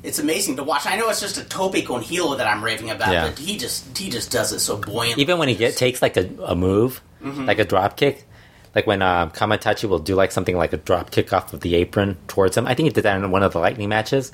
it's 0.03 0.19
amazing 0.19 0.55
to 0.57 0.63
watch. 0.63 0.85
I 0.85 0.95
know 0.95 1.09
it's 1.09 1.19
just 1.21 1.37
a 1.37 1.43
tope 1.43 1.75
con 1.85 2.01
hilo 2.01 2.35
that 2.35 2.47
I'm 2.47 2.63
raving 2.63 2.89
about, 2.89 3.11
Yeah. 3.11 3.27
but 3.27 3.37
he 3.39 3.57
just 3.57 3.97
he 3.97 4.09
just 4.09 4.31
does 4.31 4.51
it 4.53 4.59
so 4.59 4.77
buoyantly. 4.77 5.21
even 5.21 5.37
when 5.39 5.47
he 5.49 5.55
get 5.55 5.75
takes 5.77 6.01
like 6.01 6.17
a, 6.17 6.29
a 6.45 6.55
move, 6.55 7.01
Mm-hmm. 7.23 7.45
like 7.45 7.59
a 7.59 7.65
drop 7.65 7.97
kick, 7.97 8.25
like 8.73 8.87
when 8.87 9.01
um, 9.01 9.29
Kamaitachi 9.31 9.89
will 9.89 9.99
do 9.99 10.15
like 10.15 10.31
something 10.31 10.55
like 10.55 10.71
a 10.71 10.77
drop 10.77 11.11
kick 11.11 11.33
off 11.33 11.51
of 11.53 11.59
the 11.59 11.75
apron 11.75 12.15
towards 12.29 12.55
him. 12.55 12.65
I 12.65 12.75
think 12.75 12.85
he 12.87 12.93
did 12.93 13.03
that 13.03 13.17
in 13.21 13.29
one 13.29 13.43
of 13.43 13.51
the 13.51 13.59
lightning 13.59 13.89
matches, 13.89 14.31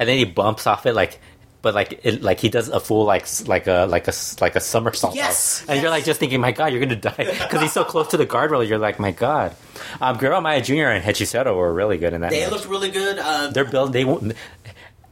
and 0.00 0.08
then 0.08 0.18
he 0.18 0.24
bumps 0.24 0.66
off 0.66 0.84
it 0.86 0.94
like. 0.94 1.20
But 1.62 1.72
like, 1.74 2.00
it, 2.04 2.20
like 2.20 2.40
he 2.40 2.50
does 2.50 2.68
a 2.68 2.78
full 2.78 3.06
like 3.06 3.24
like 3.46 3.66
a 3.68 3.86
like 3.88 4.06
a 4.06 4.12
like 4.38 4.54
a 4.54 4.60
somersault, 4.60 5.14
Yes, 5.14 5.64
and 5.66 5.80
you're 5.80 5.88
like 5.88 6.04
just 6.04 6.20
thinking, 6.20 6.38
my 6.38 6.52
God, 6.52 6.66
you're 6.74 6.80
gonna 6.80 6.94
die 6.94 7.14
because 7.16 7.62
he's 7.62 7.72
so 7.72 7.84
close 7.84 8.08
to 8.08 8.18
the 8.18 8.26
guardrail. 8.26 8.68
You're 8.68 8.76
like, 8.76 9.00
my 9.00 9.12
God, 9.12 9.56
um, 9.98 10.18
Guerrero 10.18 10.42
Maya 10.42 10.60
Jr. 10.60 10.88
and 10.92 11.02
Hechicero 11.02 11.56
were 11.56 11.72
really 11.72 11.96
good 11.96 12.12
in 12.12 12.20
that. 12.20 12.32
they 12.32 12.40
match. 12.42 12.50
looked 12.50 12.66
really 12.68 12.90
good. 12.90 13.18
Uh, 13.18 13.48
they're 13.48 13.64
build 13.64 13.94
they 13.94 14.04
won't 14.04 14.34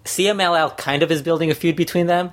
CMLL 0.05 0.77
kind 0.77 1.03
of 1.03 1.11
is 1.11 1.23
building 1.23 1.51
a 1.51 1.55
feud 1.55 1.77
between 1.77 2.07
them, 2.07 2.33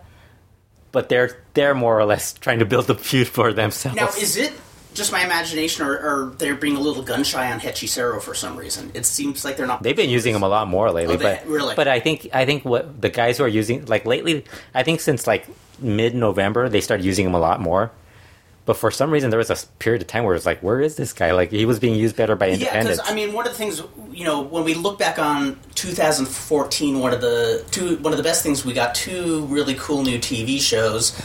but 0.91 1.09
they're 1.09 1.38
they're 1.53 1.76
more 1.76 1.99
or 1.99 2.05
less 2.05 2.34
trying 2.34 2.59
to 2.59 2.65
build 2.65 2.89
a 2.89 2.95
feud 2.95 3.28
for 3.28 3.53
themselves. 3.53 3.95
now, 3.95 4.07
is 4.07 4.38
it 4.38 4.53
just 4.95 5.11
my 5.11 5.24
imagination, 5.24 5.86
or, 5.86 5.93
or 5.93 6.36
they're 6.39 6.55
being 6.55 6.76
a 6.76 6.80
little 6.80 7.03
gun 7.03 7.24
shy 7.24 7.51
on 7.51 7.59
Hechicero 7.59 8.20
for 8.22 8.34
some 8.34 8.57
reason? 8.57 8.91
It 8.95 9.05
seems 9.05 9.45
like 9.45 9.55
they're 9.55 9.67
not. 9.67 9.84
They've 9.84 9.95
been 9.95 10.09
using 10.09 10.34
them 10.34 10.41
a 10.43 10.49
lot 10.49 10.67
more 10.67 10.91
lately, 10.91 11.13
Oh, 11.13 11.17
they- 11.17 11.39
but 11.43 11.47
really? 11.47 11.76
but 11.76 11.88
I 11.88 11.99
think 11.99 12.28
I 12.34 12.45
think 12.45 12.65
what 12.65 12.99
the 13.01 13.09
guys 13.09 13.38
who 13.38 13.43
are 13.43 13.47
using 13.47 13.86
like 13.86 14.05
lately, 14.05 14.45
I 14.74 14.84
think 14.84 14.99
since 14.99 15.28
like 15.28 15.47
mid 15.80 16.15
November 16.15 16.67
they 16.70 16.82
started 16.82 17.05
using 17.05 17.26
them 17.26 17.36
a 17.36 17.39
lot 17.39 17.61
more. 17.61 17.91
But 18.70 18.78
for 18.78 18.91
some 18.91 19.09
reason, 19.09 19.32
there 19.32 19.39
was 19.39 19.49
a 19.49 19.57
period 19.80 20.03
of 20.03 20.07
time 20.07 20.26
where 20.26 20.36
it's 20.36 20.45
like, 20.45 20.61
where 20.61 20.80
is 20.80 20.95
this 20.95 21.11
guy? 21.11 21.32
Like 21.32 21.49
he 21.49 21.65
was 21.65 21.80
being 21.80 21.95
used 21.95 22.15
better 22.15 22.36
by 22.36 22.51
independents. 22.51 22.99
Yeah, 22.99 23.03
because. 23.03 23.11
I 23.11 23.15
mean, 23.15 23.34
one 23.34 23.47
of 23.47 23.51
the 23.51 23.57
things 23.57 23.82
you 24.11 24.24
know 24.24 24.41
when 24.41 24.63
we 24.63 24.76
look 24.76 24.99
back 24.99 25.17
on 25.17 25.59
2014, 25.74 26.99
one 26.99 27.11
of 27.11 27.20
the 27.20 27.65
two 27.72 27.97
one 27.97 28.13
of 28.13 28.17
the 28.17 28.24
best 28.24 28.43
things 28.43 28.63
we 28.63 28.74
got 28.74 28.93
two 28.93 29.47
really 29.47 29.74
cool 29.74 30.03
new 30.03 30.20
TV 30.20 30.59
shows. 30.59 31.20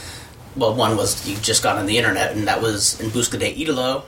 Well, 0.55 0.73
one 0.73 0.97
was 0.97 1.29
you 1.29 1.37
just 1.37 1.61
got 1.61 1.77
on 1.77 1.85
the 1.85 1.99
internet, 1.99 2.35
and 2.35 2.47
that 2.47 2.63
was 2.63 2.99
In 2.99 3.11
Busca 3.11 3.37
de 3.37 3.53
Idolo, 3.53 4.05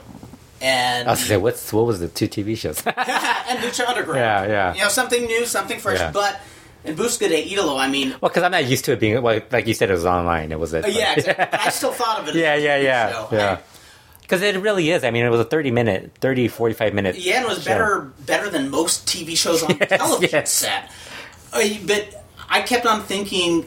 and 0.60 1.06
I 1.06 1.12
was 1.12 1.20
gonna 1.20 1.28
say, 1.28 1.36
what's 1.36 1.72
what 1.72 1.86
was 1.86 2.00
the 2.00 2.08
two 2.08 2.26
TV 2.26 2.58
shows? 2.58 2.82
and 2.86 3.60
Lucha 3.60 3.86
Underground. 3.86 4.18
Yeah, 4.18 4.46
yeah. 4.46 4.74
You 4.74 4.80
know, 4.80 4.88
something 4.88 5.26
new, 5.26 5.46
something 5.46 5.78
fresh. 5.78 6.00
Yeah. 6.00 6.10
But 6.10 6.40
in 6.84 6.94
Busca 6.96 7.28
de 7.28 7.48
Idolo, 7.50 7.78
I 7.78 7.88
mean, 7.88 8.10
well, 8.20 8.28
because 8.30 8.42
I'm 8.42 8.52
not 8.52 8.64
used 8.66 8.84
to 8.86 8.92
it 8.92 9.00
being 9.00 9.20
well, 9.22 9.40
like 9.50 9.66
you 9.66 9.74
said, 9.74 9.90
it 9.90 9.94
was 9.94 10.06
online. 10.06 10.52
It 10.52 10.58
was 10.60 10.72
it. 10.74 10.84
uh, 10.84 10.88
yeah, 10.88 11.14
exactly. 11.16 11.46
but 11.50 11.60
I 11.60 11.68
still 11.70 11.92
thought 11.92 12.20
of 12.20 12.28
it. 12.28 12.30
as 12.30 12.36
Yeah, 12.36 12.54
a 12.54 12.58
yeah, 12.60 12.76
yeah, 12.78 13.12
show. 13.12 13.28
yeah. 13.32 13.58
Because 14.22 14.42
it 14.42 14.56
really 14.60 14.90
is. 14.90 15.04
I 15.04 15.10
mean, 15.10 15.24
it 15.24 15.30
was 15.30 15.40
a 15.40 15.44
30 15.44 15.70
minute, 15.70 16.12
30, 16.20 16.48
45 16.48 16.92
minute. 16.94 17.16
Yeah, 17.18 17.36
and 17.36 17.46
it 17.46 17.48
was 17.48 17.62
show. 17.64 17.70
better 17.70 18.12
better 18.26 18.50
than 18.50 18.70
most 18.70 19.06
TV 19.06 19.36
shows 19.36 19.62
on 19.62 19.76
Yes, 19.80 19.88
television 19.88 20.28
yes. 20.40 20.52
set. 20.52 20.90
Uh, 21.52 21.62
but 21.86 22.24
I 22.50 22.60
kept 22.62 22.84
on 22.86 23.02
thinking, 23.02 23.64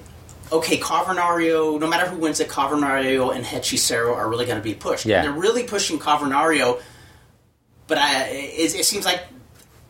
okay, 0.51 0.77
Cavernario, 0.77 1.79
no 1.79 1.87
matter 1.87 2.07
who 2.07 2.17
wins 2.17 2.39
it, 2.39 2.47
Cavernario 2.47 3.35
and 3.35 3.43
Hechicero 3.43 4.15
are 4.15 4.29
really 4.29 4.45
going 4.45 4.57
to 4.59 4.63
be 4.63 4.75
pushed. 4.75 5.05
Yeah. 5.05 5.23
And 5.23 5.33
they're 5.33 5.41
really 5.41 5.63
pushing 5.63 5.97
Cavernario, 5.97 6.79
but 7.87 7.97
I, 7.97 8.25
it, 8.27 8.75
it 8.75 8.85
seems 8.85 9.03
like, 9.05 9.21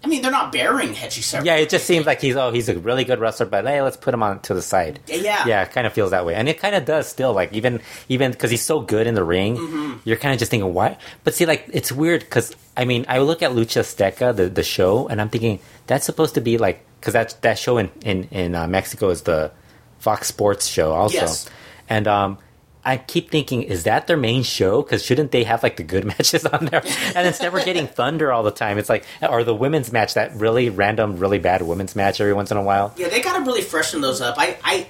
I 0.03 0.07
mean, 0.07 0.21
they're 0.23 0.31
not 0.31 0.51
burying 0.51 0.93
Hechicero. 0.95 1.45
Yeah, 1.45 1.55
it 1.57 1.69
just 1.69 1.85
seems 1.85 2.07
like 2.07 2.21
he's, 2.21 2.35
oh, 2.35 2.51
he's 2.51 2.69
a 2.69 2.79
really 2.79 3.03
good 3.03 3.19
wrestler, 3.19 3.45
but 3.45 3.65
hey, 3.67 3.81
let's 3.83 3.97
put 3.97 4.13
him 4.13 4.23
on 4.23 4.39
to 4.41 4.53
the 4.55 4.61
side. 4.61 4.99
Yeah. 5.07 5.45
Yeah, 5.47 5.61
it 5.61 5.71
kind 5.71 5.85
of 5.85 5.93
feels 5.93 6.09
that 6.09 6.25
way. 6.25 6.33
And 6.33 6.49
it 6.49 6.59
kind 6.59 6.73
of 6.73 6.85
does 6.85 7.07
still. 7.07 7.33
Like, 7.33 7.53
even, 7.53 7.81
even 8.09 8.31
because 8.31 8.49
he's 8.49 8.63
so 8.63 8.79
good 8.79 9.05
in 9.05 9.13
the 9.13 9.23
ring, 9.23 9.57
Mm-hmm. 9.57 9.97
you're 10.03 10.17
kind 10.17 10.33
of 10.33 10.39
just 10.39 10.49
thinking, 10.49 10.73
why? 10.73 10.97
But 11.23 11.35
see, 11.35 11.45
like, 11.45 11.69
it's 11.71 11.91
weird 11.91 12.21
because, 12.21 12.55
I 12.75 12.85
mean, 12.85 13.05
I 13.07 13.19
look 13.19 13.43
at 13.43 13.51
Lucha 13.51 13.81
Azteca, 13.81 14.35
the, 14.35 14.49
the 14.49 14.63
show, 14.63 15.07
and 15.07 15.21
I'm 15.21 15.29
thinking, 15.29 15.59
that's 15.85 16.05
supposed 16.05 16.33
to 16.35 16.41
be 16.41 16.57
like, 16.57 16.83
because 16.99 17.13
that, 17.13 17.35
that 17.41 17.59
show 17.59 17.77
in, 17.77 17.91
in, 18.03 18.23
in 18.31 18.55
uh, 18.55 18.65
Mexico 18.67 19.09
is 19.09 19.21
the 19.21 19.51
Fox 19.99 20.27
Sports 20.27 20.65
show 20.67 20.93
also. 20.93 21.15
Yes. 21.15 21.47
And, 21.89 22.07
um, 22.07 22.37
I 22.83 22.97
keep 22.97 23.29
thinking, 23.29 23.61
is 23.63 23.83
that 23.83 24.07
their 24.07 24.17
main 24.17 24.43
show? 24.43 24.81
Because 24.81 25.03
shouldn't 25.05 25.31
they 25.31 25.43
have 25.43 25.61
like 25.63 25.77
the 25.77 25.83
good 25.83 26.03
matches 26.11 26.45
on 26.45 26.65
there? 26.65 26.81
And 27.15 27.27
instead, 27.27 27.53
we're 27.53 27.63
getting 27.63 27.87
Thunder 27.87 28.31
all 28.31 28.43
the 28.43 28.51
time. 28.51 28.77
It's 28.77 28.89
like, 28.89 29.05
or 29.21 29.43
the 29.43 29.53
women's 29.55 29.91
match, 29.91 30.15
that 30.15 30.33
really 30.35 30.69
random, 30.69 31.17
really 31.17 31.37
bad 31.39 31.61
women's 31.61 31.95
match 31.95 32.19
every 32.19 32.33
once 32.33 32.49
in 32.51 32.57
a 32.57 32.63
while. 32.63 32.93
Yeah, 32.97 33.09
they 33.09 33.21
got 33.21 33.37
to 33.37 33.43
really 33.45 33.61
freshen 33.61 34.01
those 34.01 34.19
up. 34.21 34.35
I, 34.39 34.57
I 34.63 34.87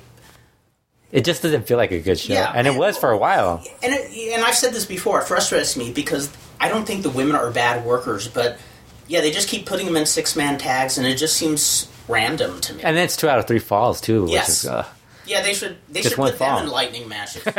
It 1.11 1.25
just 1.25 1.41
doesn't 1.41 1.67
feel 1.67 1.77
like 1.77 1.91
a 1.91 1.99
good 1.99 2.17
show, 2.19 2.33
Yeah, 2.33 2.51
and 2.55 2.65
it 2.67 2.75
was 2.75 2.97
for 2.97 3.11
a 3.11 3.17
while. 3.17 3.61
and 3.83 3.93
it, 3.93 4.33
and 4.35 4.43
I've 4.43 4.55
said 4.55 4.73
this 4.73 4.85
before. 4.85 5.19
It 5.21 5.27
frustrates 5.27 5.75
me 5.75 5.91
because 5.91 6.29
I 6.61 6.69
don't 6.69 6.85
think 6.85 7.03
the 7.03 7.09
women 7.09 7.35
are 7.35 7.51
bad 7.51 7.85
workers, 7.85 8.27
but 8.29 8.57
yeah, 9.09 9.19
they 9.19 9.31
just 9.31 9.49
keep 9.49 9.65
putting 9.65 9.85
them 9.87 9.97
in 9.97 10.05
six 10.05 10.37
man 10.37 10.57
tags, 10.57 10.97
and 10.97 11.05
it 11.05 11.17
just 11.17 11.35
seems 11.35 11.89
random 12.07 12.61
to 12.61 12.73
me. 12.73 12.83
And 12.83 12.95
then 12.95 13.03
it's 13.03 13.17
two 13.17 13.27
out 13.27 13.39
of 13.39 13.47
three 13.47 13.59
falls 13.59 13.99
too, 13.99 14.23
which 14.23 14.31
Yes. 14.31 14.63
is 14.63 14.69
uh, 14.69 14.85
yeah, 15.31 15.41
they 15.41 15.53
should 15.53 15.77
they 15.89 16.01
Just 16.01 16.15
should 16.15 16.21
put 16.21 16.37
them 16.37 16.63
in 16.63 16.69
lightning 16.69 17.07
matches. 17.07 17.41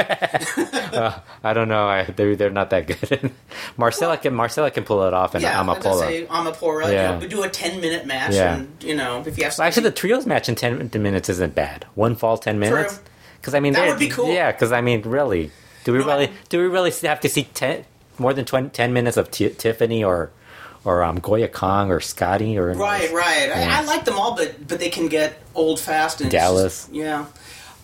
I 1.45 1.53
don't 1.55 1.69
know. 1.69 1.87
I, 1.89 2.05
they're 2.05 2.37
they're 2.37 2.51
not 2.51 2.71
that 2.71 2.87
good. 2.87 3.31
Marcela 3.77 4.17
can 4.19 4.35
Marcela 4.35 4.71
can 4.71 4.85
pull 4.85 5.03
it 5.05 5.15
off, 5.15 5.35
and 5.35 5.43
yeah, 5.43 5.61
Amapola. 5.63 6.01
Say 6.01 6.27
Amapola. 6.27 6.83
Yeah. 6.93 7.13
You 7.13 7.15
know, 7.15 7.19
we 7.21 7.29
do 7.29 7.43
a 7.43 7.49
ten 7.49 7.81
minute 7.81 8.07
match, 8.07 8.35
Yeah. 8.35 8.57
and 8.57 8.69
you 8.83 8.95
know 8.95 9.23
if 9.27 9.39
you 9.39 9.45
have 9.45 9.57
Well, 9.59 9.67
actually, 9.67 9.85
the 9.85 9.93
trios 9.93 10.27
match 10.27 10.49
in 10.49 10.55
ten 10.55 10.91
minutes 10.95 11.29
isn't 11.29 11.55
bad. 11.55 11.87
One 11.95 12.15
fall, 12.17 12.39
ten 12.39 12.59
minutes. 12.59 13.01
Because 13.41 13.55
I 13.55 13.61
mean, 13.61 13.73
That 13.73 13.89
would 13.89 13.99
be 13.99 14.09
cool. 14.09 14.29
Yeah, 14.33 14.53
because 14.53 14.71
I 14.71 14.81
mean, 14.83 15.03
really, 15.03 15.51
do 15.85 15.93
we 15.93 15.99
No, 15.99 16.07
really 16.07 16.29
I- 16.29 16.33
do 16.49 16.59
we 16.59 16.67
really 16.67 16.93
have 17.03 17.21
to 17.21 17.29
see 17.29 17.45
ten, 17.45 17.85
more 18.19 18.33
than 18.33 18.45
20, 18.45 18.69
10 18.71 18.93
minutes 18.93 19.17
of 19.17 19.31
Ti 19.31 19.51
Tiffany 19.51 20.05
or 20.05 20.31
or 20.85 21.03
um, 21.05 21.19
Goya 21.21 21.47
Kong 21.49 21.91
or 21.91 22.01
Scotty 22.01 22.59
or 22.59 22.73
right, 22.75 23.11
right. 23.13 23.49
Yeah. 23.49 23.69
I, 23.79 23.83
I 23.83 23.85
like 23.85 24.05
them 24.05 24.19
all, 24.19 24.37
but 24.37 24.67
but 24.69 24.79
they 24.79 24.91
can 24.91 25.09
get 25.09 25.41
old 25.55 25.81
fast 25.81 26.21
and 26.21 26.31
Dalys. 26.31 26.63
just- 26.65 26.93
yeah. 26.93 27.27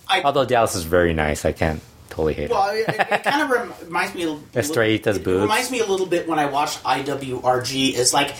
I, 0.09 0.21
Although 0.23 0.45
Dalys 0.45 0.75
is 0.75 0.83
very 0.83 1.13
nice, 1.13 1.45
I 1.45 1.51
can't 1.51 1.81
totally 2.09 2.33
hate 2.33 2.45
it. 2.45 2.51
Well, 2.51 2.69
it, 2.73 2.85
it 2.87 3.23
kind 3.23 3.41
of 3.53 3.79
reminds 3.85 4.15
me. 4.15 4.23
a- 4.23 4.59
Estrellitas 4.59 5.17
it 5.17 5.23
boobs. 5.23 5.41
reminds 5.41 5.69
me 5.71 5.79
a 5.81 5.85
little 5.85 6.07
bit 6.07 6.27
when 6.27 6.39
I 6.39 6.45
watched 6.47 6.83
IWRG. 6.83 7.93
Is 7.93 8.13
like, 8.13 8.33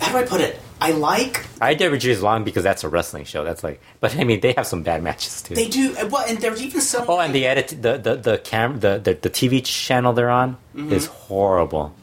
how 0.00 0.10
do 0.12 0.18
I 0.18 0.24
put 0.24 0.40
it? 0.40 0.58
I 0.78 0.90
like 0.90 1.46
IWG 1.60 2.04
is 2.04 2.22
long 2.22 2.44
because 2.44 2.62
that's 2.62 2.84
a 2.84 2.88
wrestling 2.90 3.24
show. 3.24 3.44
That's 3.44 3.64
like, 3.64 3.80
but 4.00 4.14
I 4.16 4.24
mean, 4.24 4.40
they 4.40 4.52
have 4.52 4.66
some 4.66 4.82
bad 4.82 5.02
matches 5.02 5.40
too. 5.40 5.54
they 5.54 5.68
do 5.68 5.94
well, 6.10 6.24
and 6.28 6.36
there's 6.38 6.60
even 6.60 6.82
some. 6.82 7.06
oh, 7.08 7.18
and 7.18 7.34
the 7.34 7.46
edit, 7.46 7.68
the 7.80 7.96
the 7.96 8.16
the 8.16 8.38
cam, 8.38 8.80
the 8.80 8.98
the, 9.02 9.14
the 9.14 9.30
TV 9.30 9.64
channel 9.64 10.12
they're 10.12 10.28
on 10.28 10.58
Mm-hmm. 10.74 10.92
is 10.92 11.06
horrible. 11.06 11.94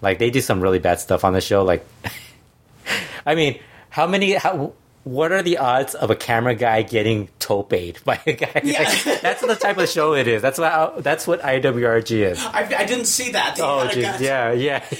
Like 0.00 0.20
they 0.20 0.30
do 0.30 0.40
some 0.40 0.60
really 0.60 0.78
bad 0.78 1.00
stuff 1.00 1.24
on 1.24 1.32
the 1.32 1.40
show. 1.40 1.64
Like, 1.64 1.84
I 3.26 3.34
mean, 3.34 3.58
how 3.88 4.06
many? 4.06 4.34
How 4.34 4.74
what 5.04 5.32
are 5.32 5.42
the 5.42 5.56
odds 5.58 5.94
of 5.94 6.10
a 6.10 6.16
camera 6.16 6.54
guy 6.54 6.82
getting 6.82 7.28
tope 7.38 7.70
by 7.70 8.20
a 8.26 8.32
guy? 8.32 8.60
Yeah. 8.62 8.80
Like, 8.82 9.20
that's 9.22 9.40
the 9.40 9.54
type 9.54 9.78
of 9.78 9.88
show 9.88 10.14
it 10.14 10.28
is. 10.28 10.42
That's 10.42 10.58
what 10.58 11.02
that's 11.02 11.26
what 11.26 11.40
IWRG 11.40 12.10
is. 12.30 12.38
I, 12.44 12.60
I 12.78 12.84
didn't 12.84 13.06
see 13.06 13.32
that. 13.32 13.56
They 13.56 13.62
Oh, 13.62 13.88
geez, 13.88 14.04
guy- 14.04 14.18
yeah, 14.20 14.52
yeah. 14.52 14.84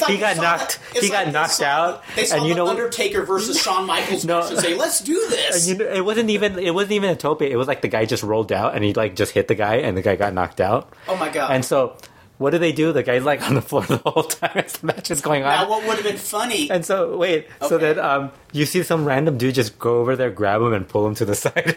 Like 0.00 0.10
he 0.10 0.18
got 0.18 0.36
knocked. 0.36 0.78
it's 0.94 1.06
he 1.06 1.12
like 1.12 1.24
got 1.26 1.32
knocked 1.32 1.52
saw- 1.52 1.64
out, 1.64 2.02
They 2.14 2.24
saw 2.24 2.36
and 2.36 2.44
you 2.46 2.54
the 2.54 2.58
know, 2.58 2.68
Undertaker 2.68 3.24
versus 3.24 3.58
Shawn 3.62 3.86
Michaels 3.86 4.24
No. 4.24 4.46
and 4.46 4.58
say, 4.58 4.74
"Let's 4.74 5.00
do 5.00 5.14
this." 5.28 5.68
you 5.68 5.74
know, 5.76 5.86
it 5.86 6.04
wasn't 6.04 6.30
even 6.30 6.58
it 6.58 6.72
wasn't 6.72 6.92
even 6.92 7.10
a 7.10 7.16
tope. 7.16 7.42
It 7.42 7.56
was 7.56 7.66
like 7.66 7.82
the 7.82 7.88
guy 7.88 8.04
just 8.04 8.22
rolled 8.22 8.52
out 8.52 8.74
and 8.76 8.84
he 8.84 8.94
like 8.94 9.16
just 9.16 9.32
hit 9.32 9.48
the 9.48 9.54
guy, 9.56 9.76
and 9.76 9.96
the 9.96 10.02
guy 10.02 10.14
got 10.16 10.32
knocked 10.34 10.60
out. 10.60 10.92
oh 11.08 11.16
my 11.16 11.28
god! 11.30 11.50
And 11.52 11.64
so, 11.64 11.96
what 12.38 12.50
do 12.50 12.58
they 12.58 12.72
do? 12.72 12.92
The 12.92 13.02
guy's 13.02 13.24
like 13.24 13.42
on 13.42 13.54
the 13.54 13.62
floor 13.62 13.82
the 13.86 13.98
whole 13.98 14.22
time 14.22 14.52
as 14.56 14.72
the 14.74 14.86
match 14.86 15.10
is 15.10 15.20
going 15.20 15.42
on. 15.44 15.50
now, 15.50 15.68
what 15.68 15.84
would 15.86 15.96
have 15.96 16.04
been 16.04 16.16
funny? 16.16 16.70
and 16.70 16.84
so, 16.86 17.16
wait, 17.16 17.46
so 17.60 17.76
Okay. 17.76 17.92
then 17.94 17.98
um, 18.04 18.30
you 18.52 18.64
see 18.64 18.82
some 18.82 19.04
random 19.04 19.36
dude 19.38 19.54
just 19.54 19.78
go 19.78 19.98
over 19.98 20.16
there, 20.16 20.30
grab 20.30 20.60
him, 20.62 20.72
and 20.72 20.88
pull 20.88 21.06
him 21.06 21.14
to 21.16 21.24
the 21.24 21.34
side. 21.44 21.74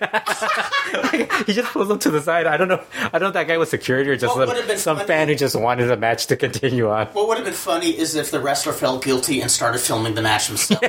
Like, 0.94 1.32
he 1.46 1.54
just 1.54 1.72
pulls 1.74 1.90
him 1.90 2.00
to 2.00 2.12
the 2.12 2.22
side. 2.22 2.48
I 2.48 2.58
don't 2.58 2.68
know. 2.68 2.82
I 3.02 3.10
don't 3.14 3.22
know 3.22 3.28
if 3.30 3.34
that 3.34 3.48
guy 3.48 3.58
was 3.58 3.70
security 3.70 4.10
or 4.10 4.18
just 4.18 4.34
some, 4.34 4.78
some 4.78 5.00
fan 5.08 5.28
who 5.28 5.36
just 5.36 5.56
wanted 5.56 5.86
the 5.88 5.98
match 5.98 6.28
to 6.28 6.36
continue 6.36 6.90
on. 6.90 7.08
what 7.08 7.28
would 7.28 7.38
have 7.38 7.46
been 7.46 7.54
funny 7.54 7.90
is 7.98 8.16
if 8.16 8.32
the 8.32 8.40
wrestler 8.40 8.74
felt 8.74 9.04
guilty 9.04 9.42
and 9.42 9.50
started 9.50 9.80
filming 9.80 10.16
the 10.16 10.22
match 10.22 10.48
himself. 10.48 10.82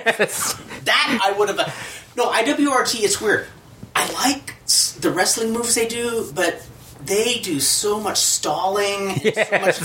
That 0.85 1.21
I 1.23 1.33
would 1.39 1.49
have. 1.49 2.13
No, 2.17 2.31
IWRG. 2.31 3.03
It's 3.03 3.21
weird. 3.21 3.47
I 3.95 4.11
like 4.13 4.55
the 5.01 5.11
wrestling 5.11 5.53
moves 5.53 5.75
they 5.75 5.87
do, 5.87 6.31
but 6.35 6.67
they 7.05 7.39
do 7.41 7.61
so 7.61 7.99
much 8.01 8.19
stalling. 8.19 9.11
And 9.11 9.35
so 9.35 9.59
much, 9.61 9.79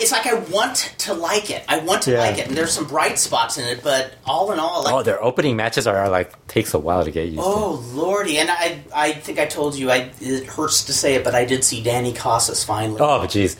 it's 0.00 0.12
like 0.12 0.26
I 0.26 0.34
want 0.34 0.94
to 0.98 1.14
like 1.14 1.50
it. 1.50 1.64
I 1.68 1.78
want 1.78 2.02
to 2.02 2.12
Yeah. 2.12 2.18
like 2.18 2.38
it, 2.38 2.48
and 2.48 2.56
there's 2.56 2.72
some 2.72 2.86
bright 2.86 3.18
spots 3.18 3.56
in 3.58 3.64
it. 3.66 3.82
But 3.82 4.12
all 4.24 4.52
in 4.52 4.58
all, 4.58 4.84
like 4.84 4.92
Oh, 4.94 5.02
their 5.02 5.22
opening 5.22 5.56
matches 5.56 5.86
are, 5.86 5.96
are 5.96 6.08
like 6.10 6.46
takes 6.46 6.74
a 6.74 6.78
while 6.78 7.04
to 7.04 7.10
get 7.10 7.26
used 7.26 7.38
to. 7.38 7.44
Oh 7.44 7.82
lordy! 7.94 8.38
And 8.38 8.50
I, 8.50 8.82
I 8.94 9.12
think 9.12 9.38
I 9.38 9.46
told 9.46 9.74
you. 9.74 9.90
I 9.90 10.10
it 10.20 10.46
hurts 10.46 10.84
to 10.84 10.92
say 10.92 11.14
it, 11.14 11.24
but 11.24 11.34
I 11.34 11.44
did 11.44 11.64
see 11.64 11.82
Danny 11.82 12.12
Casas 12.12 12.64
finally. 12.64 13.00
Oh, 13.00 13.20
but 13.20 13.30
jeez. 13.30 13.56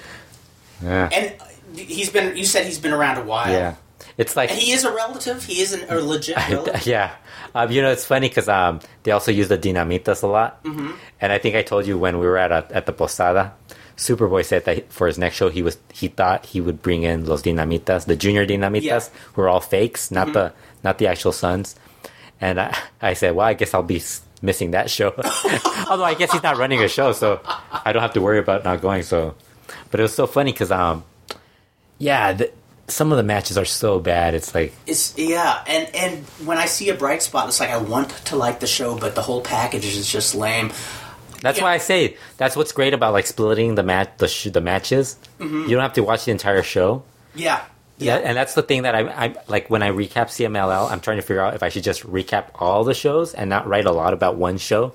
Yeah. 0.83 1.09
And 1.13 1.79
he's 1.79 2.11
been. 2.11 2.37
You 2.37 2.45
said 2.45 2.67
he's 2.67 2.79
been 2.79 2.93
around 2.93 3.19
a 3.19 3.23
while. 3.25 3.51
Yeah. 3.51 3.77
It's 4.19 4.37
like 4.37 4.51
And 4.51 4.59
he 4.59 4.73
is 4.73 4.85
a 4.85 4.93
relative. 4.93 5.45
He 5.45 5.61
is 5.61 5.73
an, 5.73 5.85
a 5.89 6.01
legit 6.01 6.37
relative. 6.49 6.87
yeah. 6.87 7.15
Um, 7.55 7.71
you 7.71 7.83
know, 7.83 7.91
it's 7.91 8.05
funny 8.05 8.29
because 8.29 8.49
um, 8.49 8.81
they 9.03 9.11
also 9.11 9.31
use 9.33 9.49
the 9.49 9.59
dinamitas 9.59 10.23
a 10.23 10.27
lot. 10.27 10.63
Mm-hmm. 10.65 10.93
And 11.21 11.33
I 11.33 11.39
think 11.39 11.57
I 11.57 11.63
told 11.63 11.87
you 11.87 11.99
when 11.99 12.19
we 12.19 12.27
were 12.27 12.39
at 12.39 12.53
a, 12.53 12.67
at 12.71 12.87
the 12.87 12.93
posada, 12.93 13.53
Superboy 13.97 14.45
said 14.45 14.65
that 14.65 14.91
for 14.93 15.07
his 15.07 15.19
next 15.19 15.37
show, 15.37 15.49
he 15.51 15.63
was 15.63 15.77
he 15.93 16.09
thought 16.09 16.47
he 16.47 16.61
would 16.61 16.83
bring 16.83 17.03
in 17.05 17.27
los 17.27 17.43
dinamitas, 17.43 18.07
the 18.07 18.17
junior 18.17 18.47
dinamitas, 18.47 18.83
Yeah. 18.83 18.97
Mm-hmm. 18.99 19.33
who 19.35 19.43
are 19.43 19.49
all 19.49 19.61
fakes, 19.61 20.11
not 20.11 20.33
the 20.33 20.53
not 20.83 20.99
the 20.99 21.07
actual 21.07 21.33
sons. 21.33 21.77
And 22.41 22.59
I, 22.61 22.77
I 23.03 23.15
said, 23.15 23.35
well, 23.35 23.47
I 23.47 23.55
guess 23.55 23.75
I'll 23.75 23.83
be 23.83 24.03
missing 24.41 24.73
that 24.73 24.91
show. 24.91 25.15
Although 25.89 26.05
I 26.05 26.15
guess 26.15 26.33
he's 26.33 26.43
not 26.43 26.57
running 26.57 26.83
a 26.83 26.89
show, 26.89 27.13
so 27.13 27.41
I 27.71 27.93
don't 27.93 28.03
have 28.03 28.15
to 28.15 28.21
worry 28.21 28.39
about 28.39 28.65
not 28.65 28.81
going. 28.81 29.03
So, 29.05 29.35
but 29.91 30.01
it 30.01 30.03
was 30.03 30.15
so 30.15 30.27
funny 30.27 30.53
because 30.53 30.73
um, 30.73 31.05
yeah, 31.99 32.33
the, 32.33 32.51
some 32.93 33.11
of 33.13 33.17
the 33.17 33.23
matches 33.25 33.57
are 33.59 33.65
so 33.65 33.99
bad. 33.99 34.35
It's 34.35 34.55
like 34.55 34.73
It's 34.87 35.17
yeah, 35.19 35.63
and 35.67 35.95
and 35.95 36.25
when 36.47 36.59
I 36.59 36.67
see 36.67 36.89
a 36.91 36.95
bright 36.95 37.23
spot, 37.23 37.49
it's 37.49 37.59
like 37.61 37.71
I 37.71 37.79
want 37.79 38.11
to 38.27 38.37
like 38.37 38.61
the 38.61 38.67
show, 38.67 38.97
but 38.97 39.15
the 39.15 39.23
whole 39.23 39.41
package 39.41 39.85
is 39.85 40.11
just 40.11 40.35
lame. 40.35 40.71
That's 41.41 41.59
Yeah. 41.59 41.65
why 41.65 41.73
I 41.75 41.79
say 41.79 42.17
that's 42.37 42.55
what's 42.57 42.73
great 42.73 42.95
about 42.95 43.13
like 43.13 43.27
splitting 43.27 43.75
the 43.75 43.83
match 43.83 44.11
the 44.19 44.29
sh- 44.29 44.45
the 44.53 44.61
matches. 44.61 45.17
Mm-hmm. 45.41 45.63
You 45.65 45.71
don't 45.71 45.83
have 45.83 45.95
to 45.95 46.03
watch 46.05 46.25
the 46.25 46.31
entire 46.31 46.63
show. 46.63 47.03
Yeah, 47.35 47.61
Yeah, 47.99 48.19
yeah, 48.19 48.27
and 48.29 48.37
that's 48.37 48.55
the 48.55 48.63
thing 48.63 48.83
that 48.83 48.95
I 48.95 49.01
I 49.25 49.35
like 49.49 49.69
when 49.71 49.83
I 49.83 49.91
recap 49.91 50.29
CMLL. 50.29 50.91
I'm 50.91 51.01
trying 51.01 51.17
to 51.17 51.23
figure 51.23 51.41
out 51.43 51.55
if 51.55 51.63
I 51.63 51.69
should 51.71 51.83
just 51.85 52.03
recap 52.07 52.45
all 52.61 52.85
the 52.85 52.95
shows 52.95 53.35
and 53.35 53.49
not 53.51 53.67
write 53.67 53.87
a 53.87 53.93
lot 53.93 54.13
about 54.13 54.37
one 54.37 54.59
show. 54.59 54.93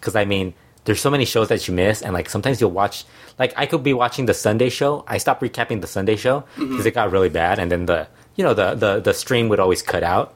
Because 0.00 0.16
I 0.16 0.24
mean, 0.24 0.54
there's 0.88 1.02
so 1.02 1.10
many 1.10 1.26
shows 1.26 1.48
that 1.48 1.68
you 1.68 1.74
miss, 1.74 2.00
and 2.00 2.14
like 2.14 2.30
sometimes 2.30 2.62
you'll 2.62 2.70
watch. 2.70 3.04
Like 3.38 3.52
I 3.58 3.66
could 3.66 3.82
be 3.82 3.92
watching 3.92 4.24
the 4.24 4.32
Sunday 4.32 4.70
show. 4.70 5.04
I 5.06 5.18
stopped 5.18 5.42
recapping 5.42 5.82
the 5.82 5.86
Sunday 5.86 6.16
show 6.16 6.40
mm-hmm. 6.40 6.70
because 6.70 6.86
it 6.86 6.92
got 6.92 7.12
really 7.12 7.28
bad, 7.28 7.58
and 7.58 7.70
then 7.70 7.84
the 7.84 8.08
you 8.36 8.42
know 8.42 8.54
the 8.54 8.74
the 8.74 8.98
the 8.98 9.12
stream 9.12 9.50
would 9.50 9.60
always 9.60 9.82
cut 9.82 10.02
out. 10.02 10.34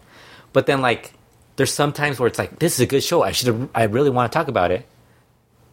But 0.52 0.66
then 0.66 0.82
like 0.82 1.14
there's 1.56 1.72
some 1.72 1.90
times 1.90 2.20
where 2.20 2.26
it's 2.26 2.38
like 2.38 2.58
this 2.58 2.74
is 2.74 2.80
a 2.80 2.86
good 2.86 3.02
show. 3.02 3.22
I 3.22 3.32
should 3.32 3.70
I 3.74 3.84
really 3.84 4.10
want 4.10 4.30
to 4.30 4.38
talk 4.38 4.48
about 4.48 4.70
it, 4.70 4.84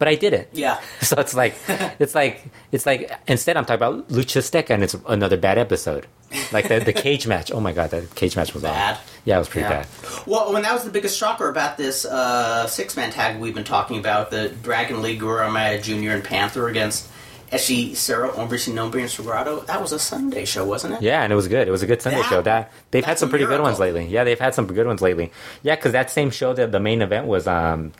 but 0.00 0.08
I 0.08 0.16
didn't. 0.16 0.48
yeah. 0.52 0.80
So 1.02 1.20
it's 1.20 1.34
like, 1.34 1.54
it's 2.00 2.14
like, 2.16 2.42
it's 2.72 2.86
like. 2.86 3.10
Instead, 3.28 3.56
I'm 3.56 3.64
talking 3.64 3.76
about 3.84 4.08
Lucha 4.08 4.38
Azteca, 4.42 4.70
and 4.70 4.82
it's 4.82 4.96
another 5.08 5.36
bad 5.36 5.58
episode. 5.58 6.06
Like 6.52 6.66
the 6.68 6.78
the 6.80 6.92
cage 6.92 7.26
match. 7.26 7.50
Oh 7.52 7.60
my 7.60 7.72
god, 7.72 7.90
that 7.90 8.14
cage 8.14 8.34
match 8.36 8.54
was 8.54 8.62
Bad. 8.62 8.94
Awful. 8.94 9.04
Yeah, 9.24 9.36
it 9.36 9.38
was 9.40 9.48
pretty 9.48 9.68
Yeah. 9.68 9.82
bad. 9.82 9.86
Well, 10.26 10.52
when 10.52 10.62
that 10.62 10.72
was 10.72 10.84
the 10.84 10.90
biggest 10.90 11.16
shocker 11.18 11.48
about 11.48 11.76
this 11.76 12.04
uh, 12.04 12.66
six 12.66 12.96
man 12.96 13.10
tag 13.12 13.38
we've 13.40 13.54
been 13.54 13.64
talking 13.64 13.98
about, 13.98 14.30
the 14.30 14.48
Dragon 14.48 15.02
Lee 15.02 15.16
Guerrero 15.16 15.50
Maya 15.50 15.80
Jr. 15.80 16.10
and 16.10 16.24
Panther 16.24 16.68
against 16.68 17.08
Hechicero 17.50 18.30
Hombre 18.32 18.58
Sin 18.58 18.74
Nombre, 18.76 19.00
and 19.00 19.10
Sagrado. 19.10 19.66
That 19.66 19.80
was 19.82 19.90
a 19.92 19.98
Sunday 19.98 20.44
show, 20.44 20.64
wasn't 20.64 20.94
it? 20.94 21.02
Yeah, 21.02 21.22
and 21.22 21.32
it 21.32 21.36
was 21.36 21.48
good. 21.48 21.66
It 21.66 21.70
was 21.72 21.82
a 21.82 21.86
good 21.86 22.00
Sunday 22.00 22.20
That- 22.22 22.28
show. 22.30 22.42
That 22.42 22.70
they've 22.92 23.04
had 23.04 23.18
some 23.18 23.28
pretty 23.28 23.46
good 23.46 23.60
ones 23.60 23.78
lately. 23.80 24.06
Yeah, 24.06 24.22
they've 24.24 24.38
had 24.38 24.54
some 24.54 24.66
good 24.66 24.86
ones 24.86 25.02
lately. 25.02 25.32
Yeah, 25.62 25.74
because 25.74 25.92
that 25.92 26.10
same 26.10 26.30
show, 26.30 26.52
that 26.54 26.70
the 26.72 26.80
main 26.80 27.02
event 27.02 27.26
was 27.26 27.46
um 27.48 27.92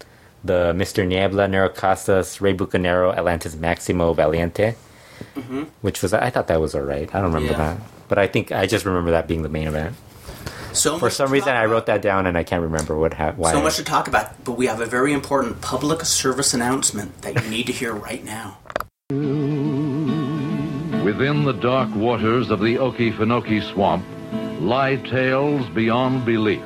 the 0.45 0.73
Mr. 0.75 1.07
Niebla, 1.07 1.47
Negro 1.49 1.75
Casas, 1.75 2.41
Rey 2.41 2.55
Bucanero, 2.55 3.15
Atlantis 3.17 3.55
Maximo 3.57 4.15
Valiente, 4.15 4.75
which 5.83 6.03
was 6.03 6.13
I 6.15 6.31
thought 6.31 6.47
that 6.49 6.61
was 6.61 6.75
alright. 6.75 7.15
I 7.15 7.21
don't 7.21 7.33
remember 7.33 7.53
Mm-hmm. 7.55 7.61
Yeah. 7.61 7.75
that, 7.75 7.83
but 8.09 8.19
I 8.19 8.27
think 8.27 8.53
I 8.53 8.67
just 8.67 8.85
remember 8.87 9.11
that 9.13 9.27
being 9.29 9.43
the 9.43 9.49
main 9.49 9.69
event. 9.69 9.97
So 10.73 10.99
For 11.01 11.11
some 11.11 11.31
reason, 11.33 11.49
talk 11.49 11.57
I 11.57 11.65
wrote 11.65 11.87
that 11.87 12.01
down 12.01 12.27
and 12.27 12.39
I 12.39 12.45
can't 12.45 12.63
remember 12.63 12.97
what 12.97 13.15
ha- 13.15 13.33
why. 13.37 13.51
So 13.53 13.61
much 13.61 13.77
to 13.77 13.85
talk 13.85 14.07
about, 14.07 14.45
but 14.45 14.53
we 14.53 14.67
have 14.67 14.81
a 14.81 14.87
very 14.87 15.13
important 15.13 15.61
public 15.61 16.05
service 16.05 16.55
announcement 16.55 17.23
that 17.23 17.43
you 17.43 17.51
need 17.51 17.67
to 17.67 17.73
hear 17.73 17.93
right 17.93 18.25
now. 18.25 18.59
Within 21.05 21.45
the 21.45 21.53
dark 21.61 21.93
waters 21.97 22.51
of 22.51 22.61
the 22.61 22.77
Okefenokee 22.77 23.73
Swamp 23.73 24.05
lie 24.61 24.97
tales 24.97 25.69
beyond 25.71 26.25
belief. 26.25 26.63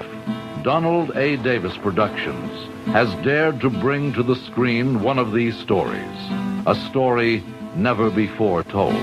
Donald 0.63 1.13
A. 1.17 1.37
Davis 1.37 1.77
Productions 1.79 2.51
has 2.87 3.13
dared 3.25 3.61
to 3.61 3.71
bring 3.71 4.13
to 4.13 4.23
the 4.23 4.37
screen 4.37 5.03
one 5.03 5.19
of 5.19 5.33
these 5.33 5.57
stories, 5.59 6.19
a 6.67 6.75
story 6.89 7.43
never 7.77 8.11
before 8.11 8.63
told. 8.65 8.95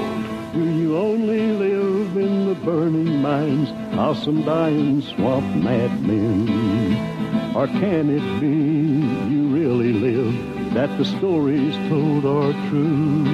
Do 0.54 0.64
you 0.64 0.98
only 0.98 1.54
live 1.54 2.18
in 2.18 2.48
the 2.48 2.56
burning 2.56 3.22
mines 3.22 3.70
of 3.98 4.18
some 4.18 4.44
dying 4.44 5.02
swamp 5.02 5.56
madmen? 5.56 7.56
Or 7.56 7.68
can 7.68 8.10
it 8.10 8.40
be 8.40 9.34
you 9.34 9.48
really 9.48 9.94
live 9.94 10.74
that 10.74 10.98
the 10.98 11.06
stories 11.06 11.76
told 11.90 12.26
are 12.26 12.54
true? 12.70 13.26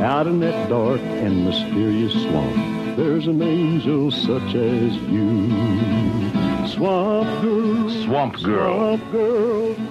Out 0.00 0.28
in 0.28 0.40
that 0.40 0.68
dark 0.68 1.00
and 1.00 1.44
mysterious 1.44 2.12
swamp, 2.12 2.96
there's 2.96 3.26
an 3.26 3.42
angel 3.42 4.10
such 4.10 4.54
as 4.54 4.96
you. 4.96 5.97
Swamp 6.78 7.42
Girl. 7.42 7.90
Swamp 8.04 8.42
Girl. 8.42 8.98
Swamp 8.98 9.10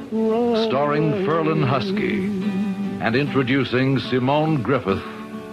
Girl. 0.10 0.68
Starring. 0.70 1.12
Ferlin 1.26 1.68
Husky 1.68 2.28
and 3.04 3.14
introducing 3.14 4.00
Simone 4.00 4.64
Griffeth. 4.64 5.04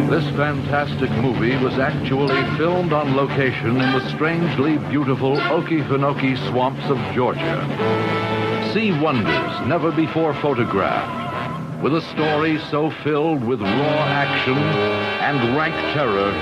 This 0.08 0.24
fantastic 0.36 1.10
movie 1.10 1.56
was 1.56 1.76
actually 1.80 2.40
filmed 2.56 2.92
on 2.92 3.16
location 3.16 3.80
in 3.80 3.92
the 3.92 4.08
strangely 4.10 4.78
beautiful 4.88 5.36
Okefenokee 5.36 6.36
swamps 6.50 6.84
of 6.84 6.98
Georgia. 7.14 8.70
See 8.72 8.92
wonders 8.92 9.66
never 9.66 9.90
before 9.90 10.34
photographed, 10.34 11.82
with 11.82 11.96
a 11.96 12.02
story 12.12 12.60
so 12.70 12.90
filled 13.02 13.42
with 13.42 13.60
raw 13.60 14.04
action 14.06 14.56
and 14.56 15.56
rank 15.56 15.74
terror, 15.94 16.32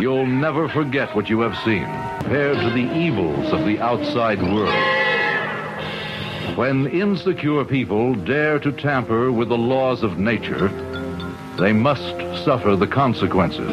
you'll 0.00 0.26
never 0.26 0.68
forget 0.68 1.14
what 1.14 1.30
you 1.30 1.40
have 1.40 1.56
seen, 1.58 1.86
compared 2.28 2.58
to 2.58 2.68
the 2.68 2.94
evils 2.94 3.54
of 3.54 3.64
the 3.64 3.80
outside 3.80 4.42
world. 4.42 4.74
When 6.58 6.86
insecure 6.88 7.64
people 7.64 8.14
dare 8.16 8.58
to 8.58 8.70
tamper 8.70 9.32
with 9.32 9.48
the 9.48 9.56
laws 9.56 10.02
of 10.02 10.18
nature, 10.18 10.68
they 11.56 11.72
must 11.72 12.18
suffer 12.44 12.76
the 12.76 12.86
consequences. 12.86 13.72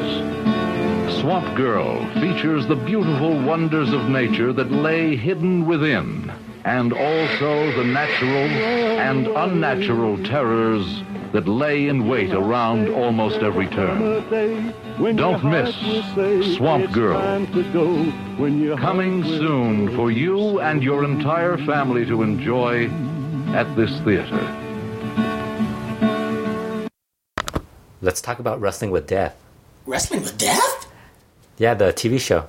Swamp 1.20 1.53
Girl 1.58 2.06
features 2.14 2.66
the 2.66 2.78
beautiful 2.78 3.38
wonders 3.43 3.91
of 3.91 4.08
nature 4.08 4.53
that 4.53 4.72
lay 4.72 5.18
hidden 5.18 5.66
within, 5.66 6.32
and 6.64 6.93
also 6.93 7.72
the 7.74 7.84
natural 7.84 8.47
and 9.10 9.28
unnatural 9.28 10.16
terrors 10.24 11.03
that 11.34 11.49
lay 11.49 11.89
in 11.89 12.08
wait 12.08 12.32
around 12.32 12.88
almost 12.88 13.39
every 13.39 13.68
turn. 13.68 14.74
Don't 14.98 15.43
miss 15.43 15.76
Swamp 16.56 16.91
Girl. 16.93 17.20
Coming 18.78 19.24
soon 19.24 19.93
for 19.96 20.10
you 20.10 20.62
and 20.62 20.82
your 20.82 21.04
entire 21.04 21.58
family 21.58 22.06
to 22.06 22.24
enjoy 22.24 22.88
at 23.54 23.76
this 23.76 23.91
theater. 24.02 24.39
Let's 28.02 28.22
talk 28.22 28.39
about 28.39 28.62
Wrestling 28.62 28.91
with 28.91 29.06
Death. 29.08 29.36
Wrestling 29.86 30.22
with 30.22 30.38
death? 30.38 30.88
Yeah, 31.58 31.74
the 31.74 31.86
TV 31.91 32.20
show. 32.20 32.48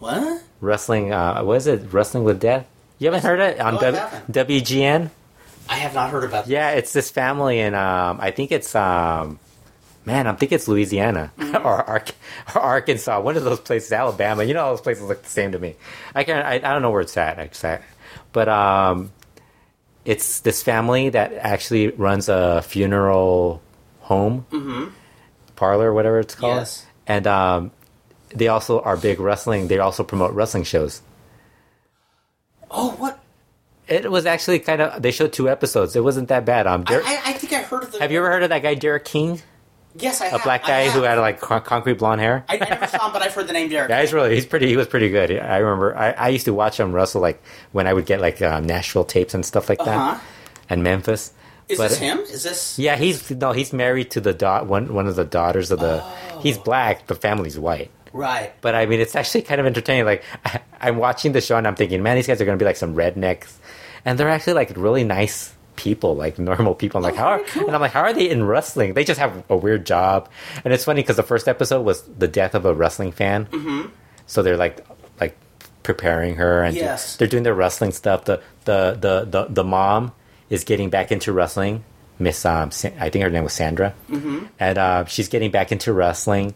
What? 0.00 0.42
Wrestling, 0.60 1.12
uh, 1.12 1.42
what 1.44 1.58
is 1.58 1.66
it? 1.68 1.92
Wrestling 1.92 2.24
with 2.24 2.40
Death? 2.40 2.66
You 2.98 3.06
haven't 3.06 3.22
heard 3.22 3.40
it 3.40 3.60
on 3.60 3.74
No, 3.74 3.80
I 3.80 3.90
w- 3.92 4.60
WGN? 4.60 5.10
I 5.68 5.76
have 5.76 5.94
not 5.94 6.10
heard 6.10 6.24
about 6.24 6.46
it. 6.46 6.50
Yeah, 6.50 6.70
it's 6.70 6.92
this 6.92 7.10
family 7.10 7.60
and 7.60 7.74
um, 7.76 8.18
I 8.20 8.30
think 8.32 8.50
it's, 8.52 8.74
um, 8.74 9.38
man, 10.04 10.26
I'm 10.26 10.36
think 10.36 10.52
it's 10.52 10.68
Louisiana 10.68 11.32
Mm-hmm. 11.38 11.56
or, 11.66 11.82
Ark- 11.88 12.14
or 12.54 12.60
Arkansas, 12.60 13.20
one 13.20 13.36
of 13.36 13.44
those 13.44 13.60
places, 13.60 13.92
Alabama. 13.92 14.44
You 14.44 14.54
know, 14.54 14.64
all 14.64 14.70
those 14.72 14.80
places 14.80 15.04
look 15.04 15.22
the 15.22 15.28
same 15.28 15.52
to 15.52 15.58
me. 15.58 15.76
I 16.14 16.24
can 16.24 16.36
I, 16.44 16.54
I 16.54 16.58
don't 16.58 16.82
know 16.82 16.90
where 16.90 17.00
it's 17.02 17.16
at, 17.16 17.38
exact, 17.38 17.84
but 18.32 18.48
um, 18.48 19.12
it's 20.04 20.40
this 20.40 20.62
family 20.62 21.10
that 21.10 21.32
actually 21.34 21.88
runs 21.88 22.28
a 22.28 22.62
funeral 22.62 23.62
home, 24.00 24.92
parlor, 25.56 25.92
whatever 25.92 26.18
it's 26.20 26.34
called, 26.34 26.52
Mm-hmm. 26.54 26.58
Yes. 26.60 26.86
and 27.06 27.26
um, 27.26 27.70
they 28.34 28.48
also 28.48 28.80
are 28.80 28.96
big 28.96 29.20
wrestling. 29.20 29.68
They 29.68 29.78
also 29.78 30.02
promote 30.04 30.32
wrestling 30.32 30.64
shows. 30.64 31.02
Oh, 32.70 32.90
what? 32.92 33.18
It 33.88 34.10
was 34.10 34.24
actually 34.26 34.58
kind 34.60 34.80
of. 34.80 35.02
They 35.02 35.10
showed 35.10 35.32
two 35.32 35.48
episodes. 35.50 35.94
It 35.96 36.02
wasn't 36.02 36.28
that 36.28 36.44
bad. 36.46 36.66
Um, 36.66 36.82
I, 36.86 36.92
Der- 36.92 37.02
I, 37.04 37.22
I 37.26 37.32
think 37.34 37.52
I 37.52 37.62
heard 37.62 37.82
of 37.84 37.92
the. 37.92 37.98
have 38.00 38.10
you 38.10 38.18
ever 38.18 38.28
heard 38.30 38.42
of 38.42 38.48
that 38.48 38.62
guy 38.62 38.74
Derek 38.74 39.04
King, 39.04 39.42
Yes, 39.98 40.20
I 40.20 40.26
a 40.26 40.30
have. 40.30 40.40
A 40.40 40.44
black 40.44 40.64
guy 40.66 40.88
who 40.90 41.02
had 41.02 41.18
like 41.18 41.40
con- 41.40 41.62
concrete 41.62 41.94
blonde 41.98 42.20
hair? 42.20 42.44
I, 42.48 42.54
I 42.56 42.68
never 42.70 42.86
saw 42.86 43.06
him, 43.06 43.12
but 43.12 43.22
I've 43.22 43.34
heard 43.34 43.46
the 43.46 43.52
name 43.52 43.68
Derek. 43.68 43.90
Yeah, 43.90 44.00
he's 44.00 44.12
really 44.12 44.34
he's 44.34 44.46
pretty. 44.46 44.68
He 44.68 44.76
was 44.76 44.86
pretty 44.86 45.08
good. 45.10 45.30
I 45.38 45.58
remember 45.58 45.96
I, 45.96 46.12
I 46.12 46.28
used 46.28 46.46
to 46.46 46.54
watch 46.54 46.78
him 46.80 46.92
wrestle 46.94 47.20
like 47.20 47.42
when 47.72 47.86
I 47.86 47.92
would 47.92 48.06
get 48.06 48.20
like 48.20 48.40
um, 48.42 48.64
Nashville 48.64 49.04
tapes 49.04 49.34
and 49.34 49.44
stuff 49.44 49.68
like 49.68 49.80
Uh-huh. 49.80 49.90
that, 50.14 50.22
and 50.70 50.82
Memphis. 50.82 51.32
Is 51.68 51.78
But- 51.78 51.90
this 51.90 51.98
him? 51.98 52.18
Is 52.20 52.42
this? 52.42 52.78
Yeah, 52.78 52.96
he's 52.96 53.30
no, 53.30 53.52
he's 53.52 53.72
married 53.72 54.10
to 54.12 54.20
the 54.20 54.32
dot 54.32 54.66
one 54.66 54.92
one 54.94 55.06
of 55.06 55.16
the 55.16 55.24
daughters 55.24 55.70
of 55.70 55.80
the. 55.80 56.02
He's 56.40 56.58
black. 56.58 57.06
The 57.06 57.14
family's 57.14 57.58
white. 57.58 57.90
Right. 58.12 58.52
But 58.60 58.74
I 58.74 58.84
mean, 58.86 59.00
it's 59.00 59.14
actually 59.16 59.42
kind 59.42 59.60
of 59.60 59.66
entertaining. 59.66 60.04
Like 60.04 60.24
I, 60.44 60.60
I'm 60.80 60.96
watching 60.96 61.32
the 61.32 61.40
show 61.40 61.56
and 61.56 61.66
I'm 61.66 61.76
thinking, 61.76 62.02
man, 62.02 62.16
these 62.16 62.26
guys 62.26 62.40
are 62.40 62.44
going 62.44 62.58
to 62.58 62.62
be 62.62 62.66
like 62.66 62.76
some 62.76 62.94
rednecks, 62.94 63.52
and 64.04 64.18
they're 64.18 64.28
actually 64.28 64.54
like 64.54 64.72
really 64.76 65.04
nice 65.04 65.54
people, 65.82 66.14
like 66.14 66.38
normal 66.38 66.74
people. 66.74 66.98
I'm 66.98 67.02
like, 67.02 67.16
how? 67.16 67.26
Are, 67.26 67.40
cool. 67.40 67.66
And 67.66 67.74
I'm 67.74 67.80
like, 67.80 67.92
how 67.92 68.02
are 68.02 68.12
they 68.12 68.30
in 68.30 68.44
wrestling? 68.46 68.94
They 68.94 69.04
just 69.04 69.18
have 69.20 69.44
a 69.50 69.56
weird 69.56 69.84
job, 69.84 70.28
and 70.64 70.72
it's 70.72 70.84
funny 70.84 71.02
because 71.02 71.16
the 71.16 71.22
first 71.22 71.48
episode 71.48 71.82
was 71.82 72.02
the 72.02 72.28
death 72.28 72.54
of 72.54 72.64
a 72.64 72.72
wrestling 72.72 73.12
fan. 73.12 73.46
Mm-hmm. 73.46 73.88
So 74.26 74.42
they're 74.42 74.56
like, 74.56 74.86
like 75.20 75.36
preparing 75.82 76.36
her, 76.36 76.62
and 76.62 76.76
Yes. 76.76 77.16
they're 77.16 77.28
doing 77.28 77.42
their 77.42 77.54
wrestling 77.54 77.92
stuff. 77.92 78.24
The 78.24 78.40
the 78.64 78.96
the 79.00 79.26
the, 79.28 79.46
the 79.50 79.64
mom 79.64 80.12
is 80.48 80.64
getting 80.64 80.90
back 80.90 81.10
into 81.12 81.32
wrestling. 81.32 81.84
Miss, 82.18 82.44
um, 82.46 82.70
I 83.00 83.10
think 83.10 83.24
her 83.24 83.30
name 83.30 83.42
was 83.42 83.52
Sandra, 83.52 83.94
mm-hmm. 84.08 84.46
and 84.60 84.78
uh, 84.78 85.04
she's 85.06 85.28
getting 85.28 85.50
back 85.50 85.72
into 85.72 85.92
wrestling. 85.92 86.54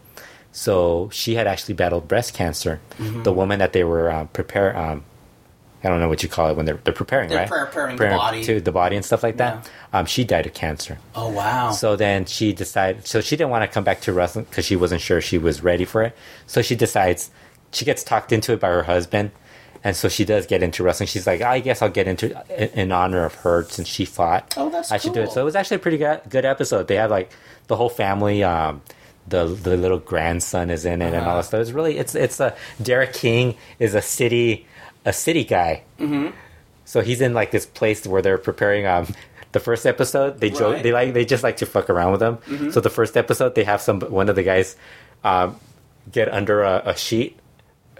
So 0.53 1.09
she 1.11 1.35
had 1.35 1.45
actually 1.45 1.75
battled 1.75 2.07
breast 2.07 2.33
cancer. 2.33 2.79
Mm-hmm. 2.97 3.23
The 3.23 3.33
woman 3.33 3.59
that 3.59 3.73
they 3.73 3.83
were 3.83 4.09
um, 4.11 4.27
prepare, 4.29 4.75
um, 4.77 5.03
I 5.83 5.89
don't 5.89 5.99
know 5.99 6.09
what 6.09 6.23
you 6.23 6.29
call 6.29 6.49
it 6.49 6.57
when 6.57 6.65
they're 6.65 6.79
they're 6.83 6.93
preparing, 6.93 7.29
They're 7.29 7.39
right? 7.39 7.47
preparing 7.49 7.97
the 7.97 8.07
body. 8.07 8.43
to 8.43 8.59
the 8.59 8.71
body 8.71 8.95
and 8.95 9.05
stuff 9.05 9.21
like 9.23 9.37
that. 9.37 9.69
Um, 9.93 10.05
she 10.05 10.23
died 10.23 10.45
of 10.47 10.53
cancer. 10.53 10.97
Oh 11.15 11.29
wow. 11.29 11.71
So 11.71 11.95
then 11.95 12.25
she 12.25 12.51
decided. 12.53 13.05
So 13.07 13.21
she 13.21 13.35
didn't 13.37 13.51
want 13.51 13.63
to 13.63 13.67
come 13.73 13.83
back 13.83 14.01
to 14.01 14.13
wrestling 14.13 14.45
because 14.49 14.65
she 14.65 14.75
wasn't 14.75 15.01
sure 15.01 15.21
she 15.21 15.37
was 15.37 15.61
ready 15.63 15.85
for 15.85 16.01
it. 16.03 16.15
So 16.47 16.61
she 16.61 16.75
decides. 16.75 17.29
She 17.71 17.83
gets 17.85 18.03
talked 18.03 18.31
into 18.31 18.53
it 18.53 18.59
by 18.61 18.69
her 18.69 18.83
husband, 18.83 19.31
and 19.83 19.95
so 19.95 20.07
she 20.09 20.23
does 20.25 20.47
get 20.47 20.63
into 20.63 20.83
wrestling. 20.83 21.07
She's 21.07 21.27
like, 21.27 21.41
I 21.41 21.59
guess 21.59 21.81
I'll 21.81 21.89
get 21.89 22.07
into 22.07 22.27
in, 22.57 22.69
in 22.79 22.91
honor 22.91 23.25
of 23.25 23.35
her 23.35 23.63
since 23.63 23.87
she 23.89 24.05
fought. 24.05 24.53
Oh, 24.57 24.69
that's 24.69 24.91
I 24.91 24.97
should 24.97 25.13
do 25.13 25.21
it. 25.21 25.31
So 25.31 25.41
it 25.41 25.43
was 25.45 25.55
actually 25.55 25.75
a 25.75 25.79
pretty 25.79 25.97
good, 25.97 26.21
good 26.29 26.45
episode. 26.45 26.87
They 26.87 26.95
have 26.95 27.11
like 27.11 27.29
the 27.67 27.75
whole 27.75 27.89
family. 27.89 28.43
Um, 28.43 28.81
the 29.27 29.43
the 29.45 29.75
little 29.75 29.99
grandson 29.99 30.69
is 30.69 30.85
in 30.85 31.01
it 31.01 31.07
and 31.07 31.15
Uh-huh. 31.17 31.29
all 31.29 31.35
that 31.35 31.43
stuff. 31.43 31.59
It's 31.59 31.71
really 31.71 31.97
it's 31.97 32.15
it's 32.15 32.39
a 32.39 32.55
Derek 32.81 33.11
King 33.11 33.55
is 33.77 33.93
a 33.93 34.01
city 34.01 34.65
a 35.07 35.13
city 35.13 35.43
guy. 35.43 35.83
Mm-hmm. 35.97 36.35
So 36.85 37.01
he's 37.01 37.21
in 37.21 37.33
like 37.33 37.51
this 37.51 37.65
place 37.65 38.05
where 38.05 38.21
they're 38.21 38.37
preparing 38.37 38.85
um 38.85 39.07
the 39.53 39.59
first 39.59 39.85
episode 39.87 40.39
they 40.43 40.49
joke 40.51 40.61
Right. 40.61 40.73
Mm-hmm. 40.75 40.83
they 40.83 40.91
like 40.91 41.09
they 41.15 41.25
just 41.25 41.41
like 41.43 41.57
to 41.63 41.65
fuck 41.65 41.89
around 41.89 42.11
with 42.11 42.19
them. 42.21 42.35
So 42.71 42.79
the 42.83 42.89
first 42.91 43.15
episode 43.17 43.55
they 43.55 43.63
have 43.63 43.81
some 43.81 44.01
one 44.01 44.27
of 44.29 44.35
the 44.35 44.43
guys 44.43 44.75
um 45.23 45.55
get 46.11 46.27
under 46.31 46.63
a, 46.63 46.83
a 46.93 46.95
sheet 46.95 47.39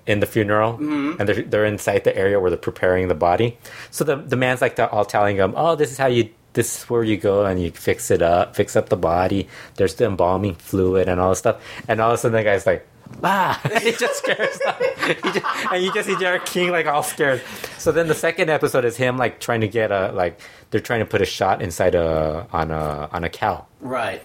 in 0.06 0.20
the 0.20 0.26
funeral 0.28 0.74
Mm-hmm. 0.80 1.20
and 1.20 1.24
they're, 1.28 1.44
they're 1.44 1.66
inside 1.66 2.04
the 2.04 2.16
area 2.16 2.40
where 2.40 2.50
they're 2.52 2.58
preparing 2.72 3.08
the 3.08 3.16
body. 3.30 3.58
So 3.92 4.04
the 4.04 4.16
the 4.18 4.36
man's 4.38 4.62
like 4.62 4.80
all 4.80 5.06
telling 5.06 5.36
them, 5.38 5.54
"Oh, 5.56 5.76
this 5.76 5.92
is 5.92 5.98
how 5.98 6.08
you 6.08 6.30
this 6.54 6.70
is 6.78 6.90
where 6.90 7.04
you 7.04 7.18
go 7.18 7.46
and 7.46 7.62
you 7.62 7.72
fix 7.72 8.10
it 8.12 8.22
up, 8.22 8.56
fix 8.56 8.76
up 8.76 8.88
the 8.90 8.98
body. 8.98 9.48
There's 9.76 9.96
the 9.96 10.06
embalming 10.06 10.56
fluid 10.56 11.08
and 11.10 11.20
all 11.20 11.30
this 11.32 11.40
stuff." 11.40 11.58
And 11.88 12.00
all 12.00 12.12
of 12.12 12.16
a 12.16 12.18
sudden 12.18 12.36
the 12.38 12.44
guy's 12.44 12.66
like, 12.66 12.88
"Ah!" 13.24 13.60
he 13.82 13.92
just 13.92 14.20
scares 14.20 14.60
them. 14.60 14.76
He 15.08 15.32
just, 15.32 15.46
and 15.72 15.84
you 15.84 15.94
just 15.94 16.08
see 16.08 16.16
Derek 16.18 16.46
King 16.46 16.72
like 16.72 16.86
all 16.86 17.04
scared. 17.04 17.42
So 17.78 17.92
then 17.92 18.08
the 18.08 18.16
second 18.16 18.50
episode 18.50 18.86
is 18.86 18.98
him 18.98 19.18
like 19.18 19.40
trying 19.40 19.62
to 19.62 19.68
get 19.68 19.92
a 19.92 20.12
like 20.12 20.40
they're 20.72 20.82
trying 20.82 21.00
to 21.00 21.06
put 21.06 21.22
a 21.22 21.26
shot 21.26 21.62
inside 21.62 21.96
a 21.96 22.48
on 22.52 22.72
a 22.72 23.10
on 23.12 23.24
a 23.24 23.30
cow. 23.30 23.66
right. 23.80 24.22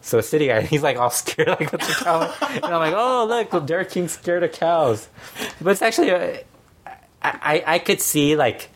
So 0.00 0.20
City 0.20 0.48
Guy, 0.48 0.60
he's 0.60 0.82
like 0.82 0.98
all 0.98 1.08
scared, 1.22 1.48
like 1.48 1.72
what's 1.72 1.86
the 1.88 2.04
cow? 2.04 2.30
and 2.42 2.64
I'm 2.66 2.72
like, 2.80 2.92
oh 2.94 3.24
look, 3.26 3.66
Derek 3.66 3.90
King's 3.90 4.12
scared 4.12 4.42
of 4.42 4.52
cows. 4.52 5.08
But 5.62 5.70
it's 5.70 5.80
actually, 5.82 6.10
a, 6.10 6.44
I, 6.86 6.92
I 7.22 7.64
I 7.66 7.78
could 7.78 8.02
see 8.02 8.36
like, 8.36 8.68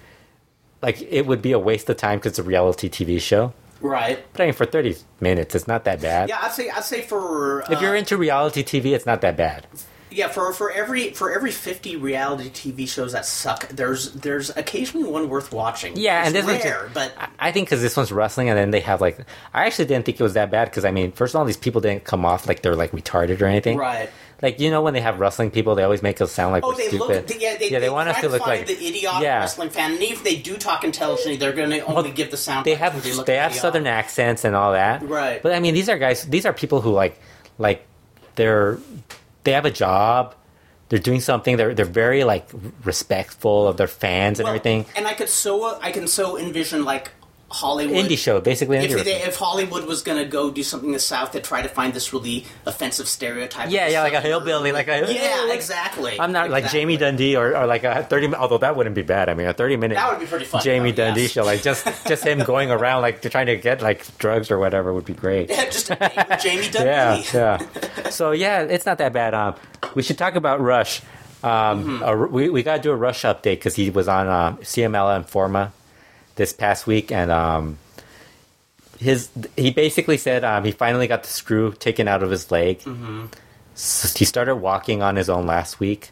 like 0.81 1.03
it 1.03 1.27
would 1.27 1.43
be 1.43 1.53
a 1.53 1.59
waste 1.59 1.91
of 1.91 1.99
time 1.99 2.19
because 2.19 2.33
it's 2.33 2.39
a 2.39 2.43
reality 2.43 2.89
TV 2.89 3.21
show. 3.21 3.53
Right. 3.81 4.25
But 4.33 4.43
I 4.43 4.45
mean, 4.47 4.55
for 4.55 4.67
30 4.67 4.97
minutes, 5.21 5.55
it's 5.55 5.69
not 5.69 5.85
that 5.85 6.01
bad. 6.01 6.29
Yeah, 6.29 6.39
I'd 6.43 6.53
say 6.53 6.69
I'd 6.71 6.85
say 6.85 7.03
for 7.03 7.63
uh, 7.63 7.73
If 7.73 7.81
you're 7.81 7.95
into 7.95 8.17
reality 8.17 8.63
TV, 8.63 8.95
it's 8.95 9.07
not 9.07 9.21
that 9.21 9.37
bad. 9.37 9.67
yeah 10.11 10.27
for 10.29 10.53
for 10.55 10.71
every 10.73 11.11
for 11.11 11.31
every 11.33 11.51
fifty 11.51 11.95
reality 11.97 12.49
TV 12.51 12.89
shows 12.89 13.13
that 13.13 13.25
suck, 13.27 13.69
there's 13.69 14.13
there's 14.15 14.49
occasionally 14.57 15.09
one 15.09 15.29
worth 15.29 15.53
watching. 15.53 15.93
Yeah, 15.97 16.25
and 16.27 16.35
it's 16.35 16.47
this 16.47 16.55
one's 16.55 16.65
rare, 16.65 16.91
but 16.95 17.13
I- 17.19 17.49
I 17.49 17.53
think 17.53 17.67
because 17.69 17.83
this 17.83 17.97
one's 17.97 18.11
wrestling, 18.11 18.49
and 18.49 18.59
then 18.59 18.71
they 18.71 18.81
have 18.81 19.01
like, 19.01 19.19
I 19.55 19.67
actually 19.67 19.85
didn't 19.85 20.07
think 20.07 20.19
it 20.19 20.23
was 20.23 20.35
that 20.35 20.51
bad 20.51 20.65
because 20.71 20.85
I 20.85 20.91
mean, 20.91 21.13
first 21.13 21.35
of 21.35 21.39
all, 21.39 21.45
these 21.45 21.57
people 21.59 21.81
didn't 21.81 22.05
come 22.05 22.25
off 22.25 22.49
like 22.49 22.63
they're 22.63 22.75
like 22.75 22.93
retarded 22.93 23.41
or 23.41 23.47
anything. 23.47 23.77
right. 23.77 24.11
Like 24.41 24.61
you 24.61 24.71
know 24.71 24.83
when 24.83 24.95
they 24.95 25.01
have 25.01 25.19
wrestling 25.19 25.51
people, 25.51 25.75
they 25.75 25.83
always 25.83 26.03
make 26.03 26.21
us 26.21 26.31
sound 26.31 26.53
like 26.53 26.63
Oh, 26.63 26.69
we're 26.69 26.77
they 26.77 26.89
stupid. 26.89 27.29
look. 27.29 27.41
Yeah, 27.41 27.57
they, 27.57 27.71
yeah, 27.71 27.79
they, 27.81 27.91
want 27.91 28.09
us 28.09 28.21
to 28.21 28.29
look 28.29 28.47
like 28.47 28.67
the 28.69 28.75
idiotic 28.75 29.23
yeah. 29.23 29.41
wrestling 29.41 29.71
fan, 29.71 29.95
and 29.95 30.03
if 30.03 30.23
they 30.23 30.37
do 30.37 30.57
talk 30.57 30.85
intelligently, 30.85 31.37
they're 31.37 31.53
going 31.53 31.71
to 31.71 31.81
only 31.87 32.13
give 32.13 32.31
the 32.31 32.37
sound. 32.37 32.65
They 32.65 32.77
have 32.77 33.03
they, 33.03 33.15
look 33.15 33.27
have 33.29 33.55
southern 33.55 33.87
accents 33.89 34.45
and 34.45 34.55
all 34.55 34.73
that, 34.73 35.03
Right. 35.03 35.43
But 35.43 35.55
I 35.55 35.61
mean, 35.61 35.75
these 35.75 35.89
are 35.89 35.99
guys. 35.99 36.25
These 36.25 36.47
are 36.47 36.53
people 36.53 36.81
who 36.81 36.93
like 36.93 37.21
like 37.59 37.85
they're 38.37 38.79
they 39.45 39.53
have 39.53 39.65
a 39.65 39.71
job. 39.71 40.35
They're 40.89 40.99
doing 40.99 41.21
something. 41.21 41.57
They're 41.57 41.75
they're 41.75 41.85
very 41.85 42.25
like 42.25 42.49
respectful 42.85 43.67
of 43.67 43.77
their 43.77 43.89
fans 43.89 44.39
and 44.39 44.45
Well, 44.45 44.55
everything. 44.55 44.87
And 44.97 45.07
I 45.07 45.15
could 45.15 45.29
so 45.29 45.79
I 45.81 45.91
can 45.91 46.07
so 46.07 46.39
envision 46.39 46.85
like 46.85 47.11
Hollywood 47.51 47.97
Indie 47.97 48.19
show, 48.19 48.41
basically. 48.41 48.77
If, 48.77 49.05
they, 49.05 49.23
if 49.23 49.37
Hollywood 49.37 49.87
was 49.87 50.03
going 50.03 50.19
to 50.19 50.29
go 50.29 50.51
do 50.51 50.63
something 50.63 50.91
in 50.91 50.93
the 50.93 50.99
South 50.99 51.33
to 51.33 51.41
try 51.41 51.63
to 51.63 51.69
find 51.69 51.95
this 51.95 52.13
really 52.13 52.45
offensive 52.67 53.09
stereotype, 53.09 53.71
yeah, 53.71 53.89
yeah, 53.89 54.03
like 54.03 54.13
a 54.13 54.21
hillbilly, 54.21 54.71
like 54.71 54.87
a 54.89 55.11
Yeah, 55.13 55.51
exactly. 55.53 56.21
I'm 56.21 56.33
not 56.33 56.51
like 56.51 56.71
Jamie 56.71 56.99
Dundee 56.99 57.37
or, 57.37 57.57
or 57.57 57.67
like 57.67 57.85
a 57.85 58.03
thirty. 58.05 58.35
Although 58.35 58.59
that 58.59 58.77
wouldn't 58.77 58.95
be 58.95 59.03
bad. 59.03 59.31
I 59.31 59.35
mean, 59.35 59.47
a 59.47 59.55
thirty 59.55 59.77
minute 59.77 59.95
That 59.95 60.11
would 60.11 60.21
be 60.21 60.27
pretty 60.27 60.45
funny, 60.45 60.63
Jamie 60.63 60.93
though, 60.93 61.07
Dundee 61.07 61.23
yes. 61.23 61.31
show, 61.33 61.45
like 61.45 61.63
just 61.63 61.87
just 62.07 62.25
him 62.25 62.41
going 62.41 62.71
around 62.71 63.01
like 63.01 63.23
trying 63.23 63.47
to 63.47 63.57
get 63.57 63.81
like 63.81 64.19
drugs 64.19 64.51
or 64.51 64.59
whatever 64.59 64.93
would 64.93 65.07
be 65.07 65.15
great. 65.15 65.49
Yeah, 65.49 65.65
just 65.67 65.91
a 65.91 66.39
Jamie 66.43 66.69
Dundee. 66.69 66.89
yeah, 66.89 67.23
yeah. 67.33 68.11
So 68.11 68.33
yeah, 68.33 68.63
it's 68.63 68.85
not 68.85 68.99
that 68.99 69.13
bad. 69.15 69.33
Um, 69.33 69.55
we 69.95 70.03
should 70.03 70.19
talk 70.19 70.35
about 70.35 70.61
Rush. 70.61 71.01
Um, 71.43 72.03
a- 72.03 72.15
we 72.15 72.51
we 72.51 72.63
got 72.63 72.77
to 72.77 72.83
do 72.83 72.91
a 72.91 72.97
Rush 72.97 73.23
update 73.23 73.57
because 73.57 73.75
he 73.75 73.89
was 73.89 74.07
on 74.09 74.27
um, 74.29 74.57
CMLL 74.59 75.25
Informa 75.25 75.73
this 76.39 76.55
past 76.55 76.87
week, 76.87 77.13
and 77.13 77.31
um, 77.31 77.79
his 78.99 79.29
he 79.57 79.71
basically 79.71 80.17
said 80.17 80.43
um, 80.45 80.65
he 80.65 80.71
finally 80.73 81.07
got 81.07 81.23
the 81.25 81.29
screw 81.29 81.73
taken 81.73 82.09
out 82.09 82.23
of 82.23 82.31
his 82.31 82.51
leg. 82.51 82.81
So 83.75 84.09
he 84.19 84.25
started 84.25 84.57
walking 84.57 85.03
on 85.03 85.17
his 85.17 85.29
own 85.29 85.47
last 85.47 85.79
week. 85.79 86.11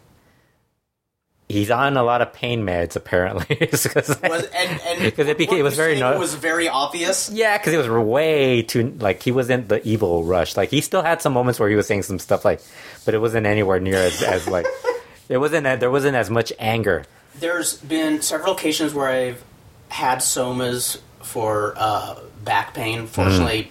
He's 1.49 1.71
on 1.71 1.97
a 1.97 2.03
lot 2.03 2.23
of 2.23 2.33
pain 2.33 2.67
meds 2.67 2.97
apparently. 2.97 3.47
It's 3.61 3.87
'cause- 3.93 4.09
Was, 4.21 4.45
and 4.47 4.81
and 4.83 5.15
'Cause 5.17 5.29
it 5.29 5.39
became- 5.39 5.59
it 5.59 5.63
was 5.63 5.77
very 5.77 5.99
no- 5.99 6.19
was 6.19 6.35
very 6.35 6.69
obvious. 6.69 7.31
Yeah, 7.31 7.57
because 7.57 7.73
it 7.73 7.77
was 7.79 7.89
way 7.89 8.63
too 8.63 8.95
like 8.99 9.23
he 9.23 9.31
wasn't 9.31 9.69
the 9.69 9.81
evil 9.87 10.25
Rush. 10.25 10.57
Like 10.57 10.71
he 10.71 10.81
still 10.81 11.03
had 11.03 11.23
some 11.23 11.33
moments 11.33 11.61
where 11.61 11.69
he 11.69 11.77
was 11.77 11.87
saying 11.87 12.03
some 12.03 12.19
stuff 12.19 12.45
like, 12.45 12.61
but 13.05 13.15
it 13.15 13.19
wasn't 13.19 13.47
anywhere 13.47 13.79
near 13.79 13.97
as, 13.99 14.21
as 14.23 14.49
like 14.49 14.67
it 15.29 15.39
wasn't 15.39 15.65
there 15.81 15.91
wasn't 15.91 16.17
as 16.17 16.31
much 16.31 16.53
anger. 16.59 17.05
There's 17.39 17.77
been 17.77 18.23
several 18.23 18.55
occasions 18.55 18.93
where 18.95 19.09
I've 19.09 19.45
had 19.89 20.19
somas 20.19 20.99
for 21.23 21.75
uh, 21.77 22.17
back 22.45 22.75
pain. 22.75 23.07
Fortunately, 23.07 23.71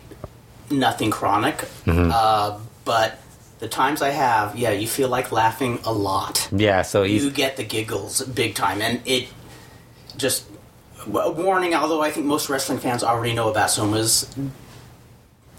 Mm-hmm. 0.70 0.80
nothing 0.80 1.12
chronic. 1.12 1.64
Uh, 1.88 2.60
but 2.86 3.20
the 3.60 3.68
times 3.68 4.02
I 4.02 4.10
have, 4.10 4.56
yeah, 4.56 4.72
you 4.72 4.88
feel 4.88 5.10
like 5.10 5.32
laughing 5.32 5.80
a 5.86 5.94
lot. 5.94 6.50
Yeah, 6.52 6.82
so 6.82 7.04
he's 7.04 7.24
You 7.24 7.30
get 7.32 7.56
the 7.58 7.64
giggles 7.64 8.22
big 8.24 8.56
time, 8.56 8.82
and 8.82 9.00
it 9.06 9.28
just 10.18 10.46
w- 11.06 11.32
warning. 11.44 11.76
Although 11.76 12.02
I 12.02 12.10
think 12.10 12.26
most 12.26 12.50
wrestling 12.50 12.80
fans 12.80 13.04
already 13.04 13.34
know 13.34 13.50
about 13.52 13.70
somas. 13.70 14.28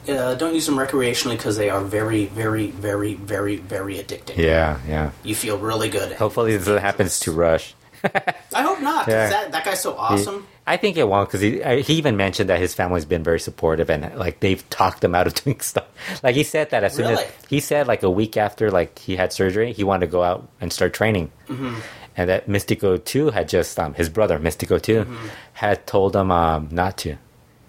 Uh, 0.09 0.35
don't 0.35 0.55
use 0.55 0.67
them 0.67 0.77
recreationally 0.77 1.37
because 1.37 1.57
they 1.57 1.69
are 1.71 1.81
very, 1.83 2.27
very, 2.27 2.69
very, 2.73 3.15
very, 3.15 3.57
very 3.57 3.95
addicting. 3.97 4.37
yeah, 4.37 4.79
yeah. 4.89 5.11
You 5.23 5.35
feel 5.37 5.57
really 5.59 5.89
good. 5.89 6.13
Hopefully 6.17 6.57
this 6.57 6.81
happens 6.81 7.21
to 7.21 7.33
Rush. 7.33 7.75
I 8.05 8.63
hope 8.63 8.81
not. 8.81 9.09
Yeah. 9.09 9.29
that, 9.29 9.53
that 9.53 9.65
guy's 9.65 9.81
so 9.81 9.97
awesome. 9.97 10.47
I 10.67 10.77
think 10.77 10.97
it 10.97 11.07
won't 11.09 11.29
because 11.29 11.41
he 11.41 11.63
he 11.83 11.95
even 11.95 12.17
mentioned 12.17 12.49
that 12.51 12.59
his 12.59 12.75
family's 12.75 13.05
been 13.05 13.23
very 13.23 13.39
supportive 13.39 13.89
and 13.89 14.17
like 14.19 14.41
they've 14.41 14.69
talked 14.71 15.03
him 15.05 15.15
out 15.15 15.27
of 15.27 15.35
doing 15.45 15.61
stuff. 15.61 15.87
Like 16.23 16.35
he 16.35 16.43
said 16.43 16.71
that 16.71 16.83
as 16.85 16.95
soon 16.95 17.09
Really? 17.09 17.25
as 17.25 17.33
he 17.49 17.61
said 17.61 17.87
like 17.87 18.03
a 18.03 18.11
week 18.11 18.37
after 18.37 18.71
like 18.71 18.99
he 18.99 19.17
had 19.17 19.33
surgery, 19.33 19.73
he 19.73 19.85
wanted 19.85 20.07
to 20.07 20.13
go 20.13 20.23
out 20.23 20.49
and 20.61 20.73
start 20.73 20.93
training, 20.95 21.31
Mm-hmm. 21.49 21.75
and 22.17 22.29
that 22.31 22.49
Mystico 22.49 23.03
two 23.05 23.31
had 23.31 23.49
just 23.49 23.79
um 23.79 23.95
his 23.95 24.09
brother 24.09 24.39
Mystico 24.41 24.81
2 24.83 25.05
Mm-hmm. 25.05 25.27
had 25.55 25.87
told 25.87 26.17
him 26.17 26.31
um 26.33 26.69
not 26.73 26.99
to. 26.99 27.17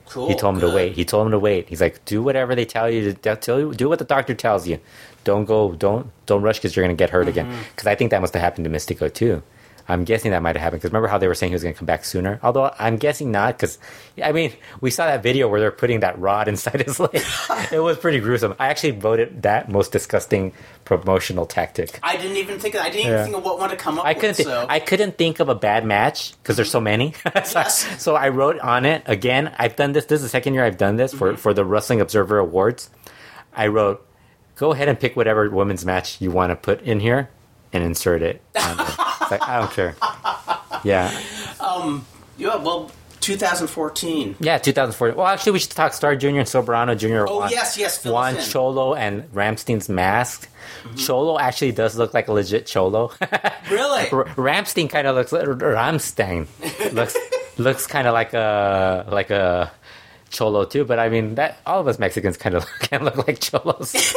Cool. 0.09 0.29
He 0.29 0.35
told 0.35 0.55
him 0.55 0.61
good. 0.61 0.69
to 0.71 0.75
wait. 0.75 0.93
He 0.93 1.03
told 1.03 1.25
him 1.27 1.31
to 1.33 1.39
wait. 1.39 1.67
He's 1.67 1.81
like, 1.81 2.03
do 2.05 2.23
whatever 2.23 2.55
they 2.55 2.63
tell 2.63 2.89
you 2.89 3.11
to 3.13 3.35
tell 3.35 3.59
you. 3.59 3.73
Do 3.73 3.89
what 3.89 3.99
the 3.99 4.05
doctor 4.05 4.33
tells 4.33 4.65
you. 4.65 4.79
Don't 5.25 5.43
go. 5.45 5.73
Don't 5.73 6.09
don't 6.25 6.41
rush 6.41 6.57
because 6.57 6.75
you're 6.75 6.83
gonna 6.85 6.95
get 6.95 7.09
hurt 7.11 7.27
again. 7.27 7.45
Mm-hmm. 7.45 7.61
Because 7.75 7.87
I 7.87 7.93
think 7.95 8.09
that 8.11 8.21
must 8.21 8.33
have 8.33 8.41
happened 8.41 8.63
to 8.65 8.71
Mystico 8.71 9.13
too. 9.13 9.43
I'm 9.89 10.03
guessing 10.03 10.31
that 10.31 10.41
might 10.41 10.55
have 10.55 10.61
happened 10.61 10.81
because 10.81 10.91
remember 10.91 11.07
how 11.07 11.17
they 11.17 11.27
were 11.27 11.35
saying 11.35 11.51
he 11.51 11.55
was 11.55 11.63
going 11.63 11.73
to 11.73 11.77
come 11.79 11.85
back 11.85 12.03
sooner? 12.03 12.39
Although 12.43 12.73
I'm 12.77 12.97
guessing 12.97 13.31
not 13.31 13.57
because, 13.57 13.79
I 14.21 14.33
mean, 14.33 14.53
we 14.81 14.91
saw 14.91 15.05
that 15.05 15.23
video 15.23 15.47
where 15.47 15.61
they're 15.61 15.71
putting 15.71 16.01
that 16.01 16.19
rod 16.19 16.47
inside 16.49 16.81
his 16.81 16.99
leg. 16.99 17.11
it 17.71 17.81
was 17.81 17.97
pretty 17.97 18.19
gruesome. 18.19 18.55
I 18.59 18.67
actually 18.67 18.91
voted 18.91 19.43
that 19.43 19.69
most 19.69 19.91
disgusting 19.91 20.51
promotional 20.83 21.45
tactic. 21.45 21.99
I 22.03 22.17
didn't 22.17 22.37
even 22.37 22.59
think 22.59 22.75
of. 22.75 22.81
I 22.81 22.89
didn't 22.89 23.07
even 23.11 23.23
think 23.23 23.37
of 23.37 23.45
what 23.45 23.59
one 23.59 23.69
to 23.69 23.77
come 23.77 23.97
up 23.99 24.05
I 24.05 24.13
couldn't. 24.13 24.29
with. 24.29 24.37
thi- 24.37 24.43
so 24.43 24.65
I 24.67 24.79
couldn't 24.79 25.17
think 25.17 25.39
of 25.39 25.47
a 25.49 25.55
bad 25.55 25.85
match 25.85 26.35
because 26.41 26.57
there's 26.57 26.71
so 26.71 26.81
many. 26.81 27.13
so, 27.45 27.59
Yes. 27.59 28.01
so 28.03 28.15
I 28.15 28.29
wrote 28.29 28.59
on 28.59 28.85
it 28.85 29.03
again. 29.05 29.53
I've 29.57 29.75
done 29.75 29.93
this. 29.93 30.05
This 30.05 30.17
is 30.17 30.23
the 30.23 30.29
second 30.29 30.53
year 30.53 30.65
I've 30.65 30.77
done 30.77 30.97
this 30.97 31.13
for 31.13 31.29
mm-hmm. 31.29 31.37
for 31.37 31.53
the 31.53 31.63
Wrestling 31.63 32.01
Observer 32.01 32.39
Awards. 32.39 32.89
I 33.53 33.67
wrote, 33.67 34.05
go 34.55 34.71
ahead 34.71 34.87
and 34.87 34.99
pick 34.99 35.15
whatever 35.15 35.49
women's 35.49 35.85
match 35.85 36.21
you 36.21 36.29
want 36.29 36.51
to 36.51 36.55
put 36.55 36.81
in 36.81 36.99
here 36.99 37.29
and 37.73 37.83
insert 37.83 38.21
it. 38.21 38.41
It's 38.55 39.31
like, 39.31 39.41
I 39.41 39.59
don't 39.59 39.71
care. 39.71 39.95
Yeah, 40.83 41.11
um, 41.59 42.05
yeah, 42.37 42.55
well, 42.57 42.91
2014. 43.21 44.35
yeah. 44.39 44.57
2014. 44.57 45.17
Well, 45.17 45.27
actually, 45.27 45.51
we 45.53 45.59
should 45.59 45.71
talk 45.71 45.93
Star 45.93 46.15
Junior 46.15 46.41
and 46.41 46.49
Soberano 46.49 46.97
Junior. 46.97 47.27
Oh 47.27 47.39
won- 47.39 47.49
yes, 47.51 47.77
yes. 47.77 48.05
In. 48.05 48.11
Cholo 48.51 48.93
and 48.93 49.23
Ramstein's 49.33 49.89
mask. 49.89 50.47
Mm-hmm. 50.83 50.95
Cholo 50.97 51.39
actually 51.39 51.71
does 51.71 51.97
look 51.97 52.13
like 52.13 52.27
a 52.27 52.33
legit 52.33 52.65
Cholo. 52.65 53.11
Really? 53.69 54.09
R- 54.11 54.23
Ramstein 54.37 54.89
kind 54.89 55.07
of 55.07 55.15
looks 55.17 55.33
like 55.33 55.43
Ramstein 55.45 56.47
looks 56.93 57.17
looks 57.57 57.85
kind 57.85 58.07
of 58.07 58.13
like 58.13 58.33
a 58.33 59.05
like 59.11 59.29
a 59.29 59.69
cholo 60.29 60.63
too. 60.63 60.85
But 60.85 60.99
I 60.99 61.09
mean 61.09 61.35
that 61.35 61.57
all 61.65 61.81
of 61.81 61.87
us 61.89 61.99
Mexicans 61.99 62.37
kind 62.37 62.55
of 62.55 62.65
can 62.79 63.03
look 63.03 63.27
like 63.27 63.41
cholos. 63.41 63.93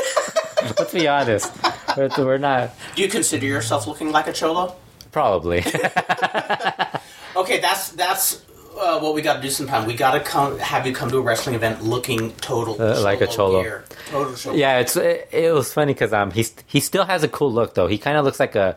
Let's 0.78 0.92
be 0.92 1.08
honest. 1.08 1.52
We're, 1.96 2.08
we're 2.18 2.38
not 2.38 2.70
Do 2.96 3.02
you 3.02 3.08
consider 3.08 3.46
yourself 3.46 3.86
looking 3.86 4.12
like 4.12 4.26
a 4.28 4.32
cholo? 4.32 4.74
probably. 5.12 5.64
Okay, 7.36 7.60
that's 7.60 7.90
that's 7.92 8.44
uh, 8.78 8.98
what 8.98 9.14
we 9.14 9.22
got 9.22 9.34
to 9.36 9.40
do 9.42 9.50
sometime. 9.50 9.86
We 9.86 9.94
got 9.94 10.12
to 10.12 10.20
come 10.20 10.58
have 10.58 10.84
you 10.86 10.92
come 10.92 11.08
to 11.10 11.18
a 11.18 11.20
wrestling 11.20 11.54
event 11.54 11.82
looking 11.82 12.32
total 12.36 12.80
Uh, 12.80 13.00
like 13.02 13.20
a 13.20 13.26
cholo. 13.28 13.62
gear. 13.62 13.84
Total 14.10 14.34
cholo. 14.34 14.56
yeah, 14.56 14.78
it's 14.78 14.96
it, 14.96 15.28
it 15.30 15.52
was 15.54 15.72
funny 15.72 15.92
because 15.92 16.12
um 16.12 16.32
he's 16.32 16.52
he 16.66 16.80
still 16.80 17.04
has 17.04 17.22
a 17.22 17.28
cool 17.28 17.52
look 17.52 17.74
though. 17.74 17.86
He 17.86 17.98
kind 17.98 18.16
of 18.16 18.24
looks 18.24 18.40
like 18.40 18.56
a 18.56 18.76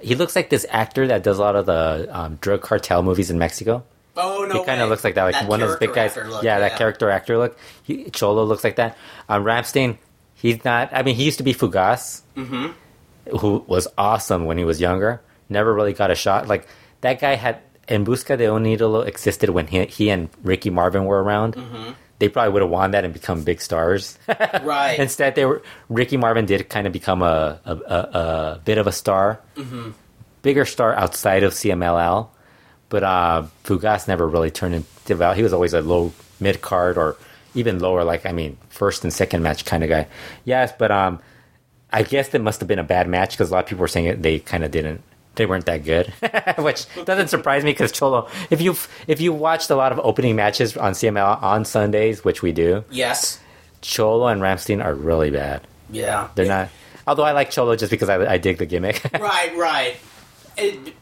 he 0.00 0.14
looks 0.14 0.36
like 0.36 0.50
this 0.50 0.66
actor 0.68 1.06
that 1.08 1.22
does 1.22 1.38
a 1.38 1.40
lot 1.40 1.56
of 1.56 1.64
the 1.66 2.08
um, 2.12 2.36
drug 2.36 2.60
cartel 2.60 3.02
movies 3.02 3.30
in 3.30 3.38
Mexico. 3.38 3.82
Oh 4.16 4.44
no. 4.48 4.60
he 4.60 4.66
kind 4.66 4.80
of 4.82 4.90
looks 4.90 5.02
like 5.02 5.14
that, 5.14 5.24
like 5.24 5.34
That 5.34 5.48
one 5.48 5.62
of 5.62 5.68
those 5.70 5.78
big 5.78 5.94
guys. 5.94 6.12
character 6.12 6.20
actor 6.22 6.30
look, 6.30 6.42
yeah, 6.44 6.58
that 6.60 6.76
character 6.76 7.10
actor 7.10 7.38
look. 7.38 7.58
He, 7.84 8.10
Cholo 8.10 8.44
looks 8.44 8.64
like 8.64 8.76
that. 8.76 8.96
Um, 9.28 9.44
Ramstein, 9.44 9.96
he's 10.40 10.64
not. 10.64 10.90
I 10.92 11.02
mean, 11.02 11.14
he 11.16 11.24
used 11.24 11.38
to 11.38 11.44
be 11.44 11.52
Fugaz, 11.54 12.22
Mm-hmm. 12.36 13.36
who 13.38 13.64
was 13.66 13.86
awesome 13.98 14.46
when 14.46 14.56
he 14.58 14.64
was 14.64 14.80
younger. 14.80 15.20
Never 15.50 15.74
really 15.74 15.92
got 15.92 16.10
a 16.10 16.14
shot. 16.14 16.46
Like 16.48 16.66
that 17.02 17.20
guy 17.20 17.34
had 17.34 17.58
En 17.88 18.04
Busca 18.04 18.36
de 18.36 18.46
un 18.52 18.64
Ídolo 18.64 19.06
existed 19.06 19.50
when 19.50 19.66
he, 19.66 19.84
he 19.86 20.10
and 20.10 20.28
Ricky 20.42 20.70
Marvin 20.70 21.04
were 21.04 21.22
around. 21.22 21.56
They 22.18 22.28
probably 22.28 22.52
would 22.52 22.62
have 22.62 22.70
won 22.70 22.90
that 22.92 23.04
and 23.04 23.14
become 23.14 23.44
big 23.44 23.60
stars. 23.60 24.18
Mm-hmm. 24.28 24.66
Right. 24.66 24.98
Instead, 25.06 25.34
they 25.36 25.44
were 25.44 25.62
Ricky 25.88 26.16
Marvin 26.16 26.46
did 26.46 26.68
kind 26.68 26.86
of 26.86 26.92
become 26.92 27.22
a 27.22 27.60
a, 27.64 27.74
a, 27.76 27.98
a 28.56 28.60
bit 28.64 28.76
of 28.78 28.86
a 28.86 28.92
star, 28.92 29.40
Mm-hmm. 29.56 29.90
bigger 30.42 30.64
star 30.64 30.94
outside 30.96 31.42
of 31.44 31.52
CMLL. 31.52 32.28
But 32.90 33.02
uh, 33.04 33.46
Fugaz 33.64 34.08
never 34.08 34.26
really 34.26 34.50
turned 34.50 34.74
into 34.74 35.14
val. 35.14 35.34
He 35.34 35.42
was 35.42 35.52
always 35.52 35.74
a 35.74 35.80
low 35.80 36.12
mid 36.40 36.60
card 36.60 36.96
or 36.98 37.16
even 37.54 37.78
lower, 37.78 38.04
like 38.04 38.26
I 38.26 38.32
mean, 38.32 38.56
first 38.68 39.04
and 39.04 39.12
second 39.12 39.42
match 39.42 39.64
kind 39.64 39.82
of 39.82 39.88
guy. 39.90 40.06
Yes, 40.44 40.72
but 40.78 40.90
um, 40.90 41.20
I 41.92 42.02
guess 42.02 42.32
it 42.34 42.40
must 42.40 42.60
have 42.60 42.68
been 42.68 42.78
a 42.78 42.84
bad 42.84 43.08
match 43.08 43.30
because 43.32 43.50
a 43.50 43.54
lot 43.54 43.64
of 43.64 43.68
people 43.70 43.80
were 43.80 43.88
saying 43.88 44.06
it. 44.06 44.22
They 44.22 44.38
kind 44.38 44.64
of 44.64 44.70
didn't. 44.70 45.02
They 45.34 45.46
weren't 45.46 45.66
that 45.66 45.84
good, 45.84 46.08
which 46.58 46.86
doesn't 47.04 47.28
surprise 47.28 47.62
me 47.62 47.70
because 47.70 47.92
Cholo. 47.92 48.28
If 48.50 48.60
you 48.60 48.74
if 49.06 49.20
you 49.20 49.32
watched 49.32 49.70
a 49.70 49.76
lot 49.76 49.92
of 49.92 50.00
opening 50.00 50.34
matches 50.34 50.76
on 50.76 50.92
CMLL 50.94 51.40
on 51.42 51.64
Sundays, 51.64 52.24
which 52.24 52.42
we 52.42 52.50
do, 52.52 52.84
Yes. 52.90 53.38
Cholo 53.80 54.26
and 54.26 54.40
Ramstein 54.42 54.84
are 54.84 54.92
really 54.92 55.30
bad. 55.30 55.64
Yeah. 55.90 56.28
They're 56.34 56.46
not. 56.46 56.70
Although 57.06 57.22
I 57.22 57.30
like 57.32 57.50
Cholo 57.50 57.76
just 57.76 57.90
because 57.92 58.08
I, 58.08 58.32
I 58.32 58.38
dig 58.38 58.58
the 58.58 58.66
gimmick. 58.66 59.00
Right. 59.20 59.56
Right. 59.56 59.96
It, 60.56 60.94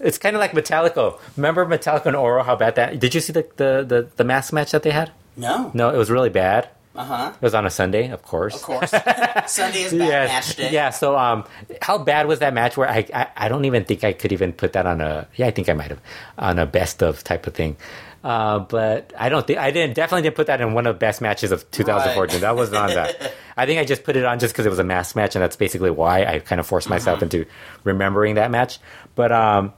it's 0.00 0.18
kind 0.18 0.34
of 0.34 0.40
like 0.40 0.50
Metálico. 0.52 1.20
Remember 1.36 1.64
Metálico 1.64 2.06
and 2.06 2.16
Oro? 2.16 2.42
How 2.42 2.56
bad 2.56 2.74
that? 2.74 2.98
Did 2.98 3.14
you 3.14 3.20
see 3.20 3.32
the 3.32 3.46
the 3.56 3.84
the, 3.86 4.08
the 4.16 4.24
mask 4.24 4.52
match 4.52 4.72
that 4.72 4.82
they 4.82 4.90
had? 4.90 5.12
No. 5.36 5.70
No, 5.74 5.90
it 5.90 5.96
was 5.96 6.10
really 6.10 6.30
bad. 6.30 6.68
Uh 6.96 7.04
huh. 7.04 7.32
It 7.34 7.42
was 7.42 7.54
on 7.54 7.66
a 7.66 7.70
Sunday, 7.70 8.10
of 8.10 8.22
course. 8.22 8.54
Of 8.54 8.62
course. 8.62 8.90
Sunday 9.46 9.82
is 9.82 9.92
bad 9.98 10.08
Yeah, 10.08 10.26
match 10.26 10.54
day. 10.56 10.70
yeah. 10.70 10.90
So, 10.90 11.16
um, 11.18 11.44
how 11.82 11.98
bad 11.98 12.28
was 12.28 12.38
that 12.38 12.54
match? 12.54 12.76
Where 12.76 12.88
I, 12.88 13.04
I, 13.12 13.26
I 13.36 13.48
don't 13.48 13.64
even 13.64 13.84
think 13.84 14.04
I 14.04 14.12
could 14.12 14.30
even 14.30 14.52
put 14.52 14.74
that 14.74 14.86
on 14.86 15.00
a. 15.00 15.26
Yeah, 15.34 15.46
I 15.48 15.50
think 15.50 15.68
I 15.68 15.72
might 15.72 15.88
have 15.90 16.00
on 16.38 16.58
a 16.60 16.66
best 16.66 17.02
of 17.02 17.24
type 17.24 17.48
of 17.48 17.54
thing. 17.54 17.76
Uh, 18.22 18.60
but 18.60 19.12
I 19.18 19.28
don't 19.28 19.44
think 19.46 19.58
I 19.58 19.70
didn't 19.72 19.94
definitely 19.96 20.22
didn't 20.22 20.36
put 20.36 20.46
that 20.46 20.60
in 20.60 20.72
one 20.72 20.86
of 20.86 20.94
the 20.94 20.98
best 20.98 21.20
matches 21.20 21.50
of 21.52 21.68
2014. 21.72 22.36
Right. 22.36 22.40
That 22.40 22.56
wasn't 22.56 22.76
on 22.78 22.94
that. 22.94 23.34
I 23.56 23.66
think 23.66 23.80
I 23.80 23.84
just 23.84 24.04
put 24.04 24.16
it 24.16 24.24
on 24.24 24.38
just 24.38 24.54
because 24.54 24.64
it 24.64 24.70
was 24.70 24.78
a 24.78 24.84
mask 24.84 25.14
match, 25.16 25.34
and 25.34 25.42
that's 25.42 25.56
basically 25.56 25.90
why 25.90 26.24
I 26.24 26.38
kind 26.38 26.60
of 26.60 26.66
forced 26.66 26.88
myself 26.88 27.16
Mm-hmm. 27.18 27.24
into 27.36 27.46
remembering 27.82 28.36
that 28.36 28.50
match. 28.52 28.78
But 29.16 29.32
um, 29.32 29.72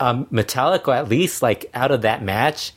um, 0.00 0.24
Metálico, 0.32 0.94
at 0.96 1.08
least 1.08 1.42
like 1.42 1.70
out 1.74 1.90
of 1.90 2.02
that 2.02 2.22
match, 2.22 2.72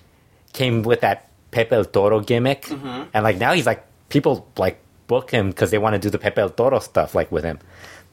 came 0.53 0.83
with 0.83 0.99
that 1.01 1.29
Pepe 1.51 1.75
El 1.75 1.85
Toro 1.85 2.19
gimmick, 2.21 2.63
Mm-hmm. 2.65 3.03
and 3.13 3.23
like 3.23 3.37
now 3.37 3.53
he's 3.53 3.65
like 3.65 3.85
people 4.09 4.47
like 4.57 4.79
book 5.07 5.29
him 5.31 5.49
because 5.49 5.71
they 5.71 5.77
want 5.77 5.93
to 5.93 5.99
do 5.99 6.09
the 6.09 6.17
Pepe 6.19 6.41
El 6.41 6.49
Toro 6.49 6.79
stuff 6.79 7.13
like 7.13 7.31
with 7.31 7.43
him, 7.43 7.59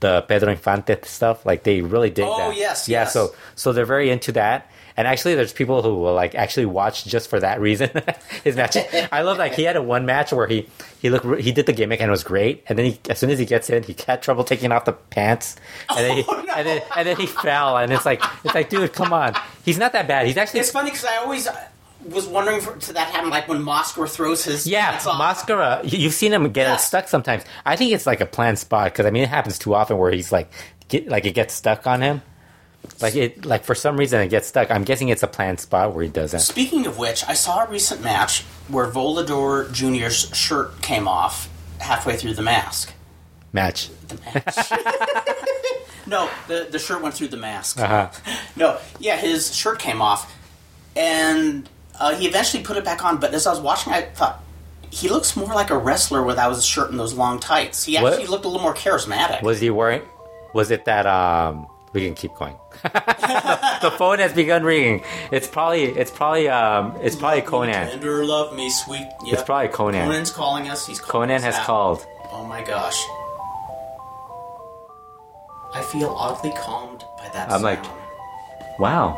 the 0.01 0.23
Pedro 0.23 0.51
Infante 0.51 0.97
stuff. 1.05 1.47
Like 1.47 1.63
they 1.63 1.81
really 1.81 2.11
dig 2.11 2.25
Oh, 2.27 2.37
that. 2.51 2.57
yes, 2.57 2.89
yeah. 2.89 3.03
yes. 3.03 3.13
So 3.13 3.35
so 3.55 3.73
they're 3.73 3.87
very 3.87 4.11
into 4.11 4.33
that. 4.33 4.71
And 4.97 5.07
actually, 5.07 5.37
there's 5.37 5.53
people 5.53 5.81
who 5.83 5.95
will 5.95 6.13
like 6.15 6.35
actually 6.35 6.67
watch 6.67 7.05
just 7.05 7.31
for 7.31 7.39
that 7.39 7.61
reason. 7.61 7.89
His 8.43 8.57
match, 8.57 8.77
I 9.13 9.23
love. 9.23 9.39
Like 9.39 9.55
he 9.55 9.63
had 9.63 9.77
a 9.77 9.83
one 9.83 10.07
match 10.07 10.33
where 10.33 10.49
he 10.49 10.67
he 11.01 11.09
looked 11.09 11.41
he 11.41 11.53
did 11.53 11.67
the 11.67 11.73
gimmick 11.73 12.01
and 12.01 12.09
it 12.09 12.11
was 12.11 12.25
great. 12.25 12.65
And 12.69 12.77
then 12.77 12.87
he, 12.87 12.99
as 13.09 13.21
soon 13.21 13.31
as 13.31 13.39
he 13.39 13.47
gets 13.47 13.71
in, 13.71 13.85
he 13.85 13.95
had 14.09 14.23
trouble 14.23 14.43
taking 14.43 14.73
off 14.73 14.87
the 14.87 14.95
pants, 14.95 15.55
and 15.89 15.99
then 16.01 16.17
he, 16.17 16.25
Oh, 16.27 16.43
no. 16.45 16.53
and 16.53 16.67
then 16.67 16.83
and 16.97 17.07
then 17.07 17.17
he 17.17 17.27
fell. 17.27 17.77
And 17.79 17.93
it's 17.93 18.05
like 18.05 18.21
it's 18.43 18.57
like, 18.57 18.71
dude, 18.71 18.93
come 18.93 19.13
on. 19.13 19.35
He's 19.65 19.79
not 19.79 19.93
that 19.93 20.09
bad. 20.09 20.27
He's 20.27 20.37
actually 20.37 20.61
It's 20.61 20.73
funny 20.73 20.91
because 20.91 21.05
I 21.05 21.19
always 21.19 21.47
was 22.05 22.27
wondering 22.27 22.61
for, 22.61 22.77
to 22.77 22.93
that 22.95 23.09
happen, 23.09 23.31
like 23.31 23.49
when 23.49 23.63
Moskwa 23.63 24.09
throws 24.09 24.45
his 24.45 24.67
Yeah. 24.67 25.01
Mascara. 25.05 25.81
you- 25.85 25.99
You've 25.99 26.15
seen 26.15 26.33
him 26.33 26.51
get 26.53 26.67
Yeah. 26.69 26.77
stuck 26.77 27.09
sometimes. 27.09 27.43
I 27.67 27.77
think 27.77 27.93
it's 27.93 28.07
like 28.07 28.21
a 28.21 28.27
planned 28.27 28.59
spot 28.59 28.93
because 28.93 29.05
I 29.07 29.11
mean 29.11 29.25
it 29.25 29.29
happens 29.29 29.59
too 29.59 29.75
often 29.75 29.99
where 29.99 30.11
he's 30.13 30.31
like, 30.33 30.51
get, 30.89 31.09
like 31.09 31.27
it 31.27 31.33
gets 31.35 31.55
stuck 31.55 31.87
on 31.87 32.01
him. 32.01 32.23
Like 33.03 33.17
it, 33.17 33.45
like 33.45 33.65
for 33.65 33.75
some 33.75 33.97
reason 33.97 34.21
it 34.21 34.29
gets 34.29 34.47
stuck. 34.47 34.71
I'm 34.71 34.85
guessing 34.85 35.09
it's 35.09 35.23
a 35.25 35.27
planned 35.27 35.59
spot 35.61 35.93
where 35.93 36.05
he 36.05 36.09
does 36.11 36.31
that. 36.31 36.41
Speaking 36.41 36.87
of 36.87 36.97
which, 36.99 37.25
I 37.29 37.35
saw 37.35 37.65
a 37.65 37.69
recent 37.69 38.03
match 38.03 38.43
where 38.69 38.87
Volador 38.87 39.71
Jr.'s 39.73 40.31
shirt 40.37 40.81
came 40.81 41.09
off 41.09 41.49
halfway 41.81 42.17
through 42.17 42.35
the 42.35 42.43
mask. 42.43 42.93
Match. 43.53 43.91
The 44.09 44.19
match. 44.35 44.71
no, 46.07 46.31
the, 46.47 46.69
the 46.71 46.79
shirt 46.79 47.03
went 47.03 47.15
through 47.15 47.29
the 47.29 47.37
mask. 47.37 47.79
Uh-huh. 47.81 48.09
No, 48.57 48.79
yeah, 48.99 49.17
his 49.17 49.55
shirt 49.55 49.79
came 49.79 50.01
off, 50.03 50.35
and 50.97 51.69
uh, 52.01 52.15
he 52.15 52.27
eventually 52.27 52.63
put 52.63 52.77
it 52.77 52.85
back 52.85 53.05
on. 53.05 53.19
But 53.19 53.35
as 53.35 53.47
I 53.47 53.51
was 53.51 53.61
watching, 53.61 53.93
I 53.93 54.03
thought 54.03 54.41
he 54.91 55.09
looks 55.09 55.37
more 55.37 55.53
like 55.55 55.71
a 55.71 55.77
wrestler 55.79 56.23
without 56.23 56.55
his 56.55 56.65
shirt 56.65 56.91
and 56.91 56.99
those 56.99 57.15
long 57.15 57.39
tights. 57.41 57.85
He 57.85 57.97
What? 58.01 58.13
actually 58.15 58.29
looked 58.29 58.45
a 58.45 58.49
little 58.49 58.63
more 58.63 58.75
charismatic. 58.75 59.43
Was 59.43 59.61
he 59.61 59.71
wearing? 59.71 60.03
Was 60.55 60.71
it 60.71 60.85
that 60.87 61.07
um 61.07 61.67
we 61.93 62.05
can 62.05 62.15
keep 62.15 62.35
going. 62.35 62.57
the 62.83 63.93
phone 63.97 64.19
has 64.19 64.33
begun 64.33 64.63
ringing. 64.63 65.03
It's 65.33 65.47
probably 65.49 65.85
it's 65.85 66.11
probably 66.11 66.49
um 66.49 66.95
it's 67.03 67.17
probably 67.17 67.43
Conan. 67.43 67.89
Tender 67.91 68.25
love 68.25 68.55
me, 68.55 68.71
sweet. 68.71 69.07
Yep. 69.25 69.33
It's 69.35 69.43
probably 69.43 69.69
Conan. 69.69 70.07
Conan's 70.07 70.31
calling 70.31 70.69
us. 70.69 70.87
He's 70.87 71.01
calling 71.01 71.29
Conan 71.29 71.37
us 71.37 71.43
has 71.45 71.55
out. 71.57 71.65
called. 71.67 72.07
Oh 72.31 72.45
my 72.45 72.63
gosh. 72.63 72.99
I 75.75 75.83
feel 75.83 76.11
oddly 76.11 76.53
calmed 76.59 77.05
by 77.19 77.29
that 77.35 77.51
I'm 77.51 77.61
sound. 77.61 77.65
like, 77.65 77.85
Wow. 78.79 79.17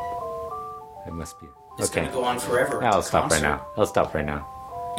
It 1.06 1.12
must 1.12 1.38
be 1.40 1.46
it's 1.82 1.90
okay. 1.90 2.02
gonna 2.02 2.12
go 2.12 2.24
on 2.24 2.38
forever. 2.38 2.82
I'll 2.84 3.02
stop 3.02 3.30
right 3.30 3.42
now. 3.42 3.66
I'll 3.76 3.86
stop 3.86 4.14
right 4.14 4.24
now. 4.24 4.46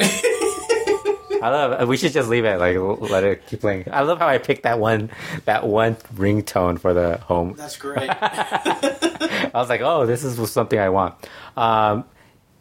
I 1.42 1.48
love. 1.48 1.88
We 1.88 1.96
should 1.96 2.12
just 2.12 2.28
leave 2.28 2.44
it. 2.44 2.58
Like 2.58 2.76
let 3.10 3.24
it 3.24 3.46
keep 3.46 3.60
playing. 3.60 3.88
I 3.90 4.02
love 4.02 4.20
how 4.20 4.28
I 4.28 4.38
picked 4.38 4.62
that 4.62 4.78
one, 4.78 5.10
that 5.44 5.66
one 5.66 5.96
ringtone 6.14 6.78
for 6.78 6.94
the 6.94 7.18
home. 7.18 7.54
That's 7.56 7.76
great. 7.76 8.08
I 8.20 9.50
was 9.54 9.68
like, 9.68 9.80
oh, 9.80 10.06
this 10.06 10.22
is 10.22 10.50
something 10.50 10.78
I 10.78 10.88
want. 10.88 11.14
Um, 11.56 12.04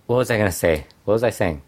what 0.07 0.18
was 0.18 0.31
I 0.31 0.38
gonna 0.38 0.52
say? 0.52 0.88
What 1.06 1.14
was 1.14 1.23
I 1.23 1.30
saying? 1.30 1.61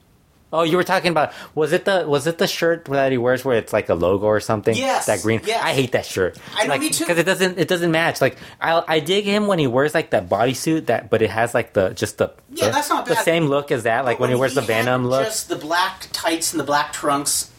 Oh, 0.54 0.62
you 0.62 0.78
were 0.78 0.84
talking 0.84 1.10
about 1.10 1.34
was 1.56 1.72
it 1.74 1.86
the 1.86 2.06
was 2.08 2.28
it 2.28 2.38
the 2.38 2.46
shirt 2.46 2.86
that 2.86 3.12
he 3.12 3.18
wears 3.18 3.44
where 3.44 3.58
it's 3.58 3.74
like 3.74 3.90
a 3.90 3.96
logo 3.96 4.28
or 4.28 4.40
something? 4.40 4.76
Yes, 4.76 5.08
that 5.08 5.24
green. 5.24 5.42
yes. 5.44 5.62
I 5.64 5.74
hate 5.74 5.94
that 5.94 6.06
shirt. 6.06 6.38
I 6.56 6.68
like. 6.68 6.82
Because 6.82 7.18
it 7.18 7.26
doesn't 7.26 7.58
it 7.58 7.68
doesn't 7.68 7.92
match. 7.92 8.22
Like 8.22 8.38
I 8.62 8.84
I 8.88 9.00
dig 9.00 9.26
him 9.26 9.48
when 9.48 9.58
he 9.58 9.66
wears 9.66 9.96
like 9.96 10.12
that 10.12 10.30
bodysuit 10.30 10.86
that, 10.86 11.10
but 11.10 11.24
it 11.24 11.32
has 11.32 11.56
like 11.56 11.74
the 11.74 11.90
just 11.90 12.20
the 12.20 12.32
Yeah, 12.52 12.68
the, 12.68 12.72
that's 12.74 12.90
not 12.90 13.08
the 13.08 13.16
same 13.16 13.48
look 13.48 13.72
as 13.72 13.84
that. 13.84 14.06
Like 14.06 14.20
when, 14.20 14.30
he 14.30 14.36
wears 14.36 14.54
the 14.54 14.62
had 14.62 14.68
Venom 14.68 15.08
look. 15.08 15.26
just 15.26 15.50
the 15.50 15.56
black 15.56 16.08
tights 16.14 16.54
and 16.54 16.60
the 16.60 16.66
black 16.66 16.94
trunks. 16.94 17.50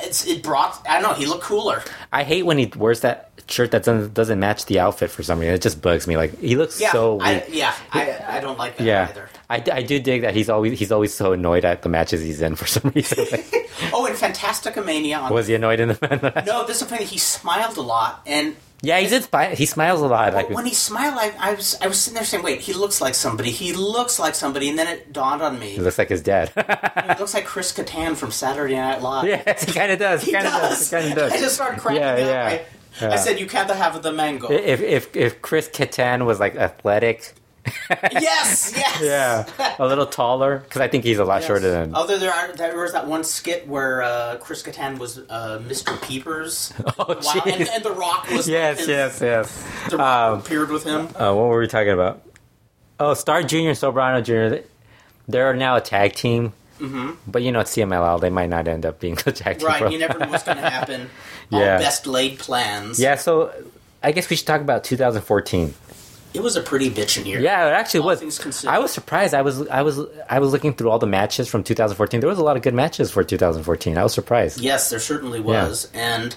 It's 0.00 0.26
it 0.26 0.42
brought. 0.42 0.86
I 0.86 1.00
don't 1.00 1.10
know. 1.10 1.14
He 1.14 1.24
looked 1.24 1.44
cooler. 1.44 1.82
I 2.12 2.24
hate 2.24 2.44
when 2.44 2.58
he 2.58 2.66
wears 2.76 3.00
that 3.00 3.30
shirt 3.48 3.70
that 3.70 3.84
doesn't 3.84 4.12
doesn't 4.12 4.38
match 4.38 4.66
the 4.66 4.80
outfit 4.80 5.10
for 5.10 5.22
some 5.22 5.38
reason. 5.38 5.54
It 5.54 5.62
just 5.62 5.80
bugs 5.80 6.06
me. 6.06 6.18
Like 6.18 6.38
he 6.38 6.56
looks 6.56 6.78
Yeah, 6.78 6.92
so 6.92 7.14
weak. 7.14 7.22
I, 7.24 7.44
yeah. 7.48 7.74
I, 7.90 8.36
I 8.36 8.40
don't 8.40 8.58
like 8.58 8.76
that 8.76 8.84
yeah. 8.84 9.08
either. 9.08 9.28
I, 9.50 9.62
I 9.72 9.82
do 9.82 9.98
dig 9.98 10.22
that 10.22 10.34
he's 10.34 10.50
always 10.50 10.78
he's 10.78 10.92
always 10.92 11.14
so 11.14 11.32
annoyed 11.32 11.64
at 11.64 11.82
the 11.82 11.88
matches 11.88 12.20
he's 12.20 12.40
in 12.42 12.54
for 12.54 12.66
some 12.66 12.90
reason. 12.94 13.26
Oh, 13.92 14.06
and 14.06 14.16
Fantastica 14.16 14.84
Mania. 14.84 15.18
On, 15.18 15.32
was 15.32 15.46
he 15.46 15.54
annoyed 15.54 15.78
in 15.78 15.88
the 15.90 15.98
match? 16.34 16.46
no, 16.46 16.66
this 16.66 16.82
is 16.82 16.88
funny. 16.88 17.04
He 17.04 17.16
smiled 17.16 17.76
a 17.76 17.80
lot, 17.80 18.20
and 18.26 18.56
Yeah, 18.82 18.98
he 18.98 19.06
did. 19.08 19.28
He 19.56 19.66
smiles 19.66 20.00
a 20.02 20.06
lot. 20.08 20.34
Like 20.34 20.50
when 20.50 20.66
he 20.66 20.74
smiled, 20.74 21.14
I, 21.16 21.32
I 21.38 21.54
was 21.54 21.76
I 21.80 21.86
was 21.86 21.98
sitting 22.00 22.16
there 22.16 22.24
saying, 22.24 22.42
"Wait, 22.42 22.60
he 22.60 22.72
looks 22.72 23.00
like 23.00 23.14
somebody. 23.14 23.50
He 23.52 23.72
looks 23.72 24.18
like 24.18 24.34
somebody." 24.34 24.68
And 24.68 24.76
then 24.78 24.88
it 24.88 25.12
dawned 25.12 25.42
on 25.42 25.58
me. 25.60 25.70
he 25.70 25.78
looks 25.80 25.96
like 25.96 26.08
his 26.08 26.22
dad. 26.22 26.50
He 27.14 27.20
looks 27.20 27.34
like 27.34 27.46
Chris 27.46 27.72
Kattan 27.72 28.16
from 28.16 28.32
Saturday 28.32 28.74
Night 28.74 29.00
Live. 29.00 29.26
Yeah, 29.28 29.54
he 29.64 29.72
kind 29.72 29.92
of 29.92 29.98
does. 30.00 30.22
He 30.24 30.32
kind 30.32 30.46
of 30.46 30.52
does. 30.52 30.78
does. 30.78 30.90
He 30.90 30.96
kind 30.96 31.08
of 31.12 31.14
does. 31.18 31.32
I 31.32 31.38
just 31.38 31.54
started 31.54 31.80
cracking 31.80 32.02
Yeah, 32.02 32.12
up. 32.14 32.60
yeah. 33.00 33.08
I, 33.08 33.12
I 33.12 33.16
said, 33.16 33.38
"You 33.38 33.46
can't 33.46 33.70
have 33.70 34.02
the 34.02 34.12
mango." 34.12 34.50
If 34.50 34.80
if 34.80 35.16
if 35.16 35.40
Chris 35.40 35.68
Kattan 35.68 36.26
was 36.26 36.40
like 36.40 36.56
athletic, 36.56 37.32
yes, 38.12 38.72
yes. 38.76 39.00
yeah, 39.02 39.74
a 39.78 39.86
little 39.86 40.06
taller, 40.06 40.58
because 40.58 40.80
I 40.80 40.88
think 40.88 41.04
he's 41.04 41.18
a 41.18 41.24
lot 41.24 41.40
Yes. 41.40 41.46
shorter 41.46 41.70
than. 41.70 41.94
Other 41.94 42.18
there, 42.18 42.32
are, 42.32 42.52
there 42.54 42.78
was 42.78 42.92
that 42.92 43.06
one 43.06 43.24
skit 43.24 43.66
where 43.68 44.02
uh, 44.02 44.36
Chris 44.38 44.62
Kattan 44.62 44.98
was 44.98 45.18
uh, 45.18 45.60
Mr. 45.66 46.00
Peepers, 46.02 46.72
Oh, 46.98 47.04
Wow, 47.22 47.42
and, 47.46 47.68
and 47.68 47.84
The 47.84 47.92
Rock 47.92 48.30
was 48.30 48.48
Yes, 48.58 48.78
his- 48.80 48.88
yes, 48.88 49.20
yes. 49.20 49.64
The 49.90 50.02
Um, 50.02 50.38
appeared 50.40 50.70
with 50.70 50.84
him. 50.84 51.06
Uh, 51.16 51.32
what 51.34 51.48
were 51.48 51.58
we 51.58 51.66
talking 51.66 51.92
about? 51.92 52.22
Oh, 53.00 53.14
Star 53.14 53.42
Junior 53.42 53.70
and 53.70 53.78
Soberano 53.78 54.22
Junior. 54.24 54.64
They're 55.28 55.54
now 55.54 55.76
a 55.76 55.80
tag 55.80 56.14
team. 56.14 56.52
Mm-hmm. 56.80 57.10
But 57.26 57.42
you 57.42 57.52
know, 57.52 57.60
it's 57.60 57.74
CMLL. 57.76 58.20
They 58.20 58.30
might 58.30 58.48
not 58.48 58.66
end 58.68 58.86
up 58.86 59.00
being 59.00 59.18
a 59.26 59.32
tag 59.32 59.58
team. 59.58 59.66
Right, 59.68 59.78
for- 59.82 59.90
you 59.90 59.98
never 59.98 60.18
know 60.18 60.28
what's 60.28 60.44
going 60.44 60.58
to 60.58 60.68
happen. 60.70 61.10
All 61.52 61.60
Yeah. 61.60 61.78
best 61.78 62.06
laid 62.06 62.38
plans. 62.38 62.98
Yeah, 63.00 63.16
so 63.16 63.52
I 64.02 64.12
guess 64.12 64.30
we 64.30 64.36
should 64.36 64.46
talk 64.46 64.60
about 64.60 64.84
2014. 64.84 65.74
It 66.38 66.42
was 66.42 66.56
a 66.56 66.62
pretty 66.62 66.88
bitchin' 66.90 67.26
year. 67.26 67.40
Yeah, 67.40 67.68
it 67.68 67.72
actually 67.72 68.00
All 68.00 68.06
was. 68.06 68.64
I 68.64 68.78
was 68.78 68.92
surprised. 68.92 69.34
I 69.34 69.42
was 69.42 69.66
I 69.68 69.82
was 69.82 69.98
I 70.30 70.38
was 70.38 70.52
looking 70.52 70.72
through 70.72 70.90
all 70.90 70.98
the 71.00 71.06
matches 71.06 71.48
from 71.48 71.62
2014. 71.64 72.20
There 72.20 72.28
was 72.28 72.38
a 72.38 72.44
lot 72.44 72.56
of 72.56 72.62
good 72.62 72.74
matches 72.74 73.10
for 73.10 73.22
2014. 73.24 73.98
I 73.98 74.02
was 74.04 74.14
surprised. 74.14 74.60
Yes, 74.60 74.88
there 74.90 75.00
certainly 75.00 75.40
was. 75.40 75.90
And 75.92 76.34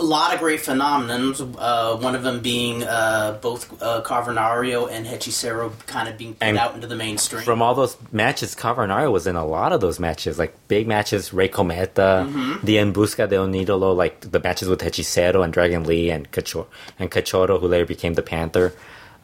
a 0.00 0.04
lot 0.04 0.32
of 0.32 0.38
great 0.38 0.60
phenomenons. 0.60 1.40
Uh, 1.58 1.96
one 1.96 2.14
of 2.14 2.22
them 2.22 2.40
being 2.40 2.84
uh, 2.84 3.36
both 3.42 3.82
uh, 3.82 4.00
Cavernario 4.04 4.88
and 4.88 5.04
Hechicero 5.04 5.72
kind 5.86 6.08
of 6.08 6.16
being 6.16 6.34
put 6.34 6.42
And 6.46 6.56
out 6.56 6.76
into 6.76 6.86
the 6.86 6.94
mainstream. 6.94 7.42
From 7.42 7.60
all 7.62 7.74
those 7.74 7.96
matches, 8.12 8.54
Cavernario 8.54 9.10
was 9.10 9.26
in 9.26 9.34
a 9.34 9.44
lot 9.44 9.72
of 9.72 9.80
those 9.80 9.98
matches, 9.98 10.38
like 10.38 10.54
big 10.68 10.86
matches. 10.86 11.32
Rey 11.32 11.48
Cometa, 11.48 12.28
Mm-hmm. 12.28 12.64
the 12.64 12.78
En 12.78 12.92
Busca 12.92 13.28
de 13.28 13.40
un 13.42 13.52
Ídolo, 13.52 13.96
like 13.96 14.20
the 14.20 14.38
matches 14.38 14.68
with 14.68 14.80
Hechicero 14.80 15.42
and 15.42 15.52
Dragon 15.52 15.82
Lee 15.82 16.10
and 16.10 16.30
Cachorro, 16.30 16.66
and 17.00 17.10
Cachorro, 17.10 17.58
who 17.58 17.66
later 17.66 17.86
became 17.86 18.14
the 18.14 18.22
Panther. 18.22 18.72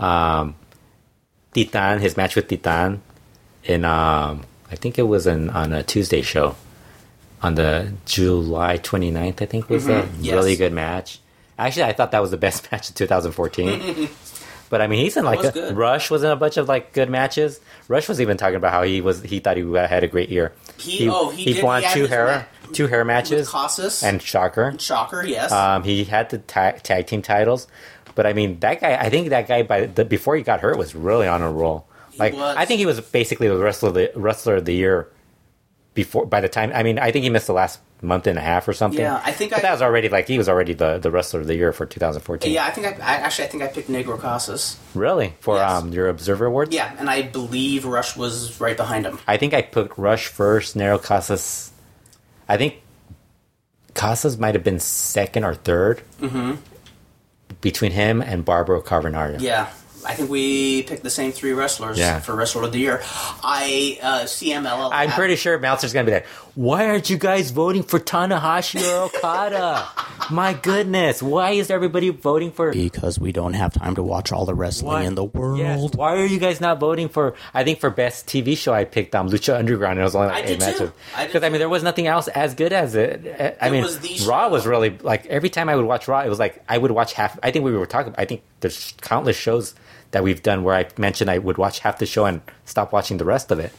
Um, 0.01 0.55
Titan, 1.55 2.01
his 2.01 2.17
match 2.17 2.35
with 2.37 2.49
Titan, 2.49 3.03
in 3.65 3.85
um, 3.85 4.45
I 4.71 4.77
think 4.77 4.99
it 4.99 5.03
was 5.05 5.27
in, 5.27 5.51
on 5.51 5.73
a 5.73 5.83
Tuesday 5.83 6.23
show 6.23 6.57
on 7.43 7.55
the 7.55 7.93
July 8.07 8.79
29th, 8.79 9.43
I 9.43 9.47
think 9.47 9.69
was 9.69 9.87
a 9.87 10.03
Mm-hmm. 10.03 10.23
Yes. 10.25 10.35
really 10.35 10.57
good 10.57 10.73
match. 10.73 11.21
Actually, 11.59 11.85
I 11.85 11.93
thought 11.93 12.11
that 12.13 12.21
was 12.23 12.31
the 12.33 12.37
best 12.37 12.71
match 12.73 12.89
of 12.89 12.95
2014. 12.97 14.09
but 14.71 14.81
I 14.81 14.87
mean, 14.89 14.99
he's 15.05 15.17
in 15.17 15.25
like 15.25 15.41
was 15.41 15.55
a. 15.57 15.73
Rush 15.75 16.11
was 16.11 16.25
in 16.25 16.31
a 16.31 16.37
bunch 16.37 16.57
of 16.57 16.69
like 16.69 16.93
good 16.93 17.09
matches. 17.11 17.61
Rush 17.87 18.09
was 18.09 18.21
even 18.21 18.37
talking 18.37 18.57
about 18.57 18.73
how 18.73 18.83
he 18.83 19.01
was 19.01 19.23
he 19.23 19.39
thought 19.41 19.57
he 19.57 19.73
had 19.75 20.03
a 20.03 20.09
great 20.09 20.31
year. 20.31 20.53
He- 20.79 21.09
oh, 21.09 21.31
he 21.31 21.53
did- 21.55 21.63
won 21.65 21.83
he 21.85 21.93
two 21.95 22.07
hair 22.07 22.27
ma- 22.65 22.71
two 22.73 22.89
hair 22.89 23.05
matches 23.05 23.49
Casas 23.49 24.03
and 24.03 24.21
Shocker. 24.21 24.75
Shocker, 24.79 25.25
yes. 25.25 25.53
Um, 25.53 25.85
he 25.85 26.03
had 26.05 26.31
the 26.31 26.39
tag, 26.39 26.83
tag 26.83 27.07
team 27.07 27.23
titles, 27.23 27.69
but 28.15 28.27
I 28.27 28.33
mean 28.33 28.61
that 28.61 28.81
guy. 28.81 28.95
I 28.97 29.11
think 29.11 29.29
that 29.31 29.49
guy 29.49 29.63
by 29.63 29.87
the 29.87 30.05
before 30.05 30.37
he 30.37 30.43
got 30.43 30.61
hurt 30.61 30.77
was 30.79 30.95
really 30.95 31.27
on 31.27 31.43
a 31.43 31.51
roll. 31.51 31.87
Like 32.19 32.33
was. 32.35 32.57
I 32.57 32.65
think 32.65 32.79
he 32.79 32.87
was 32.87 33.01
basically 33.01 33.49
the 33.49 33.57
wrestler 33.59 33.89
of 33.89 33.95
the 33.95 34.13
wrestler 34.15 34.57
of 34.57 34.65
the 34.65 34.75
year. 34.75 35.09
Before 35.95 36.27
by 36.27 36.41
the 36.41 36.49
time 36.49 36.73
I 36.75 36.83
mean 36.83 36.99
I 36.99 37.13
think 37.13 37.23
he 37.23 37.31
missed 37.31 37.47
the 37.47 37.53
last 37.53 37.79
month 38.03 38.27
and 38.27 38.37
a 38.37 38.43
half 38.43 38.67
or 38.67 38.73
something. 38.73 39.01
Yeah, 39.01 39.23
I 39.25 39.31
think 39.31 39.53
but 39.53 39.61
I- 39.61 39.63
that 39.63 39.73
was 39.73 39.81
already 39.81 40.09
like 40.09 40.27
he 40.27 40.39
was 40.39 40.49
already 40.49 40.75
the 40.75 40.99
the 40.99 41.09
wrestler 41.11 41.39
of 41.41 41.47
the 41.47 41.55
year 41.55 41.73
for 41.73 41.87
2014. 41.87 42.53
yeah, 42.53 42.65
I 42.67 42.71
think 42.73 42.87
I, 42.89 42.91
I 43.01 43.15
actually 43.23 43.45
I 43.45 43.49
think 43.49 43.63
I 43.63 43.69
picked 43.69 43.89
Negro 43.89 44.19
Casas. 44.19 44.77
Really 44.95 45.35
for 45.39 45.55
Yes. 45.57 45.71
um 45.71 45.93
your 45.93 46.09
Observer 46.09 46.47
Awards. 46.47 46.75
Yeah, 46.75 46.93
and 46.99 47.09
I 47.09 47.23
believe 47.23 47.85
Rush 47.85 48.17
was 48.17 48.61
right 48.61 48.77
behind 48.77 49.07
him. 49.07 49.21
I 49.29 49.37
think 49.37 49.55
I 49.55 49.63
put 49.63 49.93
Rush 49.97 50.27
first, 50.27 50.77
Negro 50.77 51.01
Casas. 51.01 51.71
I 52.49 52.57
think 52.57 52.75
Casas 53.95 54.37
might 54.37 54.55
have 54.57 54.65
been 54.65 54.81
second 54.81 55.45
or 55.45 55.55
3rd 55.55 56.01
between 57.65 57.91
him 57.91 58.21
and 58.23 58.45
Barbaro 58.45 58.81
Cavernario. 58.83 59.41
Yeah, 59.41 59.69
I 60.07 60.15
think 60.15 60.29
we 60.31 60.83
picked 60.85 61.03
the 61.03 61.11
same 61.11 61.33
three 61.33 61.53
wrestlers 61.53 61.99
Yeah. 61.99 62.21
for 62.21 62.37
Wrestler 62.37 62.63
of 62.63 62.73
the 62.73 62.79
Year. 62.79 63.01
I 63.43 63.99
uh, 64.03 64.21
CMLL. 64.25 64.91
I'm 64.93 65.11
pretty 65.11 65.35
sure 65.37 65.59
Meltzer's 65.59 65.93
gonna 65.95 66.05
be 66.05 66.13
like, 66.13 66.27
"Why 66.55 66.87
aren't 66.89 67.11
you 67.11 67.19
guys 67.19 67.51
voting 67.51 67.83
for 67.83 67.99
Tanahashi 67.99 68.81
or 68.83 69.07
Okada? 69.07 69.87
My 70.31 70.55
goodness, 70.55 71.23
why 71.23 71.51
is 71.51 71.71
everybody 71.71 72.11
voting 72.11 72.51
for?" 72.53 72.73
because 72.73 73.19
we 73.19 73.33
don't 73.33 73.55
have 73.55 73.73
time 73.75 73.95
to 73.97 74.03
watch 74.03 74.33
all 74.33 74.45
the 74.47 74.55
wrestling 74.55 74.93
Why- 74.93 75.03
in 75.03 75.15
the 75.17 75.25
world. 75.25 75.59
Yes, 75.59 75.91
why 75.95 76.15
are 76.17 76.25
you 76.27 76.39
guys 76.39 76.61
not 76.61 76.79
voting 76.81 77.09
for? 77.09 77.35
I 77.53 77.65
think 77.65 77.81
for 77.81 77.91
best 77.91 78.27
TV 78.27 78.57
show, 78.57 78.73
I 78.73 78.85
picked 78.85 79.15
um, 79.15 79.29
Lucha 79.29 79.59
Underground, 79.59 79.93
and 79.99 80.01
it 80.01 80.05
was 80.05 80.15
only 80.15 80.29
like 80.29 80.37
I 80.45 80.47
eight 80.47 80.59
did 80.59 80.61
too. 80.61 80.67
matches. 80.67 80.91
I 81.17 81.27
Because 81.27 81.43
I, 81.43 81.49
mean, 81.49 81.59
there 81.59 81.69
was 81.69 81.83
nothing 81.83 82.07
else 82.07 82.29
as 82.29 82.55
good 82.55 82.73
as 82.73 82.95
it. 82.95 83.57
I 83.61 83.67
It 83.69 83.71
mean, 83.73 83.83
was 83.83 84.27
Raw 84.27 84.47
show. 84.47 84.51
was 84.51 84.67
really 84.67 84.91
like 85.03 85.27
every 85.27 85.51
time 85.51 85.69
I 85.69 85.77
would 85.77 85.85
watch 85.87 86.09
Raw, 86.09 86.21
it 86.21 86.29
was 86.29 86.39
like 86.39 86.63
I 86.69 86.79
would 86.79 86.91
watch 86.93 87.13
half. 87.15 87.39
I 87.43 87.51
think 87.51 87.65
we 87.65 87.73
were 87.77 87.87
talking. 87.87 88.15
I 88.17 88.25
think 88.25 88.43
there's 88.61 88.95
countless 89.01 89.37
shows 89.37 89.75
that 90.13 90.23
we've 90.23 90.43
done 90.43 90.63
where 90.63 90.75
I 90.77 90.87
mentioned 90.97 91.29
I 91.31 91.39
would 91.39 91.59
watch 91.59 91.81
half 91.81 91.99
the 91.99 92.07
show 92.07 92.25
and 92.25 92.41
stop 92.65 92.93
watching 92.93 93.17
the 93.19 93.25
rest 93.25 93.51
of 93.51 93.59
it, 93.59 93.73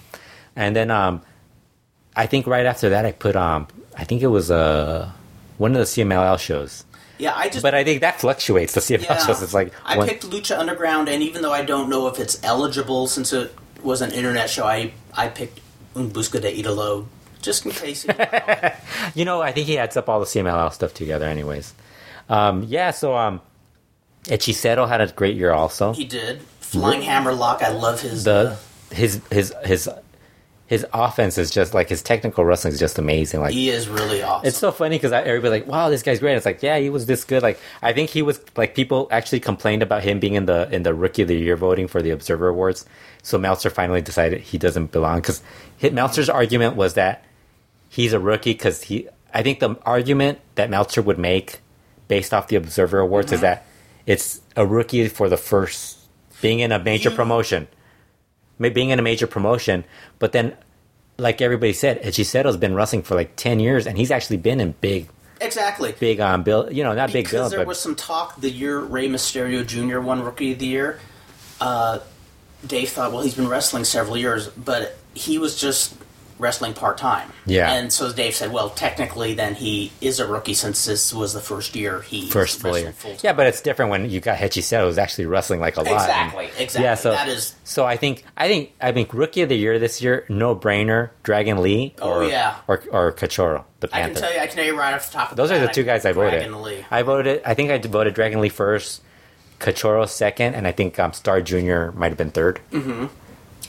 and 0.55 0.75
then 0.75 0.91
um, 0.91 1.21
I 2.15 2.25
think 2.27 2.47
right 2.47 2.65
after 2.65 2.89
that 2.89 3.05
I 3.05 3.11
put 3.11 3.35
um, 3.35 3.67
I 3.97 4.03
think 4.03 4.21
it 4.21 4.27
was 4.27 4.49
uh 4.51 5.11
one 5.57 5.71
of 5.71 5.77
the 5.77 5.83
CMLL 5.85 6.39
shows. 6.39 6.83
Yeah, 7.17 7.33
I 7.35 7.47
just. 7.49 7.63
But 7.63 7.73
I 7.75 7.83
think 7.83 8.01
that 8.01 8.19
fluctuates. 8.19 8.73
The 8.73 8.81
CMLL 8.81 9.03
yeah, 9.03 9.17
shows. 9.25 9.41
It's 9.41 9.53
like 9.53 9.71
I 9.85 9.97
one- 9.97 10.07
picked 10.07 10.23
Lucha 10.29 10.57
Underground, 10.59 11.07
and 11.09 11.23
even 11.23 11.41
though 11.41 11.53
I 11.53 11.63
don't 11.63 11.89
know 11.89 12.07
if 12.07 12.19
it's 12.19 12.41
eligible 12.43 13.07
since 13.07 13.31
it 13.31 13.55
was 13.81 14.01
an 14.01 14.11
internet 14.11 14.49
show, 14.49 14.65
I 14.65 14.91
I 15.13 15.29
picked 15.29 15.59
Un 15.95 16.11
Busca 16.11 16.41
de 16.41 16.61
Idolo 16.61 17.05
just 17.41 17.65
in 17.65 17.71
case. 17.71 18.05
you 18.05 18.13
know. 18.13 18.71
You 19.15 19.23
know, 19.23 19.41
I 19.41 19.51
think 19.53 19.67
he 19.67 19.77
adds 19.77 19.95
up 19.95 20.09
all 20.09 20.19
the 20.19 20.25
CMLL 20.25 20.73
stuff 20.73 20.93
together, 20.93 21.25
anyways. 21.25 21.73
Um, 22.27 22.63
yeah, 22.63 22.91
so 22.91 23.15
um, 23.15 23.39
Hechicero 24.23 24.87
had 24.87 24.99
a 24.99 25.07
great 25.11 25.35
year 25.37 25.51
also. 25.53 25.93
he 25.93 26.03
did 26.05 26.41
Flying 26.59 27.03
Hammerlock. 27.03 27.61
I 27.61 27.69
love 27.69 28.01
his. 28.01 28.23
The 28.25 28.57
his 28.91 29.21
his 29.31 29.53
his 29.63 29.87
his 30.67 30.85
offense 30.93 31.37
is 31.37 31.51
just 31.51 31.73
like 31.73 31.89
his 31.89 32.01
technical 32.01 32.43
wrestling 32.43 32.73
is 32.73 32.79
just 32.79 32.97
amazing. 32.97 33.39
Like 33.39 33.53
he 33.53 33.69
is 33.69 33.87
really 33.87 34.23
awesome. 34.23 34.47
it's 34.47 34.57
so 34.57 34.71
funny 34.71 34.97
because 34.97 35.11
everybody's 35.11 35.61
like, 35.61 35.67
"Wow, 35.67 35.89
this 35.89 36.01
guy's 36.01 36.19
great." 36.19 36.35
It's 36.35 36.45
like, 36.45 36.63
yeah, 36.63 36.79
he 36.79 36.89
was 36.89 37.05
this 37.05 37.23
good. 37.23 37.43
Like 37.43 37.59
I 37.83 37.93
think 37.93 38.09
he 38.09 38.23
was 38.23 38.41
like 38.55 38.73
people 38.73 39.07
actually 39.11 39.41
complained 39.41 39.83
about 39.83 40.03
him 40.03 40.19
being 40.19 40.33
in 40.33 40.47
the 40.47 40.67
in 40.73 40.83
the 40.83 40.93
Rookie 40.93 41.21
of 41.21 41.27
the 41.27 41.35
Year 41.35 41.55
voting 41.55 41.87
for 41.87 42.01
the 42.01 42.09
Observer 42.09 42.47
Awards. 42.47 42.85
So 43.21 43.37
Meltzer 43.37 43.69
finally 43.69 44.01
decided 44.01 44.41
he 44.41 44.57
doesn't 44.57 44.91
belong 44.91 45.19
because 45.19 45.41
Meltzer's 45.91 46.29
argument 46.29 46.75
was 46.75 46.95
that 46.95 47.25
he's 47.89 48.13
a 48.13 48.19
rookie 48.19 48.53
because 48.53 48.83
he. 48.83 49.07
I 49.33 49.43
think 49.43 49.59
the 49.59 49.77
argument 49.85 50.39
that 50.55 50.69
Meltzer 50.69 51.01
would 51.01 51.19
make 51.19 51.59
based 52.07 52.33
off 52.33 52.47
the 52.47 52.55
Observer 52.55 52.99
Awards 52.99 53.31
is 53.31 53.37
mm-hmm. 53.37 53.43
that 53.43 53.65
it's 54.05 54.41
a 54.55 54.65
rookie 54.65 55.07
for 55.09 55.29
the 55.29 55.37
first 55.37 55.99
being 56.41 56.59
in 56.59 56.71
a 56.71 56.79
major 56.79 57.09
promotion, 57.09 57.67
being 58.59 58.89
in 58.89 58.99
a 58.99 59.01
major 59.01 59.27
promotion. 59.27 59.83
But 60.19 60.31
then, 60.31 60.55
like 61.17 61.41
everybody 61.41 61.73
said, 61.73 62.01
Hechicero's 62.01 62.57
been 62.57 62.75
wrestling 62.75 63.03
for 63.03 63.15
like 63.15 63.35
ten 63.35 63.59
years, 63.59 63.87
and 63.87 63.97
he's 63.97 64.11
actually 64.11 64.37
been 64.37 64.59
in 64.59 64.73
big, 64.81 65.07
Exactly. 65.41 65.93
big 65.99 66.19
um 66.19 66.43
bill. 66.43 66.71
You 66.71 66.83
know, 66.83 66.93
not 66.93 67.11
big 67.11 67.25
because 67.25 67.31
bill, 67.31 67.49
there 67.49 67.59
but 67.59 67.67
was 67.67 67.79
some 67.79 67.95
talk 67.95 68.39
the 68.39 68.49
year 68.49 68.79
Rey 68.79 69.07
Mysterio 69.07 69.65
Jr. 69.65 69.99
won 69.99 70.21
Rookie 70.23 70.53
of 70.53 70.59
the 70.59 70.65
Year. 70.67 70.99
Uh, 71.61 71.99
Dave 72.65 72.89
thought, 72.89 73.11
well, 73.11 73.21
he's 73.21 73.35
been 73.35 73.47
wrestling 73.47 73.83
several 73.83 74.17
years, 74.17 74.47
but 74.49 74.97
he 75.13 75.37
was 75.37 75.59
just 75.59 75.93
wrestling 76.37 76.73
part 76.73 76.97
time. 76.97 77.31
Yeah. 77.45 77.71
And 77.73 77.93
so 77.93 78.11
Dave 78.11 78.35
said, 78.35 78.51
well, 78.51 78.69
technically, 78.69 79.33
then 79.35 79.55
he 79.55 79.91
is 80.01 80.19
a 80.19 80.27
rookie 80.27 80.53
since 80.53 80.83
this 80.83 81.13
was 81.13 81.33
the 81.33 81.39
first 81.39 81.75
year 81.75 82.01
he 82.01 82.29
first 82.29 82.59
full 82.61 82.77
year. 82.77 82.91
full-time. 82.91 83.19
Yeah, 83.23 83.31
but 83.33 83.47
it's 83.47 83.61
different 83.61 83.89
when 83.91 84.09
you 84.09 84.19
got 84.19 84.37
Hechicero 84.37 84.85
who's 84.85 84.97
actually 84.97 85.27
wrestling 85.27 85.61
like 85.61 85.77
a 85.77 85.81
lot. 85.81 85.93
Exactly, 85.93 86.45
exactly. 86.57 86.83
Yeah, 86.83 86.95
so 86.95 87.11
That 87.11 87.29
is- 87.29 87.55
so 87.63 87.85
I 87.85 87.95
think 87.97 88.23
I 88.35 88.47
think 88.49 88.73
I 88.81 88.91
think 88.91 89.13
rookie 89.13 89.41
of 89.43 89.49
the 89.49 89.55
year 89.57 89.79
this 89.79 90.01
year, 90.01 90.25
no 90.27 90.55
brainer, 90.55 91.11
Dragon 91.23 91.61
Lee 91.61 91.95
or 92.01 92.23
Oh, 92.23 92.27
yeah. 92.27 92.55
or 92.67 92.83
or 92.91 93.11
Cachorro, 93.13 93.63
the 93.79 93.87
I 93.95 94.01
can 94.01 94.07
Panther. 94.09 94.19
tell 94.19 94.33
you, 94.33 94.39
I 94.39 94.47
can 94.47 94.55
tell 94.57 94.65
you 94.65 94.77
right 94.77 94.93
off 94.93 95.07
the 95.11 95.13
top 95.17 95.31
of 95.31 95.37
Those 95.37 95.49
the 95.49 95.55
are 95.55 95.59
the 95.59 95.67
two 95.73 95.83
guys 95.83 96.05
I 96.05 96.11
voted. 96.11 96.31
Dragon 96.41 96.61
Lee. 96.61 96.85
I 96.91 97.01
voted. 97.03 97.41
I 97.45 97.53
think 97.53 97.71
I 97.71 97.77
voted 97.77 98.13
Dragon 98.13 98.41
Lee 98.41 98.49
first, 98.49 99.01
Cachorro 99.59 100.07
second, 100.09 100.53
and 100.55 100.67
I 100.67 100.73
think 100.73 100.99
um, 100.99 101.13
Star 101.13 101.41
Junior 101.41 101.93
might 101.93 102.09
have 102.09 102.17
been 102.17 102.31
third 102.31 102.59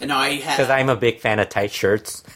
No, 0.05 0.17
I 0.17 0.35
had 0.37 0.57
because 0.57 0.71
I'm 0.71 0.89
a 0.89 0.97
big 0.97 1.21
fan 1.21 1.39
of 1.39 1.49
tight 1.49 1.71
shirts. 1.71 2.23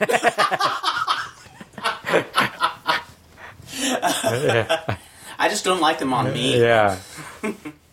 I 5.38 5.48
just 5.48 5.64
don't 5.64 5.80
like 5.80 5.98
them 5.98 6.12
on 6.12 6.32
me. 6.32 6.60
yeah, 6.60 6.98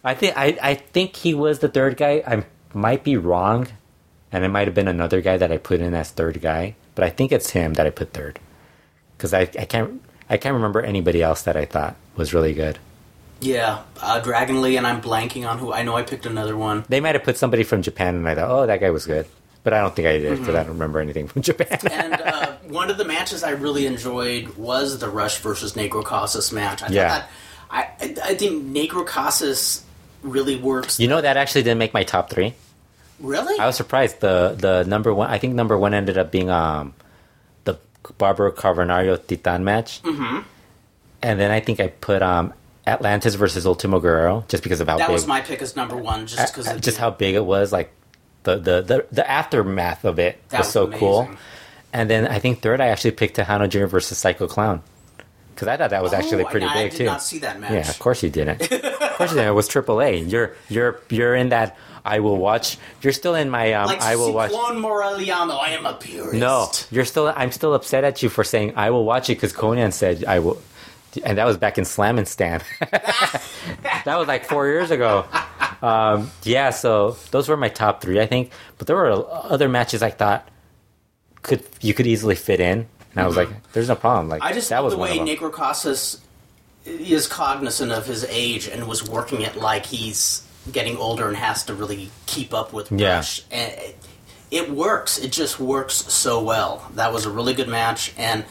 I 0.03 0.14
think 0.14 0.38
I 0.38 0.57
I 0.61 0.76
think 0.76 1.15
he 1.15 1.34
was 1.34 1.60
the 1.60 1.68
third 1.69 1.98
guy. 1.98 2.23
I 2.26 2.44
might 2.73 3.03
be 3.03 3.18
wrong, 3.18 3.68
and 4.31 4.44
it 4.44 4.49
might 4.49 4.68
have 4.68 4.76
been 4.76 4.88
another 4.88 5.22
guy 5.22 5.38
that 5.38 5.52
I 5.52 5.57
put 5.57 5.80
in 5.80 5.94
as 5.94 6.11
third 6.11 6.41
guy, 6.41 6.76
but 6.95 7.03
I 7.03 7.10
think 7.10 7.31
it's 7.31 7.52
him 7.52 7.73
that 7.76 7.85
I 7.85 7.89
put 7.89 8.14
third 8.14 8.39
because 9.18 9.34
I 9.34 9.41
I 9.41 9.65
can't 9.65 10.02
I 10.30 10.38
can't 10.38 10.53
remember 10.56 10.81
anybody 10.81 11.22
else 11.22 11.44
that 11.44 11.56
I 11.56 11.65
thought 11.65 11.95
was 12.15 12.34
really 12.34 12.53
good. 12.53 12.80
Yeah, 13.39 13.84
uh, 14.02 14.19
Dragon 14.19 14.61
Lee, 14.61 14.77
and 14.77 14.88
I'm 14.88 14.99
blanking 14.99 15.48
on 15.48 15.60
who. 15.60 15.72
I 15.72 15.84
know 15.84 15.95
I 15.95 16.02
picked 16.02 16.26
another 16.26 16.57
one. 16.57 16.85
They 16.89 16.99
might 16.99 17.14
have 17.14 17.23
put 17.23 17.38
somebody 17.38 17.64
from 17.64 17.84
Japan, 17.84 18.15
and 18.15 18.27
I 18.27 18.34
thought, 18.34 18.49
oh, 18.49 18.65
that 18.65 18.80
guy 18.81 18.89
was 18.89 19.06
good. 19.06 19.27
But 19.68 19.73
I 19.73 19.81
don't 19.81 19.94
think 19.94 20.07
I 20.07 20.18
did 20.18 20.39
because 20.39 20.56
I 20.56 20.60
don't 20.64 20.69
remember 20.69 21.02
anything 21.02 21.27
from 21.27 21.41
Japan. 21.49 21.77
And 21.91 22.14
uh, 22.14 22.53
one 22.69 22.89
of 22.89 22.98
the 22.98 23.03
matches 23.03 23.44
I 23.44 23.49
really 23.49 23.85
enjoyed 23.85 24.56
was 24.56 24.98
the 24.99 25.10
Rush 25.10 25.39
versus 25.39 25.73
Negro 25.73 26.06
Casas 26.06 26.53
match. 26.53 26.81
I 26.81 26.88
Yeah. 26.88 27.10
thought 27.10 27.27
that, 27.69 27.98
I, 27.99 28.30
I 28.31 28.35
think 28.35 28.64
Negro 28.64 29.06
Casas 29.06 29.84
really 30.23 30.56
works. 30.56 31.02
you 31.02 31.10
know, 31.10 31.19
that 31.19 31.35
actually 31.35 31.64
didn't 31.64 31.80
make 31.80 31.94
my 31.94 32.03
top 32.03 32.30
three. 32.30 32.53
really? 33.19 33.60
I 33.60 33.65
was 33.65 33.76
surprised. 33.76 34.22
The 34.22 34.56
the 34.57 34.85
number 34.88 35.14
one, 35.14 35.30
I 35.30 35.38
think 35.38 35.53
number 35.53 35.77
one 35.77 35.94
ended 35.94 36.18
up 36.18 36.31
being 36.31 36.49
um 36.49 36.94
the 37.65 37.77
Barbaro 38.18 38.53
Cavernario 38.53 39.18
Titan 39.27 39.65
match. 39.65 40.02
Mm-hmm. 40.03 40.39
And 41.23 41.39
then 41.41 41.52
I 41.52 41.60
think 41.60 41.81
I 41.81 41.88
put 41.88 42.22
um 42.22 42.53
Atlantis 42.85 43.35
versus 43.35 43.65
Ultimo 43.68 43.99
Guerrero 43.99 44.45
just 44.48 44.64
because 44.64 44.80
of 44.80 44.88
how 44.88 44.98
that 44.98 45.07
big, 45.07 45.14
was 45.14 45.27
my 45.27 45.41
pick 45.41 45.61
as 45.61 45.76
number 45.76 45.98
one, 45.98 46.26
just 46.26 46.53
because 46.53 46.69
uh, 46.69 46.77
just 46.80 46.98
how 46.98 47.10
big 47.10 47.35
it 47.35 47.44
was. 47.44 47.73
Like 47.73 47.91
the 48.56 48.56
the 48.57 48.82
the, 48.82 49.06
the 49.11 49.30
aftermath 49.30 50.06
of 50.06 50.19
it 50.19 50.40
That 50.49 50.60
was 50.60 50.68
was 50.68 50.74
so 50.74 50.88
cool. 50.88 51.30
And 51.94 52.10
then 52.10 52.28
I 52.28 52.40
think 52.40 52.61
third, 52.61 52.80
I 52.82 52.88
actually 52.88 53.11
picked 53.11 53.38
Texano 53.38 53.68
Jr. 53.69 53.86
versus 53.86 54.18
Psycho 54.18 54.48
Clown 54.48 54.82
because 55.56 55.68
I 55.68 55.78
thought 55.78 55.90
that 55.91 56.03
was 56.03 56.14
actually 56.14 56.44
Oh, 56.44 56.49
pretty 56.49 56.65
I, 56.68 56.74
big 56.74 56.86
I 56.86 56.90
did 56.90 56.98
too. 56.98 57.06
not 57.06 57.24
see 57.24 57.40
that 57.40 57.60
match. 57.60 57.72
Yeah, 57.72 57.90
of 57.90 57.98
course 57.99 58.22
you 58.24 58.30
didn't. 58.30 58.61
of 58.72 59.18
course 59.18 59.32
you 59.32 59.38
didn't. 59.38 59.49
It 59.49 59.56
was 59.56 59.68
AAA. 59.69 60.30
You're 60.32 60.56
you're 60.69 60.99
you're 61.10 61.36
in 61.36 61.49
that. 61.49 61.76
I 62.06 62.19
will 62.19 62.38
watch. 62.38 62.78
You're 63.02 63.11
still 63.11 63.36
in 63.36 63.49
my. 63.49 63.74
Um, 63.74 63.88
Like 63.88 64.02
I 64.02 64.15
will 64.15 64.32
watch. 64.34 64.52
Clone 64.52 64.78
Moreliano, 64.82 65.60
I 65.60 65.69
am 65.72 65.86
a 65.86 65.94
purist. 65.94 66.36
No, 66.36 66.72
you're 66.91 67.03
still. 67.06 67.34
I'm 67.36 67.52
still 67.52 67.74
upset 67.74 68.03
at 68.06 68.22
you 68.24 68.30
for 68.30 68.44
saying 68.45 68.74
I 68.78 68.91
will 68.91 69.03
watch 69.03 69.30
it 69.30 69.36
because 69.36 69.52
Conan 69.52 69.91
said 69.91 70.24
I 70.24 70.40
will, 70.40 70.61
and 71.26 71.38
that 71.38 71.45
was 71.45 71.57
back 71.57 71.78
in 71.78 71.84
Slam 71.86 72.18
and 72.18 72.26
Stand. 72.28 72.64
that 72.91 74.06
was 74.18 74.28
like 74.28 74.45
four 74.45 74.68
years 74.68 74.91
ago. 74.91 75.26
Um, 75.82 76.32
yeah, 76.44 76.72
so 76.72 77.18
those 77.32 77.49
were 77.49 77.58
my 77.58 77.70
top 77.70 78.02
three, 78.02 78.20
I 78.20 78.26
think. 78.26 78.52
But 78.78 78.88
there 78.88 78.95
were 78.95 79.26
other 79.30 79.70
matches 79.70 80.02
I 80.02 80.10
thought 80.10 80.48
could 81.41 81.64
you 81.82 81.94
could 81.94 82.08
easily 82.08 82.36
fit 82.36 82.60
in, 82.60 82.88
and 83.12 83.20
I 83.20 83.28
was 83.28 83.38
like, 83.38 83.49
"There's 83.74 83.88
no 83.88 83.95
problem." 83.95 84.30
Like 84.30 84.41
I 84.41 84.54
just 84.54 84.70
that 84.70 84.84
was 84.84 84.94
the 84.94 84.99
way 84.99 85.18
of 85.18 85.26
them. 85.26 85.28
Negro 85.28 85.52
Casas 85.52 86.22
is 86.86 87.28
cognizant 87.28 87.91
of 87.91 88.06
his 88.06 88.24
age 88.26 88.68
and 88.68 88.88
was 88.88 89.08
working 89.08 89.41
it 89.41 89.56
like 89.56 89.86
he's 89.86 90.44
getting 90.72 90.98
older 90.98 91.28
and 91.28 91.38
has 91.38 91.64
to 91.66 91.74
really 91.74 92.10
keep 92.26 92.54
up 92.54 92.74
with 92.74 92.91
Yeah. 92.91 93.24
And 93.52 93.74
it, 93.74 93.98
it 94.49 94.72
works. 94.72 95.18
It 95.18 95.32
just 95.32 95.60
works 95.60 95.95
so 95.95 96.41
well. 96.44 96.90
That 96.95 97.12
was 97.14 97.26
a 97.26 97.30
really 97.30 97.54
good 97.54 97.68
match, 97.68 98.14
and 98.18 98.45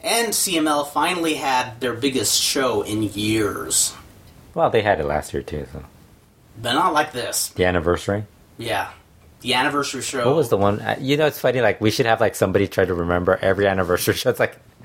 and 0.00 0.32
CMLL 0.32 0.88
finally 0.88 1.34
had 1.34 1.80
their 1.80 1.94
biggest 1.94 2.40
show 2.40 2.82
in 2.82 3.02
years, 3.02 3.94
Well, 4.52 4.70
they 4.70 4.82
had 4.82 5.00
it 5.00 5.06
last 5.06 5.32
year 5.32 5.42
too. 5.42 5.66
So 5.72 5.82
but 6.60 6.72
not 6.74 6.92
like 6.92 7.12
this. 7.12 7.48
the 7.48 7.64
anniversary. 7.64 8.24
Yeah, 8.58 8.90
the 9.40 9.54
anniversary 9.54 10.02
show. 10.02 10.26
What 10.26 10.36
was 10.36 10.48
the 10.48 10.56
one? 10.56 10.80
uh, 10.80 10.96
You 11.00 11.16
know, 11.16 11.26
it's 11.26 11.38
funny. 11.40 11.60
Like 11.60 11.80
we 11.80 11.90
should 11.90 12.06
have 12.06 12.20
like 12.20 12.34
somebody 12.34 12.68
try 12.68 12.84
to 12.84 12.94
remember 12.94 13.36
every 13.40 13.66
anniversary 13.66 14.14
show. 14.20 14.30
It's 14.30 14.40
like, 14.40 14.56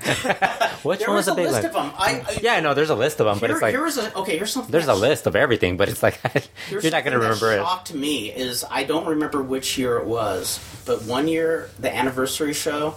which 0.82 1.00
There 1.00 1.08
one 1.08 1.16
was 1.16 1.26
was 1.26 1.28
a 1.28 1.30
the 1.30 1.34
big 1.36 1.46
list 1.46 1.56
one? 1.56 1.64
of 1.66 1.72
them. 1.72 1.92
I, 1.98 2.24
I, 2.26 2.38
Yeah, 2.42 2.54
I 2.54 2.60
know. 2.60 2.74
There's 2.74 2.90
a 2.90 2.94
list 2.94 3.20
of 3.20 3.26
them, 3.26 3.38
but 3.38 3.50
it's 3.50 3.60
like 3.62 3.72
here 3.72 3.82
was 3.84 3.98
a, 3.98 4.14
okay. 4.16 4.36
Here's 4.38 4.52
something. 4.52 4.72
there's 4.72 4.88
a 4.88 4.94
list 4.94 5.26
of 5.26 5.36
everything, 5.36 5.76
but 5.76 5.88
it's 5.88 6.02
like 6.02 6.18
you're 6.70 6.82
not 6.90 7.04
going 7.04 7.12
to 7.12 7.18
remember 7.18 7.52
it. 7.52 7.58
Shocked 7.58 7.94
me 7.94 8.30
is 8.32 8.64
I 8.70 8.84
don't 8.84 9.06
remember 9.06 9.42
which 9.42 9.76
year 9.78 9.98
it 9.98 10.06
was, 10.06 10.58
but 10.86 11.02
one 11.02 11.28
year 11.28 11.68
the 11.78 11.94
anniversary 11.94 12.54
show, 12.54 12.94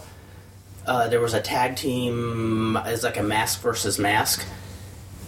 uh, 0.88 1.08
there 1.10 1.20
was 1.20 1.34
a 1.34 1.42
tag 1.42 1.76
team. 1.76 2.78
It's 2.86 3.04
like 3.04 3.18
a 3.18 3.24
mask 3.24 3.62
versus 3.62 4.00
mask, 4.00 4.46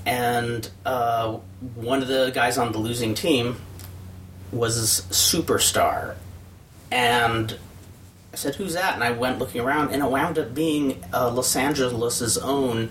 and 0.06 0.70
uh, 0.86 1.38
one 1.76 2.02
of 2.02 2.08
the 2.08 2.32
guys 2.34 2.58
on 2.58 2.72
the 2.72 2.78
losing 2.78 3.14
team 3.14 3.58
was 4.52 5.02
superstar, 5.10 6.16
and 6.92 7.58
I 8.34 8.36
said, 8.36 8.56
"Who's 8.56 8.74
that?" 8.74 8.96
And 8.96 9.04
I 9.04 9.12
went 9.12 9.40
looking 9.40 9.62
around, 9.62 9.92
and 9.92 10.04
it 10.04 10.10
wound 10.10 10.38
up 10.38 10.54
being 10.54 11.04
uh, 11.14 11.32
Los 11.32 11.56
Angeles's 11.56 12.38
own, 12.38 12.90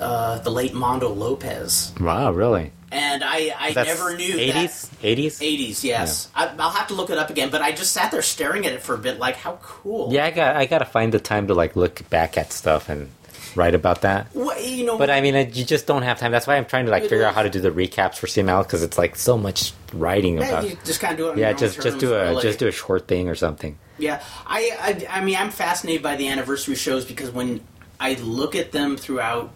uh, 0.00 0.38
the 0.38 0.50
late 0.50 0.74
Mondo 0.74 1.08
Lopez. 1.08 1.92
Wow, 2.00 2.32
really? 2.32 2.72
And 2.90 3.22
I, 3.22 3.54
I 3.58 3.72
That's 3.74 3.86
never 3.86 4.16
knew 4.16 4.34
80s, 4.34 4.88
80s. 5.02 5.40
80s, 5.42 5.84
yes. 5.84 6.30
I, 6.34 6.46
I'll 6.58 6.70
have 6.70 6.86
to 6.88 6.94
look 6.94 7.10
it 7.10 7.18
up 7.18 7.28
again, 7.28 7.50
but 7.50 7.60
I 7.60 7.72
just 7.72 7.92
sat 7.92 8.10
there 8.10 8.22
staring 8.22 8.64
at 8.64 8.72
it 8.72 8.80
for 8.80 8.94
a 8.94 8.98
bit, 8.98 9.18
like, 9.18 9.36
how 9.36 9.58
cool. 9.60 10.10
Yeah, 10.10 10.24
I 10.24 10.30
got 10.30 10.56
I 10.56 10.64
got 10.64 10.78
to 10.78 10.86
find 10.86 11.12
the 11.12 11.20
time 11.20 11.48
to 11.48 11.54
like 11.54 11.76
look 11.76 12.08
back 12.08 12.38
at 12.38 12.50
stuff 12.50 12.88
and 12.88 13.10
write 13.56 13.74
about 13.74 14.02
that. 14.02 14.26
Well, 14.34 14.60
you 14.60 14.84
know, 14.84 14.98
But 14.98 15.10
I 15.10 15.20
mean, 15.20 15.34
you 15.54 15.64
just 15.64 15.86
don't 15.86 16.02
have 16.02 16.18
time. 16.18 16.32
That's 16.32 16.46
why 16.46 16.56
I'm 16.56 16.64
trying 16.66 16.86
to 16.86 16.90
like 16.90 17.02
figure 17.04 17.24
out 17.24 17.34
how 17.34 17.42
to 17.42 17.50
do 17.50 17.60
the 17.60 17.70
recaps 17.70 18.16
for 18.16 18.26
CMLL 18.26 18.62
because 18.64 18.82
it's 18.82 18.98
like 18.98 19.16
so 19.16 19.36
much 19.38 19.72
writing 19.92 20.38
yeah, 20.38 20.48
about. 20.48 20.68
you 20.70 20.76
just 20.84 21.00
kind 21.00 21.12
of 21.12 21.18
do 21.18 21.28
it. 21.28 21.32
On 21.32 21.38
Yeah, 21.38 21.48
your 21.48 21.54
own 21.54 21.58
just 21.58 21.82
just 21.82 21.98
do 21.98 22.14
a 22.14 22.30
really. 22.30 22.42
just 22.42 22.58
do 22.58 22.66
a 22.68 22.72
short 22.72 23.08
thing 23.08 23.28
or 23.28 23.34
something. 23.34 23.78
Yeah, 23.98 24.22
I, 24.46 25.04
I, 25.10 25.18
I 25.18 25.24
mean, 25.24 25.36
I'm 25.36 25.50
fascinated 25.50 26.02
by 26.02 26.16
the 26.16 26.28
anniversary 26.28 26.76
shows 26.76 27.04
because 27.04 27.30
when 27.30 27.60
I 27.98 28.14
look 28.14 28.54
at 28.54 28.70
them 28.72 28.96
throughout 28.96 29.50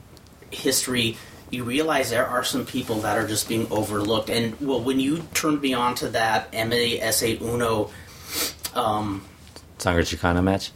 history, 0.51 1.16
you 1.51 1.62
realize 1.64 2.10
there 2.10 2.27
are 2.27 2.43
some 2.43 2.66
people 2.66 2.97
that 3.02 3.16
are 3.19 3.27
just 3.28 3.48
being 3.48 3.66
overlooked. 3.70 4.31
And 4.31 4.59
well, 4.60 4.81
when 4.81 4.98
you 4.98 5.19
turned 5.35 5.60
me 5.60 5.74
on 5.74 5.94
to 5.97 6.09
that 6.09 6.51
MASA 6.52 7.40
Uno, 7.40 7.90
um, 8.74 9.24
Sangre 9.78 10.02
Chicana 10.02 10.43
match. 10.43 10.73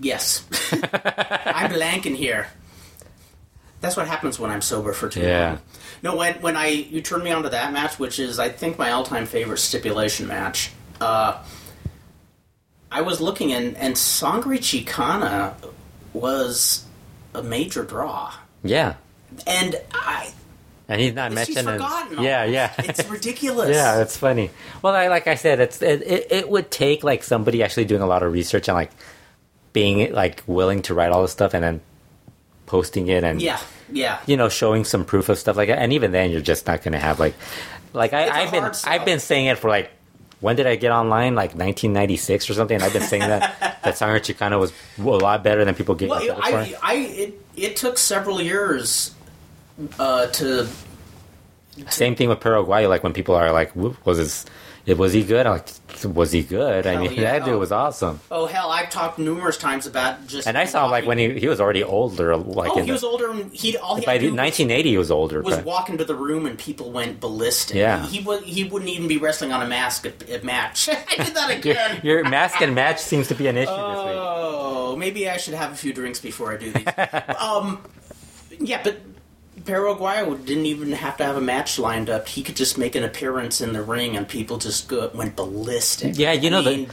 Yes, 0.00 0.44
I'm 0.72 1.70
blanking 1.70 2.16
here. 2.16 2.48
That's 3.80 3.96
what 3.96 4.08
happens 4.08 4.38
when 4.38 4.50
I'm 4.50 4.62
sober 4.62 4.92
for 4.92 5.08
too 5.08 5.20
Yeah. 5.20 5.48
long. 5.50 5.58
No, 6.02 6.16
when 6.16 6.34
when 6.42 6.56
I 6.56 6.66
you 6.68 7.00
turned 7.02 7.24
me 7.24 7.30
on 7.30 7.42
to 7.44 7.48
that 7.50 7.72
match, 7.72 7.98
which 7.98 8.18
is 8.18 8.38
I 8.38 8.48
think 8.48 8.78
my 8.78 8.90
all 8.92 9.04
time 9.04 9.26
favorite 9.26 9.58
stipulation 9.58 10.26
match. 10.26 10.70
Uh, 11.00 11.42
I 12.90 13.02
was 13.02 13.20
looking 13.20 13.52
and 13.52 13.76
and 13.76 13.96
Sangre 13.98 14.58
Chicana 14.58 15.54
was 16.12 16.84
a 17.34 17.42
major 17.42 17.82
draw, 17.84 18.32
Yeah, 18.62 18.94
and 19.46 19.76
I 19.92 20.30
and 20.88 21.00
he's 21.00 21.14
not 21.14 21.32
mentioned. 21.32 21.68
yeah, 22.20 22.44
yeah. 22.44 22.72
it's 22.78 23.04
ridiculous. 23.08 23.68
Yeah, 23.74 24.00
it's 24.00 24.16
funny. 24.16 24.50
Well, 24.82 24.94
I, 24.94 25.08
like 25.08 25.26
I 25.26 25.34
said, 25.34 25.60
it's 25.60 25.82
it, 25.82 26.02
it, 26.02 26.26
it 26.30 26.48
would 26.48 26.70
take 26.70 27.02
like 27.04 27.22
somebody 27.24 27.62
actually 27.62 27.86
doing 27.86 28.02
a 28.02 28.06
lot 28.06 28.22
of 28.22 28.32
research 28.32 28.68
and 28.68 28.76
like 28.76 28.90
being 29.76 30.10
like 30.14 30.42
willing 30.46 30.80
to 30.80 30.94
write 30.94 31.12
all 31.12 31.20
this 31.20 31.32
stuff 31.32 31.52
and 31.52 31.62
then 31.62 31.82
posting 32.64 33.08
it 33.08 33.22
and 33.22 33.42
yeah, 33.42 33.60
yeah. 33.92 34.18
you 34.24 34.34
know 34.34 34.48
showing 34.48 34.84
some 34.84 35.04
proof 35.04 35.28
of 35.28 35.36
stuff 35.38 35.54
like 35.54 35.68
that. 35.68 35.78
And 35.78 35.92
even 35.92 36.12
then, 36.12 36.30
you're 36.30 36.40
just 36.40 36.66
not 36.66 36.82
going 36.82 36.92
to 36.92 36.98
have 36.98 37.20
like 37.20 37.34
like 37.92 38.14
I, 38.14 38.44
I've 38.44 38.50
been 38.50 38.72
sell. 38.72 38.90
I've 38.90 39.04
been 39.04 39.20
saying 39.20 39.44
it 39.44 39.58
for 39.58 39.68
like 39.68 39.90
when 40.40 40.56
did 40.56 40.66
I 40.66 40.76
get 40.76 40.92
online? 40.92 41.34
Like 41.34 41.50
1996 41.50 42.48
or 42.48 42.54
something. 42.54 42.76
And 42.76 42.84
I've 42.84 42.94
been 42.94 43.02
saying 43.02 43.20
that 43.28 43.80
that 43.84 43.98
Sangre 43.98 44.18
Chicana 44.20 44.58
was 44.58 44.72
a 44.98 45.02
lot 45.02 45.44
better 45.44 45.62
than 45.62 45.74
people 45.74 45.94
give 45.94 46.08
Well, 46.08 46.20
credit 46.40 46.78
I. 46.82 46.94
I, 46.94 46.94
it, 46.94 47.40
it 47.54 47.76
took 47.76 47.98
several 47.98 48.40
years 48.40 49.14
uh, 49.98 50.28
to 50.28 50.68
Same 51.90 52.16
thing 52.16 52.30
with 52.30 52.40
Paraguay. 52.40 52.86
Like 52.86 53.02
when 53.02 53.12
people 53.12 53.34
are 53.34 53.52
like, 53.52 53.74
"W- 53.74 53.94
"Was 54.06 54.16
his, 54.16 54.46
it 54.86 54.96
was 54.96 55.12
he 55.12 55.22
good?" 55.24 55.46
I'm 55.46 55.52
like, 55.54 56.14
"Was 56.14 56.32
he 56.32 56.42
good?" 56.42 56.86
I 56.86 56.96
mean, 56.96 57.12
yeah. 57.16 57.32
that 57.38 57.44
dude 57.44 57.54
Oh. 57.54 57.58
was 57.58 57.72
awesome. 57.72 58.20
Oh 58.30 58.46
hell, 58.46 58.70
I've 58.70 58.88
talked 58.90 59.18
numerous 59.18 59.56
times 59.58 59.86
about 59.86 60.26
just. 60.26 60.46
And 60.46 60.56
I 60.56 60.64
saw 60.64 60.84
him 60.84 60.90
like 60.92 61.04
when 61.06 61.18
he 61.18 61.38
he 61.38 61.48
was 61.48 61.60
already 61.60 61.82
older. 61.84 62.36
Like 62.36 62.70
Oh, 62.72 62.80
he 62.80 62.86
the- 62.86 62.92
was 62.92 63.04
older, 63.04 63.30
and 63.30 63.52
he'd 63.52 63.76
all 63.76 63.96
he 63.96 64.06
by 64.06 64.12
had 64.12 64.20
to 64.22 64.28
do 64.28 64.34
1980, 64.36 64.88
he 64.90 64.96
was 64.98 65.10
older. 65.10 65.42
was 65.42 65.56
but- 65.56 65.64
walk 65.64 65.88
into 65.90 66.04
the 66.04 66.14
room 66.14 66.46
and 66.46 66.58
people 66.58 66.92
went 66.92 67.20
ballistic. 67.20 67.76
Yeah. 67.76 68.06
he 68.06 68.20
would 68.22 68.42
he 68.44 68.64
wouldn't 68.64 68.90
even 68.90 69.08
be 69.08 69.18
wrestling 69.18 69.52
on 69.52 69.60
a 69.62 69.66
mask 69.66 70.06
at, 70.06 70.22
at 70.30 70.44
match. 70.44 70.88
I 70.88 71.24
did 71.24 71.34
that 71.34 71.48
your, 71.64 71.72
again. 71.74 72.00
your 72.02 72.24
mask 72.28 72.60
and 72.62 72.74
match 72.74 73.00
seems 73.00 73.28
to 73.28 73.34
be 73.34 73.46
an 73.48 73.56
issue 73.56 73.70
this 73.70 73.76
week. 74.04 74.16
Oh, 74.16 74.94
maybe 74.96 75.28
I 75.28 75.36
should 75.36 75.54
have 75.54 75.72
a 75.72 75.76
few 75.76 75.92
drinks 75.92 76.20
before 76.20 76.52
I 76.52 76.56
do 76.58 76.72
these. 76.72 76.86
um, 77.38 77.82
yeah, 78.58 78.80
but 78.82 78.96
Paraguay 79.66 80.24
didn't 80.44 80.66
even 80.66 80.92
have 80.92 81.16
to 81.18 81.24
have 81.24 81.36
a 81.36 81.40
match 81.40 81.78
lined 81.78 82.08
up. 82.08 82.28
He 82.28 82.42
could 82.42 82.56
just 82.56 82.78
make 82.78 82.94
an 82.94 83.04
appearance 83.04 83.60
in 83.60 83.72
the 83.72 83.82
ring, 83.82 84.16
and 84.16 84.26
people 84.28 84.58
just 84.58 84.88
go, 84.88 85.10
went 85.14 85.36
ballistic. 85.36 86.16
Yeah, 86.16 86.32
you 86.32 86.50
know, 86.50 86.60
I 86.60 86.62
the- 86.62 86.76
mean, 86.76 86.90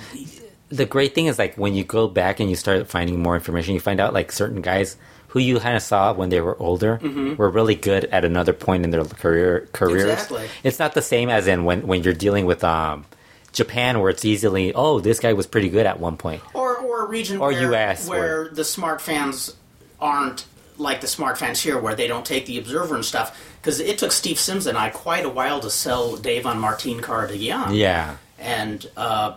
the 0.70 0.86
great 0.86 1.14
thing 1.14 1.28
is 1.28 1.38
like 1.38 1.56
when 1.56 1.76
you 1.76 1.84
go 1.84 2.08
back 2.08 2.40
and 2.40 2.50
you 2.50 2.56
start 2.56 2.88
finding 2.90 3.22
more 3.22 3.36
information, 3.36 3.74
you 3.76 3.80
find 3.80 4.00
out 4.00 4.14
like 4.14 4.32
certain 4.32 4.62
guys 4.62 4.98
who 5.28 5.40
you 5.40 5.60
kind 5.60 5.76
of 5.76 5.82
saw 5.84 6.14
when 6.14 6.30
they 6.30 6.42
were 6.42 6.56
older 6.60 7.00
were 7.38 7.50
really 7.50 7.76
good 7.76 8.06
at 8.06 8.24
another 8.26 8.54
point 8.54 8.84
in 8.84 8.90
their 8.92 9.04
career 9.06 9.68
careers. 9.74 10.04
Exactly. 10.06 10.48
It's 10.64 10.80
not 10.80 10.94
the 10.96 11.02
same 11.02 11.30
as 11.30 11.48
in 11.48 11.64
when 11.66 11.86
when 11.88 12.02
you're 12.04 12.14
dealing 12.14 12.46
with 12.46 12.64
um 12.64 13.06
Japan 13.52 14.00
where 14.00 14.10
it's 14.10 14.26
easily 14.26 14.74
oh 14.74 15.00
this 15.00 15.20
guy 15.20 15.34
was 15.34 15.46
pretty 15.48 15.70
good 15.70 15.86
at 15.86 16.00
one 16.00 16.18
point. 16.18 16.42
or 16.56 16.78
or 16.78 17.06
a 17.06 17.08
region 17.08 17.38
Or 17.40 17.52
where, 17.52 17.74
US, 17.74 18.08
where 18.08 18.50
the 18.50 18.64
smart 18.64 19.00
fans 19.02 19.56
aren't 20.00 20.46
like 20.78 21.02
the 21.02 21.08
smart 21.08 21.38
fans 21.38 21.62
here, 21.62 21.78
where 21.80 21.96
they 21.96 22.08
don't 22.08 22.26
take 22.26 22.46
the 22.46 22.58
observer 22.58 22.96
and 22.96 23.06
stuff. 23.06 23.40
Because 23.62 23.80
it 23.80 23.98
took 23.98 24.12
Steve 24.12 24.38
Sims 24.40 24.68
and 24.68 24.78
I 24.78 24.90
quite 24.90 25.26
a 25.26 25.30
while 25.30 25.60
to 25.62 25.70
sell 25.70 26.16
Dave 26.18 26.46
on 26.46 26.60
Martin 26.60 27.00
Cardigan. 27.02 27.74
Yeah. 27.76 28.18
and 28.40 28.86
uh, 28.98 29.36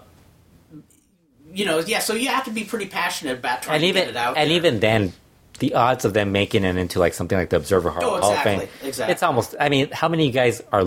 you 1.52 1.64
know, 1.64 1.78
yeah. 1.78 2.00
So 2.00 2.14
you 2.14 2.28
have 2.28 2.44
to 2.44 2.50
be 2.50 2.64
pretty 2.64 2.86
passionate 2.86 3.38
about 3.38 3.62
trying 3.62 3.76
And 3.76 3.82
to 3.82 3.88
even 3.88 4.02
get 4.02 4.10
it 4.10 4.16
out. 4.16 4.36
and 4.36 4.50
there. 4.50 4.56
even 4.56 4.80
then 4.80 5.12
the 5.58 5.74
odds 5.74 6.04
of 6.04 6.12
them 6.12 6.32
making 6.32 6.64
it 6.64 6.76
into 6.76 6.98
like 6.98 7.14
something 7.14 7.38
like 7.38 7.48
the 7.48 7.56
Observer 7.56 7.88
Hall, 7.88 8.02
Oh, 8.04 8.20
Hall 8.20 8.32
of 8.32 8.38
exactly, 8.38 8.66
Fame, 8.66 8.88
exactly. 8.88 9.12
it's 9.12 9.22
almost. 9.22 9.54
I 9.58 9.68
mean, 9.70 9.88
how 9.90 10.08
many 10.08 10.30
guys 10.30 10.62
are? 10.72 10.84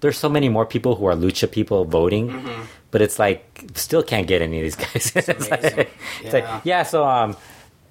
There's 0.00 0.16
so 0.18 0.28
many 0.28 0.48
more 0.48 0.64
people 0.64 0.94
who 0.96 1.04
are 1.06 1.14
lucha 1.14 1.50
people 1.50 1.84
voting, 1.84 2.28
Mm-hmm. 2.30 2.62
but 2.92 3.02
it's 3.02 3.18
like 3.18 3.64
still 3.74 4.02
can't 4.02 4.26
get 4.26 4.40
any 4.40 4.58
of 4.58 4.62
these 4.62 4.76
guys. 4.76 5.12
it's 5.28 5.50
like, 5.50 5.60
amazing. 5.60 5.86
it's 6.22 6.32
like- 6.32 6.44
Yeah. 6.44 6.60
yeah. 6.64 6.82
So 6.84 7.04
um, 7.04 7.36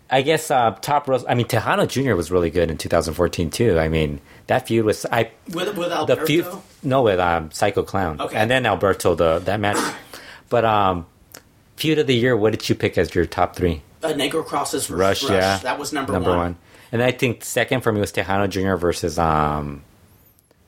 I 0.10 0.22
guess 0.22 0.52
uh, 0.52 0.72
top 0.82 1.08
rows. 1.08 1.26
I 1.28 1.34
mean, 1.34 1.48
Texano 1.48 1.88
Jr. 1.88 2.14
was 2.16 2.30
really 2.32 2.50
good 2.52 2.70
in 2.70 2.78
2014 2.78 3.50
too. 3.50 3.80
I 3.80 3.88
mean, 3.90 4.22
that 4.48 4.68
feud 4.68 4.86
was 4.86 5.06
I 5.12 5.32
with 5.52 5.76
with 5.78 5.90
the 6.08 6.24
feud 6.26 6.46
no 6.84 7.02
with 7.02 7.20
um 7.20 7.50
Psycho 7.52 7.84
Clown 7.84 8.22
Okay. 8.22 8.36
and 8.38 8.50
then 8.52 8.66
Alberto 8.66 9.16
the 9.16 9.40
that 9.40 9.60
match, 9.60 9.78
but 10.50 10.66
um. 10.66 11.06
Feud 11.78 12.00
of 12.00 12.08
the 12.08 12.16
year. 12.16 12.38
What 12.38 12.52
did 12.52 12.70
you 12.70 12.74
pick 12.74 12.98
as 12.98 13.14
your 13.14 13.26
top 13.26 13.58
three? 13.58 13.82
uh, 14.02 14.14
Negro 14.14 14.46
Casas 14.46 14.90
Rush, 14.90 15.24
yeah, 15.30 15.58
that 15.58 15.78
was 15.78 15.92
number, 15.92 16.14
number 16.14 16.30
one. 16.30 16.38
one. 16.38 16.56
And 16.94 17.04
I 17.04 17.12
think 17.12 17.44
second 17.44 17.82
for 17.82 17.92
me 17.92 18.00
was 18.00 18.14
Texano 18.14 18.50
Jr. 18.50 18.76
versus 18.78 19.20
um, 19.20 19.84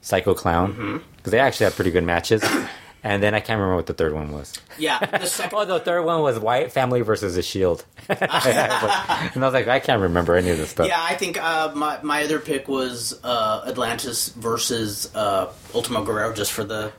Psycho 0.01 0.33
Clown 0.33 0.71
because 0.71 0.81
Mm-hmm. 0.81 1.29
they 1.29 1.39
actually 1.39 1.63
had 1.63 1.73
pretty 1.75 1.91
good 1.91 2.03
matches. 2.03 2.43
and 3.07 3.23
then 3.23 3.33
I 3.33 3.39
can't 3.39 3.57
remember 3.57 3.77
what 3.77 3.85
the 3.85 3.93
third 3.93 4.13
one 4.13 4.31
was. 4.31 4.53
Yeah, 4.77 4.99
the 4.99 5.25
second. 5.25 5.57
Oh, 5.57 5.65
the 5.65 5.79
third 5.79 6.03
one 6.03 6.21
was 6.21 6.37
Wyatt 6.39 6.71
Family 6.73 7.01
versus 7.01 7.35
the 7.35 7.41
Shield. 7.41 7.85
and 8.09 8.19
I 8.21 9.29
was 9.33 9.53
like, 9.53 9.67
I 9.67 9.79
can't 9.79 10.01
remember 10.01 10.35
any 10.35 10.49
of 10.49 10.57
this 10.57 10.71
stuff. 10.71 10.87
Yeah, 10.87 11.01
I 11.01 11.15
think 11.15 11.41
uh, 11.41 11.71
my 11.73 11.99
my 12.03 12.23
other 12.23 12.39
pick 12.39 12.67
was 12.67 13.17
uh, 13.23 13.63
Atlantis 13.65 14.29
versus 14.29 15.09
uh, 15.15 15.51
Ultimo 15.73 16.03
Guerrero, 16.03 16.33
just 16.33 16.51
for 16.51 16.63
the 16.65 16.91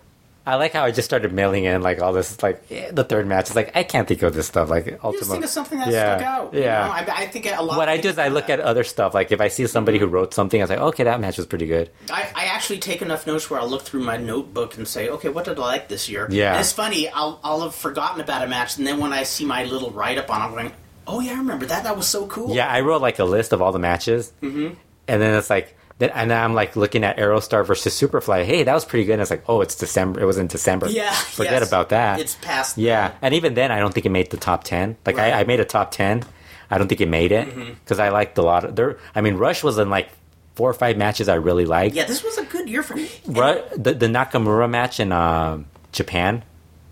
I 0.48 0.54
like 0.54 0.72
how 0.72 0.82
I 0.82 0.92
just 0.92 1.04
started 1.04 1.30
mailing 1.30 1.64
in 1.64 1.82
like 1.82 2.00
all 2.00 2.14
this 2.14 2.42
like 2.42 2.66
the 2.68 3.04
third 3.04 3.26
match. 3.26 3.48
It's 3.48 3.54
like 3.56 3.76
I 3.76 3.82
can't 3.82 4.08
think 4.08 4.22
of 4.22 4.32
this 4.32 4.46
stuff 4.46 4.70
like 4.70 4.86
You 4.86 4.98
just 5.12 5.30
think 5.30 5.44
of 5.44 5.50
something 5.50 5.78
that 5.78 5.88
yeah, 5.88 6.16
stuck 6.16 6.26
out. 6.26 6.54
you 6.54 6.62
Yeah. 6.62 6.86
know? 6.86 6.90
I, 6.92 7.22
I 7.24 7.26
think 7.26 7.44
a 7.44 7.62
lot. 7.62 7.76
what 7.76 7.90
I 7.90 7.98
do 7.98 8.08
is 8.08 8.16
I 8.18 8.28
look 8.28 8.46
that. 8.46 8.60
at 8.60 8.64
other 8.64 8.82
stuff. 8.82 9.12
Like 9.12 9.30
if 9.30 9.42
I 9.42 9.48
see 9.48 9.66
somebody 9.66 9.98
who 9.98 10.06
wrote 10.06 10.32
something, 10.32 10.58
I 10.58 10.64
was 10.64 10.70
like, 10.70 10.78
okay, 10.78 11.04
that 11.04 11.20
match 11.20 11.36
was 11.36 11.46
pretty 11.46 11.66
good. 11.66 11.90
I, 12.10 12.30
I 12.34 12.44
actually 12.46 12.78
take 12.78 13.02
enough 13.02 13.26
notes 13.26 13.50
where 13.50 13.60
I'll 13.60 13.68
look 13.68 13.82
through 13.82 14.04
my 14.04 14.16
notebook 14.16 14.78
and 14.78 14.88
say, 14.88 15.10
okay, 15.10 15.28
what 15.28 15.44
did 15.44 15.58
I 15.58 15.60
like 15.60 15.88
this 15.88 16.08
year? 16.08 16.26
Yeah. 16.30 16.52
And 16.52 16.60
it's 16.60 16.72
funny, 16.72 17.10
I'll, 17.10 17.40
I'll 17.44 17.60
have 17.60 17.74
forgotten 17.74 18.22
about 18.22 18.42
a 18.42 18.48
match, 18.48 18.78
and 18.78 18.86
then 18.86 19.00
when 19.00 19.12
I 19.12 19.24
see 19.24 19.44
my 19.44 19.64
little 19.64 19.90
write 19.90 20.16
up 20.16 20.30
on 20.30 20.40
it, 20.40 20.44
I'm 20.46 20.50
going, 20.52 20.72
oh, 21.06 21.20
yeah, 21.20 21.32
I 21.32 21.38
remember 21.38 21.66
that. 21.66 21.84
That 21.84 21.94
was 21.96 22.06
so 22.08 22.26
cool. 22.26 22.54
Yeah, 22.54 22.68
I 22.68 22.80
wrote 22.80 23.02
like 23.02 23.18
a 23.18 23.24
list 23.24 23.52
of 23.52 23.60
all 23.60 23.72
the 23.72 23.78
matches, 23.78 24.32
mm-hmm. 24.42 24.74
and 25.08 25.22
then 25.22 25.34
it's 25.36 25.50
like, 25.50 25.76
then 25.98 26.10
and 26.10 26.30
then 26.30 26.42
I'm 26.42 26.54
like 26.54 26.76
looking 26.76 27.04
at 27.04 27.16
Aerostar 27.16 27.66
versus 27.66 27.98
Superfly. 27.98 28.44
Hey, 28.44 28.62
that 28.62 28.74
was 28.74 28.84
pretty 28.84 29.04
good. 29.04 29.14
And 29.14 29.20
was 29.20 29.30
like, 29.30 29.44
oh, 29.48 29.60
it's 29.60 29.74
December. 29.74 30.20
It 30.20 30.24
was 30.24 30.38
in 30.38 30.46
December. 30.46 30.88
Yeah. 30.88 31.12
forget 31.12 31.60
yes. 31.60 31.68
about 31.68 31.90
that. 31.90 32.20
It's 32.20 32.36
past. 32.36 32.78
yeah, 32.78 33.12
and 33.20 33.34
even 33.34 33.54
then, 33.54 33.70
I 33.72 33.80
don't 33.80 33.92
think 33.92 34.06
it 34.06 34.10
made 34.10 34.30
the 34.30 34.36
top 34.36 34.64
ten. 34.64 34.96
Like 35.04 35.16
Right. 35.16 35.30
Mm-hmm. 35.30 35.38
I, 35.38 35.40
I 35.40 35.44
made 35.44 35.60
a 35.60 35.64
top 35.64 35.90
ten. 35.90 36.24
I 36.70 36.78
don't 36.78 36.88
think 36.88 37.00
it 37.00 37.08
made 37.08 37.32
it 37.32 37.48
because 37.82 37.98
I 37.98 38.10
liked 38.10 38.36
a 38.38 38.42
lot 38.42 38.64
of 38.64 38.76
there. 38.76 38.98
I 39.14 39.22
mean, 39.22 39.36
Rush 39.36 39.64
was 39.64 39.78
in 39.78 39.88
like 39.88 40.10
four 40.54 40.68
or 40.68 40.74
five 40.74 40.96
matches 40.96 41.28
I 41.28 41.36
really 41.36 41.64
liked. 41.64 41.94
Yeah, 41.94 42.04
this 42.04 42.22
was 42.22 42.36
a 42.36 42.44
good 42.44 42.68
year 42.68 42.82
for 42.82 42.94
me. 42.94 43.08
Ru- 43.26 43.62
the, 43.76 43.94
the 43.94 44.06
Nakamura 44.06 44.68
match 44.68 45.00
in 45.00 45.12
um 45.12 45.66
Japan. 45.92 46.44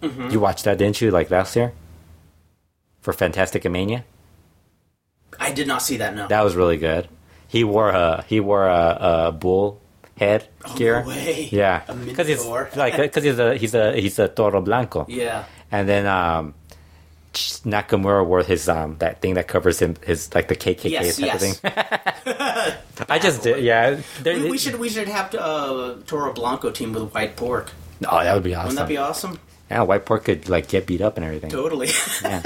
Mm-hmm. 0.03 0.31
You 0.31 0.41
watched 0.41 0.65
that, 0.65 0.79
didn't 0.79 1.01
you? 1.01 1.11
Like 1.11 1.31
last 1.31 1.57
year 1.57 1.73
for 3.01 3.13
Fantastic 3.13 3.71
Mania. 3.71 4.05
I 5.39 5.53
did 5.53 5.67
not 5.67 5.83
see 5.83 5.99
that, 5.99 6.15
no. 6.15 6.29
That 6.29 6.43
was 6.43 6.57
really 6.57 6.77
good. 6.77 7.09
He 7.49 7.65
wore 7.65 7.91
a 7.91 8.25
he 8.29 8.41
wore 8.41 8.67
a, 8.67 8.99
a 9.29 9.33
bull 9.33 9.81
head 10.19 10.49
gear. 10.77 10.97
Oh, 10.99 11.03
no 11.03 11.09
way. 11.09 11.49
Yeah, 11.53 11.83
because 12.05 12.27
he's 12.29 12.45
like 12.77 12.97
because 12.97 13.25
he's 13.25 13.39
a 13.39 13.57
he's 13.57 13.75
a 13.75 13.93
he's 14.01 14.19
a 14.19 14.29
toro 14.29 14.61
blanco. 14.61 15.07
yeah. 15.09 15.45
And 15.71 15.89
then 15.89 16.07
um, 16.07 16.55
Nakamura 17.35 18.25
wore 18.25 18.43
his 18.43 18.69
um 18.69 18.97
that 18.99 19.21
thing 19.21 19.35
that 19.35 19.47
covers 19.49 19.79
him 19.81 19.97
his 20.05 20.35
like 20.35 20.49
the 20.49 20.57
KKK 20.57 20.91
Yes, 20.91 21.17
type 21.17 21.27
yes. 21.27 21.35
of 21.35 21.57
thing. 21.59 21.73
I 23.09 23.19
just 23.19 23.43
did 23.43 23.63
yeah. 23.63 24.01
We, 24.25 24.51
we 24.51 24.59
should 24.59 24.77
we 24.79 24.89
should 24.89 25.09
have 25.09 25.35
uh, 25.35 25.97
Toro 26.07 26.33
Blanco 26.33 26.71
team 26.71 26.93
with 26.93 27.13
White 27.13 27.37
Pork. 27.37 27.71
Oh, 28.09 28.23
that 28.23 28.35
would 28.35 28.43
be 28.43 28.55
awesome. 28.55 28.69
Wouldn't 28.69 28.79
that 28.79 28.89
be 28.89 28.97
awesome? 28.97 29.39
Yeah, 29.71 29.83
white 29.83 30.07
pork 30.07 30.25
could 30.25 30.49
like 30.49 30.69
get 30.69 30.87
beat 30.87 31.01
up 31.01 31.17
and 31.17 31.25
everything. 31.27 31.51
Totally. 31.51 31.89
Yeah. 32.23 32.43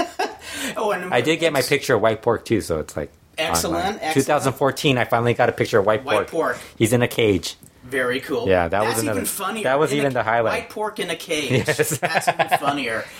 oh, 0.75 0.91
and 0.91 1.13
I 1.13 1.21
did 1.21 1.37
get 1.39 1.53
my 1.53 1.61
picture 1.61 1.93
of 1.95 2.01
white 2.01 2.21
pork 2.23 2.45
too, 2.45 2.61
so 2.61 2.79
it's 2.79 2.97
like 2.97 3.11
Excellent, 3.49 3.95
excellent. 4.01 4.13
2014, 4.13 4.97
I 4.97 5.05
finally 5.05 5.33
got 5.33 5.49
a 5.49 5.51
picture 5.51 5.79
of 5.79 5.85
white 5.85 6.03
White 6.03 6.27
pork. 6.27 6.55
pork. 6.55 6.57
He's 6.77 6.93
in 6.93 7.01
a 7.01 7.07
cage. 7.07 7.55
Very 7.83 8.19
cool. 8.21 8.47
Yeah, 8.47 8.67
that 8.69 8.83
was 8.85 8.99
another- 8.99 9.19
even 9.19 9.25
funnier. 9.25 9.63
that 9.63 9.77
was 9.79 9.91
In 9.91 9.97
a- 9.97 10.01
even 10.01 10.13
the 10.13 10.23
highlight. 10.23 10.53
White 10.61 10.69
pork 10.69 10.99
in 10.99 11.09
a 11.09 11.15
cage. 11.15 11.67
Yes. 11.67 11.97
That's 11.99 12.27
even 12.27 12.47
funnier. 12.59 13.05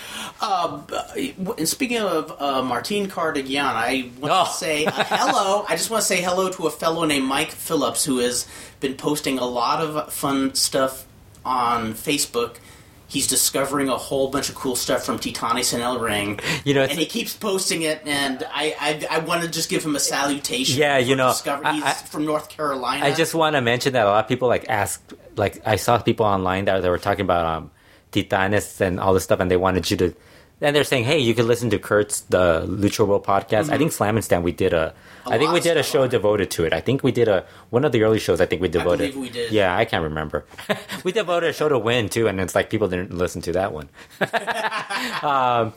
Uh, 0.44 0.82
and 1.60 1.70
speaking 1.70 2.00
of 2.00 2.34
uh, 2.42 2.64
Martin 2.64 3.08
Cardigan, 3.08 3.64
I 3.64 4.10
want 4.20 4.34
Oh. 4.34 4.46
to 4.46 4.52
say 4.58 4.86
uh, 4.86 4.92
hello. 4.92 5.64
I 5.70 5.76
just 5.76 5.92
want 5.92 6.02
to 6.02 6.08
say 6.08 6.20
hello 6.20 6.50
to 6.50 6.66
a 6.66 6.72
fellow 6.72 7.06
named 7.06 7.26
Mike 7.28 7.52
Phillips 7.52 8.06
who 8.06 8.18
has 8.18 8.48
been 8.80 8.96
posting 8.96 9.38
a 9.38 9.46
lot 9.46 9.82
of 9.82 10.12
fun 10.12 10.56
stuff 10.56 11.06
on 11.46 11.94
Facebook. 11.94 12.56
He's 13.12 13.28
discovering 13.28 13.90
a 13.90 13.98
whole 13.98 14.30
bunch 14.30 14.48
of 14.48 14.56
cool 14.56 14.78
stuff 14.78 15.04
from 15.04 15.20
Titanes 15.20 15.74
en 15.74 15.82
el 15.82 16.00
Ring. 16.00 16.40
You 16.64 16.74
know, 16.74 16.84
and 16.84 16.98
he 16.98 17.06
keeps 17.06 17.36
posting 17.36 17.82
it, 17.82 18.02
and 18.06 18.42
I 18.54 18.66
I, 18.80 19.18
I 19.18 19.20
want 19.20 19.44
to 19.44 19.50
just 19.50 19.68
give 19.70 19.84
him 19.84 19.98
a 19.98 20.00
salutation. 20.00 20.80
Yeah, 20.80 20.98
you 20.98 21.18
know, 21.18 21.28
discover- 21.30 21.66
I- 21.66 21.74
he's 21.74 21.84
I- 21.84 21.92
from 22.12 22.24
North 22.26 22.48
Carolina. 22.48 23.06
I 23.06 23.12
just 23.14 23.34
want 23.36 23.56
to 23.58 23.62
mention 23.62 23.92
that 23.94 24.06
a 24.06 24.10
lot 24.10 24.24
of 24.24 24.30
people 24.30 24.48
like 24.48 24.66
ask, 24.70 25.04
like 25.36 25.62
I 25.68 25.76
saw 25.76 25.98
people 26.00 26.26
online 26.26 26.64
that, 26.66 26.82
that 26.82 26.90
were 26.90 26.98
talking 27.10 27.26
about 27.26 27.46
um, 27.46 27.72
Titanes 28.14 28.80
and 28.80 28.98
all 29.00 29.14
this 29.14 29.26
stuff, 29.26 29.42
and 29.42 29.52
they 29.52 29.58
wanted 29.58 29.92
you 29.92 29.98
to, 29.98 30.14
and 30.62 30.76
they're 30.76 30.84
saying, 30.84 31.06
hey, 31.06 31.18
you 31.18 31.34
can 31.34 31.48
listen 31.48 31.70
to 31.72 31.80
Kurt's 31.80 32.22
the 32.22 32.66
Lucha 32.68 33.06
World 33.06 33.26
podcast. 33.26 33.72
I 33.72 33.78
think 33.78 33.92
Slam 33.92 34.16
and 34.16 34.24
Stan 34.24 34.44
we 34.44 34.52
did 34.52 34.74
a, 34.74 34.94
I 35.26 35.38
think 35.38 35.52
we 35.52 35.60
did 35.60 35.76
a 35.76 35.84
show 35.84 36.04
on 36.04 36.10
devoted 36.10 36.52
to 36.52 36.66
it. 36.66 36.74
I 36.74 36.82
think 36.82 37.04
we 37.04 37.12
did 37.12 37.28
a 37.28 37.46
one 37.72 37.84
of 37.84 37.92
the 37.92 38.04
early 38.04 38.20
shows. 38.20 38.40
I 38.40 38.46
think 38.46 38.62
we 38.62 38.68
devoted. 38.68 39.14
believe 39.14 39.18
we 39.18 39.30
did. 39.30 39.52
Yeah, 39.52 39.76
I 39.76 39.86
can't 39.86 40.04
remember. 40.04 40.46
we 41.04 41.12
devoted 41.12 41.50
a 41.50 41.54
show 41.54 41.68
to 41.68 41.80
Win 41.80 42.10
too, 42.10 42.28
and 42.28 42.40
it's 42.40 42.54
like 42.54 42.70
people 42.70 42.88
didn't 42.88 43.14
listen 43.14 43.42
to 43.42 43.54
that 43.54 43.74
one. 43.74 43.90
um, 45.24 45.74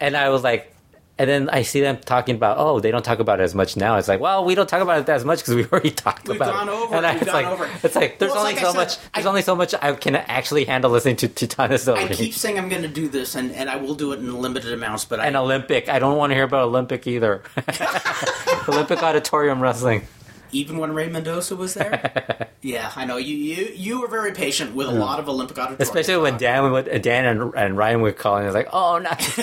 and 0.00 0.16
I 0.16 0.28
was 0.30 0.42
like. 0.42 0.70
And 1.16 1.30
then 1.30 1.48
I 1.48 1.62
see 1.62 1.80
them 1.80 1.98
talking 1.98 2.34
about, 2.34 2.56
oh, 2.58 2.80
they 2.80 2.90
don't 2.90 3.04
talk 3.04 3.20
about 3.20 3.38
it 3.38 3.44
as 3.44 3.54
much 3.54 3.76
now. 3.76 3.96
It's 3.98 4.08
like, 4.08 4.18
well, 4.18 4.44
we 4.44 4.56
don't 4.56 4.68
talk 4.68 4.82
about 4.82 5.00
it 5.00 5.08
as 5.08 5.24
much 5.24 5.38
because 5.38 5.54
we 5.54 5.64
already 5.72 5.92
talked 5.92 6.26
We've 6.26 6.34
about 6.36 6.52
gone 6.52 6.68
it. 6.68 6.72
over 6.72 6.94
and. 6.96 7.06
I, 7.06 7.12
We've 7.12 7.22
it's 7.22 7.30
gone 7.30 7.42
like, 7.44 7.52
over 7.52 7.70
it's 7.84 7.94
like 7.94 8.18
there's 8.18 8.32
Well, 8.32 8.40
only 8.40 8.54
like 8.54 8.60
so 8.64 8.72
said, 8.72 8.76
much. 8.78 8.98
There's 9.14 9.26
I- 9.26 9.28
only 9.28 9.42
so 9.42 9.54
much 9.54 9.74
I 9.80 9.92
can 9.92 10.16
actually 10.16 10.64
handle 10.64 10.90
listening 10.90 11.14
to 11.16 11.28
Titanes 11.28 11.86
I 11.96 12.08
keep 12.08 12.34
saying 12.34 12.58
I'm 12.58 12.68
going 12.68 12.82
to 12.82 12.88
do 12.88 13.08
this, 13.08 13.36
and, 13.36 13.52
and 13.52 13.70
I 13.70 13.76
will 13.76 13.94
do 13.94 14.10
it 14.12 14.18
in 14.18 14.40
limited 14.40 14.72
amounts. 14.72 15.04
But 15.04 15.20
I, 15.20 15.26
and 15.26 15.36
Olympic. 15.36 15.88
I 15.88 16.00
don't 16.00 16.16
want 16.16 16.30
to 16.30 16.34
hear 16.34 16.44
about 16.44 16.64
Olympic 16.64 17.06
either. 17.06 17.42
Olympic 18.68 19.02
Auditorium 19.02 19.60
Wrestling. 19.60 20.06
Even 20.54 20.78
when 20.78 20.92
Ray 20.94 21.08
Mendoza 21.08 21.56
was 21.56 21.74
there. 21.74 22.48
yeah, 22.62 22.90
I 22.96 23.04
know 23.04 23.16
you. 23.16 23.34
You 23.36 23.72
you 23.74 24.00
were 24.00 24.08
very 24.08 24.32
patient 24.32 24.74
with 24.74 24.86
a 24.88 24.92
lot 24.92 25.18
of 25.20 25.28
Olympic 25.28 25.58
auditorium. 25.58 25.82
Especially 25.82 26.16
when. 26.16 26.38
Dan 26.38 26.70
would, 26.72 27.02
Dan 27.02 27.24
and, 27.26 27.54
and 27.54 27.76
Ryan 27.76 28.00
were 28.00 28.12
calling, 28.12 28.44
it's 28.46 28.54
like, 28.54 28.68
oh 28.72 28.98
no, 28.98 29.10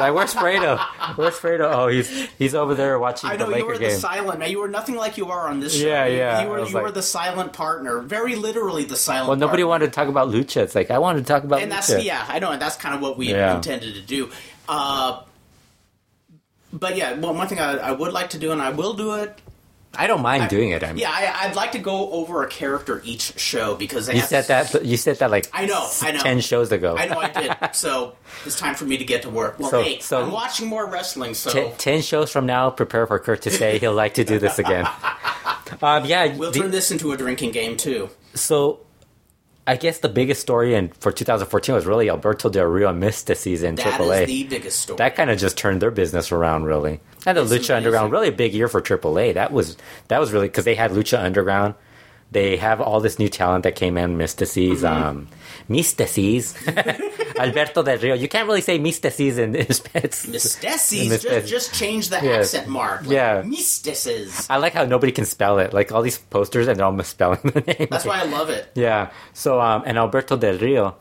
like 0.00 0.14
where's 0.14 0.34
Fredo? 0.34 0.78
Where's 1.16 1.34
Fredo? 1.34 1.70
Oh, 1.72 1.88
he's 1.88 2.08
he's 2.38 2.54
over 2.54 2.74
there 2.74 2.98
watching 2.98 3.30
I 3.30 3.36
the 3.36 3.44
know 3.44 3.50
you 3.50 3.54
Laker 3.56 3.66
were 3.66 3.78
the 3.78 3.90
silent 3.90 4.38
man. 4.38 4.50
You 4.50 4.60
were 4.60 4.68
nothing 4.68 4.96
like 4.96 5.16
you 5.18 5.30
are 5.30 5.48
on 5.48 5.60
this 5.60 5.74
show. 5.78 5.86
Yeah, 5.86 6.06
yeah. 6.06 6.42
You 6.42 6.48
I 6.48 6.50
were 6.50 6.60
was 6.60 6.72
you 6.72 6.78
were 6.80 6.90
the 6.90 7.02
silent 7.02 7.52
partner, 7.52 8.00
very 8.00 8.34
literally 8.36 8.84
the 8.84 8.96
silent. 8.96 9.28
well, 9.28 9.36
nobody 9.36 9.62
partner. 9.62 9.66
wanted 9.68 9.86
to 9.86 9.92
talk 9.92 10.08
about 10.08 10.28
Lucha. 10.28 10.62
It's 10.62 10.74
like 10.74 10.90
I 10.90 10.98
wanted 10.98 11.20
to 11.20 11.24
talk 11.26 11.44
about 11.44 11.60
and 11.62 11.70
that's 11.72 11.90
Lucha. 11.92 12.04
yeah, 12.04 12.24
I 12.28 12.38
know, 12.38 12.50
and 12.52 12.60
that's 12.62 12.76
kind 12.76 12.94
of 12.94 13.00
what 13.00 13.16
we 13.18 13.30
Yeah. 13.30 13.56
intended 13.56 13.94
to 13.94 14.00
do. 14.00 14.30
Uh, 14.68 15.22
but 16.72 16.96
yeah, 16.96 17.14
well, 17.14 17.34
one 17.34 17.48
thing 17.48 17.58
I, 17.60 17.76
I 17.78 17.92
would 17.92 18.12
like 18.12 18.30
to 18.30 18.38
do, 18.38 18.52
and 18.52 18.60
I 18.60 18.70
will 18.70 18.92
do 18.94 19.14
it. 19.14 19.38
I 19.96 20.06
don't 20.06 20.22
mind 20.22 20.48
doing 20.48 20.70
it. 20.70 20.84
I 20.84 20.88
mean, 20.92 20.98
Yeah, 20.98 21.10
I, 21.10 21.46
I'd 21.48 21.56
like 21.56 21.72
to 21.72 21.78
go 21.78 22.10
over 22.12 22.42
a 22.44 22.48
character 22.48 23.00
each 23.04 23.38
show 23.40 23.74
because 23.74 24.08
you 24.12 24.20
said 24.20 24.44
that. 24.48 24.84
You 24.84 24.96
said 24.96 25.16
that 25.18 25.30
like 25.30 25.48
I 25.52 25.66
know, 25.66 25.88
I 26.02 26.12
know. 26.12 26.18
ten 26.20 26.40
shows 26.40 26.70
ago. 26.72 26.96
I 26.96 27.06
know 27.06 27.18
I 27.18 27.28
did. 27.30 27.56
So 27.74 28.14
it's 28.46 28.58
time 28.58 28.74
for 28.74 28.84
me 28.84 28.96
to 28.98 29.04
get 29.04 29.22
to 29.22 29.30
work. 29.30 29.58
Well, 29.58 29.70
So- 29.70 29.82
hey, 29.82 29.98
so- 30.00 30.22
I'm 30.22 30.30
watching 30.30 30.68
more 30.68 30.86
wrestling, 30.88 31.34
so 31.34 31.50
Ten, 31.50 31.72
ten 31.78 32.02
shows 32.02 32.30
from 32.30 32.46
now, 32.46 32.70
prepare 32.70 33.06
for 33.06 33.18
Kurt 33.18 33.42
to 33.42 33.50
say 33.50 33.78
he'll 33.78 33.92
like 33.94 34.14
to 34.14 34.24
do 34.24 34.38
this 34.38 34.58
again. 34.58 34.86
um, 35.82 36.04
yeah, 36.04 36.36
we'll 36.36 36.50
the- 36.52 36.60
turn 36.60 36.70
this 36.70 36.90
into 36.90 37.12
a 37.12 37.16
drinking 37.16 37.50
game 37.52 37.76
too. 37.76 38.10
so 38.34 38.80
I 39.66 39.76
guess 39.76 39.98
the 39.98 40.08
biggest 40.08 40.40
story 40.40 40.74
in 40.74 40.88
for 40.88 41.12
2014 41.12 41.74
was 41.74 41.84
really 41.84 42.08
Alberto 42.08 42.48
Del 42.48 42.64
Rio 42.64 42.90
missed 42.92 43.26
the 43.26 43.34
season 43.34 43.74
That 43.74 44.00
AAA. 44.00 44.22
is 44.22 44.26
the 44.28 44.44
biggest 44.44 44.80
story. 44.80 44.96
that 44.96 45.14
kind 45.14 45.28
of 45.30 45.38
just 45.38 45.58
turned 45.58 45.82
their 45.82 45.90
business 45.90 46.32
around, 46.32 46.64
really. 46.64 47.00
And 47.36 47.48
the 47.48 47.58
Lucha. 47.58 47.76
Underground, 47.76 48.12
really 48.12 48.28
a 48.28 48.32
big 48.32 48.54
year 48.54 48.68
for 48.68 48.80
AAA. 48.80 49.34
That 49.34 49.52
was 49.52 49.76
that 50.08 50.18
was 50.20 50.32
really 50.32 50.48
because 50.48 50.64
they 50.64 50.74
had 50.74 50.92
Lucha 50.92 51.22
Underground. 51.22 51.74
They 52.30 52.58
have 52.58 52.80
all 52.82 53.00
this 53.00 53.18
new 53.18 53.28
talent 53.30 53.64
that 53.64 53.74
came 53.74 53.96
in, 53.96 54.18
Myzteziz, 54.18 54.80
Mm-hmm. 54.84 54.84
um, 54.86 55.28
Myzteziz, 55.70 56.52
Alberto 57.38 57.82
Del 57.82 57.96
Rio. 57.98 58.14
You 58.14 58.28
can't 58.28 58.46
really 58.46 58.60
say 58.60 58.78
Myzteziz 58.78 59.38
in, 59.38 59.54
in 59.54 59.72
Spanish. 59.72 60.26
Myzteziz, 60.26 61.08
Myst- 61.08 61.22
just, 61.22 61.46
just 61.48 61.74
change 61.74 62.08
the 62.10 62.18
Yes. 62.22 62.52
accent 62.54 62.68
mark. 62.68 63.02
Like, 63.02 63.10
Yeah. 63.12 63.42
Myzteziz. 63.42 64.46
I 64.50 64.58
like 64.58 64.74
how 64.74 64.84
nobody 64.84 65.10
can 65.12 65.24
spell 65.24 65.58
it. 65.58 65.72
Like 65.72 65.90
all 65.90 66.02
these 66.02 66.18
posters, 66.18 66.68
and 66.68 66.78
they're 66.78 66.84
all 66.86 66.92
misspelling 66.92 67.40
the 67.44 67.60
name. 67.62 67.88
That's 67.90 68.04
why 68.04 68.20
I 68.20 68.24
love 68.24 68.50
it. 68.50 68.68
Yeah. 68.74 69.10
So, 69.32 69.60
um, 69.60 69.82
and 69.86 69.96
Alberto 69.96 70.36
Del 70.36 70.58
Rio, 70.58 70.96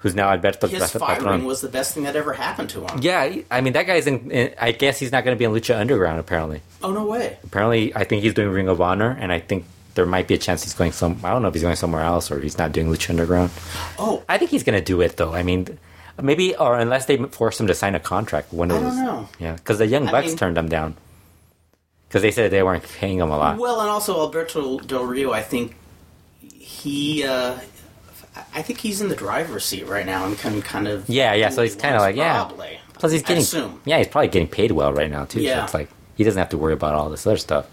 who's 0.00 0.14
now 0.14 0.30
Alberto 0.30 0.66
His 0.66 0.90
firing 0.92 1.44
was 1.44 1.60
the 1.62 1.68
best 1.68 1.94
thing 1.94 2.02
that 2.04 2.16
ever 2.16 2.32
happened 2.34 2.68
to 2.70 2.84
him. 2.86 2.98
Yeah, 3.00 3.36
I 3.50 3.60
mean 3.60 3.72
that 3.74 3.86
guy's 3.86 4.06
in, 4.06 4.30
in. 4.30 4.54
I 4.60 4.72
guess 4.72 4.98
he's 4.98 5.12
not 5.12 5.24
going 5.24 5.34
to 5.36 5.38
be 5.38 5.44
in 5.44 5.52
Lucha 5.52 5.78
Underground. 5.78 6.18
Apparently, 6.20 6.60
Oh 6.82 6.92
no 6.92 7.04
way. 7.06 7.38
apparently, 7.44 7.94
I 7.94 8.04
think 8.04 8.22
he's 8.22 8.34
doing 8.34 8.48
Ring 8.50 8.68
of 8.68 8.80
Honor, 8.80 9.16
and 9.20 9.30
I 9.32 9.40
think 9.40 9.64
there 9.94 10.06
might 10.06 10.28
be 10.28 10.34
a 10.34 10.38
chance 10.38 10.62
he's 10.62 10.74
going 10.74 10.92
some. 10.92 11.20
I 11.24 11.30
don't 11.30 11.42
know 11.42 11.48
if 11.48 11.54
he's 11.54 11.62
going 11.62 11.76
somewhere 11.76 12.02
else 12.02 12.30
or 12.30 12.40
he's 12.40 12.58
not 12.58 12.72
doing 12.72 12.88
Lucha 12.88 13.10
Underground. 13.10 13.50
Oh, 13.98 14.22
I 14.28 14.38
think 14.38 14.50
he's 14.50 14.62
going 14.64 14.78
to 14.78 14.84
do 14.84 15.00
it 15.00 15.16
though. 15.16 15.34
I 15.34 15.42
mean, 15.42 15.78
maybe 16.22 16.54
or 16.56 16.78
unless 16.78 17.06
they 17.06 17.16
force 17.16 17.60
him 17.60 17.66
to 17.66 17.74
sign 17.74 17.94
a 17.94 18.00
contract. 18.00 18.52
When 18.52 18.70
I 18.70 18.80
don't 18.80 18.96
know. 19.04 19.28
Yeah, 19.38 19.56
because 19.56 19.78
the 19.78 19.86
Young 19.86 20.08
I 20.08 20.12
Bucks 20.12 20.28
mean- 20.28 20.36
turned 20.36 20.56
him 20.58 20.68
down 20.68 20.96
because 22.08 22.22
they 22.22 22.30
said 22.30 22.50
they 22.50 22.62
weren't 22.62 22.84
paying 22.84 23.18
him 23.18 23.30
a 23.30 23.36
lot. 23.36 23.58
well, 23.58 23.80
and 23.80 23.90
also 23.90 24.18
Alberto 24.18 24.78
Del 24.78 25.04
Rio. 25.04 25.32
I 25.32 25.42
think 25.42 25.76
he. 26.40 27.24
Uh, 27.24 27.58
I 28.54 28.62
think 28.62 28.78
he's 28.80 29.00
in 29.00 29.08
the 29.08 29.16
driver's 29.16 29.64
seat 29.64 29.86
right 29.86 30.06
now 30.06 30.26
and 30.26 30.38
can 30.38 30.62
kind 30.62 30.88
of. 30.88 31.08
Yeah, 31.08 31.34
yeah, 31.34 31.50
so 31.50 31.62
he's 31.62 31.74
kinda 31.76 31.98
wants, 31.98 32.02
like, 32.02 32.16
yeah. 32.16 32.50
Plus, 32.94 33.12
he's 33.12 33.22
getting 33.22 33.80
yeah, 33.86 33.98
he's 33.98 34.08
probably 34.08 34.28
getting 34.28 34.48
paid 34.48 34.72
well 34.72 34.92
right 34.92 35.10
now 35.10 35.24
too. 35.24 35.40
Yeah. 35.40 35.60
So 35.60 35.64
it's 35.64 35.74
like 35.74 35.88
he 36.16 36.24
doesn't 36.24 36.38
have 36.38 36.50
to 36.50 36.58
worry 36.58 36.74
about 36.74 36.94
all 36.94 37.08
this 37.08 37.26
other 37.26 37.38
stuff. 37.38 37.66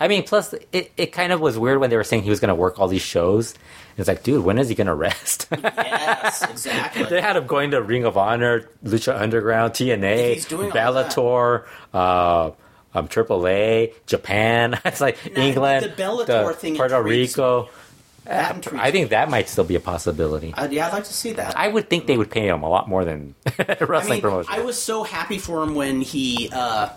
I 0.00 0.08
mean, 0.08 0.24
plus 0.24 0.54
it, 0.72 0.90
it 0.96 1.12
kind 1.12 1.32
of 1.32 1.40
was 1.40 1.58
weird 1.58 1.78
when 1.78 1.90
they 1.90 1.96
were 1.96 2.04
saying 2.04 2.22
he 2.22 2.30
was 2.30 2.40
going 2.40 2.48
to 2.48 2.54
work 2.54 2.78
all 2.80 2.88
these 2.88 3.02
shows. 3.02 3.54
It's 3.96 4.08
like, 4.08 4.22
dude, 4.22 4.44
when 4.44 4.58
is 4.58 4.68
he 4.68 4.74
going 4.74 4.88
to 4.88 4.94
rest? 4.94 5.48
Yes, 5.62 6.42
exactly. 6.50 7.04
they 7.04 7.20
had 7.20 7.36
him 7.36 7.46
going 7.46 7.72
to 7.72 7.82
Ring 7.82 8.04
of 8.04 8.16
Honor, 8.16 8.68
Lucha 8.82 9.20
Underground, 9.20 9.72
TNA, 9.74 10.34
he's 10.34 10.46
doing 10.46 10.72
all 10.72 10.92
that. 10.94 11.12
Bellator, 11.12 11.66
uh, 11.92 12.50
um, 12.94 13.08
AAA, 13.08 13.92
Japan. 14.06 14.80
it's 14.84 15.00
like 15.00 15.18
Now, 15.36 15.42
England, 15.42 15.84
the 15.84 16.02
Bellator 16.02 16.54
thing 16.54 16.76
Puerto 16.76 17.02
Rico. 17.02 17.68
I 18.26 18.90
think 18.90 19.10
that 19.10 19.28
might 19.28 19.48
still 19.48 19.64
be 19.64 19.74
a 19.74 19.80
possibility. 19.80 20.54
Uh, 20.54 20.68
yeah, 20.70 20.86
I'd 20.86 20.92
like 20.92 21.04
to 21.04 21.12
see 21.12 21.32
that. 21.34 21.56
I 21.56 21.68
would 21.68 21.90
think 21.90 22.06
they 22.06 22.16
would 22.16 22.30
pay 22.30 22.48
him 22.48 22.62
a 22.62 22.68
lot 22.68 22.88
more 22.88 23.04
than 23.04 23.34
wrestling 23.58 23.90
I 23.90 24.08
mean, 24.08 24.20
promotion. 24.20 24.52
I 24.52 24.60
was 24.60 24.80
so 24.80 25.02
happy 25.02 25.38
for 25.38 25.62
him 25.62 25.74
when 25.74 26.00
he 26.00 26.48
uh, 26.52 26.88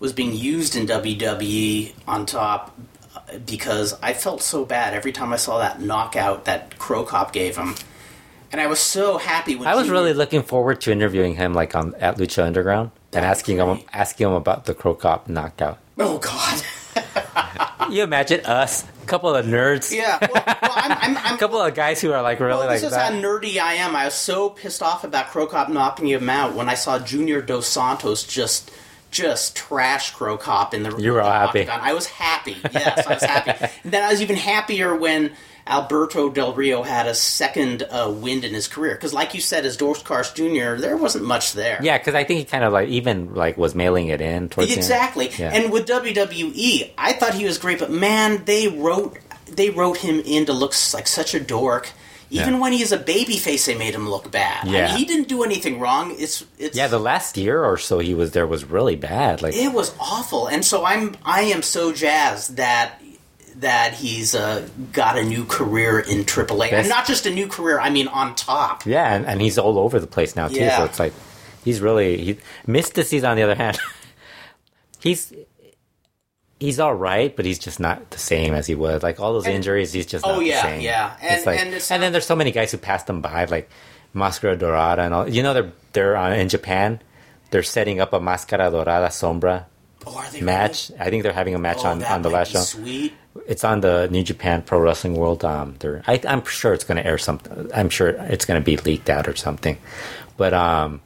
was 0.00 0.12
being 0.12 0.34
used 0.34 0.76
in 0.76 0.86
WWE 0.86 1.94
on 2.06 2.26
top 2.26 2.78
uh, 3.14 3.38
because 3.38 3.96
I 4.02 4.12
felt 4.12 4.42
so 4.42 4.64
bad 4.64 4.94
every 4.94 5.12
time 5.12 5.32
I 5.32 5.36
saw 5.36 5.58
that 5.58 5.80
knockout 5.80 6.44
that 6.44 6.78
Cro 6.78 7.04
Cop 7.04 7.32
gave 7.32 7.56
him. 7.56 7.74
And 8.52 8.60
I 8.60 8.68
was 8.68 8.78
so 8.78 9.18
happy 9.18 9.56
when 9.56 9.66
I 9.66 9.74
was 9.74 9.90
really 9.90 10.12
looking 10.12 10.42
forward 10.42 10.80
to 10.82 10.92
interviewing 10.92 11.34
him, 11.34 11.52
like 11.52 11.74
on 11.74 11.94
at 11.96 12.16
Lucha 12.16 12.44
Underground, 12.44 12.90
and 13.12 13.24
asking 13.24 13.58
him 13.58 13.80
asking 13.92 14.28
him 14.28 14.34
about 14.34 14.66
the 14.66 14.74
Cro 14.74 14.94
Cop 14.94 15.28
knockout. 15.28 15.78
Oh 15.98 16.18
God. 16.18 16.62
you 17.90 18.02
imagine 18.02 18.44
us, 18.44 18.84
a 19.02 19.06
couple 19.06 19.34
of 19.34 19.46
nerds, 19.46 19.94
Yeah. 19.94 20.18
Well, 20.20 20.30
well 20.46 20.72
I'm, 20.74 20.92
I'm, 20.92 21.16
a 21.16 21.20
I'm 21.24 21.38
couple 21.38 21.60
of 21.60 21.74
guys 21.74 22.00
who 22.00 22.12
are 22.12 22.22
like 22.22 22.40
really 22.40 22.58
well, 22.58 22.66
like 22.66 22.82
is 22.82 22.90
that. 22.90 23.12
how 23.12 23.18
nerdy 23.20 23.58
I 23.58 23.74
am. 23.74 23.94
I 23.96 24.06
was 24.06 24.14
so 24.14 24.50
pissed 24.50 24.82
off 24.82 25.04
about 25.04 25.28
Cro 25.28 25.46
Cop 25.46 25.68
knocking 25.68 26.08
him 26.08 26.28
out 26.28 26.54
when 26.54 26.68
I 26.68 26.74
saw 26.74 26.98
Junior 26.98 27.40
Dos 27.42 27.66
Santos 27.66 28.24
just 28.24 28.70
just 29.10 29.56
trash 29.56 30.10
Cro 30.12 30.36
Cop 30.36 30.74
in 30.74 30.82
the 30.82 30.94
You 30.96 31.12
were 31.12 31.22
all 31.22 31.30
happy. 31.30 31.60
octagon. 31.60 31.80
I 31.82 31.92
was 31.94 32.06
happy. 32.06 32.56
Yes, 32.72 33.06
I 33.06 33.14
was 33.14 33.22
happy. 33.22 33.66
And 33.84 33.92
then 33.92 34.02
I 34.04 34.10
was 34.10 34.20
even 34.20 34.36
happier 34.36 34.94
when 34.94 35.32
Alberto 35.66 36.30
Del 36.30 36.52
Rio 36.54 36.82
had 36.82 37.06
a 37.06 37.14
second 37.14 37.82
uh, 37.90 38.10
wind 38.14 38.44
in 38.44 38.54
his 38.54 38.68
career 38.68 38.94
because, 38.94 39.12
like 39.12 39.34
you 39.34 39.40
said, 39.40 39.66
as 39.66 39.76
Dos 39.76 40.02
Caras 40.02 40.32
Jr., 40.32 40.80
there 40.80 40.96
wasn't 40.96 41.24
much 41.24 41.52
there. 41.54 41.78
yeah, 41.82 41.98
because 41.98 42.14
I 42.14 42.24
think 42.24 42.38
he 42.38 42.44
kind 42.44 42.62
of 42.64 42.72
like 42.72 42.88
even 42.88 43.34
like 43.34 43.56
was 43.58 43.74
mailing 43.74 44.08
it 44.08 44.20
in 44.20 44.48
towards 44.48 44.68
the 44.68 44.74
end. 44.76 44.78
Exactly. 44.78 45.30
Yeah. 45.38 45.50
And 45.52 45.72
with 45.72 45.86
WWE, 45.86 46.90
I 46.96 47.12
thought 47.14 47.34
he 47.34 47.44
was 47.44 47.58
great, 47.58 47.78
but 47.80 47.90
man, 47.90 48.44
they 48.44 48.68
wrote 48.68 49.18
they 49.50 49.70
wrote 49.70 49.98
him 49.98 50.20
in 50.24 50.46
to 50.46 50.52
look 50.52 50.72
like 50.94 51.06
such 51.06 51.34
a 51.34 51.40
dork. 51.40 51.90
Even 52.28 52.54
Yeah. 52.54 52.60
when 52.60 52.72
he's 52.72 52.90
a 52.90 52.96
baby 52.98 53.36
face, 53.36 53.66
they 53.66 53.76
made 53.76 53.94
him 53.94 54.10
look 54.10 54.32
bad. 54.32 54.66
I 54.66 54.70
Yeah. 54.70 54.86
mean, 54.88 54.96
he 54.96 55.04
didn't 55.04 55.28
do 55.28 55.44
anything 55.44 55.78
wrong. 55.78 56.14
It's 56.18 56.44
it's 56.58 56.76
Yeah, 56.76 56.88
the 56.88 56.98
last 56.98 57.36
year 57.36 57.62
or 57.64 57.76
so 57.78 58.00
he 58.00 58.14
was 58.14 58.32
there 58.32 58.46
was 58.46 58.64
really 58.64 58.96
bad. 58.96 59.42
Like 59.42 59.54
it 59.54 59.72
was 59.72 59.92
awful. 60.00 60.46
And 60.48 60.64
so 60.64 60.84
I'm 60.84 61.14
I 61.24 61.42
am 61.42 61.62
so 61.62 61.92
jazzed 61.92 62.56
that 62.56 63.00
that 63.60 63.94
he's 63.94 64.34
uh, 64.34 64.68
got 64.92 65.16
a 65.18 65.22
new 65.24 65.44
career 65.44 65.98
in 66.00 66.24
AAA, 66.24 66.62
and 66.64 66.70
Best- 66.70 66.88
not 66.88 67.06
just 67.06 67.26
a 67.26 67.30
new 67.30 67.46
career. 67.46 67.78
I 67.80 67.90
mean, 67.90 68.08
on 68.08 68.34
top. 68.34 68.84
yeah, 68.86 69.14
and, 69.14 69.24
and 69.26 69.40
he's 69.40 69.58
all 69.58 69.78
over 69.78 69.98
the 70.00 70.06
place 70.06 70.36
now 70.36 70.48
too. 70.48 70.56
Yeah. 70.56 70.78
So 70.78 70.84
it's 70.84 70.98
like 70.98 71.12
he's 71.64 71.80
really 71.80 72.16
he 72.18 72.38
Mystico's 72.66 73.24
on 73.24 73.36
the 73.36 73.42
other 73.42 73.54
hand, 73.54 73.78
he's 75.00 75.32
he's 76.60 76.80
all 76.80 76.94
right, 76.94 77.34
but 77.36 77.44
he's 77.44 77.58
just 77.58 77.80
not 77.80 78.10
the 78.10 78.18
same 78.18 78.54
as 78.54 78.66
he 78.66 78.74
was. 78.74 79.02
Like 79.02 79.20
all 79.20 79.32
those 79.32 79.46
injuries, 79.46 79.92
he's 79.92 80.06
just 80.06 80.24
Oh, 80.26 80.36
not 80.36 80.44
yeah, 80.44 80.54
the 80.62 80.68
same. 80.68 80.80
yeah. 80.80 81.16
And- 81.20 81.46
like- 81.46 81.60
and 81.60 81.74
and 81.74 82.02
then 82.02 82.12
there's 82.12 82.26
so 82.26 82.36
many 82.36 82.50
guys 82.52 82.72
who 82.72 82.78
passed 82.78 83.08
him 83.08 83.20
by, 83.20 83.44
like 83.46 83.70
Mascara 84.14 84.56
Dorada 84.56 85.02
and 85.02 85.14
all. 85.14 85.28
You 85.28 85.42
know 85.42 85.54
they're 85.54 85.72
they're 85.92 86.16
uh, 86.16 86.34
in 86.34 86.48
Japan. 86.48 87.00
They're 87.52 87.62
setting 87.62 88.00
up 88.00 88.12
a 88.12 88.20
Mascara 88.20 88.70
Dorada 88.70 89.08
Sombra 89.08 89.66
Oh, 90.08 90.24
match. 90.40 90.90
I 91.00 91.10
think 91.10 91.22
they're 91.22 91.32
having 91.32 91.54
a 91.54 91.58
match 91.58 91.78
Oh, 91.80 91.86
on 91.88 92.02
on 92.04 92.22
the 92.22 92.30
last 92.30 92.52
show. 92.52 92.60
Sweet. 92.60 93.12
It's 93.46 93.64
on 93.64 93.80
the 93.80 94.08
New 94.10 94.22
Japan 94.22 94.62
Pro 94.62 94.78
Wrestling 94.80 95.14
World. 95.14 95.44
Um, 95.44 95.76
I, 96.06 96.20
I'm 96.28 96.44
sure 96.44 96.72
it's 96.74 96.84
going 96.84 96.96
to 96.96 97.06
air 97.06 97.18
something. 97.18 97.70
I'm 97.74 97.88
sure 97.90 98.08
it's 98.08 98.44
going 98.44 98.60
to 98.60 98.64
be 98.64 98.76
leaked 98.78 99.10
out 99.10 99.28
or 99.28 99.36
something. 99.36 99.78
But 100.36 100.52
um, 100.54 101.00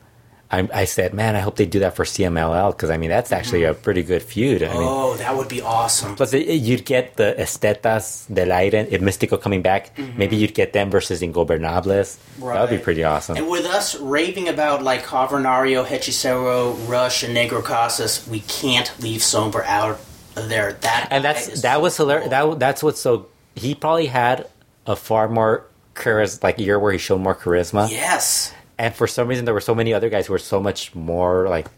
I, 0.50 0.68
I 0.74 0.84
said, 0.84 1.14
man, 1.14 1.36
I 1.36 1.40
hope 1.40 1.54
they 1.56 1.66
do 1.66 1.78
that 1.80 1.94
for 1.94 2.04
CMLL 2.04 2.72
because 2.76 2.90
I 2.90 2.96
mean 2.96 3.10
that's 3.10 3.30
actually 3.30 3.62
a 3.62 3.72
pretty 3.72 4.02
good 4.02 4.20
feud. 4.22 4.62
I 4.64 4.68
mean, 4.72 4.82
Oh, 4.82 5.14
that 5.18 5.36
would 5.36 5.46
be 5.48 5.62
awesome. 5.62 6.16
plus 6.16 6.32
it, 6.34 6.48
it- 6.48 6.54
you'd 6.62 6.84
get 6.84 7.16
the 7.16 7.34
Estetas 7.38 8.26
del 8.34 8.50
Aire, 8.50 8.86
if 8.90 9.00
Mystico 9.00 9.40
coming 9.40 9.62
back. 9.62 9.96
Maybe 10.16 10.34
you'd 10.36 10.54
get 10.54 10.72
them 10.72 10.90
versus 10.90 11.22
Ingobernables. 11.22 12.18
That 12.40 12.60
would 12.60 12.70
be 12.70 12.76
Mm-hmm. 12.76 12.84
Pretty 12.84 13.04
awesome. 13.04 13.36
And 13.36 13.48
with 13.48 13.64
us 13.66 13.94
raving 14.00 14.48
about 14.48 14.82
like 14.82 15.04
Cavernario, 15.04 15.84
Hechicero, 15.86 16.74
Rush, 16.88 17.22
and 17.22 17.36
Negro 17.36 17.62
Casas, 17.62 18.26
we 18.28 18.40
can't 18.40 18.92
leave 19.00 19.20
Sombra 19.20 19.64
out 19.66 20.00
there. 20.34 20.74
That 20.74 21.08
and 21.10 21.24
that's 21.24 21.62
that 21.62 21.80
was 21.80 21.94
so 21.94 22.04
hilarious. 22.04 22.30
cool. 22.30 22.50
That 22.50 22.58
that's 22.58 22.82
what's 22.82 23.00
so 23.00 23.26
he 23.54 23.74
probably 23.74 24.06
had 24.06 24.48
a 24.86 24.96
far 24.96 25.28
more 25.28 25.66
charisma, 25.94 26.42
like 26.42 26.58
year 26.58 26.78
where 26.78 26.92
he 26.92 26.98
showed 26.98 27.20
more 27.20 27.34
charisma. 27.34 27.90
yes, 27.90 28.54
and 28.78 28.94
for 28.94 29.06
some 29.06 29.28
reason 29.28 29.44
there 29.44 29.54
were 29.54 29.60
so 29.60 29.74
many 29.74 29.92
other 29.92 30.08
guys 30.08 30.26
who 30.26 30.32
were 30.32 30.38
so 30.38 30.60
much 30.60 30.94
more 30.94 31.48
like 31.48 31.68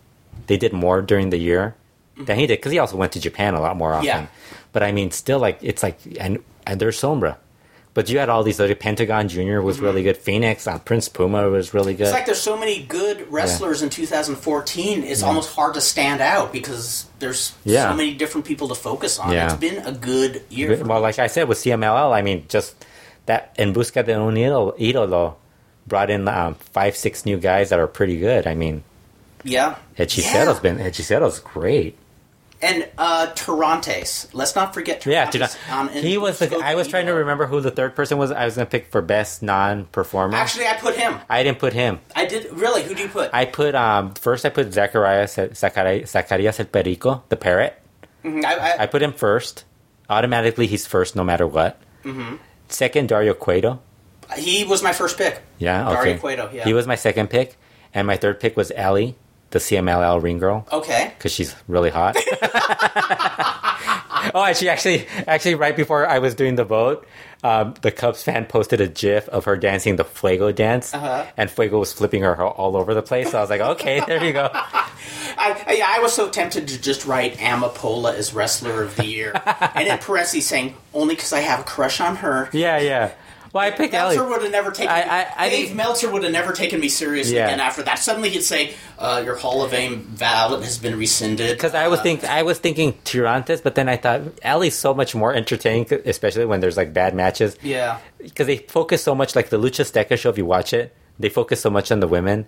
they 0.46 0.56
did 0.56 0.72
more 0.72 1.02
during 1.02 1.30
the 1.30 1.38
year 1.38 1.74
mm-hmm. 2.14 2.24
than 2.24 2.38
he 2.38 2.46
did 2.46 2.58
because 2.58 2.72
he 2.72 2.78
also 2.78 2.96
went 2.96 3.12
to 3.12 3.20
Japan 3.20 3.54
a 3.54 3.60
lot 3.60 3.76
more 3.76 3.92
often. 3.92 4.06
Yeah. 4.06 4.26
But 4.72 4.82
I 4.82 4.92
mean, 4.92 5.10
still 5.10 5.38
like 5.38 5.58
it's 5.62 5.82
like 5.82 5.98
and 6.18 6.42
and 6.66 6.80
there's 6.80 7.00
Sombra. 7.00 7.36
But 7.94 8.08
you 8.08 8.18
had 8.18 8.30
all 8.30 8.42
these 8.42 8.58
other 8.58 8.74
Pentagon 8.74 9.28
Junior 9.28 9.60
was 9.60 9.78
really 9.78 10.02
good. 10.02 10.16
Fenix, 10.16 10.66
uh, 10.66 10.78
Prince 10.78 11.10
Puma 11.10 11.50
was 11.50 11.74
really 11.74 11.92
good. 11.92 12.04
It's 12.04 12.12
like 12.12 12.24
there's 12.24 12.40
so 12.40 12.56
many 12.56 12.82
good 12.82 13.30
wrestlers 13.30 13.82
in 13.82 13.90
2014. 13.90 15.04
It's 15.04 15.22
almost 15.22 15.54
hard 15.54 15.74
to 15.74 15.80
stand 15.82 16.22
out 16.22 16.52
because 16.54 17.04
there's 17.18 17.52
Yeah. 17.64 17.90
so 17.90 17.96
many 17.96 18.14
different 18.14 18.46
people 18.46 18.68
to 18.68 18.74
focus 18.74 19.18
on. 19.18 19.32
Yeah. 19.32 19.44
It's 19.44 19.54
been 19.60 19.84
a 19.86 19.92
good 19.92 20.42
year. 20.48 20.82
Well, 20.82 21.00
like 21.02 21.18
I 21.18 21.26
said 21.26 21.48
with 21.48 21.58
CMLL, 21.58 22.12
I 22.14 22.22
mean, 22.22 22.46
just 22.48 22.74
that 23.26 23.54
En 23.58 23.74
Busca 23.74 24.02
de 24.04 24.18
un 24.18 24.34
Ídolo 24.36 25.34
brought 25.86 26.08
in 26.10 26.26
um, 26.28 26.54
five, 26.72 26.96
six 26.96 27.26
new 27.26 27.36
guys 27.36 27.68
that 27.68 27.78
are 27.78 27.86
pretty 27.86 28.18
good. 28.18 28.46
I 28.46 28.54
mean, 28.54 28.84
yeah, 29.44 29.74
Hechicero's 29.98 30.56
Yeah. 30.56 30.60
been 30.60 30.78
Hechicero's 30.78 31.40
great. 31.40 31.98
And 32.62 32.88
uh, 32.96 33.26
Tirantes. 33.34 34.28
Let's 34.32 34.54
not 34.54 34.72
forget. 34.72 35.04
Yeah, 35.04 35.26
Tirantes 35.26 35.32
dude, 35.32 35.72
on 35.72 35.88
he 35.88 36.16
was 36.16 36.38
the. 36.38 36.56
I 36.58 36.76
was 36.76 36.86
trying 36.86 37.06
to 37.06 37.12
remember 37.12 37.46
who 37.46 37.60
the 37.60 37.72
third 37.72 37.96
person 37.96 38.18
was. 38.18 38.30
I 38.30 38.44
was 38.44 38.54
gonna 38.54 38.66
pick 38.66 38.86
for 38.90 39.02
best 39.02 39.42
non-performer. 39.42 40.36
Actually, 40.36 40.68
I 40.68 40.74
put 40.74 40.94
him. 40.94 41.18
I 41.28 41.42
didn't 41.42 41.58
put 41.58 41.72
him. 41.72 41.98
I 42.14 42.24
did 42.26 42.52
really. 42.52 42.84
Who 42.84 42.94
do 42.94 43.02
you 43.02 43.08
put? 43.08 43.30
I 43.32 43.46
put 43.46 43.74
um 43.74 44.14
first. 44.14 44.46
I 44.46 44.48
put 44.50 44.68
Zacarias 44.70 45.34
Zachari- 45.54 46.02
Zacarias 46.04 46.60
el 46.60 46.66
Perico, 46.66 47.24
the 47.30 47.36
parrot. 47.36 47.74
Mhm, 48.24 48.44
I, 48.44 48.54
I, 48.54 48.82
I 48.84 48.86
put 48.86 49.02
him 49.02 49.12
first. 49.12 49.64
Automatically, 50.08 50.66
he's 50.68 50.86
first 50.86 51.16
no 51.16 51.24
matter 51.24 51.46
what. 51.46 51.80
Mm-hmm. 52.04 52.36
Second, 52.68 53.08
Dario 53.08 53.34
Cueto. 53.34 53.80
he 54.36 54.62
was 54.64 54.82
my 54.82 54.92
first 54.92 55.18
pick. 55.18 55.40
Yeah, 55.58 55.88
okay. 55.90 55.94
Dario 55.96 56.18
Cueto. 56.18 56.50
Yeah. 56.52 56.64
He 56.64 56.72
was 56.74 56.86
my 56.86 56.94
second 56.94 57.28
pick, 57.28 57.56
and 57.92 58.06
my 58.06 58.16
third 58.16 58.38
pick 58.38 58.56
was 58.56 58.70
Ellie, 58.76 59.16
the 59.52 59.58
CMLL 59.58 60.22
ring 60.22 60.38
girl, 60.38 60.66
okay. 60.72 61.12
because 61.16 61.32
she's 61.32 61.54
really 61.68 61.90
hot. 61.90 62.16
oh, 64.34 64.44
and 64.46 64.56
she 64.56 64.68
actually, 64.68 65.06
actually, 65.26 65.54
right 65.54 65.76
before 65.76 66.06
I 66.06 66.18
was 66.18 66.34
doing 66.34 66.56
the 66.56 66.64
vote, 66.64 67.06
um, 67.44 67.74
the 67.82 67.90
Cubs 67.90 68.22
fan 68.22 68.46
posted 68.46 68.80
a 68.80 68.86
GIF 68.86 69.28
of 69.28 69.44
her 69.46 69.56
dancing 69.56 69.96
the 69.96 70.04
Fuego 70.04 70.52
dance, 70.52 70.94
Uh-huh. 70.94 71.24
and 71.36 71.50
Fuego 71.50 71.78
was 71.80 71.92
flipping 71.92 72.22
her 72.22 72.40
all 72.42 72.76
over 72.76 72.94
the 72.94 73.02
place. 73.02 73.30
So 73.32 73.38
I 73.38 73.40
was 73.40 73.50
like, 73.50 73.60
okay, 73.60 74.00
there 74.06 74.22
you 74.24 74.32
go. 74.32 74.48
I, 74.54 75.64
I, 75.66 75.96
I 75.96 75.98
was 76.00 76.12
so 76.12 76.28
tempted 76.28 76.68
to 76.68 76.80
just 76.80 77.04
write 77.06 77.36
Amapola 77.38 78.14
as 78.14 78.32
wrestler 78.32 78.82
of 78.82 78.94
the 78.96 79.06
year, 79.06 79.32
and 79.74 79.88
in 79.88 79.98
parentheses 79.98 80.46
saying 80.46 80.76
only 80.94 81.14
because 81.16 81.32
I 81.32 81.40
have 81.40 81.60
a 81.60 81.64
crush 81.64 82.00
on 82.00 82.16
her. 82.16 82.48
Yeah, 82.52 82.78
yeah. 82.78 83.12
Well, 83.52 83.62
I 83.64 83.70
picked 83.70 83.92
Ellie. 83.92 84.16
Meltzer 84.16 84.30
would 84.30 84.42
have 84.42 84.50
never 84.50 84.70
taken. 84.70 84.90
I- 84.90 85.02
I- 85.02 85.26
I 85.36 85.48
Dave 85.50 85.64
think- 85.66 85.76
Meltzer 85.76 86.10
would 86.10 86.22
have 86.22 86.32
never 86.32 86.52
taken 86.54 86.80
me 86.80 86.88
seriously 86.88 87.36
Yeah. 87.36 87.48
again 87.48 87.60
after 87.60 87.82
that. 87.82 87.98
Suddenly 87.98 88.30
he'd 88.30 88.42
say, 88.44 88.72
uh, 88.98 89.20
"Your 89.24 89.34
Hall 89.36 89.62
of 89.62 89.72
Fame 89.72 90.06
ballot 90.18 90.62
has 90.64 90.78
been 90.78 90.96
rescinded." 90.98 91.50
Because 91.50 91.74
I 91.74 91.88
was 91.88 92.00
Uh, 92.00 92.02
think 92.02 92.24
I 92.24 92.42
was 92.42 92.58
thinking 92.58 92.94
Tirantes, 93.04 93.62
but 93.62 93.74
then 93.74 93.90
I 93.90 93.96
thought 93.98 94.22
Ellie's 94.42 94.74
so 94.74 94.94
much 94.94 95.14
more 95.14 95.34
entertaining, 95.34 95.86
especially 96.06 96.46
when 96.46 96.60
there's 96.60 96.78
like 96.78 96.94
bad 96.94 97.14
matches. 97.14 97.56
yeah, 97.62 97.98
Because 98.18 98.46
they 98.46 98.56
focus 98.68 99.02
so 99.02 99.14
much, 99.14 99.36
like 99.36 99.50
the 99.50 99.58
Lucha 99.58 99.82
Azteca 99.84 100.16
show. 100.18 100.30
If 100.30 100.38
you 100.38 100.46
watch 100.46 100.72
it, 100.72 100.94
they 101.22 101.30
focus 101.30 101.60
so 101.62 101.70
much 101.70 101.90
on 101.90 102.00
the 102.00 102.06
women 102.08 102.44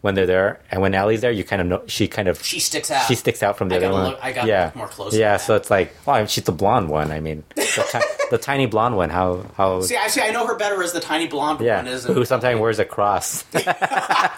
when 0.00 0.14
they're 0.14 0.26
there, 0.26 0.60
and 0.70 0.80
when 0.80 0.94
Ellie's 0.94 1.20
there, 1.20 1.30
you 1.30 1.44
kind 1.44 1.60
of 1.60 1.68
know 1.68 1.82
she 1.86 2.08
kind 2.08 2.28
of 2.28 2.38
Mm-hmm. 2.38 2.44
she 2.44 2.60
sticks 2.60 2.90
out. 2.90 3.06
she 3.06 3.14
sticks 3.14 3.42
out 3.42 3.58
from 3.58 3.68
the 3.68 3.74
I 3.74 3.78
other 3.78 3.92
one. 3.92 4.04
look- 4.04 4.18
I 4.22 4.32
gotta 4.32 4.48
yeah, 4.48 4.70
more 4.74 4.88
closely 4.88 5.20
Yeah, 5.20 5.36
so 5.36 5.54
it's 5.56 5.70
like, 5.70 5.94
well, 6.06 6.24
she's 6.26 6.44
the 6.44 6.52
blonde 6.52 6.88
one. 6.88 7.10
I 7.10 7.20
mean, 7.20 7.44
the, 7.54 7.62
ti- 7.92 7.98
the 8.30 8.38
tiny 8.38 8.64
blonde 8.66 8.96
one. 8.96 9.10
How 9.10 9.44
how 9.56 9.82
See, 9.82 9.96
I 9.96 10.08
see. 10.08 10.22
I 10.22 10.30
know 10.30 10.46
her 10.46 10.56
better 10.56 10.82
as 10.82 10.92
the 10.92 11.00
tiny 11.00 11.26
blonde 11.28 11.60
yeah, 11.60 11.76
one. 11.76 11.88
Is 11.88 12.04
who 12.04 12.24
sometimes 12.24 12.58
wears 12.58 12.78
a 12.78 12.84
cross. 12.86 13.44
yeah, 13.54 14.30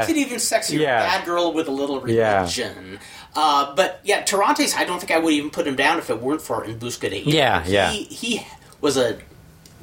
Makes 0.00 0.08
it 0.10 0.16
even 0.16 0.36
sexier. 0.38 0.78
Yeah. 0.80 0.98
Bad 1.00 1.24
girl 1.24 1.52
with 1.52 1.68
a 1.68 1.70
little 1.70 2.08
Yeah. 2.08 2.40
religion. 2.40 2.98
Uh, 3.36 3.74
but 3.74 4.00
yeah, 4.04 4.22
Tirantes, 4.22 4.76
I 4.76 4.84
don't 4.84 4.98
think 5.00 5.10
I 5.10 5.18
would 5.18 5.32
even 5.32 5.50
put 5.50 5.66
him 5.66 5.74
down 5.76 5.98
if 5.98 6.08
it 6.10 6.20
weren't 6.20 6.40
for 6.42 6.64
En 6.64 6.78
Busca 6.78 7.10
de 7.10 7.22
Ídolo. 7.24 7.32
Yeah, 7.32 7.64
yeah. 7.66 7.90
He, 7.90 8.04
he 8.04 8.46
was 8.80 8.96
a, 8.96 9.18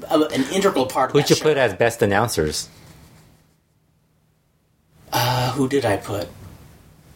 a 0.09 0.19
an 0.19 0.43
integral 0.53 0.85
part 0.85 1.09
of 1.09 1.13
who'd 1.17 1.29
you 1.29 1.35
show. 1.35 1.43
put 1.43 1.57
as 1.57 1.73
best 1.73 2.01
announcers? 2.01 2.69
Uh, 5.13 5.51
who 5.51 5.67
did 5.67 5.85
I 5.85 5.97
put? 5.97 6.27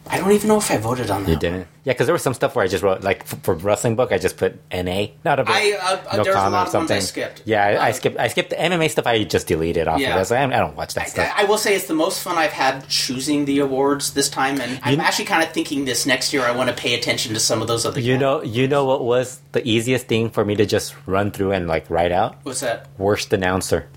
I 0.07 0.19
don't 0.19 0.31
even 0.33 0.49
know 0.49 0.57
if 0.57 0.69
I 0.69 0.77
voted 0.77 1.09
on 1.09 1.23
that. 1.23 1.31
You 1.31 1.35
didn't? 1.35 1.67
Yeah, 1.83 1.93
because 1.93 2.05
there 2.05 2.13
was 2.13 2.21
some 2.21 2.35
stuff 2.35 2.55
where 2.55 2.63
I 2.63 2.67
just 2.67 2.83
wrote, 2.83 3.01
like, 3.01 3.21
f- 3.21 3.39
for 3.41 3.55
wrestling 3.55 3.95
book, 3.95 4.11
I 4.11 4.19
just 4.19 4.37
put 4.37 4.59
NA. 4.71 5.07
Not 5.23 5.39
a 5.39 5.43
bit. 5.43 5.55
I, 5.55 5.71
uh, 5.71 5.97
uh, 6.11 6.23
there's 6.23 6.35
a 6.35 6.49
lot 6.49 6.67
of 6.67 6.73
ones 6.75 6.91
I 6.91 6.99
skipped. 6.99 7.41
Yeah, 7.45 7.65
I, 7.65 7.71
I 7.87 7.89
Uh, 7.89 7.93
skipped. 7.93 8.19
I 8.19 8.27
skipped 8.27 8.51
the 8.51 8.55
MMA 8.55 8.91
stuff. 8.91 9.07
I 9.07 9.23
just 9.23 9.47
deleted 9.47 9.87
off 9.87 9.99
Yeah. 9.99 10.15
of 10.19 10.31
it. 10.31 10.35
I, 10.35 10.43
I 10.43 10.59
don't 10.59 10.75
watch 10.75 10.93
that 10.93 11.09
stuff. 11.09 11.31
I, 11.35 11.41
I 11.41 11.45
will 11.45 11.57
say 11.57 11.73
it's 11.75 11.87
the 11.87 11.95
most 11.95 12.21
fun 12.21 12.37
I've 12.37 12.51
had 12.53 12.87
choosing 12.87 13.45
the 13.45 13.57
awards 13.59 14.13
this 14.13 14.29
time, 14.29 14.61
and 14.61 14.79
I'm 14.83 14.99
actually 14.99 15.25
kind 15.25 15.41
of 15.43 15.51
thinking 15.53 15.85
this 15.85 16.05
next 16.05 16.33
year 16.33 16.43
I 16.43 16.51
want 16.51 16.69
to 16.69 16.75
pay 16.75 16.93
attention 16.93 17.33
to 17.33 17.39
some 17.39 17.63
of 17.63 17.67
those 17.67 17.83
other. 17.83 17.99
you 17.99 18.15
know, 18.15 18.43
you 18.43 18.67
know 18.67 18.85
what 18.85 19.03
was 19.03 19.41
the 19.53 19.67
easiest 19.67 20.05
thing 20.05 20.29
for 20.29 20.45
me 20.45 20.55
to 20.57 20.67
just 20.67 20.93
run 21.07 21.31
through 21.31 21.51
and 21.53 21.67
like 21.67 21.89
write 21.89 22.11
out? 22.11 22.35
what's 22.43 22.59
that? 22.59 22.87
Worst 22.99 23.33
announcer. 23.33 23.87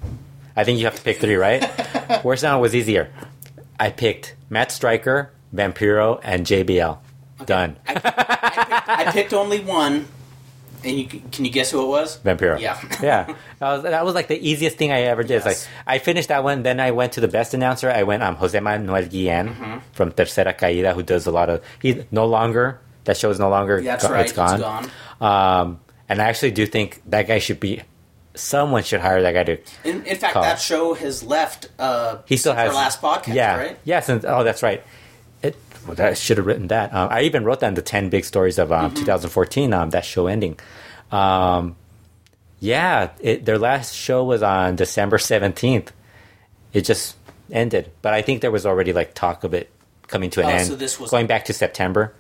I 0.57 0.65
think 0.65 0.79
you 0.79 0.87
have 0.87 0.97
to 0.97 1.03
pick 1.03 1.21
three, 1.21 1.37
right? 1.37 1.63
Worst 2.25 2.45
announcer 2.45 2.63
was 2.63 2.75
easier. 2.75 3.11
I 3.81 3.91
picked 3.91 4.35
Matt 4.51 4.73
Striker, 4.73 5.31
Vampiro, 5.55 6.21
and 6.23 6.45
JBL. 6.47 6.99
Done. 7.47 7.77
I, 7.87 7.93
I, 7.93 7.95
picked, 7.95 8.89
I 8.89 9.13
picked 9.13 9.33
only 9.33 9.61
one, 9.61 10.07
and 10.83 10.97
you 10.99 11.07
can 11.07 11.45
you 11.45 11.51
guess 11.53 11.71
who 11.71 11.83
it 11.85 11.87
was? 11.89 12.19
Vampiro. 12.19 12.59
Yeah. 12.61 12.81
yeah. 13.03 13.35
That 13.61 13.73
was, 13.73 13.83
that 13.85 14.05
was 14.05 14.15
like 14.15 14.27
the 14.29 14.39
easiest 14.49 14.77
thing 14.77 14.91
I 14.91 15.03
ever 15.03 15.23
did. 15.23 15.45
Yes. 15.45 15.47
like 15.47 15.59
I 15.87 15.99
finished 15.99 16.29
that 16.31 16.43
one, 16.43 16.65
then 16.65 16.81
I 16.81 16.91
went 16.91 17.13
to 17.13 17.21
the 17.21 17.29
best 17.29 17.55
announcer. 17.55 17.91
I 17.91 18.03
went 18.03 18.23
um 18.25 18.35
Jose 18.37 18.59
Manuel 18.59 19.03
Guillen 19.07 19.49
Mm-hmm. 19.55 19.79
from 19.93 20.11
Tercera 20.13 20.59
Caída, 20.59 20.95
who 20.95 21.03
does 21.05 21.27
a 21.27 21.31
lot 21.31 21.49
of 21.49 21.63
he 21.81 22.05
no 22.11 22.27
longer 22.27 22.81
that 23.05 23.17
show 23.17 23.31
is 23.31 23.39
no 23.39 23.49
longer 23.49 23.81
That's 23.81 24.05
go- 24.07 24.13
right, 24.13 24.25
it's 24.25 24.33
gone. 24.33 24.61
it's 24.85 25.23
Um 25.23 25.81
and 26.09 26.21
I 26.21 26.25
actually 26.27 26.51
do 26.53 26.67
think 26.67 27.03
that 27.07 27.29
guy 27.29 27.39
should 27.39 27.61
be 27.61 27.83
someone 28.39 28.83
should 28.83 29.01
hire 29.01 29.21
that 29.23 29.33
guy 29.33 29.45
to 29.45 29.59
In, 29.85 30.05
in 30.07 30.17
fact, 30.17 30.35
Call. 30.35 30.43
that 30.43 30.61
show 30.61 30.95
has 30.95 31.23
left. 31.23 31.69
Uh, 31.79 32.19
he 32.27 32.37
still 32.37 32.55
has 32.55 32.69
our 32.71 32.75
last 32.75 33.01
podcast, 33.03 33.35
Yeah. 33.35 33.57
right? 33.57 33.79
Yes, 33.85 34.09
and 34.09 34.25
oh 34.25 34.45
that's 34.45 34.63
right. 34.63 34.83
It 35.43 35.57
well, 35.87 35.95
that 35.97 36.19
should 36.19 36.37
have 36.39 36.47
written 36.47 36.69
that. 36.69 36.93
Um, 36.95 37.09
I 37.11 37.23
even 37.23 37.45
wrote 37.45 37.61
that 37.61 37.69
in 37.69 37.75
the 37.75 37.83
ten 37.83 38.09
big 38.11 38.25
stories 38.25 38.59
of 38.59 38.69
Mm-hmm. 38.71 38.87
um, 38.87 38.95
2014. 38.95 39.73
Um, 39.73 39.91
that 39.91 40.05
show 40.05 40.27
ending. 40.27 40.59
Um, 41.13 41.77
yeah, 42.61 43.11
it, 43.21 43.45
their 43.45 43.59
last 43.59 43.95
show 43.95 44.25
was 44.25 44.43
on 44.43 44.77
December 44.77 45.17
17th. 45.19 45.89
It 46.73 46.83
just 46.83 47.17
ended, 47.51 47.91
but 48.03 48.13
I 48.15 48.23
think 48.23 48.41
there 48.43 48.51
was 48.51 48.67
already 48.67 48.93
like 48.93 49.15
talk 49.15 49.45
of 49.45 49.55
it 49.55 49.71
coming 50.09 50.29
to 50.31 50.41
an 50.41 50.47
Oh, 50.47 50.51
end, 50.51 50.67
so 50.67 50.75
this 50.77 50.99
was- 50.99 51.11
going 51.11 51.27
back 51.27 51.45
to 51.47 51.53
September. 51.53 52.15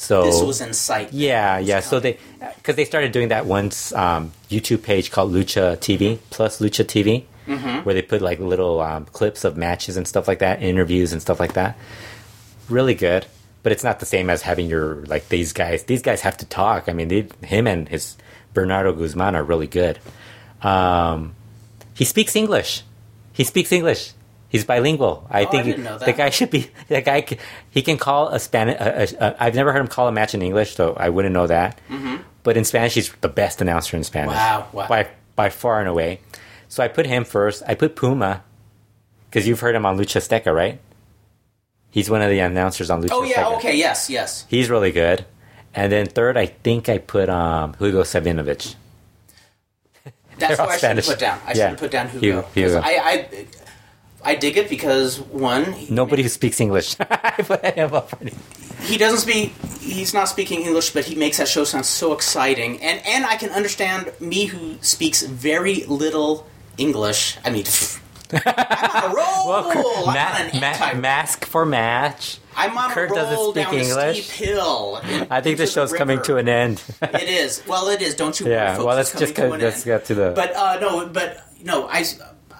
So 0.00 0.22
This 0.24 0.40
was 0.40 0.60
in 0.60 0.72
sight. 0.74 1.12
yeah, 1.12 1.58
yeah. 1.58 1.80
So 1.80 1.98
they 1.98 2.18
because 2.56 2.76
they 2.76 2.84
started 2.84 3.10
doing 3.12 3.28
that 3.28 3.46
once 3.46 3.92
um, 3.92 4.30
YouTube 4.48 4.82
page 4.84 5.10
called 5.10 5.32
Lucha 5.32 5.76
TV 5.78 6.18
plus 6.30 6.60
Lucha 6.60 6.84
TV, 6.84 7.24
Mm-hmm. 7.48 7.84
where 7.84 7.94
they 7.94 8.02
put 8.02 8.22
like 8.22 8.38
little 8.38 8.80
um, 8.80 9.06
clips 9.06 9.42
of 9.44 9.56
matches 9.56 9.96
and 9.96 10.06
stuff 10.06 10.28
like 10.28 10.38
that, 10.40 10.62
interviews 10.62 11.12
and 11.12 11.20
stuff 11.20 11.40
like 11.40 11.54
that. 11.54 11.76
Really 12.68 12.94
good, 12.94 13.26
but 13.62 13.72
it's 13.72 13.82
not 13.82 13.98
the 14.00 14.06
same 14.06 14.28
as 14.30 14.42
having 14.42 14.68
your 14.68 15.04
like 15.06 15.28
these 15.30 15.52
guys. 15.52 15.82
These 15.84 16.02
guys 16.02 16.20
have 16.20 16.36
to 16.38 16.46
talk. 16.46 16.88
I 16.88 16.92
mean, 16.92 17.08
they, 17.08 17.26
him 17.44 17.66
and 17.66 17.88
his 17.88 18.16
Bernardo 18.54 18.92
Guzman 18.92 19.34
are 19.34 19.42
really 19.42 19.66
good. 19.66 19.98
Um, 20.62 21.34
he 21.94 22.04
speaks 22.04 22.36
English. 22.36 22.82
He 23.32 23.44
speaks 23.44 23.72
English. 23.72 24.12
He's 24.48 24.64
bilingual. 24.64 25.26
I 25.30 25.44
Oh, 25.44 25.48
I 25.48 25.50
think 25.50 25.78
know 25.78 25.98
that. 25.98 26.06
the 26.06 26.12
guy 26.12 26.30
should 26.30 26.50
be. 26.50 26.70
The 26.88 27.02
guy 27.02 27.26
he 27.70 27.82
can 27.82 27.98
call 27.98 28.28
a 28.28 28.38
Spanish. 28.38 28.76
A, 28.80 29.02
a, 29.24 29.28
a, 29.28 29.36
I've 29.44 29.54
never 29.54 29.72
heard 29.72 29.80
him 29.80 29.88
call 29.88 30.08
a 30.08 30.12
match 30.12 30.34
in 30.34 30.40
English, 30.42 30.74
so 30.74 30.94
I 30.94 31.10
wouldn't 31.10 31.34
know 31.34 31.46
that. 31.46 31.78
But 32.42 32.56
in 32.56 32.64
Spanish, 32.64 32.94
he's 32.94 33.12
the 33.20 33.28
best 33.28 33.60
announcer 33.60 33.96
in 33.96 34.04
Spanish. 34.04 34.34
Mm-hmm. 34.34 34.54
Wow, 34.54 34.68
wow. 34.72 34.88
By 34.88 35.08
by 35.36 35.50
far 35.50 35.80
and 35.80 35.88
away. 35.88 36.20
So 36.68 36.82
I 36.82 36.88
put 36.88 37.04
him 37.06 37.24
first. 37.24 37.62
I 37.66 37.74
put 37.74 37.94
Puma 37.94 38.42
because 39.28 39.46
you've 39.46 39.60
heard 39.60 39.74
him 39.74 39.84
on 39.84 39.98
Lucha 39.98 40.16
Azteca, 40.20 40.54
right? 40.54 40.80
He's 41.90 42.08
one 42.08 42.22
of 42.22 42.30
the 42.30 42.38
announcers 42.38 42.88
on 42.90 43.02
Lucha. 43.02 43.08
Oh 43.12 43.22
yeah. 43.24 43.44
Azteca. 43.44 43.56
Okay. 43.58 43.76
Yes. 43.76 44.08
Yes. 44.08 44.46
He's 44.48 44.70
really 44.70 44.92
good. 44.92 45.26
And 45.74 45.92
then 45.92 46.06
third, 46.06 46.36
I 46.38 46.46
think 46.46 46.88
I 46.88 46.96
put 46.98 47.28
um, 47.28 47.74
Hugo 47.78 48.02
Savinovich. 48.02 48.74
That's 50.38 50.58
what 50.58 50.68
I 50.70 50.76
should 50.78 50.96
have 50.96 51.04
put 51.06 51.18
down. 51.18 51.38
I 51.44 51.48
Yeah. 51.48 51.54
should 51.54 51.60
have 51.70 51.78
put 51.78 51.90
down 51.90 52.08
Hugo. 52.08 52.42
Hugo. 52.54 52.80
I, 52.80 52.90
I 53.02 53.46
I 54.24 54.34
dig 54.34 54.56
it 54.56 54.68
because 54.68 55.20
one, 55.20 55.72
he- 55.72 55.94
Nobody 55.94 56.22
who 56.22 56.28
speaks 56.28 56.60
English. 56.60 56.96
I 57.00 57.30
put 57.38 57.64
him 57.64 57.94
up 57.94 58.10
for- 58.10 58.18
he 58.82 58.96
doesn't 58.96 59.18
speak. 59.20 59.52
He's 59.80 60.14
not 60.14 60.28
speaking 60.28 60.62
English, 60.62 60.90
but 60.90 61.04
he 61.04 61.14
makes 61.16 61.38
that 61.38 61.48
show 61.48 61.64
sound 61.64 61.84
so 61.86 62.12
exciting. 62.12 62.80
And 62.80 63.04
and 63.06 63.24
I 63.26 63.36
can 63.36 63.50
understand 63.50 64.12
me 64.20 64.46
who 64.46 64.76
speaks 64.80 65.22
very 65.22 65.84
little 65.84 66.46
English. 66.78 67.38
I 67.44 67.50
mean. 67.50 67.64
I'm 68.30 68.90
on 69.04 69.10
a 69.10 69.14
roll. 69.14 70.08
I'm 70.10 70.14
Ma- 70.14 70.38
on 70.38 70.50
an 70.52 70.60
ma- 70.60 71.00
mask 71.00 71.44
for 71.46 71.64
match. 71.64 72.38
I'm 72.56 72.76
on 72.76 72.90
Kurt 72.90 73.10
a 73.10 73.14
doesn't 73.14 73.34
roll 73.34 73.52
speak 73.52 73.64
down 73.64 73.74
English. 73.74 74.26
steep 74.28 74.48
hill. 74.48 75.00
I 75.30 75.40
think 75.40 75.56
this 75.58 75.72
show's 75.72 75.90
the 75.92 75.96
coming 75.98 76.20
to 76.22 76.36
an 76.36 76.48
end. 76.48 76.82
It 77.02 77.28
is. 77.28 77.62
Well, 77.66 77.88
it 77.88 78.02
is. 78.02 78.14
Don't 78.14 78.38
you 78.38 78.46
worry, 78.46 78.54
yeah. 78.56 78.74
folks. 78.74 78.84
Well, 78.84 78.96
let's 78.96 79.12
just 79.18 79.34
get, 79.34 79.42
to 79.50 79.56
let's 79.56 79.76
end. 79.76 79.84
get 79.84 80.04
to 80.06 80.14
the. 80.14 80.32
But 80.36 80.54
uh, 80.54 80.78
no, 80.80 81.06
but 81.08 81.40
no, 81.64 81.88
I 81.88 82.04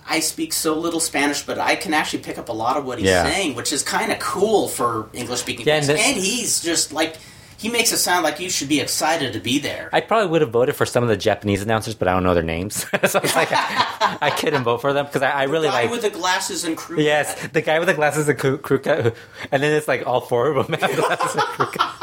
I 0.08 0.20
speak 0.20 0.52
so 0.52 0.74
little 0.78 1.00
Spanish, 1.00 1.42
but 1.42 1.58
I 1.58 1.76
can 1.76 1.92
actually 1.94 2.20
pick 2.22 2.38
up 2.38 2.48
a 2.48 2.52
lot 2.52 2.76
of 2.76 2.84
what 2.86 2.98
he's 2.98 3.08
Yeah. 3.08 3.24
saying, 3.24 3.54
which 3.54 3.72
is 3.72 3.82
kind 3.82 4.10
of 4.10 4.18
cool 4.18 4.68
for 4.68 5.08
English 5.12 5.40
speaking 5.40 5.66
Yeah, 5.66 5.76
and 5.76 5.90
And, 5.90 5.98
he's 6.16 6.60
just 6.60 6.92
like 6.92 7.16
he 7.58 7.68
makes 7.68 7.92
it 7.92 7.96
sound 7.98 8.22
like 8.22 8.38
you 8.38 8.48
should 8.48 8.68
be 8.68 8.78
excited 8.80 9.32
to 9.32 9.40
be 9.40 9.58
there. 9.58 9.90
I 9.92 10.00
probably 10.00 10.28
would 10.28 10.42
have 10.42 10.50
voted 10.52 10.76
for 10.76 10.86
some 10.86 11.02
of 11.02 11.08
the 11.08 11.16
Japanese 11.16 11.60
announcers, 11.60 11.96
but 11.96 12.06
I 12.06 12.12
don't 12.12 12.22
know 12.22 12.32
their 12.32 12.42
names, 12.44 12.76
so 13.06 13.18
it's 13.20 13.34
like 13.34 13.48
I, 13.52 14.32
couldn't 14.38 14.62
vote 14.62 14.80
for 14.80 14.92
them 14.92 15.06
because 15.06 15.22
I, 15.22 15.30
I 15.30 15.42
really 15.44 15.66
guy 15.66 15.82
like. 15.82 15.90
with 15.90 16.02
the 16.02 16.10
glasses 16.10 16.62
and 16.64 16.76
crew. 16.76 17.00
Yes, 17.00 17.48
the 17.48 17.60
guy 17.60 17.80
with 17.80 17.88
the 17.88 17.94
glasses 17.94 18.28
and 18.28 18.38
crew, 18.38 18.58
crew 18.58 18.78
cut, 18.78 19.14
and 19.50 19.60
then 19.62 19.72
it's 19.72 19.88
like 19.88 20.06
all 20.06 20.20
four 20.20 20.52
of 20.56 20.68
them 20.68 20.78
have 20.78 20.96
glasses 21.04 21.34
and 21.34 21.42
crew 21.44 21.66
cut. 21.66 21.97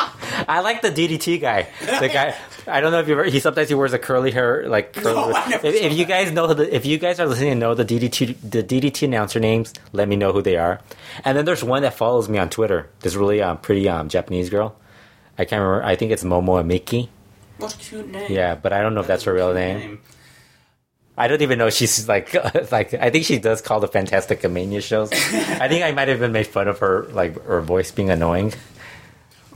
I 0.48 0.62
like 0.62 0.82
the 0.82 0.92
DDT 0.92 1.42
guy. 1.42 1.68
The 1.82 2.10
guy. 2.10 2.36
I 2.68 2.82
don't 2.82 2.92
know 2.92 3.00
if 3.00 3.08
you 3.08 3.14
ever. 3.14 3.26
He 3.26 3.40
sometimes 3.40 3.70
he 3.70 3.76
wears 3.76 3.94
a 3.94 4.00
curly 4.00 4.32
hair, 4.32 4.68
like. 4.68 4.94
Curly, 4.94 5.16
No, 5.16 5.30
if, 5.48 5.64
if 5.64 5.94
you 5.94 6.06
guys 6.06 6.32
know 6.32 6.54
the, 6.54 6.74
if 6.74 6.86
you 6.86 6.98
guys 6.98 7.20
are 7.20 7.26
listening 7.26 7.52
and 7.52 7.60
know 7.60 7.74
the 7.74 7.86
DDT 7.86 8.36
the 8.42 8.64
DDT 8.64 9.04
announcer 9.04 9.40
names, 9.40 9.74
let 9.94 10.08
me 10.08 10.16
know 10.16 10.32
who 10.32 10.42
they 10.42 10.58
are. 10.58 10.82
And 11.24 11.38
then 11.38 11.46
there's 11.46 11.64
one 11.64 11.82
that 11.84 11.94
follows 11.94 12.28
me 12.30 12.38
on 12.38 12.50
Twitter. 12.50 12.90
This 13.02 13.16
really 13.16 13.42
um, 13.42 13.58
pretty 13.58 13.88
um, 13.88 14.10
Japanese 14.10 14.50
girl. 14.50 14.76
I 15.38 15.46
can't 15.46 15.62
remember. 15.62 15.84
I 15.84 15.96
think 15.96 16.12
it's 16.12 16.24
Momo 16.24 16.66
Miki. 16.66 17.10
What 17.58 17.74
a 17.74 17.78
cute 17.78 18.10
name. 18.10 18.32
Yeah, 18.32 18.56
but 18.56 18.74
I 18.74 18.82
don't 18.82 18.94
know 18.94 19.02
if 19.02 19.08
that's 19.08 19.24
her 19.24 19.34
real 19.34 19.54
name. 19.54 20.02
I 21.18 21.28
don't 21.30 21.42
even 21.42 21.58
know 21.58 21.70
she's 21.70 22.08
like 22.10 22.34
like 22.72 22.94
I 22.94 23.10
think 23.10 23.26
she 23.26 23.40
does 23.40 23.62
call 23.62 23.80
the 23.80 23.88
Fantastic 23.88 24.50
Mania 24.50 24.82
shows. 24.82 25.12
I 25.14 25.68
think 25.68 25.84
I 25.84 25.92
might 25.92 26.08
have 26.10 26.18
even 26.18 26.32
made 26.32 26.48
fun 26.48 26.68
of 26.68 26.80
her 26.80 27.04
like 27.12 27.42
her 27.46 27.62
voice 27.62 27.92
being 27.92 28.10
annoying. 28.10 28.54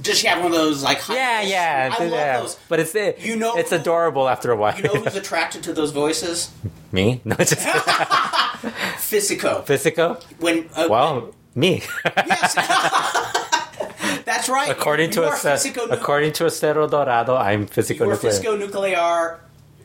Does 0.01 0.17
she 0.19 0.27
have 0.27 0.37
one 0.41 0.51
of 0.51 0.57
those 0.57 0.81
like? 0.83 0.99
high 0.99 1.15
Yeah, 1.15 1.41
yeah, 1.41 1.95
I 1.97 2.03
love 2.03 2.11
yeah. 2.11 2.39
those. 2.39 2.57
But 2.69 2.79
it's 2.79 2.95
it, 2.95 3.19
You 3.19 3.35
know 3.35 3.55
it's 3.55 3.71
adorable 3.71 4.27
after 4.29 4.51
a 4.51 4.55
while. 4.55 4.75
You 4.77 4.83
know 4.83 4.93
who's 4.95 5.15
attracted 5.23 5.63
to 5.63 5.73
those 5.73 5.91
voices? 5.91 6.51
Me? 6.91 7.21
No, 7.25 7.35
it's 7.39 7.51
just 7.55 7.67
Physico. 8.97 9.61
Physico. 9.65 10.17
When 10.39 10.69
uh, 10.75 10.87
Well, 10.89 11.33
me. 11.55 11.83
yes. 12.15 12.55
That's 14.25 14.47
right. 14.49 14.69
according 14.69 15.09
to 15.11 15.21
you 15.21 15.25
a 15.25 15.29
are 15.29 15.57
nu- 15.65 15.91
according 15.91 16.33
to 16.33 16.43
Acero 16.45 16.89
Dorado, 16.89 17.35
I'm 17.35 17.65
Physico 17.67 18.05
you 18.05 18.09
are 18.11 18.13
nuclear. 18.13 18.31
Physico 18.31 18.55
Nuclear 18.57 19.39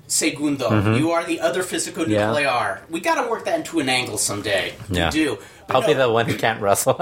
Segundo. 0.07 0.95
You 0.97 1.11
are 1.13 1.25
the 1.25 1.41
other 1.41 1.63
Physico 1.63 2.03
Mm-hmm. 2.03 2.11
Yeah. 2.13 2.27
Nuclear. 2.27 2.81
We 2.91 3.01
got 3.01 3.23
to 3.23 3.29
work 3.31 3.45
that 3.47 3.59
into 3.61 3.81
an 3.81 3.89
angle 3.89 4.19
someday. 4.19 4.75
Yeah. 4.91 5.07
We 5.07 5.13
do. 5.13 5.39
But 5.67 5.77
I'll 5.77 5.87
be 5.87 5.95
the 5.95 6.11
one 6.11 6.27
who 6.27 6.37
can't 6.37 6.61
wrestle. 6.61 7.01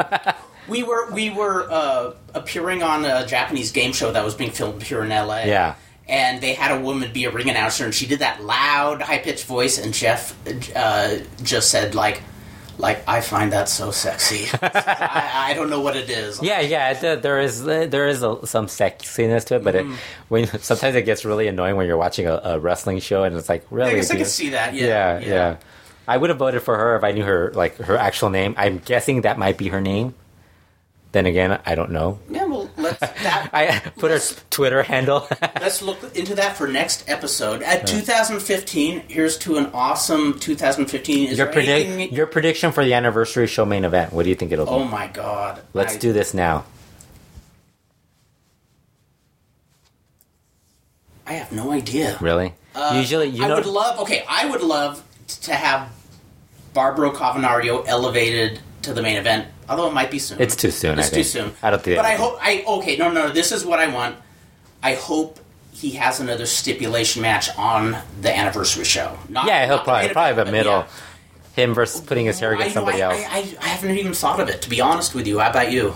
We 0.69 0.83
were 0.83 1.11
we 1.13 1.31
were 1.31 1.67
uh, 1.71 2.13
appearing 2.35 2.83
on 2.83 3.05
a 3.05 3.27
Japanese 3.27 3.73
game 3.73 3.93
show 3.93 4.13
that 4.13 4.25
was 4.25 4.35
being 4.35 4.51
filmed 4.53 4.83
here 4.83 5.03
in 5.03 5.09
LA. 5.11 5.43
Yeah. 5.45 5.75
And 6.09 6.41
they 6.43 6.53
had 6.55 6.73
a 6.79 6.81
woman 6.81 7.13
be 7.13 7.25
a 7.25 7.31
ring 7.31 7.49
announcer, 7.49 7.85
and 7.85 7.95
she 7.95 8.07
did 8.07 8.19
that 8.21 8.43
loud, 8.45 9.03
high 9.03 9.19
pitched 9.19 9.45
voice. 9.47 9.79
And 9.79 9.95
Jeff 9.95 10.35
uh, 10.77 11.19
just 11.43 11.71
said, 11.71 11.95
like, 11.95 12.21
like 12.77 13.03
I 13.09 13.21
find 13.21 13.53
that 13.53 13.69
so 13.69 13.91
sexy. 13.93 14.47
I, 14.63 15.51
I 15.51 15.55
don't 15.55 15.71
know 15.71 15.81
what 15.81 15.97
it 15.97 16.11
is. 16.11 16.43
yeah, 16.43 16.61
yeah. 16.61 16.93
th- 16.95 17.23
There 17.23 17.41
is 17.41 17.65
there 17.65 18.09
is 18.09 18.23
a, 18.23 18.45
some 18.47 18.67
sexiness 18.67 19.45
to 19.47 19.57
it, 19.57 19.65
but 19.65 19.75
Mm-hmm. 19.77 19.93
it, 19.93 19.99
when 20.29 20.47
sometimes 20.61 20.97
it 20.97 21.03
gets 21.03 21.25
really 21.25 21.47
annoying 21.47 21.77
when 21.77 21.87
you're 21.87 21.97
watching 21.97 22.27
a, 22.27 22.35
a 22.45 22.59
wrestling 22.59 22.99
show 22.99 23.23
and 23.25 23.37
it's 23.37 23.49
like 23.49 23.65
really. 23.71 23.93
I 23.93 23.95
guess 23.95 24.11
I 24.11 24.17
can 24.17 24.25
see 24.27 24.51
that. 24.51 24.75
Yeah, 24.75 25.19
yeah, 25.21 25.27
yeah. 25.29 25.57
I 26.09 26.17
would 26.17 26.31
have 26.31 26.39
voted 26.39 26.63
for 26.63 26.77
her 26.77 26.97
if 26.97 27.05
I 27.05 27.13
knew 27.13 27.25
her 27.25 27.53
like 27.55 27.77
her 27.77 27.97
actual 27.97 28.29
name. 28.31 28.55
I'm 28.59 28.79
guessing 28.79 29.21
that 29.23 29.39
might 29.39 29.57
be 29.57 29.69
her 29.69 29.81
name. 29.81 30.15
Then 31.13 31.27
again, 31.27 31.61
I 31.67 31.75
don't 31.75 31.91
know. 31.91 32.19
Yeah, 32.31 32.47
well, 32.47 32.71
let's 32.79 32.99
that, 33.01 33.51
I 33.53 33.81
put 33.99 34.11
her 34.11 34.19
Twitter 34.49 34.83
handle. 34.83 35.29
let's 35.61 35.83
look 35.83 36.17
into 36.17 36.35
that 36.37 36.57
for 36.57 36.67
next 36.67 37.07
episode. 37.09 37.63
At 37.63 37.87
2015, 37.87 39.05
here's 39.09 39.37
to 39.39 39.59
an 39.59 39.67
awesome 39.75 40.39
2015. 40.39 41.29
Is 41.29 41.37
your 41.39 41.47
predict 41.49 41.89
anything- 41.89 42.15
your 42.17 42.27
prediction 42.27 42.73
for 42.73 42.83
the 42.83 42.95
anniversary 42.95 43.47
show 43.47 43.67
main 43.67 43.85
event. 43.85 44.15
What 44.15 44.23
do 44.23 44.31
you 44.31 44.35
think 44.35 44.53
it'll 44.53 44.65
be? 44.65 44.71
Oh 44.73 44.85
my 44.85 45.07
god! 45.07 45.61
Let's 45.75 45.97
I- 45.97 45.99
do 45.99 46.15
this 46.15 46.33
now. 46.33 46.65
I 51.27 51.35
have 51.35 51.53
no 51.53 51.71
idea. 51.71 52.17
Really? 52.21 52.55
Usually, 52.95 53.29
you 53.29 53.45
Uh, 53.45 53.49
I 53.49 53.55
would 53.55 53.67
love. 53.67 54.01
Okay, 54.01 54.25
I 54.29 54.47
would 54.47 54.63
love 54.63 55.03
to 55.43 55.55
have 55.55 55.91
Barbaro 56.75 57.13
Cavernario 57.13 57.85
elevated 57.87 58.61
to 58.83 58.93
the 58.95 59.03
main 59.03 59.17
event. 59.17 59.49
Although 59.69 59.89
it 59.89 59.95
might 59.95 60.11
be 60.11 60.19
soon. 60.19 60.41
It's 60.41 60.57
too 60.57 60.71
soon, 60.71 60.99
It's 60.99 61.09
I 61.09 61.11
too 61.11 61.15
think. 61.23 61.27
soon. 61.27 61.53
I 61.63 61.71
don't 61.71 61.83
think- 61.83 61.97
But 61.97 62.05
I 62.07 62.15
hope. 62.17 62.39
I 62.41 62.65
okay. 62.67 62.97
No, 62.97 63.11
no. 63.11 63.31
This 63.31 63.53
is 63.53 63.65
what 63.65 63.79
I 63.81 63.87
want. 63.89 64.17
I 64.83 64.95
hope 64.95 65.39
he 65.73 65.91
has 65.93 66.21
another 66.21 66.47
stipulation 66.47 67.23
match 67.23 67.49
on 67.57 67.97
the 68.21 68.37
anniversary 68.37 68.85
show. 68.85 69.17
Not, 69.29 69.47
yeah, 69.47 69.67
he'll 69.67 69.79
probably 69.79 70.09
probably 70.11 70.33
event, 70.33 70.37
the 70.37 70.45
but 70.45 70.53
middle. 70.53 70.73
yeah. 70.81 70.87
Him 71.55 71.75
versus 71.75 72.01
putting 72.01 72.27
his 72.27 72.41
hair 72.41 72.53
against 72.55 72.75
know, 72.75 72.81
somebody 72.81 73.03
I, 73.03 73.11
else. 73.13 73.25
I, 73.29 73.39
I, 73.39 73.65
I 73.67 73.69
haven't 73.69 73.97
even 73.99 74.15
thought 74.15 74.41
of 74.41 74.49
it. 74.49 74.63
To 74.63 74.71
be 74.71 74.81
honest 74.81 75.15
with 75.15 75.27
you, 75.27 75.39
how 75.39 75.51
about 75.51 75.71
you? 75.71 75.95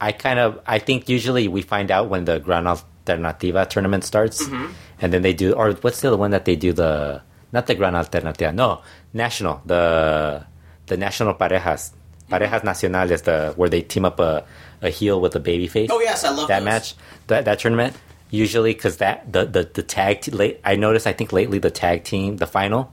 I 0.00 0.12
kind 0.12 0.38
of 0.38 0.60
I 0.66 0.78
think 0.78 1.08
usually 1.08 1.46
we 1.48 1.62
find 1.62 1.90
out 1.90 2.08
when 2.08 2.24
the 2.24 2.38
Gran 2.40 2.64
Alternativa 2.64 3.68
tournament 3.68 4.04
starts, 4.04 4.42
Mm-hmm. 4.42 4.72
and 5.00 5.12
then 5.12 5.22
they 5.22 5.32
do 5.34 5.52
or 5.52 5.72
what's 5.72 6.00
the 6.00 6.08
other 6.08 6.16
one 6.16 6.30
that 6.32 6.44
they 6.44 6.56
do 6.56 6.72
the 6.72 7.22
not 7.52 7.66
the 7.66 7.74
Gran 7.74 7.94
Alternativa 7.94 8.52
no 8.54 8.80
national 9.12 9.60
the 9.66 10.44
the 10.86 10.96
national 10.96 11.34
parejas 11.34 11.90
parejas 12.30 12.62
nacionales 12.62 13.22
the 13.24 13.52
where 13.56 13.68
they 13.68 13.82
team 13.82 14.04
up 14.04 14.18
a, 14.20 14.44
a 14.80 14.88
heel 14.90 15.20
with 15.20 15.34
a 15.36 15.40
baby 15.40 15.66
face. 15.68 15.88
Oh 15.92 16.00
yes, 16.00 16.24
I 16.24 16.30
love 16.30 16.48
that 16.48 16.60
those. 16.60 16.64
match 16.64 16.94
that 17.26 17.44
that 17.44 17.58
tournament 17.58 17.94
usually 18.30 18.72
because 18.72 18.96
that 18.98 19.30
the 19.32 19.44
the 19.44 19.68
the 19.74 19.82
tag 19.82 20.22
te- 20.22 20.30
late 20.30 20.60
I 20.64 20.76
noticed 20.76 21.06
I 21.06 21.12
think 21.12 21.32
lately 21.32 21.58
the 21.58 21.70
tag 21.70 22.04
team 22.04 22.36
the 22.38 22.46
final 22.46 22.90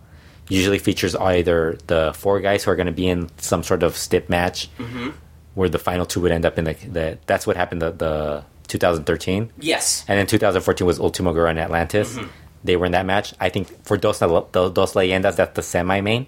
usually 0.49 0.79
features 0.79 1.15
either 1.15 1.77
the 1.87 2.11
four 2.15 2.39
guys 2.41 2.63
who 2.63 2.71
are 2.71 2.75
going 2.75 2.87
to 2.87 2.91
be 2.91 3.07
in 3.07 3.29
some 3.37 3.63
sort 3.63 3.83
of 3.83 3.95
stip 3.95 4.29
match 4.29 4.67
Mm-hmm. 4.77 5.09
where 5.55 5.69
the 5.69 5.79
final 5.79 6.05
two 6.05 6.21
would 6.21 6.31
end 6.31 6.45
up 6.45 6.57
in 6.57 6.65
the, 6.65 6.73
the 6.73 7.17
that's 7.25 7.45
what 7.47 7.55
happened 7.55 7.81
the, 7.81 7.91
the 7.91 8.43
2013 8.67 9.51
Yes. 9.59 10.03
and 10.07 10.17
then 10.19 10.25
2014 10.27 10.85
was 10.87 10.99
Ultimo 10.99 11.33
Guerrero 11.33 11.49
and 11.49 11.59
Atlantis 11.59 12.15
Mm-hmm. 12.17 12.27
they 12.63 12.75
were 12.75 12.85
in 12.87 12.91
that 12.93 13.05
match 13.05 13.33
I 13.39 13.49
think 13.49 13.67
for 13.85 13.95
Dos, 13.97 14.19
dos, 14.19 14.71
dos 14.73 14.93
Leyendas 14.93 15.35
that's 15.37 15.55
the 15.55 15.61
semi 15.63 16.01
main 16.01 16.27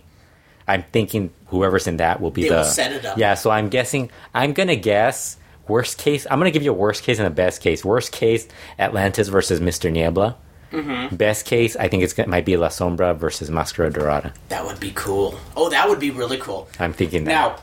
I'm 0.68 0.84
thinking 0.94 1.32
whoever's 1.52 1.86
in 1.88 1.98
that 1.98 2.20
will 2.20 2.32
be 2.32 2.44
They 2.44 2.50
the 2.50 2.56
will 2.56 2.64
set 2.64 2.92
it 2.92 3.06
up. 3.06 3.18
yeah 3.18 3.36
so 3.36 3.52
I'm 3.52 3.70
guessing 3.70 4.10
I'm 4.34 4.54
gonna 4.54 4.76
guess 4.76 5.38
worst 5.68 6.00
case 6.00 6.26
I'm 6.32 6.40
gonna 6.40 6.50
give 6.52 6.64
you 6.64 6.72
a 6.72 6.74
worst 6.74 7.04
case 7.04 7.20
and 7.20 7.28
a 7.28 7.32
best 7.32 7.62
case 7.62 7.86
worst 7.86 8.12
case 8.12 8.48
Atlantis 8.80 9.28
versus 9.28 9.60
Mr. 9.60 9.92
Niebla 9.92 10.38
Mm-hmm. 10.72 11.16
best 11.18 11.46
case 11.46 11.76
I 11.76 11.90
think 11.90 12.02
it's 12.02 12.14
gonna, 12.14 12.30
might 12.30 12.46
be 12.46 12.56
La 12.56 12.70
Sombra 12.70 13.14
versus 13.16 13.52
Mascara 13.52 13.92
Dorada 13.92 14.34
That 14.48 14.66
would 14.66 14.80
be 14.80 14.94
cool. 14.96 15.38
Oh, 15.58 15.70
that 15.70 15.90
would 15.90 16.00
be 16.00 16.12
really 16.12 16.38
cool. 16.38 16.70
I'm 16.80 16.94
thinking 16.94 17.26
that 17.26 17.32
Now, 17.32 17.56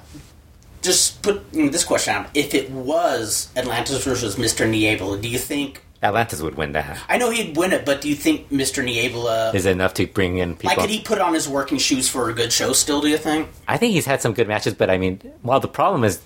just 0.82 1.22
put 1.22 1.50
mm, 1.52 1.72
this 1.72 1.84
question 1.84 2.14
out: 2.14 2.26
If 2.34 2.52
it 2.54 2.70
was 2.70 3.48
Atlantis 3.56 4.04
versus 4.04 4.36
Mr. 4.36 4.68
Niebla, 4.68 5.18
do 5.18 5.26
you 5.28 5.38
think? 5.38 5.82
Atlantis 6.02 6.40
would 6.40 6.54
win 6.54 6.72
that 6.72 6.98
I 7.08 7.18
know 7.18 7.30
he'd 7.30 7.56
win 7.56 7.72
it, 7.72 7.84
but 7.84 8.00
do 8.00 8.08
you 8.08 8.14
think 8.14 8.50
Mr. 8.50 8.84
Niebla? 8.84 9.52
is 9.52 9.66
enough 9.66 9.94
to 9.94 10.06
bring 10.06 10.38
in 10.38 10.54
people 10.54 10.68
like, 10.68 10.78
could 10.78 10.90
he 10.90 11.00
put 11.00 11.20
on 11.20 11.34
his 11.34 11.48
working 11.48 11.78
shoes 11.78 12.08
for 12.08 12.30
a 12.30 12.32
good 12.32 12.52
show? 12.52 12.72
Still, 12.72 13.00
do 13.00 13.08
you 13.08 13.18
think? 13.18 13.48
I 13.66 13.76
think 13.76 13.94
he's 13.94 14.06
had 14.06 14.22
some 14.22 14.32
good 14.32 14.46
matches, 14.46 14.74
but 14.74 14.90
I 14.90 14.98
mean, 14.98 15.20
well, 15.42 15.58
the 15.58 15.68
problem 15.68 16.04
is, 16.04 16.20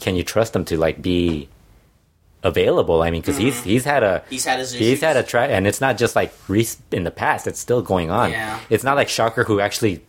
can 0.00 0.16
you 0.16 0.22
trust 0.22 0.56
him 0.56 0.64
to 0.66 0.78
like 0.78 1.02
be 1.02 1.48
available? 2.42 3.02
I 3.02 3.10
mean, 3.10 3.20
because 3.20 3.36
he's 3.36 3.62
he's 3.62 3.84
had 3.84 4.02
a 4.02 4.18
Mm-hmm. 4.18 4.30
He's 4.30 4.44
had 4.44 4.58
his 4.58 4.72
he's 4.72 5.00
had 5.00 5.16
a 5.16 5.22
try, 5.22 5.46
and 5.46 5.66
it's 5.66 5.80
not 5.80 5.98
just 5.98 6.16
like 6.16 6.32
Reese 6.48 6.78
in 6.90 7.04
the 7.04 7.10
past; 7.10 7.46
it's 7.46 7.58
still 7.58 7.82
going 7.82 8.10
on. 8.10 8.30
Yeah. 8.30 8.58
It's 8.70 8.84
not 8.84 8.96
like 8.96 9.08
Shocker 9.08 9.44
who 9.44 9.60
actually 9.60 10.02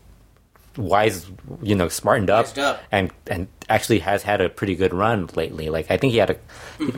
wise, 0.78 1.26
you 1.62 1.76
know, 1.76 1.90
smartened 1.90 2.30
up, 2.30 2.58
up. 2.58 2.82
and 2.92 3.12
and 3.28 3.48
actually 3.68 4.00
has 4.00 4.24
had 4.24 4.40
a 4.40 4.50
pretty 4.50 4.76
good 4.76 4.94
run 4.94 5.30
lately. 5.36 5.70
Like 5.70 5.92
I 5.92 5.98
think 5.98 6.12
he 6.14 6.20
had 6.20 6.30
a, 6.30 6.38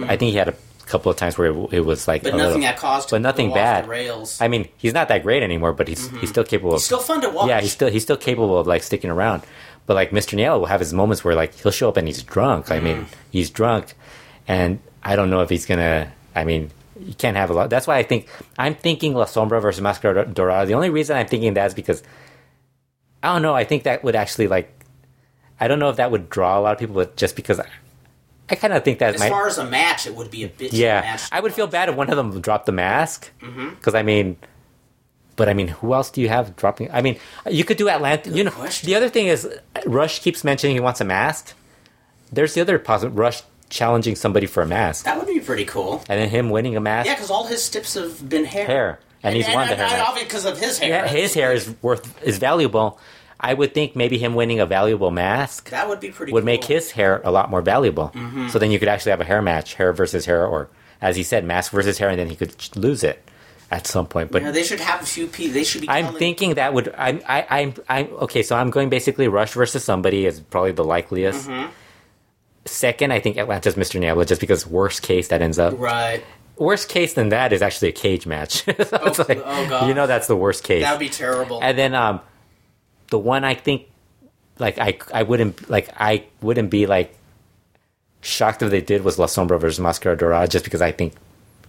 I 0.08 0.18
think 0.18 0.32
he 0.32 0.36
had 0.36 0.50
a 0.50 0.56
couple 0.92 1.12
of 1.12 1.18
times 1.18 1.38
where 1.38 1.48
it, 1.52 1.74
it 1.74 1.80
was 1.82 2.08
like, 2.08 2.22
Mm-hmm. 2.24 2.32
But 2.32 2.38
nothing 2.38 2.48
little- 2.62 2.62
that 2.62 2.78
caused 2.78 3.10
but 3.12 3.22
nothing 3.22 3.54
bad. 3.54 3.80
Off 3.80 3.86
the 3.86 3.90
rails. 3.92 4.42
I 4.42 4.48
mean, 4.48 4.68
he's 4.78 4.94
not 4.94 5.08
that 5.08 5.24
great 5.24 5.42
anymore, 5.44 5.74
but 5.74 5.88
he's 5.88 6.10
he's 6.20 6.30
still 6.30 6.44
capable. 6.44 6.74
He's 6.74 6.82
of, 6.84 6.86
still 6.86 7.00
fun 7.00 7.22
to 7.22 7.30
watch. 7.30 7.48
yeah, 7.48 7.62
he's 7.62 7.72
still 7.72 7.90
he's 7.90 8.04
still 8.04 8.18
capable 8.18 8.58
of 8.60 8.68
like 8.68 8.84
sticking 8.84 9.10
around. 9.10 9.44
But 9.88 9.96
like 9.96 10.12
Mr. 10.12 10.36
Niebla 10.36 10.60
will 10.60 10.66
have 10.68 10.80
his 10.80 10.94
moments 10.94 11.24
where 11.24 11.34
like 11.36 11.56
he'll 11.56 11.72
show 11.72 11.90
up 11.90 11.98
and 11.98 12.08
he's 12.08 12.22
drunk. 12.22 12.70
I 12.70 12.80
mean, 12.80 12.98
Mm-hmm. 12.98 13.14
he's 13.32 13.50
drunk, 13.50 13.96
and 14.48 14.80
I 15.04 15.16
don't 15.16 15.30
know 15.30 15.42
if 15.42 15.50
he's 15.50 15.66
gonna. 15.66 16.12
I 16.36 16.44
mean, 16.46 16.70
you 17.00 17.14
can't 17.16 17.36
have 17.36 17.50
a 17.50 17.54
lot. 17.54 17.70
That's 17.72 17.88
why 17.88 17.98
I 17.98 18.04
think 18.04 18.28
I'm 18.60 18.76
thinking 18.76 19.16
La 19.16 19.26
Sombra 19.26 19.60
versus 19.62 19.82
Mascara 19.82 20.26
Dorada. 20.26 20.68
The 20.68 20.76
only 20.76 20.90
reason 20.92 21.18
I'm 21.18 21.28
thinking 21.28 21.56
that 21.56 21.66
is 21.68 21.74
because 21.74 22.04
I 23.24 23.34
don't 23.34 23.42
know. 23.42 23.56
I 23.56 23.64
think 23.64 23.84
that 23.84 24.04
would 24.04 24.16
actually 24.16 24.48
like. 24.48 24.70
I 25.60 25.68
don't 25.68 25.80
know 25.80 25.90
if 25.90 25.98
that 25.98 26.10
would 26.12 26.30
draw 26.30 26.58
a 26.58 26.62
lot 26.62 26.74
of 26.74 26.80
people, 26.80 26.96
but 26.96 27.16
just 27.18 27.36
because 27.36 27.60
I, 28.52 28.56
kind 28.56 28.74
of 28.74 28.84
think 28.84 29.00
that 29.00 29.16
As 29.16 29.20
might. 29.20 29.30
far 29.30 29.48
as 29.48 29.58
a 29.58 29.66
match, 29.66 30.06
it 30.08 30.16
would 30.16 30.30
be 30.30 30.44
a 30.44 30.48
bit. 30.48 30.74
Yeah, 30.74 31.18
I 31.32 31.40
would 31.40 31.54
feel 31.54 31.68
bad 31.68 31.90
if 31.90 31.96
one 31.96 32.10
of 32.10 32.18
them 32.18 32.40
dropped 32.42 32.66
the 32.66 32.72
mask 32.72 33.32
Mm-hmm. 33.42 33.70
because 33.72 33.96
I 33.96 34.04
mean, 34.04 34.38
but 35.36 35.50
I 35.50 35.54
mean, 35.54 35.70
who 35.70 35.94
else 35.94 36.12
do 36.12 36.22
you 36.22 36.30
have 36.30 36.56
dropping? 36.56 36.92
I 36.92 37.02
mean, 37.02 37.18
you 37.50 37.64
could 37.64 37.78
do 37.78 37.90
Atlanta. 37.90 38.30
you 38.30 38.44
know, 38.44 38.52
question. 38.52 38.88
the 38.88 38.96
other 38.96 39.10
thing 39.10 39.28
is 39.28 39.48
Rush 39.86 40.20
keeps 40.20 40.44
mentioning 40.44 40.76
he 40.76 40.80
wants 40.80 41.02
a 41.02 41.06
mask. 41.06 41.54
There's 42.32 42.54
the 42.54 42.62
other 42.62 42.78
possible 42.80 43.14
Rush 43.16 43.42
challenging 43.70 44.16
somebody 44.18 44.46
for 44.48 44.62
a 44.62 44.68
mask, 44.68 45.06
That 45.06 45.18
would 45.18 45.28
be 45.28 45.40
pretty 45.40 45.64
cool. 45.66 46.04
and 46.10 46.20
then 46.20 46.30
him 46.30 46.50
winning 46.50 46.76
a 46.76 46.82
mask. 46.82 47.08
Yeah, 47.08 47.16
because 47.16 47.32
all 47.32 47.46
his 47.46 47.70
tips 47.70 47.94
have 47.94 48.28
been 48.28 48.44
hair. 48.46 48.66
Hair. 48.66 49.00
And 49.24 49.36
he's 49.36 49.48
won 49.48 49.68
the 49.70 49.76
hair 49.76 50.14
because 50.20 50.46
of 50.46 50.60
his 50.60 50.78
hair. 50.80 50.90
Yeah, 50.90 51.08
his 51.08 51.34
hair 51.34 51.54
is 51.54 51.74
worth 51.82 52.22
is 52.24 52.38
valuable. 52.38 53.00
I 53.44 53.56
would 53.56 53.74
think 53.74 53.96
maybe 53.96 54.18
him 54.20 54.36
winning 54.36 54.60
a 54.60 54.68
valuable 54.68 55.10
mask 55.10 55.72
That 55.72 55.90
would 55.90 56.00
be 56.00 56.12
pretty. 56.12 56.32
would 56.32 56.42
cool. 56.42 56.46
make 56.46 56.64
his 56.64 56.92
hair 56.92 57.22
a 57.24 57.32
lot 57.32 57.50
more 57.50 57.62
valuable. 57.64 58.12
Mm-hmm. 58.14 58.50
So 58.50 58.60
then 58.60 58.70
you 58.70 58.78
could 58.80 58.88
actually 58.88 59.10
have 59.12 59.22
a 59.22 59.26
hair 59.26 59.42
match, 59.42 59.74
hair 59.74 59.92
versus 59.94 60.26
hair, 60.26 60.46
or 60.46 60.70
as 61.02 61.16
he 61.16 61.24
said, 61.24 61.44
mask 61.44 61.72
versus 61.72 61.98
hair, 61.98 62.10
and 62.10 62.20
then 62.20 62.28
he 62.30 62.36
could 62.36 62.54
lose 62.78 63.04
it 63.04 63.24
at 63.72 63.88
some 63.88 64.06
point. 64.06 64.32
But 64.32 64.44
Yeah, 64.44 64.52
they 64.52 64.62
should 64.64 64.80
have 64.80 65.02
a 65.02 65.06
few 65.06 65.26
people. 65.26 65.54
They 65.56 65.64
should 65.64 65.82
be. 65.82 65.90
I'm 65.90 66.14
thinking 66.14 66.54
that 66.54 66.74
would 66.76 66.94
I'm 66.98 67.22
I, 67.28 67.48
I'm 67.50 67.74
I'm 67.90 68.08
okay. 68.26 68.44
So 68.44 68.56
I'm 68.56 68.70
going 68.70 68.90
basically 68.90 69.28
Rush 69.28 69.54
versus 69.54 69.84
somebody 69.84 70.28
is 70.28 70.40
probably 70.40 70.74
the 70.74 70.84
likeliest. 70.84 71.50
Mm-hmm. 71.50 71.72
Second, 72.66 73.12
I 73.12 73.20
think 73.20 73.38
Atlantis 73.38 73.74
Mr. 73.74 74.00
Niebla, 74.00 74.26
just 74.26 74.40
because 74.40 74.68
worst 74.68 75.02
case 75.02 75.30
that 75.30 75.42
ends 75.42 75.58
up. 75.58 75.74
right. 75.80 76.24
Worst 76.58 76.90
case 76.90 77.16
than 77.16 77.30
that 77.30 77.54
is 77.54 77.64
actually 77.64 77.90
a 77.90 77.92
cage 77.94 78.28
match. 78.28 78.64
so 78.66 78.76
Oh, 78.94 79.26
like, 79.28 79.42
oh, 79.44 79.88
you 79.88 79.96
know 79.96 80.06
that's 80.06 80.28
the 80.28 80.36
worst 80.36 80.64
case. 80.64 80.84
That 80.84 80.92
would 80.92 81.00
be 81.00 81.10
terrible. 81.10 81.58
And 81.60 81.76
then 81.76 81.96
um, 81.96 82.22
the 83.12 83.20
one 83.20 83.44
I 83.44 83.54
think, 83.54 83.88
like 84.58 84.80
I 84.80 84.98
I 85.14 85.22
wouldn't 85.24 85.70
like 85.70 85.90
I 86.00 86.24
wouldn't 86.42 86.72
be 86.72 86.88
like 86.88 87.16
shocked 88.22 88.64
if 88.64 88.72
they 88.72 88.82
did 88.82 89.04
was 89.04 89.20
La 89.20 89.28
Sombra 89.28 89.60
versus 89.60 89.80
Mascara 89.80 90.18
Dorada, 90.18 90.48
just 90.48 90.66
because 90.66 90.82
I 90.82 90.92
think 90.92 91.14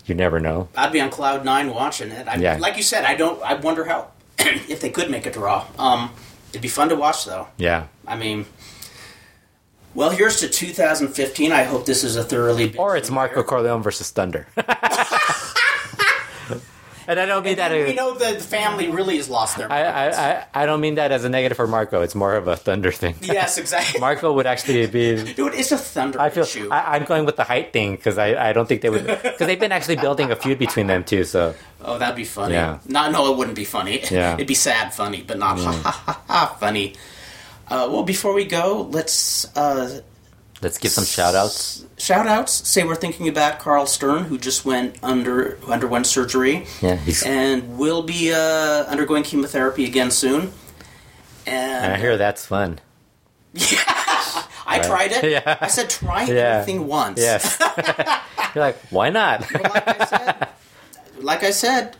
you 0.06 0.14
never 0.14 0.40
know. 0.40 0.68
I'd 0.76 0.92
be 0.92 1.00
on 1.00 1.10
cloud 1.10 1.44
nine 1.44 1.74
watching 1.74 2.10
it. 2.10 2.26
I, 2.26 2.36
Yeah. 2.36 2.56
Like 2.58 2.76
you 2.78 2.82
said, 2.82 3.04
I 3.04 3.14
don't. 3.14 3.42
I 3.42 3.54
wonder 3.54 3.84
how 3.84 4.08
if 4.38 4.80
they 4.80 4.90
could 4.90 5.10
make 5.10 5.26
a 5.26 5.30
draw. 5.30 5.66
Um, 5.78 6.10
it'd 6.50 6.62
be 6.62 6.68
fun 6.68 6.88
to 6.88 6.96
watch 6.96 7.26
though. 7.26 7.48
Yeah. 7.58 7.88
I 8.06 8.16
mean, 8.16 8.46
well, 9.94 10.10
here's 10.10 10.40
to 10.40 10.48
2015. 10.48 11.52
I 11.52 11.64
hope 11.64 11.86
this 11.86 12.02
is 12.04 12.16
a 12.16 12.24
thoroughly. 12.24 12.74
Or 12.76 12.96
it's 12.96 13.10
Marco 13.10 13.42
Corleone 13.42 13.82
versus 13.82 14.10
Thunder. 14.10 14.46
and 17.12 17.20
I 17.20 17.26
don't 17.26 17.44
mean 17.44 17.56
that. 17.56 17.70
We 17.70 17.94
know 17.94 18.14
the 18.14 18.40
family 18.40 18.88
really 18.88 19.16
has 19.16 19.28
lost 19.28 19.56
their. 19.56 19.70
I. 19.70 19.82
I, 19.82 20.08
I, 20.08 20.46
I 20.54 20.66
don't 20.66 20.80
mean 20.80 20.96
that 20.96 21.12
as 21.12 21.24
a 21.24 21.28
negative 21.28 21.56
for 21.56 21.66
Marco. 21.66 22.00
It's 22.02 22.14
more 22.14 22.34
of 22.34 22.48
a 22.48 22.56
Thunder 22.56 22.90
thing. 22.90 23.14
yes, 23.22 23.58
exactly. 23.58 24.00
Marco 24.00 24.32
would 24.32 24.46
actually 24.46 24.86
be. 24.86 25.32
Dude, 25.34 25.54
it's 25.54 25.72
a 25.72 25.78
thunder 25.78 26.20
I 26.20 26.30
feel 26.30 26.44
issue. 26.44 26.68
I, 26.70 26.96
I'm 26.96 27.04
going 27.04 27.24
with 27.26 27.36
the 27.36 27.44
height 27.44 27.72
thing 27.72 27.96
because 27.96 28.18
I, 28.18 28.50
I 28.50 28.52
don't 28.52 28.66
think 28.66 28.80
they 28.80 28.90
would 28.90 29.06
because 29.06 29.46
they've 29.46 29.60
been 29.60 29.72
actually 29.72 29.96
building 29.96 30.30
a 30.30 30.36
feud 30.36 30.58
between 30.58 30.86
them 30.86 31.04
too. 31.04 31.24
So 31.24 31.54
oh, 31.82 31.98
that'd 31.98 32.16
be 32.16 32.24
funny. 32.24 32.54
Yeah. 32.54 32.78
No, 32.86 33.10
no, 33.10 33.32
it 33.32 33.36
wouldn't 33.36 33.56
be 33.56 33.64
funny. 33.64 34.02
Yeah. 34.12 34.34
It'd 34.34 34.46
be 34.46 34.54
sad 34.54 34.92
funny, 34.92 35.22
but 35.26 35.38
not 35.38 35.58
ha 35.58 35.72
ha 35.72 35.90
ha 35.90 36.22
ha 36.28 36.56
funny. 36.60 36.94
Uh, 37.68 37.88
well, 37.90 38.02
before 38.02 38.34
we 38.34 38.44
go, 38.44 38.88
let's 38.90 39.46
uh, 39.56 40.02
let's 40.62 40.78
give 40.78 40.90
some 40.92 41.04
shout 41.04 41.34
outs. 41.34 41.84
shout 41.98 42.26
outs. 42.26 42.66
Say 42.68 42.84
we're 42.84 42.94
thinking 42.94 43.28
about 43.28 43.58
Karl 43.58 43.86
Stern, 43.86 44.24
who 44.24 44.38
just 44.38 44.64
went 44.64 44.96
under 45.02 45.58
underwent 45.68 46.06
surgery. 46.06 46.66
Yeah, 46.80 46.96
he's, 46.96 47.22
and 47.24 47.76
will 47.78 48.02
be 48.02 48.32
uh, 48.32 48.38
undergoing 48.84 49.22
chemotherapy 49.24 49.84
again 49.84 50.10
soon. 50.10 50.52
and 51.46 51.84
And 51.84 51.92
I 51.94 51.98
hear 51.98 52.16
that's 52.16 52.46
fun. 52.46 52.78
Yeah. 53.52 53.78
I 54.66 54.78
tried 54.78 55.12
it. 55.12 55.24
Yeah. 55.30 55.58
I 55.60 55.66
said 55.66 55.90
try 55.90 56.24
Yeah. 56.24 56.34
everything 56.60 56.86
once. 56.86 57.20
Yes. 57.20 57.58
You're 58.54 58.64
like, 58.64 58.78
why 58.90 59.10
not? 59.10 59.44
But 59.52 59.62
like 59.74 60.00
I 60.00 60.04
said, 60.06 60.48
like 61.20 61.42
I 61.44 61.50
said, 61.50 61.96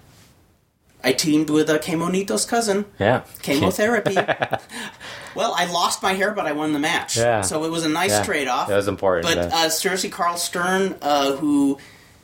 I 1.04 1.12
teamed 1.12 1.50
with 1.50 1.68
uh, 1.68 1.78
Kemonito's 1.78 2.44
cousin. 2.44 2.84
yeah. 2.98 3.22
Chemotherapy. 3.42 4.14
well, 5.34 5.54
I 5.56 5.66
lost 5.72 6.02
my 6.02 6.12
hair, 6.12 6.30
but 6.32 6.46
I 6.46 6.52
won 6.52 6.72
the 6.72 6.78
match. 6.78 7.16
Yeah. 7.16 7.40
So 7.42 7.64
it 7.64 7.70
was 7.70 7.84
a 7.84 7.88
nice 7.88 8.10
Yeah. 8.12 8.22
trade-off. 8.24 8.68
That 8.68 8.76
was 8.76 8.88
important. 8.88 9.26
But 9.34 9.48
yeah. 9.48 9.56
uh, 9.56 9.68
seriously, 9.68 10.10
Karl 10.10 10.36
Stern, 10.36 10.96
uh, 11.02 11.32
who, 11.36 11.78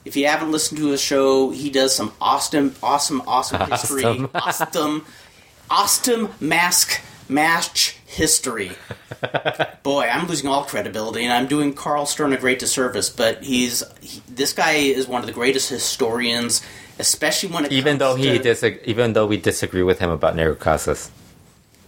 if 0.04 0.16
you 0.16 0.26
haven't 0.26 0.52
listened 0.52 0.78
to 0.78 0.88
his 0.88 1.00
show, 1.00 1.50
he 1.50 1.70
does 1.70 1.94
some 1.94 2.12
awesome, 2.20 2.74
awesome, 2.82 3.22
awesome 3.26 3.60
history, 3.70 4.04
Awesome. 4.04 4.30
awesome, 4.34 5.06
awesome 5.70 6.28
mask 6.40 7.00
match 7.28 7.96
history. 8.06 8.72
Boy, 9.82 10.04
I'm 10.06 10.26
losing 10.26 10.48
all 10.48 10.64
credibility, 10.64 11.24
and 11.24 11.32
I'm 11.32 11.46
doing 11.46 11.74
Karl 11.74 12.06
Stern 12.06 12.32
a 12.32 12.36
great 12.38 12.58
disservice. 12.58 13.10
But 13.10 13.42
he's 13.44 13.82
he, 14.00 14.22
this 14.28 14.52
guy 14.52 14.72
is 14.72 15.06
one 15.06 15.20
of 15.20 15.26
the 15.26 15.32
greatest 15.32 15.68
historians, 15.68 16.62
especially 16.98 17.50
when 17.50 17.64
it 17.64 17.72
even 17.72 17.98
comes 17.98 17.98
though 17.98 18.14
he 18.16 18.38
to, 18.38 18.44
disag- 18.44 18.82
even 18.84 19.12
though 19.12 19.26
we 19.26 19.36
disagree 19.36 19.82
with 19.82 19.98
him 19.98 20.10
about 20.10 20.34
Negro 20.36 20.58
Casas. 20.58 21.10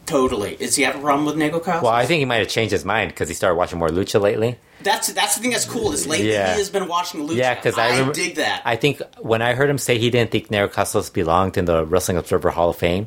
totally. 0.06 0.56
Does 0.56 0.76
he 0.76 0.82
have 0.82 0.96
a 0.96 1.00
problem 1.00 1.24
with 1.26 1.36
Negro 1.36 1.62
Casas? 1.62 1.82
Well, 1.82 1.92
I 1.92 2.04
think 2.06 2.18
he 2.18 2.24
might 2.24 2.36
have 2.38 2.48
changed 2.48 2.72
his 2.72 2.84
mind 2.84 3.10
because 3.10 3.28
he 3.28 3.34
started 3.34 3.54
watching 3.56 3.78
more 3.78 3.88
lucha 3.88 4.20
lately. 4.20 4.58
That's 4.82 5.12
that's 5.12 5.34
the 5.36 5.42
thing 5.42 5.50
that's 5.50 5.66
cool 5.66 5.92
is 5.92 6.06
lately 6.06 6.32
Yeah. 6.32 6.52
he 6.54 6.58
has 6.58 6.70
been 6.70 6.88
watching 6.88 7.26
Lucha. 7.28 7.36
Yeah, 7.36 7.54
because 7.54 7.76
I, 7.76 7.88
I 8.08 8.10
dig 8.12 8.36
that. 8.36 8.62
I 8.64 8.76
think 8.76 9.02
when 9.18 9.42
I 9.42 9.52
heard 9.52 9.68
him 9.68 9.76
say 9.78 9.98
he 9.98 10.08
didn't 10.10 10.30
think 10.30 10.48
Negro 10.48 10.72
Casas 10.72 11.10
belonged 11.10 11.58
in 11.58 11.66
the 11.66 11.84
Wrestling 11.84 12.16
Observer 12.16 12.48
Hall 12.50 12.70
of 12.70 12.76
Fame 12.76 13.06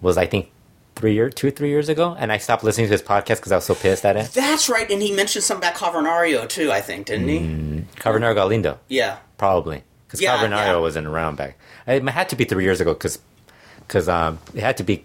was 0.00 0.18
I 0.18 0.26
think 0.26 0.50
three 0.96 1.14
year 1.14 1.30
two 1.30 1.52
three 1.52 1.68
years 1.68 1.88
ago, 1.88 2.16
and 2.18 2.32
I 2.32 2.38
stopped 2.38 2.64
listening 2.64 2.88
to 2.88 2.92
his 2.92 3.02
podcast 3.02 3.36
because 3.36 3.52
I 3.52 3.56
was 3.56 3.64
so 3.64 3.76
pissed 3.76 4.04
at 4.04 4.16
it. 4.16 4.30
that's 4.32 4.68
right, 4.68 4.90
and 4.90 5.00
he 5.00 5.12
mentioned 5.12 5.44
something 5.44 5.66
about 5.68 5.78
Cavernario 5.80 6.48
too. 6.48 6.72
I 6.72 6.80
think 6.80 7.06
didn't 7.06 7.28
he? 7.28 7.38
Mm. 7.38 7.84
Cavernario 7.96 8.34
Galindo, 8.34 8.78
Yeah. 8.88 9.18
probably 9.38 9.84
because 10.12 10.20
Yeah, 10.20 10.36
Cavernario 10.38 10.66
yeah. 10.66 10.76
wasn't 10.76 11.06
around 11.06 11.36
back. 11.36 11.58
It 11.86 12.06
had 12.08 12.28
to 12.28 12.36
be 12.36 12.44
three 12.44 12.64
years 12.64 12.80
ago 12.80 12.92
because 12.94 14.08
um, 14.08 14.38
it 14.54 14.60
had 14.60 14.76
to 14.76 14.84
be 14.84 15.04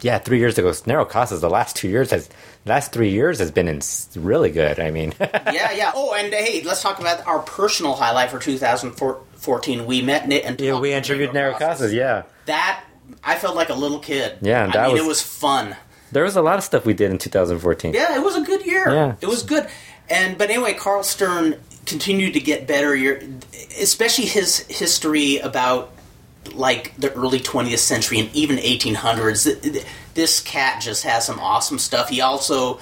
yeah 0.00 0.18
three 0.18 0.38
years 0.38 0.58
ago. 0.58 0.68
Negro 0.70 1.08
Casas 1.08 1.40
the 1.40 1.48
last 1.50 1.74
two 1.76 1.88
years 1.88 2.10
has 2.10 2.28
last 2.66 2.92
three 2.92 3.10
years 3.10 3.38
has 3.38 3.50
been 3.50 3.66
in 3.68 3.80
really 4.16 4.50
good. 4.50 4.78
I 4.80 4.90
mean, 4.90 5.14
yeah, 5.20 5.72
yeah. 5.72 5.92
Oh, 5.94 6.12
and 6.14 6.32
hey, 6.32 6.62
let's 6.64 6.82
talk 6.82 6.98
about 7.00 7.26
our 7.26 7.38
personal 7.40 7.94
highlight 7.94 8.30
for 8.30 8.38
2014. 8.38 9.86
We 9.86 10.02
met 10.02 10.28
Nick 10.28 10.44
and 10.44 10.60
yeah, 10.60 10.78
we 10.78 10.92
interviewed 10.92 11.30
Negro 11.30 11.58
Casas. 11.58 11.92
Yeah, 11.92 12.24
That 12.46 12.84
I 13.24 13.36
felt 13.36 13.56
like 13.56 13.70
a 13.70 13.74
little 13.74 13.98
kid. 14.00 14.38
Yeah, 14.42 14.64
and 14.64 14.76
I 14.76 14.86
mean, 14.86 14.94
was- 14.94 15.02
it 15.02 15.08
was 15.08 15.22
fun. 15.22 15.76
there 16.12 16.24
was 16.24 16.36
a 16.36 16.42
lot 16.42 16.58
of 16.58 16.64
stuff 16.64 16.84
we 16.86 16.94
did 16.94 17.10
in 17.10 17.18
2014. 17.18 17.94
Yeah, 17.94 18.16
it 18.16 18.22
was 18.22 18.36
a 18.36 18.42
good 18.42 18.64
year. 18.66 18.88
Yeah. 18.90 19.14
It 19.20 19.26
was 19.26 19.42
good. 19.42 19.66
And 20.10 20.38
but 20.38 20.48
anyway, 20.50 20.74
Karl 20.74 21.02
Stern 21.02 21.60
continued 21.88 22.34
to 22.34 22.40
get 22.40 22.66
better. 22.66 22.94
Especially 23.80 24.26
his 24.26 24.58
history 24.68 25.38
about 25.38 25.90
like 26.54 26.94
the 26.96 27.12
early 27.12 27.40
20th 27.40 27.78
century 27.78 28.18
and 28.20 28.34
even 28.34 28.56
1800s. 28.56 29.44
Th- 29.44 29.60
th- 29.60 29.84
This 30.14 30.40
cat 30.40 30.80
just 30.82 31.04
has 31.04 31.24
some 31.26 31.38
awesome 31.38 31.78
stuff. 31.78 32.08
He 32.08 32.20
also 32.20 32.80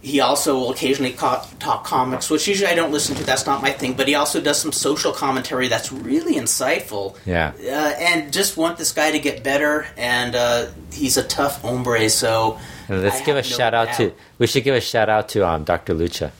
he 0.00 0.18
also 0.20 0.58
will 0.58 0.70
occasionally 0.72 1.12
talk 1.12 1.84
comics, 1.84 2.28
which 2.28 2.48
usually 2.48 2.68
I 2.68 2.74
don't 2.74 2.90
listen 2.90 3.14
to. 3.16 3.24
That's 3.24 3.46
not 3.46 3.62
my 3.62 3.70
thing. 3.70 3.92
But 3.94 4.08
he 4.08 4.16
also 4.16 4.40
does 4.40 4.58
some 4.60 4.72
social 4.72 5.12
commentary 5.12 5.68
that's 5.68 5.92
really 5.92 6.34
insightful. 6.34 7.16
Yeah. 7.24 7.52
Uh, 7.60 7.94
and 8.00 8.32
just 8.32 8.56
want 8.56 8.78
this 8.78 8.90
guy 8.92 9.12
to 9.12 9.20
get 9.20 9.44
better. 9.44 9.86
And 9.96 10.34
uh, 10.34 10.66
he's 10.92 11.16
a 11.18 11.22
tough 11.22 11.60
hombre. 11.62 12.08
So 12.10 12.58
let's 12.88 13.20
I 13.20 13.24
give 13.24 13.36
a 13.36 13.42
no 13.42 13.42
shout 13.42 13.74
out 13.74 13.94
to. 13.98 14.12
We 14.38 14.48
should 14.48 14.64
give 14.64 14.74
a 14.74 14.80
shout 14.80 15.08
out 15.08 15.28
to 15.30 15.46
um, 15.48 15.62
Dr. 15.62 15.94
Lucha, 15.94 16.32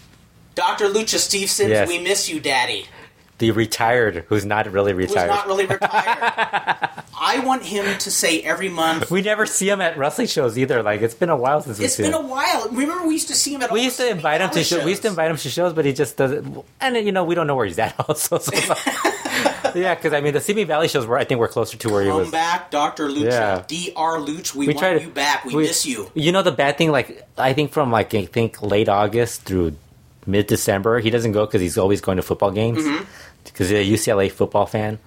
Dr. 0.54 0.86
Lucha 0.88 1.18
Stevens, 1.18 1.58
Yes. 1.58 1.88
we 1.88 1.98
miss 1.98 2.28
you, 2.28 2.40
Daddy. 2.40 2.86
the 3.38 3.50
retired, 3.50 4.24
who's 4.28 4.44
not 4.44 4.70
really 4.70 4.92
retired. 4.92 5.28
Who's 5.30 5.36
not 5.36 5.46
really 5.46 5.66
retired. 5.66 6.88
I 7.24 7.38
want 7.44 7.64
him 7.64 7.98
to 7.98 8.10
say 8.10 8.40
every 8.42 8.68
month. 8.68 9.10
we 9.10 9.22
never 9.22 9.46
see 9.46 9.68
him 9.68 9.80
at 9.80 9.96
wrestling 9.96 10.26
shows 10.26 10.58
either. 10.58 10.82
Like 10.82 11.02
it's 11.02 11.14
been 11.14 11.30
a 11.30 11.36
while 11.36 11.60
since 11.60 11.78
we've 11.78 11.86
It's 11.86 11.96
been 11.96 12.12
a 12.14 12.20
him. 12.20 12.28
while. 12.28 12.68
Remember, 12.70 13.06
we 13.06 13.14
used 13.14 13.28
to 13.28 13.34
see 13.34 13.54
him 13.54 13.62
at. 13.62 13.70
we 13.72 13.82
used 13.82 13.96
to 13.98 14.08
invite 14.08 14.40
him 14.40 14.48
to 14.50 14.54
Valley 14.54 14.64
show, 14.64 14.84
we 14.84 14.90
used 14.90 15.02
to 15.02 15.08
shows. 15.08 15.12
invite 15.12 15.30
him 15.30 15.36
to 15.36 15.48
shows, 15.50 15.72
but 15.72 15.84
he 15.84 15.92
just 15.92 16.16
doesn't. 16.16 16.64
And 16.80 16.96
you 16.96 17.12
know, 17.12 17.24
we 17.24 17.34
don't 17.34 17.46
know 17.46 17.54
where 17.56 17.66
he's 17.66 17.78
at. 17.78 17.94
Also, 18.08 18.38
so, 18.38 18.52
yeah, 19.74 19.94
because 19.94 20.12
I 20.12 20.20
mean, 20.20 20.34
the 20.34 20.40
Simi 20.40 20.64
Valley 20.64 20.88
shows 20.88 21.06
were 21.06 21.16
I 21.18 21.24
think 21.24 21.38
we're 21.40 21.48
closer 21.48 21.76
to 21.78 21.88
where 21.88 22.02
he 22.02 22.10
was. 22.10 22.24
Come 22.24 22.32
back, 22.32 22.70
Doctor 22.70 23.08
Lucha, 23.08 23.24
Yeah. 23.30 23.54
Dr. 23.56 24.20
Luch. 24.20 24.54
We, 24.54 24.66
We 24.68 24.74
want 24.74 24.98
to 24.98 25.04
you 25.04 25.10
back. 25.10 25.44
We, 25.44 25.54
miss 25.56 25.86
you. 25.86 26.10
You 26.14 26.32
know 26.32 26.42
the 26.42 26.52
bad 26.52 26.76
thing, 26.78 26.90
like 26.90 27.26
I 27.38 27.52
think 27.54 27.72
from 27.72 27.90
like 27.90 28.12
I 28.14 28.26
think 28.26 28.60
late 28.62 28.88
August 28.88 29.42
through 29.42 29.76
mid 30.26 30.46
December, 30.46 31.00
he 31.00 31.10
doesn't 31.10 31.32
go 31.32 31.46
because 31.46 31.60
he's 31.60 31.78
always 31.78 32.00
going 32.00 32.16
to 32.16 32.22
football 32.22 32.50
games 32.50 32.78
Mm-hmm. 32.84 33.04
because 33.44 33.68
he's 33.70 34.06
a 34.06 34.10
UCLA 34.10 34.30
football 34.30 34.66
fan. 34.66 34.98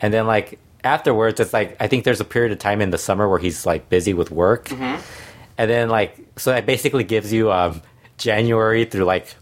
And 0.00 0.12
then 0.14 0.26
like 0.26 0.58
afterwards, 0.84 1.40
it's 1.40 1.52
like 1.52 1.76
I 1.80 1.86
think 1.88 2.04
there's 2.04 2.20
a 2.20 2.24
period 2.24 2.52
of 2.52 2.58
time 2.58 2.80
in 2.80 2.90
the 2.90 2.98
summer 2.98 3.28
where 3.28 3.38
he's 3.38 3.66
like 3.66 3.88
busy 3.88 4.14
with 4.14 4.30
work, 4.30 4.68
Mm-hmm. 4.68 5.02
and 5.58 5.70
then 5.70 5.88
like 5.88 6.16
so 6.36 6.50
that 6.52 6.66
basically 6.66 7.04
gives 7.04 7.32
you 7.32 7.50
um, 7.52 7.82
January 8.16 8.84
through 8.84 9.04
like. 9.04 9.34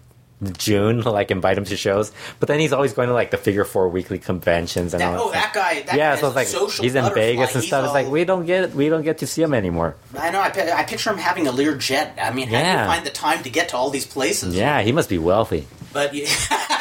June, 0.58 1.00
like 1.02 1.30
invite 1.30 1.56
him 1.58 1.64
to 1.64 1.76
shows, 1.76 2.12
but 2.40 2.48
then 2.48 2.60
he's 2.60 2.72
always 2.72 2.92
going 2.92 3.08
to 3.08 3.14
like 3.14 3.30
the 3.30 3.38
Figure 3.38 3.64
Four 3.64 3.88
weekly 3.88 4.18
conventions 4.18 4.92
and 4.94 5.00
That, 5.00 5.14
all 5.18 5.28
oh, 5.28 5.32
that. 5.32 5.52
that 5.52 5.54
guy. 5.54 5.82
That 5.82 5.96
yeah, 5.96 6.16
so 6.16 6.26
it's 6.26 6.36
like 6.36 6.46
social 6.46 6.82
he's 6.84 6.94
in. 6.94 7.12
Vegas 7.14 7.54
and 7.54 7.64
stuff. 7.64 7.84
It's 7.84 7.94
like 7.94 8.08
we 8.08 8.24
don't 8.24 8.44
get 8.46 8.74
we 8.74 8.88
don't 8.88 9.02
get 9.02 9.18
to 9.18 9.26
see 9.26 9.42
him 9.42 9.54
anymore. 9.54 9.96
I 10.18 10.30
know. 10.30 10.40
I, 10.40 10.48
I 10.76 10.82
picture 10.84 11.10
him 11.10 11.18
having 11.18 11.46
a 11.46 11.52
Lear 11.52 11.74
jet. 11.76 12.18
I 12.20 12.32
mean, 12.32 12.48
how 12.48 12.58
do 12.58 12.64
Yeah. 12.64 12.82
you 12.82 12.88
find 12.90 13.06
the 13.06 13.10
time 13.10 13.42
to 13.44 13.50
get 13.50 13.70
to 13.70 13.76
all 13.76 13.90
these 13.90 14.06
places? 14.06 14.54
Yeah, 14.54 14.82
he 14.82 14.92
must 14.92 15.08
be 15.08 15.18
wealthy. 15.18 15.66
But 15.96 16.14
yeah, 16.14 16.26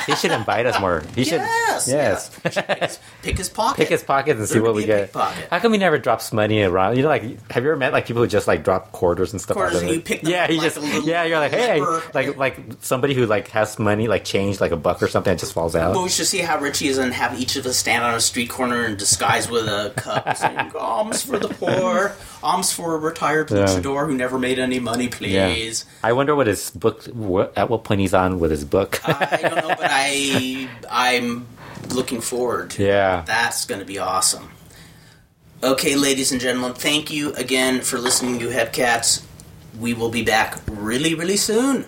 He 0.06 0.16
should 0.16 0.32
invite 0.32 0.66
us 0.66 0.80
more. 0.80 1.02
He 1.16 1.24
should. 1.24 1.40
yes, 1.42 1.88
Yes. 1.88 2.32
yes. 2.44 2.58
Pick 2.68 2.80
his, 2.84 3.00
pick 3.24 3.38
his 3.38 3.50
pocket. 3.50 3.78
Pick 3.78 3.90
his 3.90 4.04
pockets 4.04 4.40
and 4.40 4.48
see 4.48 4.60
what 4.60 4.76
we 4.76 4.86
get. 4.86 5.12
How 5.14 5.60
come 5.60 5.72
he 5.74 5.80
never 5.80 5.98
drops 5.98 6.32
money 6.34 6.62
around? 6.62 6.98
You 6.98 7.04
know, 7.04 7.08
like, 7.10 7.24
have 7.50 7.64
you 7.64 7.70
ever 7.72 7.76
met 7.78 7.92
like 7.94 8.06
people 8.06 8.22
who 8.22 8.28
just 8.28 8.48
like 8.48 8.64
drop 8.64 8.92
quarters 8.92 9.32
and 9.32 9.42
stuff? 9.42 9.56
Quarters 9.56 9.78
out 9.78 9.78
of 9.78 9.84
and 9.84 9.92
it? 9.92 9.96
you 9.96 10.02
pick 10.02 10.22
them 10.22 10.32
yeah, 10.32 10.48
he 10.48 10.58
like 10.60 10.74
just 10.74 11.06
yeah. 11.08 11.24
You're 11.24 11.40
like, 11.40 11.52
hey, 11.52 11.80
leper. 11.82 12.04
like 12.14 12.38
like 12.38 12.58
somebody 12.82 13.14
who 13.14 13.26
like 13.26 13.48
has 13.50 13.80
money, 13.80 14.08
like 14.08 14.26
change, 14.26 14.60
like 14.62 14.72
a 14.72 14.78
buck 14.78 15.02
or 15.02 15.08
something, 15.08 15.32
and 15.32 15.40
just 15.40 15.54
falls 15.54 15.76
out. 15.76 15.94
But 15.94 16.04
we 16.04 16.10
should 16.10 16.28
see 16.28 16.40
how 16.40 16.60
rich 16.60 16.80
he 16.80 16.88
is 16.90 16.98
and 16.98 17.14
have 17.14 17.40
each 17.40 17.56
of 17.56 17.66
us 17.66 17.78
stand 17.78 18.04
on 18.04 18.14
a 18.14 18.20
street 18.22 18.50
corner 18.50 18.84
and 18.84 18.98
disguise 18.98 19.50
with 19.50 19.66
a 19.68 19.92
cup 19.96 20.36
saying, 20.38 20.72
alms 20.78 21.24
for 21.24 21.40
the 21.40 21.48
poor, 21.50 22.16
alms 22.44 22.72
for 22.72 22.96
a 22.96 22.98
retired 22.98 23.50
yeah. 23.52 23.66
luchador 23.66 24.08
who 24.08 24.16
never 24.16 24.38
made 24.40 24.60
any 24.60 24.80
money, 24.80 25.08
please. 25.08 25.86
Yeah. 25.86 26.08
I 26.08 26.14
wonder 26.14 26.36
what 26.36 26.48
his 26.48 26.70
book, 26.72 27.06
what, 27.06 27.58
at 27.58 27.70
what 27.70 27.84
point 27.84 28.02
he's 28.02 28.14
on 28.14 28.40
with 28.40 28.52
his 28.52 28.66
book. 28.66 29.00
I 29.08 29.40
don't 29.42 29.56
know, 29.56 29.76
but 29.76 29.90
I, 29.90 30.70
I'm 30.90 31.48
looking 31.94 32.22
forward. 32.22 32.78
Yeah. 32.78 33.24
That's 33.26 33.66
going 33.66 33.80
to 33.80 33.86
be 33.86 34.00
awesome. 34.00 34.52
Okay, 35.64 35.96
ladies 35.96 36.32
and 36.32 36.40
gentlemen, 36.40 36.74
thank 36.74 37.10
you 37.12 37.34
again 37.34 37.82
for 37.82 37.98
listening 37.98 38.40
to 38.40 38.50
Hepcats. 38.50 39.24
We 39.80 39.94
will 39.94 40.12
be 40.12 40.24
back 40.24 40.60
really, 40.68 41.16
really 41.16 41.38
soon. 41.38 41.86